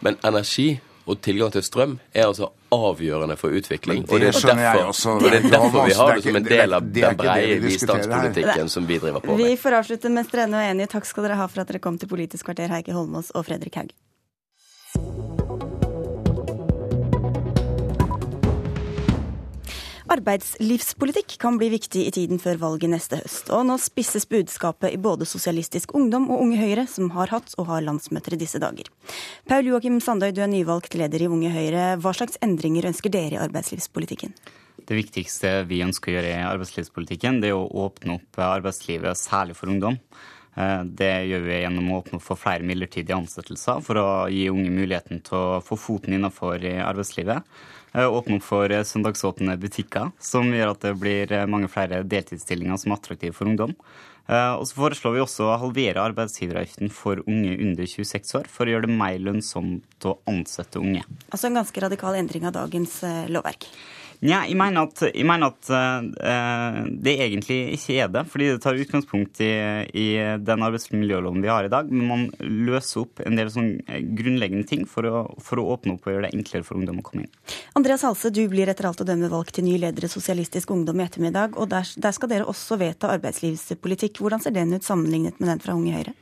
Men 0.00 0.18
energi 0.26 0.76
og 1.06 1.20
tilgang 1.22 1.52
til 1.54 1.64
strøm 1.64 1.98
er 2.12 2.28
altså 2.28 2.50
avgjørende 2.90 3.36
for 3.40 3.54
utvikling. 3.56 4.04
Det 4.06 4.12
og 4.12 4.20
det 4.20 4.28
er 4.30 4.66
derfor, 4.80 5.12
og 5.12 5.24
det 5.24 5.38
er 5.40 5.48
derfor 5.50 5.86
vi 5.88 5.96
har 6.00 6.14
det 6.16 6.26
som 6.26 6.40
en 6.40 6.48
del 6.48 6.76
av 6.78 6.90
den 6.98 7.20
breie 7.20 7.60
bistandspolitikken 7.64 8.72
som 8.72 8.88
vi 8.88 9.00
driver 9.02 9.24
på 9.24 9.36
med. 9.36 9.44
Vi 9.44 9.60
får 9.60 9.80
avslutte 9.82 10.12
mens 10.12 10.32
dere 10.32 10.48
og 10.50 10.60
er 10.60 10.74
enige. 10.74 10.92
Takk 10.96 11.08
skal 11.08 11.28
dere 11.28 11.40
ha 11.40 11.48
for 11.50 11.64
at 11.64 11.72
dere 11.72 11.82
kom 11.82 11.98
til 12.00 12.10
Politisk 12.10 12.48
kvarter, 12.48 12.72
Heikki 12.72 12.96
Holmås 12.96 13.32
og 13.34 13.48
Fredrik 13.48 13.80
Haug. 13.80 15.35
Arbeidslivspolitikk 20.06 21.32
kan 21.42 21.56
bli 21.58 21.66
viktig 21.72 22.04
i 22.06 22.12
tiden 22.14 22.38
før 22.38 22.60
valget 22.60 22.92
neste 22.92 23.18
høst. 23.18 23.48
Og 23.50 23.64
nå 23.66 23.74
spisses 23.82 24.28
budskapet 24.30 24.94
i 24.94 25.00
både 25.02 25.26
Sosialistisk 25.26 25.96
Ungdom 25.98 26.28
og 26.30 26.44
Unge 26.44 26.60
Høyre, 26.60 26.84
som 26.86 27.10
har 27.16 27.32
hatt 27.34 27.56
og 27.58 27.66
har 27.72 27.82
landsmøter 27.82 28.36
i 28.36 28.38
disse 28.38 28.60
dager. 28.62 28.86
Paul 29.50 29.66
Joakim 29.66 29.98
Sandøy, 30.04 30.30
du 30.30 30.44
er 30.44 30.52
nyvalgt 30.52 30.94
leder 30.94 31.26
i 31.26 31.30
Unge 31.32 31.50
Høyre. 31.50 31.88
Hva 31.98 32.14
slags 32.14 32.38
endringer 32.46 32.86
ønsker 32.92 33.10
dere 33.10 33.34
i 33.34 33.42
arbeidslivspolitikken? 33.48 34.36
Det 34.86 34.94
viktigste 34.94 35.56
vi 35.66 35.82
ønsker 35.82 36.12
å 36.12 36.18
gjøre 36.20 36.30
i 36.36 36.48
arbeidslivspolitikken, 36.54 37.42
det 37.42 37.50
er 37.50 37.58
å 37.58 37.66
åpne 37.88 38.20
opp 38.20 38.38
arbeidslivet, 38.46 39.18
særlig 39.18 39.58
for 39.58 39.74
ungdom. 39.74 39.98
Det 40.56 41.14
gjør 41.28 41.42
vi 41.44 41.56
gjennom 41.64 41.90
å 41.90 41.98
åpne 42.00 42.20
opp 42.20 42.24
for 42.24 42.40
flere 42.40 42.64
midlertidige 42.64 43.18
ansettelser 43.18 43.82
for 43.84 44.00
å 44.00 44.06
gi 44.32 44.46
unge 44.48 44.70
muligheten 44.72 45.18
til 45.26 45.36
å 45.36 45.58
få 45.64 45.76
foten 45.76 46.14
innenfor 46.16 46.62
arbeidslivet. 46.62 47.42
Åpne 47.96 48.36
opp 48.36 48.44
for 48.44 48.68
søndagsåpne 48.68 49.54
butikker, 49.60 50.10
som 50.20 50.50
gjør 50.52 50.74
at 50.74 50.82
det 50.84 50.92
blir 51.00 51.32
mange 51.48 51.70
flere 51.72 52.02
deltidsstillinger 52.04 52.76
som 52.82 52.92
er 52.92 53.00
attraktive 53.00 53.32
for 53.36 53.48
ungdom. 53.48 53.72
Og 54.26 54.64
så 54.68 54.76
foreslår 54.76 55.14
vi 55.14 55.22
også 55.22 55.46
å 55.46 55.58
halvere 55.62 56.02
arbeidsgiveravgiften 56.02 56.90
for 56.92 57.22
unge 57.24 57.54
under 57.56 57.88
26 57.88 58.34
år, 58.40 58.48
for 58.52 58.66
å 58.66 58.74
gjøre 58.74 58.88
det 58.88 58.96
mer 58.98 59.16
lønnsomt 59.22 60.08
å 60.10 60.16
ansette 60.28 60.82
unge. 60.82 61.06
Altså 61.30 61.48
en 61.48 61.60
ganske 61.60 61.84
radikal 61.86 62.18
endring 62.18 62.44
av 62.50 62.56
dagens 62.58 62.98
lovverk? 63.32 63.68
Ja, 64.24 64.42
jeg 64.48 64.56
mener 64.58 64.86
at, 64.86 65.02
jeg 65.10 65.26
mener 65.28 65.52
at 65.52 65.68
uh, 65.70 66.78
det 66.88 67.16
egentlig 67.20 67.58
ikke 67.76 67.98
er 68.00 68.10
det. 68.12 68.24
Fordi 68.32 68.48
det 68.52 68.62
tar 68.64 68.80
utgangspunkt 68.80 69.40
i, 69.44 69.52
i 69.92 70.06
den 70.40 70.64
arbeidsmiljøloven 70.66 71.44
vi 71.44 71.52
har 71.52 71.68
i 71.68 71.72
dag. 71.72 71.90
Men 71.92 72.08
man 72.08 72.26
løser 72.40 73.04
opp 73.04 73.22
en 73.24 73.38
del 73.38 73.52
sånn 73.52 73.72
grunnleggende 74.16 74.68
ting 74.68 74.86
for 74.88 75.08
å, 75.08 75.22
for 75.42 75.62
å, 75.62 75.68
åpne 75.76 75.96
opp 75.96 76.08
og 76.08 76.16
gjøre 76.16 76.28
det 76.28 76.34
enklere 76.38 76.66
for 76.66 76.80
ungdom 76.80 77.02
å 77.02 77.06
komme 77.06 77.26
inn. 77.26 77.32
Andreas 77.78 78.06
Halse, 78.06 78.32
du 78.32 78.44
blir 78.50 78.70
etter 78.72 78.88
alt 78.88 79.02
å 79.02 79.08
dømme 79.08 79.30
valgt 79.32 79.56
til 79.58 79.66
ny 79.68 79.76
leder 79.82 80.08
i 80.08 80.12
Sosialistisk 80.12 80.72
Ungdom 80.74 81.00
i 81.00 81.06
ettermiddag. 81.06 81.58
Og 81.60 81.70
der, 81.72 81.88
der 82.00 82.16
skal 82.16 82.32
dere 82.32 82.48
også 82.48 82.80
vedta 82.80 83.12
arbeidslivspolitikk. 83.16 84.22
Hvordan 84.22 84.44
ser 84.44 84.56
den 84.56 84.76
ut 84.76 84.86
sammenlignet 84.86 85.42
med 85.42 85.52
den 85.52 85.64
fra 85.64 85.76
Unge 85.76 85.96
Høyre? 85.98 86.16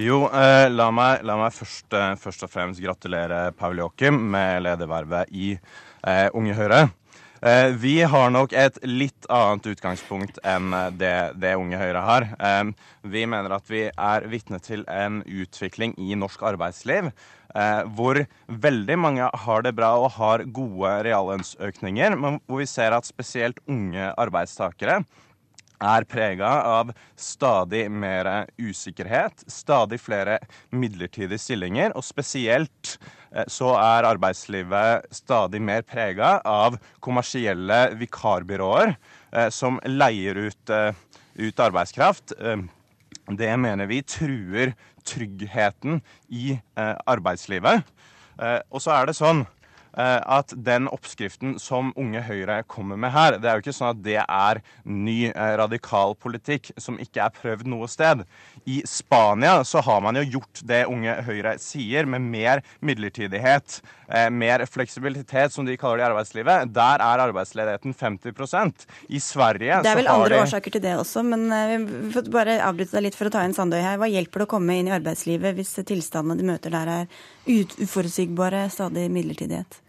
Jo, 0.00 0.24
eh, 0.32 0.70
la, 0.72 0.86
meg, 0.94 1.20
la 1.28 1.36
meg 1.36 1.52
først, 1.52 1.90
eh, 1.92 2.14
først, 2.16 2.46
og 2.46 2.52
fremst 2.52 2.80
gratulere 2.80 3.50
Paul 3.52 3.76
Joachim 3.76 4.16
med 4.32 4.62
ledervervet 4.64 5.28
i 5.36 5.50
eh, 5.52 6.28
Unge 6.32 6.56
Høyre. 6.56 6.86
Eh, 7.42 7.68
vi 7.74 7.96
har 8.06 8.30
nok 8.30 8.52
et 8.54 8.76
litt 8.86 9.26
annet 9.26 9.64
utgangspunkt 9.72 10.36
enn 10.46 10.70
det, 10.94 11.34
det 11.42 11.56
Unge 11.58 11.80
Høyre 11.80 12.02
har. 12.06 12.26
Eh, 12.38 12.68
vi 13.02 13.24
mener 13.26 13.56
at 13.56 13.66
vi 13.66 13.88
er 13.90 14.26
vitne 14.30 14.60
til 14.62 14.84
en 14.86 15.24
utvikling 15.26 15.96
i 15.98 16.14
norsk 16.14 16.44
arbeidsliv 16.52 17.08
eh, 17.10 17.82
hvor 17.96 18.22
veldig 18.46 18.98
mange 19.00 19.26
har 19.46 19.66
det 19.66 19.74
bra 19.74 19.90
og 20.04 20.14
har 20.20 20.46
gode 20.54 20.94
reallønnsøkninger, 21.08 22.14
men 22.14 22.38
hvor 22.46 22.62
vi 22.62 22.68
ser 22.70 22.94
at 22.94 23.10
spesielt 23.10 23.58
unge 23.66 24.12
arbeidstakere 24.14 25.02
er 25.82 26.06
prega 26.08 26.50
av 26.68 26.92
stadig 27.18 27.86
mer 27.90 28.28
usikkerhet, 28.60 29.44
stadig 29.50 29.98
flere 30.02 30.38
midlertidige 30.70 31.40
stillinger, 31.40 31.94
og 31.98 32.06
spesielt 32.06 32.96
eh, 33.32 33.46
så 33.50 33.74
er 33.80 34.08
arbeidslivet 34.12 35.08
stadig 35.14 35.62
mer 35.64 35.84
prega 35.86 36.36
av 36.48 36.78
kommersielle 37.04 37.80
vikarbyråer 38.00 38.94
eh, 38.94 39.48
som 39.54 39.80
leier 39.88 40.46
ut, 40.48 40.62
eh, 40.70 40.92
ut 41.42 41.66
arbeidskraft. 41.66 42.36
Det 43.32 43.50
mener 43.56 43.86
vi 43.88 44.00
truer 44.02 44.72
tryggheten 45.06 46.00
i 46.34 46.56
arbeidslivet. 46.76 47.86
Og 48.74 48.82
så 48.82 48.92
er 48.96 49.08
det 49.08 49.14
sånn 49.16 49.44
at 49.92 50.52
den 50.56 50.88
oppskriften 50.88 51.58
som 51.60 51.92
Unge 52.00 52.22
Høyre 52.24 52.62
kommer 52.64 52.96
med 52.96 53.12
her, 53.12 53.36
det 53.36 53.48
er 53.48 53.58
jo 53.58 53.64
ikke 53.64 53.74
sånn 53.76 53.90
at 53.92 54.02
det 54.04 54.18
er 54.22 54.60
ny 54.88 55.16
eh, 55.30 55.54
radikal 55.60 56.16
politikk 56.16 56.70
som 56.80 56.98
ikke 57.02 57.24
er 57.26 57.34
prøvd 57.36 57.68
noe 57.68 57.88
sted. 57.90 58.24
I 58.64 58.80
Spania 58.88 59.60
så 59.68 59.82
har 59.84 60.00
man 60.04 60.16
jo 60.20 60.38
gjort 60.38 60.62
det 60.68 60.84
Unge 60.90 61.18
Høyre 61.26 61.56
sier, 61.62 62.08
med 62.08 62.24
mer 62.24 62.62
midlertidighet, 62.80 63.80
eh, 63.80 64.01
mer 64.32 64.64
fleksibilitet, 64.68 65.54
som 65.54 65.64
de 65.64 65.76
kaller 65.80 66.02
det 66.02 66.04
i 66.04 66.08
arbeidslivet. 66.10 66.72
Der 66.74 67.00
er 67.00 67.22
arbeidsledigheten 67.24 67.94
50% 67.96 68.84
I 69.08 69.20
Sverige 69.20 69.30
så 69.32 69.40
har 69.42 69.58
de 69.58 69.86
Det 69.86 69.92
er 69.92 70.00
vel 70.02 70.12
andre 70.12 70.34
de... 70.34 70.42
årsaker 70.44 70.74
til 70.76 70.84
det 70.84 70.94
også, 71.00 71.24
men 71.24 71.46
vi 71.48 72.12
får 72.12 72.30
bare 72.34 72.58
avbryte 72.66 72.96
deg 72.98 73.06
litt 73.08 73.18
for 73.18 73.30
å 73.30 73.34
ta 73.34 73.46
inn 73.46 73.56
Sandøy 73.56 73.80
her. 73.80 73.98
Hva 74.02 74.10
hjelper 74.12 74.44
det 74.44 74.48
å 74.50 74.52
komme 74.52 74.76
inn 74.78 74.90
i 74.90 74.94
arbeidslivet 74.94 75.56
hvis 75.56 75.74
tilstandene 75.88 76.40
de 76.40 76.48
møter 76.52 76.74
der 76.74 76.94
er 76.98 77.20
uforutsigbare, 77.48 78.66
stadig 78.72 79.08
midlertidighet? 79.12 79.80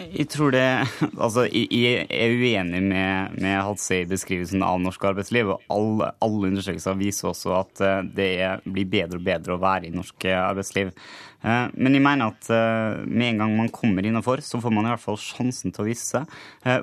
Jeg 0.00 0.26
tror 0.32 0.54
det 0.54 0.64
Altså, 1.24 1.46
jeg 1.52 2.06
er 2.08 2.34
uenig 2.34 2.82
med, 2.82 3.36
med 3.40 3.56
Hadsey 3.62 4.04
i 4.04 4.08
beskrivelsen 4.10 4.64
av 4.66 4.80
norsk 4.82 5.04
arbeidsliv. 5.12 5.52
og 5.54 5.72
Alle, 5.72 6.12
alle 6.24 6.50
undersøkelser 6.50 6.98
viser 6.98 7.30
også 7.30 7.54
at 7.60 7.82
eh, 7.84 8.00
det 8.16 8.30
blir 8.64 8.88
bedre 8.90 9.20
og 9.20 9.26
bedre 9.26 9.56
å 9.56 9.62
være 9.62 9.88
i 9.88 9.94
norsk 9.94 10.26
arbeidsliv. 10.34 10.94
Eh, 11.40 11.66
men 11.72 11.96
jeg 11.96 12.04
mener 12.04 12.34
at 12.34 12.48
eh, 12.52 13.00
med 13.08 13.30
en 13.30 13.42
gang 13.42 13.54
man 13.56 13.72
kommer 13.72 14.06
innafor, 14.06 14.42
så 14.44 14.60
får 14.60 14.74
man 14.76 14.88
i 14.88 14.92
hvert 14.92 15.02
fall 15.02 15.18
sjansen 15.20 15.72
til 15.72 15.84
å 15.84 15.88
vise 15.88 16.06
seg. 16.14 16.38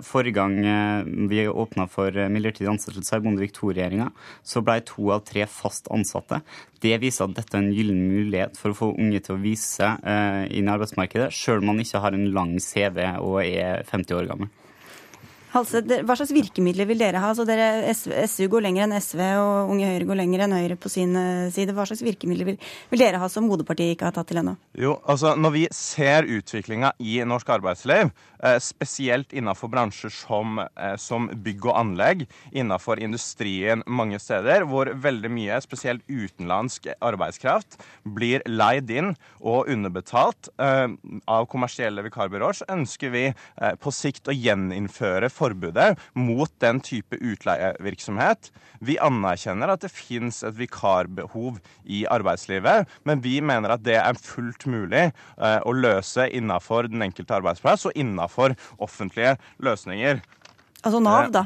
Forrige 0.06 0.38
gang 0.38 0.56
vi 1.30 1.44
åpna 1.48 1.88
for 1.92 2.14
midlertidig 2.32 2.70
ansettelse 2.72 3.20
i 3.20 3.24
Bondevik 3.24 3.56
II-regjeringa, 3.56 4.10
så 4.46 4.64
ble 4.66 4.80
to 4.88 5.12
av 5.16 5.24
tre 5.28 5.46
fast 5.52 5.90
ansatte. 5.94 6.42
Det 6.84 6.96
viser 7.02 7.28
at 7.28 7.38
dette 7.38 7.58
er 7.58 7.66
en 7.66 7.74
gyllen 7.76 8.04
mulighet 8.10 8.58
for 8.60 8.74
å 8.74 8.80
få 8.82 8.92
unge 8.96 9.22
til 9.24 9.38
å 9.38 9.42
vise 9.42 9.78
seg 9.78 10.54
inn 10.56 10.70
i 10.70 10.74
arbeidsmarkedet, 10.74 11.32
sjøl 11.36 11.62
om 11.62 11.72
man 11.74 11.84
ikke 11.84 12.02
har 12.04 12.16
en 12.18 12.30
lang 12.34 12.56
CV 12.64 13.04
og 13.18 13.42
er 13.44 13.86
50 13.90 14.18
år 14.18 14.32
gammel. 14.32 14.54
Halse, 15.54 15.80
hva 15.82 16.16
slags 16.20 16.34
virkemidler 16.36 16.88
vil 16.90 17.00
dere 17.00 17.22
ha? 17.24 17.32
Altså 17.32 17.46
dere, 17.48 17.94
SU 17.96 18.48
går 18.52 18.66
lenger 18.66 18.84
enn 18.86 18.96
SV, 19.00 19.22
og 19.40 19.72
Unge 19.72 19.88
Høyre 19.88 20.08
går 20.10 20.20
lenger 20.20 20.44
enn 20.44 20.56
Høyre 20.58 20.78
på 20.80 20.92
sin 20.92 21.16
eh, 21.16 21.48
side. 21.56 21.76
Hva 21.78 21.86
slags 21.88 22.04
virkemidler 22.04 22.50
vil, 22.50 22.58
vil 22.92 23.04
dere 23.04 23.22
ha 23.22 23.30
som 23.32 23.48
moderpartiet 23.48 23.96
ikke 23.96 24.10
har 24.10 24.16
tatt 24.18 24.28
til 24.32 24.42
ennå? 24.44 24.58
Jo, 24.78 24.98
altså 25.08 25.36
Når 25.40 25.56
vi 25.56 25.64
ser 25.74 26.28
utviklinga 26.38 26.92
i 27.00 27.22
norsk 27.28 27.54
arbeidsliv, 27.58 28.12
spesielt 28.62 29.34
innenfor 29.34 29.72
bransjer 29.72 30.14
som, 30.14 30.60
eh, 30.60 30.96
som 30.98 31.28
bygg 31.28 31.66
og 31.66 31.78
anlegg, 31.80 32.26
innenfor 32.52 33.02
industrien 33.04 33.84
mange 33.88 34.20
steder, 34.20 34.66
hvor 34.70 34.92
veldig 34.94 35.32
mye, 35.32 35.62
spesielt 35.62 36.04
utenlandsk 36.08 36.88
arbeidskraft, 37.02 37.80
blir 38.04 38.46
leid 38.48 38.92
inn 38.92 39.16
og 39.42 39.68
underbetalt 39.68 40.50
av 40.58 41.46
kommersielle 41.50 42.04
vikarbyråer, 42.06 42.60
så 42.60 42.68
ønsker 42.72 43.12
vi 43.14 43.24
på 43.82 43.92
sikt 43.94 44.30
å 44.30 44.36
gjeninnføre 44.36 45.30
forbudet 45.34 45.98
mot 46.18 46.52
den 46.64 46.80
type 46.84 47.18
utleievirksomhet. 47.20 48.52
Vi 48.80 48.98
anerkjenner 49.02 49.74
at 49.74 49.84
det 49.86 49.92
fins 49.94 50.44
et 50.46 50.58
vikarbehov 50.58 51.58
i 51.86 52.04
arbeidslivet, 52.10 52.88
men 53.08 53.22
vi 53.24 53.40
mener 53.42 53.74
at 53.74 53.84
det 53.86 53.98
er 54.00 54.20
fullt 54.22 54.68
mulig 54.70 55.08
eh, 55.08 55.60
å 55.64 55.74
løse 55.74 56.28
innafor 56.36 56.90
den 56.92 57.06
enkelte 57.06 57.38
arbeidsplass 57.40 57.88
og 57.90 57.98
innafor 58.28 58.56
offentlige 58.80 59.38
løsninger. 59.60 60.20
Altså 60.84 61.00
Nav, 61.00 61.32
da? 61.34 61.46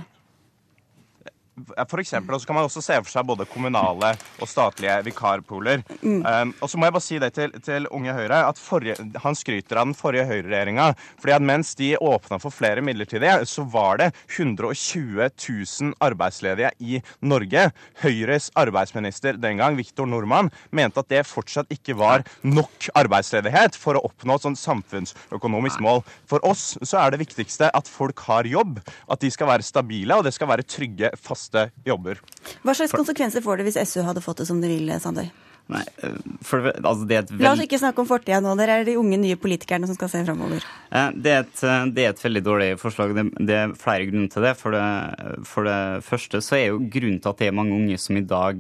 For 1.90 2.02
eksempel, 2.02 2.36
og 2.36 2.42
så 2.42 2.50
kan 2.50 2.58
man 2.58 2.68
også 2.68 2.84
se 2.84 2.98
for 3.02 3.12
seg 3.12 3.28
både 3.28 3.48
kommunale 3.50 4.14
og 4.42 4.50
statlige 4.50 4.98
vikarpooler. 5.08 5.84
Mm. 6.02 6.22
Um, 6.26 6.54
og 6.62 6.72
så 6.72 6.80
må 6.80 6.88
jeg 6.88 6.96
bare 6.96 7.06
si 7.06 7.20
det 7.22 7.32
til, 7.36 7.54
til 7.64 7.88
Unge 7.94 8.16
Høyre, 8.16 8.44
at 8.50 8.60
forrige, 8.62 8.98
han 9.24 9.38
skryter 9.38 9.82
av 9.82 9.90
den 9.90 9.98
forrige 9.98 10.28
høyreregjeringa. 10.30 10.92
fordi 11.22 11.36
at 11.36 11.46
mens 11.52 11.74
de 11.80 11.94
åpna 11.98 12.40
for 12.42 12.54
flere 12.54 12.84
midlertidige, 12.86 13.46
så 13.50 13.66
var 13.68 14.02
det 14.02 14.12
120 14.38 15.30
000 15.30 15.94
arbeidsledige 16.02 16.72
i 16.80 17.02
Norge. 17.22 17.68
Høyres 18.02 18.52
arbeidsminister 18.56 19.38
den 19.40 19.62
gang, 19.62 19.78
Viktor 19.78 20.06
Nordmann, 20.06 20.52
mente 20.72 21.02
at 21.02 21.10
det 21.12 21.26
fortsatt 21.30 21.72
ikke 21.74 21.98
var 22.00 22.26
nok 22.44 22.90
arbeidsledighet 22.96 23.78
for 23.80 23.98
å 23.98 24.06
oppnå 24.08 24.38
et 24.38 24.48
sånt 24.48 24.62
samfunnsøkonomisk 24.62 25.82
mål. 25.84 26.04
For 26.30 26.44
oss 26.48 26.76
så 26.82 27.02
er 27.02 27.14
det 27.14 27.22
viktigste 27.26 27.72
at 27.74 27.90
folk 27.90 28.20
har 28.28 28.50
jobb, 28.50 28.80
at 29.12 29.22
de 29.22 29.32
skal 29.34 29.50
være 29.52 29.66
stabile, 29.66 30.18
og 30.18 30.26
det 30.28 30.34
skal 30.36 30.50
være 30.52 30.68
trygge, 30.68 31.12
faste 31.20 31.51
faste 31.52 31.72
jobber. 31.86 32.19
Hva 32.64 32.76
slags 32.76 32.95
konsekvenser 32.95 33.41
får 33.44 33.57
det 33.57 33.69
hvis 33.69 33.80
SU 33.90 34.03
hadde 34.03 34.22
fått 34.22 34.44
det 34.44 34.48
som 34.48 34.61
de 34.61 34.68
vil, 34.72 34.91
Sandøy? 34.99 35.30
Nei, 35.72 35.84
eh, 36.03 36.15
for, 36.44 36.65
altså 36.73 37.06
det 37.07 37.19
veld... 37.30 37.44
La 37.45 37.53
oss 37.53 37.61
ikke 37.64 37.80
snakke 37.80 38.02
om 38.03 38.07
fortida 38.10 38.41
nå. 38.44 38.53
Dere 38.60 38.82
er 38.82 38.88
de 38.88 38.98
unge, 38.99 39.19
nye 39.22 39.38
politikerne 39.40 39.88
som 39.88 39.95
skal 39.95 40.10
se 40.11 40.23
framover. 40.28 40.65
Eh, 40.91 41.11
det, 41.15 41.36
eh, 41.64 41.86
det, 41.94 42.03
er 42.03 42.11
et 42.11 42.23
veldig 42.23 42.41
dårlig 42.44 42.69
forslag. 42.82 43.14
Det, 43.15 43.26
det 43.48 43.56
er 43.56 43.76
flere 43.80 44.10
grunner 44.10 44.32
til 44.34 44.48
det. 44.48 44.52
For, 44.60 44.76
det. 44.76 45.38
for, 45.48 45.69
det. 45.69 45.78
første 46.07 46.41
så 46.44 46.57
er 46.57 46.65
jo 46.72 46.82
grunnen 46.91 47.22
til 47.22 47.32
at 47.32 47.40
det 47.44 47.48
er 47.48 47.56
mange 47.56 47.78
unge 47.78 47.99
som 48.02 48.19
i 48.19 48.26
dag 48.26 48.60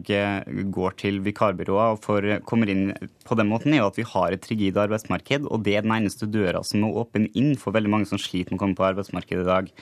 går 0.77 0.95
til 1.01 1.19
vikarbyråer 1.25 1.97
og 1.97 2.05
får, 2.05 2.29
kommer 2.47 2.71
inn 2.71 2.93
på 3.27 3.37
den 3.39 3.49
måten, 3.49 3.73
er 3.73 3.83
jo 3.83 3.89
at 3.89 3.99
vi 3.99 4.07
har 4.07 4.37
et 4.37 4.47
rigid 4.53 4.79
arbeidsmarked. 4.79 5.49
Og 5.51 5.65
det 5.67 5.75
er 5.75 5.87
den 5.87 5.97
eneste 5.97 6.29
døra 6.31 6.63
som 6.67 6.85
er 6.87 7.01
åpen 7.03 7.27
inn 7.33 7.57
for 7.59 7.75
veldig 7.75 7.91
mange 7.91 8.07
som 8.07 8.21
sliter 8.21 8.53
med 8.53 8.61
å 8.61 8.63
komme 8.63 8.79
på 8.79 8.87
arbeidsmarkedet 8.87 9.43
i 9.43 9.51
dag. 9.51 9.73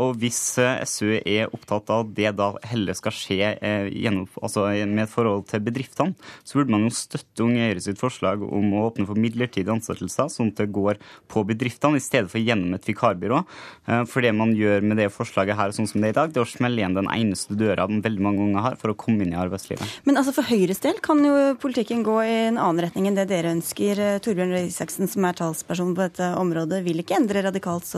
Og 0.00 0.16
hvis 0.20 0.40
SU 0.88 1.14
er 1.16 1.52
opptatt 1.54 1.90
av 1.92 2.10
det 2.16 2.34
da 2.36 2.50
heller 2.68 2.96
skal 2.96 3.14
skje 3.16 3.52
gjennom, 3.92 4.26
altså 4.40 4.66
med 4.84 5.06
et 5.06 5.12
forhold 5.12 5.46
til 5.50 5.62
bedriftene, 5.64 6.14
så 6.44 6.58
burde 6.58 6.74
man 6.74 6.84
jo 6.86 6.92
støtte 6.94 7.44
Unge 7.44 7.68
Høyre 7.68 7.82
sitt 7.84 8.00
forslag 8.00 8.42
om 8.44 8.72
å 8.74 8.84
åpne 8.88 9.06
for 9.08 9.20
midlertidige 9.20 9.72
ansettelser, 9.74 10.30
sånn 10.32 10.52
at 10.52 10.62
det 10.62 10.70
går 10.74 11.00
på 11.30 11.44
bedriftene, 11.48 11.98
i 11.98 12.04
stedet 12.04 12.30
for 12.32 12.42
gjennom 12.42 12.74
et 12.76 12.88
vikarbyrå. 12.88 13.42
Eh, 13.88 14.04
for 14.10 14.24
det 14.24 14.32
man 14.36 14.54
gjør 14.56 14.84
med 14.84 15.00
det 15.00 15.10
forslaget 15.14 15.58
her, 15.58 15.74
sånn 15.76 15.88
som 15.90 16.00
det 16.02 16.10
er 16.10 16.14
i 16.14 16.18
dag, 16.20 16.32
det 16.32 16.40
er 16.40 16.46
å 16.46 16.50
smelle 16.50 16.82
igjen 16.82 16.96
den 16.96 17.10
eneste 17.12 17.56
døra 17.58 17.86
veldig 17.88 18.24
mange 18.24 18.44
unge 18.44 18.64
har 18.64 18.78
for 18.80 18.92
å 18.92 18.98
komme 18.98 19.24
inn 19.24 19.34
i 19.34 19.40
arbeidslivet. 19.40 20.00
Men 20.08 20.20
altså 20.20 20.34
for 20.36 20.48
Høyres 20.48 20.82
del 20.84 21.00
kan 21.04 21.22
jo 21.24 21.34
politikken 21.60 22.04
gå 22.06 22.18
i 22.24 22.34
en 22.48 22.60
annen 22.60 22.86
retning 22.86 23.08
enn 23.10 23.18
det 23.18 23.28
dere 23.30 23.54
ønsker. 23.54 24.00
Eh, 24.00 24.20
Torbjørn 24.24 24.54
Røe 24.54 24.68
Isaksen, 24.68 25.10
som 25.10 25.28
er 25.28 25.38
talsperson 25.38 25.94
på 25.96 26.06
dette 26.06 26.30
området, 26.40 26.82
vil 26.86 27.02
ikke 27.02 27.18
endre 27.20 27.44
radikalt 27.46 27.90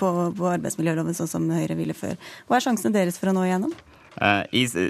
på, 0.00 0.08
på 0.36 0.54
arbeidsmiljøloven 0.90 1.16
sånn 1.16 1.30
som 1.30 1.48
Høyre 1.50 1.78
ville 1.78 1.96
før. 1.96 2.18
Hva 2.48 2.58
er 2.58 2.66
sjansene 2.66 2.94
deres 2.94 3.18
for 3.20 3.30
å 3.30 3.36
nå 3.36 3.46
igjennom? 3.46 3.74
Uh, 4.20 4.42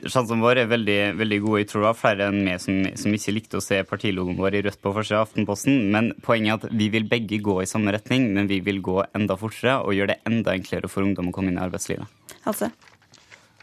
Sjansen 0.09 0.41
vår 0.41 0.63
er 0.63 0.71
veldig, 0.71 0.99
veldig 1.21 1.39
gode. 1.45 1.61
Jeg 1.61 1.71
tror 1.71 1.83
det 1.83 1.89
var 1.91 1.99
flere 1.99 2.29
enn 2.31 2.41
meg 2.47 2.63
som, 2.63 2.79
som 2.99 3.15
ikke 3.15 3.35
likte 3.37 3.61
å 3.61 3.65
se 3.65 3.83
partilogoen 3.87 4.39
vår 4.39 4.57
i 4.59 4.63
rødt 4.67 4.81
på 4.83 4.95
forsida 4.97 5.21
av 5.21 5.29
Aftenposten. 5.29 5.91
Men 5.93 6.13
poenget 6.25 6.65
er 6.65 6.71
at 6.71 6.79
vi 6.81 6.89
vil 6.95 7.09
begge 7.11 7.43
gå 7.45 7.61
i 7.63 7.69
samme 7.69 7.93
retning, 7.95 8.31
men 8.35 8.49
vi 8.51 8.63
vil 8.65 8.81
gå 8.85 9.03
enda 9.17 9.37
fortere 9.41 9.83
og 9.85 9.95
gjøre 9.97 10.15
det 10.15 10.23
enda 10.31 10.57
enklere 10.57 10.91
for 10.91 11.07
ungdom 11.07 11.31
å 11.31 11.37
komme 11.37 11.53
inn 11.53 11.61
i 11.61 11.67
arbeidslivet. 11.67 12.09
Altså. 12.49 12.73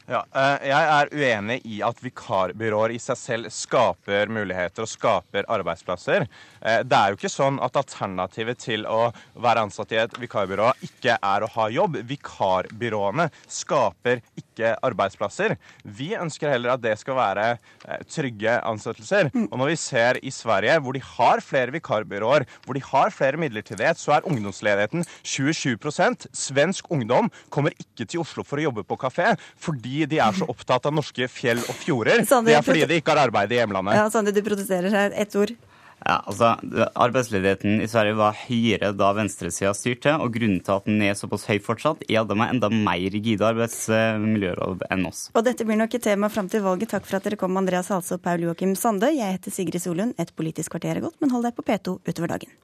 Ja, 0.07 0.22
eh, 0.39 0.69
jeg 0.69 0.88
er 0.88 1.09
uenig 1.11 1.57
i 1.68 1.81
at 1.84 1.97
vikarbyråer 1.99 2.93
i 2.95 2.99
seg 3.03 3.18
selv 3.19 3.51
skaper 3.51 4.30
muligheter 4.31 4.85
og 4.85 4.88
skaper 4.88 5.49
arbeidsplasser. 5.51 6.30
Eh, 6.62 6.82
det 6.88 6.98
er 6.98 7.12
jo 7.12 7.20
ikke 7.20 7.32
sånn 7.32 7.60
at 7.64 7.78
alternativet 7.80 8.62
til 8.62 8.86
å 8.90 9.12
være 9.38 9.66
ansatt 9.68 9.94
i 9.94 10.00
et 10.02 10.18
vikarbyrå 10.22 10.72
ikke 10.86 11.18
er 11.18 11.46
å 11.46 11.52
ha 11.56 11.68
jobb. 11.74 12.00
Vikarbyråene 12.08 13.30
skaper 13.52 14.22
ikke 14.40 14.74
arbeidsplasser. 14.86 15.58
Vi 15.84 16.14
ønsker 16.18 16.52
heller 16.54 16.76
at 16.76 16.84
det 16.84 16.96
skal 17.02 17.18
være 17.20 17.48
eh, 17.56 18.04
trygge 18.10 18.58
ansettelser. 18.68 19.32
Mm. 19.34 19.48
Og 19.52 19.62
når 19.62 19.74
vi 19.74 19.80
ser 19.82 20.22
i 20.24 20.34
Sverige, 20.34 20.80
hvor 20.84 20.98
de 20.98 21.04
har 21.04 21.44
flere 21.46 21.76
vikarbyråer, 21.76 22.48
hvor 22.66 22.78
de 22.78 22.84
har 22.90 23.14
flere 23.16 23.42
midlertidighet, 23.42 24.00
så 24.02 24.18
er 24.18 24.28
ungdomsledigheten 24.28 25.06
27% 25.24 26.28
Svensk 26.38 26.90
ungdom 26.94 27.30
kommer 27.54 27.74
ikke 27.78 28.06
til 28.08 28.22
Oslo 28.24 28.44
for 28.48 28.60
å 28.60 28.68
jobbe 28.68 28.86
på 28.88 28.98
kafé 29.00 29.34
fordi 29.62 30.06
de 30.10 30.20
er 30.24 30.36
så 30.38 30.48
opptatt 30.50 30.88
av 30.88 30.96
norske 30.96 31.28
fjell 31.32 31.62
og 31.66 31.76
fjorder. 31.82 32.24
det 32.46 32.56
er 32.58 32.66
fordi 32.66 32.86
de 32.90 33.00
ikke 33.02 33.14
har 33.14 33.28
arbeid 33.28 33.54
i 33.54 33.62
hjemlandet. 33.62 33.98
Ja, 34.00 34.08
Sande, 34.14 34.34
du 34.36 34.44
protesterer 34.46 34.94
her. 34.94 35.16
Ett 35.18 35.36
ord. 35.40 35.54
Ja, 36.06 36.19
altså, 36.30 36.53
Arbeidsledigheten 36.94 37.82
i 37.82 37.88
Sverige 37.90 38.18
var 38.19 38.38
høyere 38.38 38.91
da 38.95 39.10
venstresida 39.18 39.74
styrte. 39.76 40.14
og 40.22 40.36
Grunnen 40.36 40.61
til 40.64 40.76
at 40.76 40.86
den 40.90 41.02
er 41.02 41.18
såpass 41.18 41.48
høy 41.49 41.57
fortsatt, 41.64 42.06
er 42.07 42.22
at 42.22 42.30
de 42.30 42.38
har 42.40 42.53
enda 42.53 42.69
mer 42.74 43.07
rigide 43.14 43.48
arbeidsmiljølov 43.48 44.86
enn 44.94 45.07
oss. 45.10 45.28
Og 45.34 45.45
Dette 45.48 45.65
blir 45.68 45.80
nok 45.80 45.98
et 45.98 46.06
tema 46.06 46.30
fram 46.30 46.52
til 46.52 46.64
valget. 46.65 46.94
Takk 46.94 47.10
for 47.10 47.19
at 47.19 47.28
dere 47.28 47.40
kom, 47.40 47.57
Andreas 47.57 47.91
Halse 47.94 48.19
og 48.19 48.24
Paul 48.24 48.45
Joakim 48.45 48.76
Sande. 48.78 49.11
Jeg 49.15 49.40
heter 49.40 49.53
Sigrid 49.53 49.82
Solund. 49.84 50.15
Et 50.22 50.34
politisk 50.38 50.76
kvarter 50.76 50.98
er 50.98 51.06
gått, 51.10 51.19
men 51.22 51.34
hold 51.34 51.49
deg 51.49 51.57
på 51.57 51.65
P2 51.65 51.99
utover 52.06 52.38
dagen. 52.38 52.57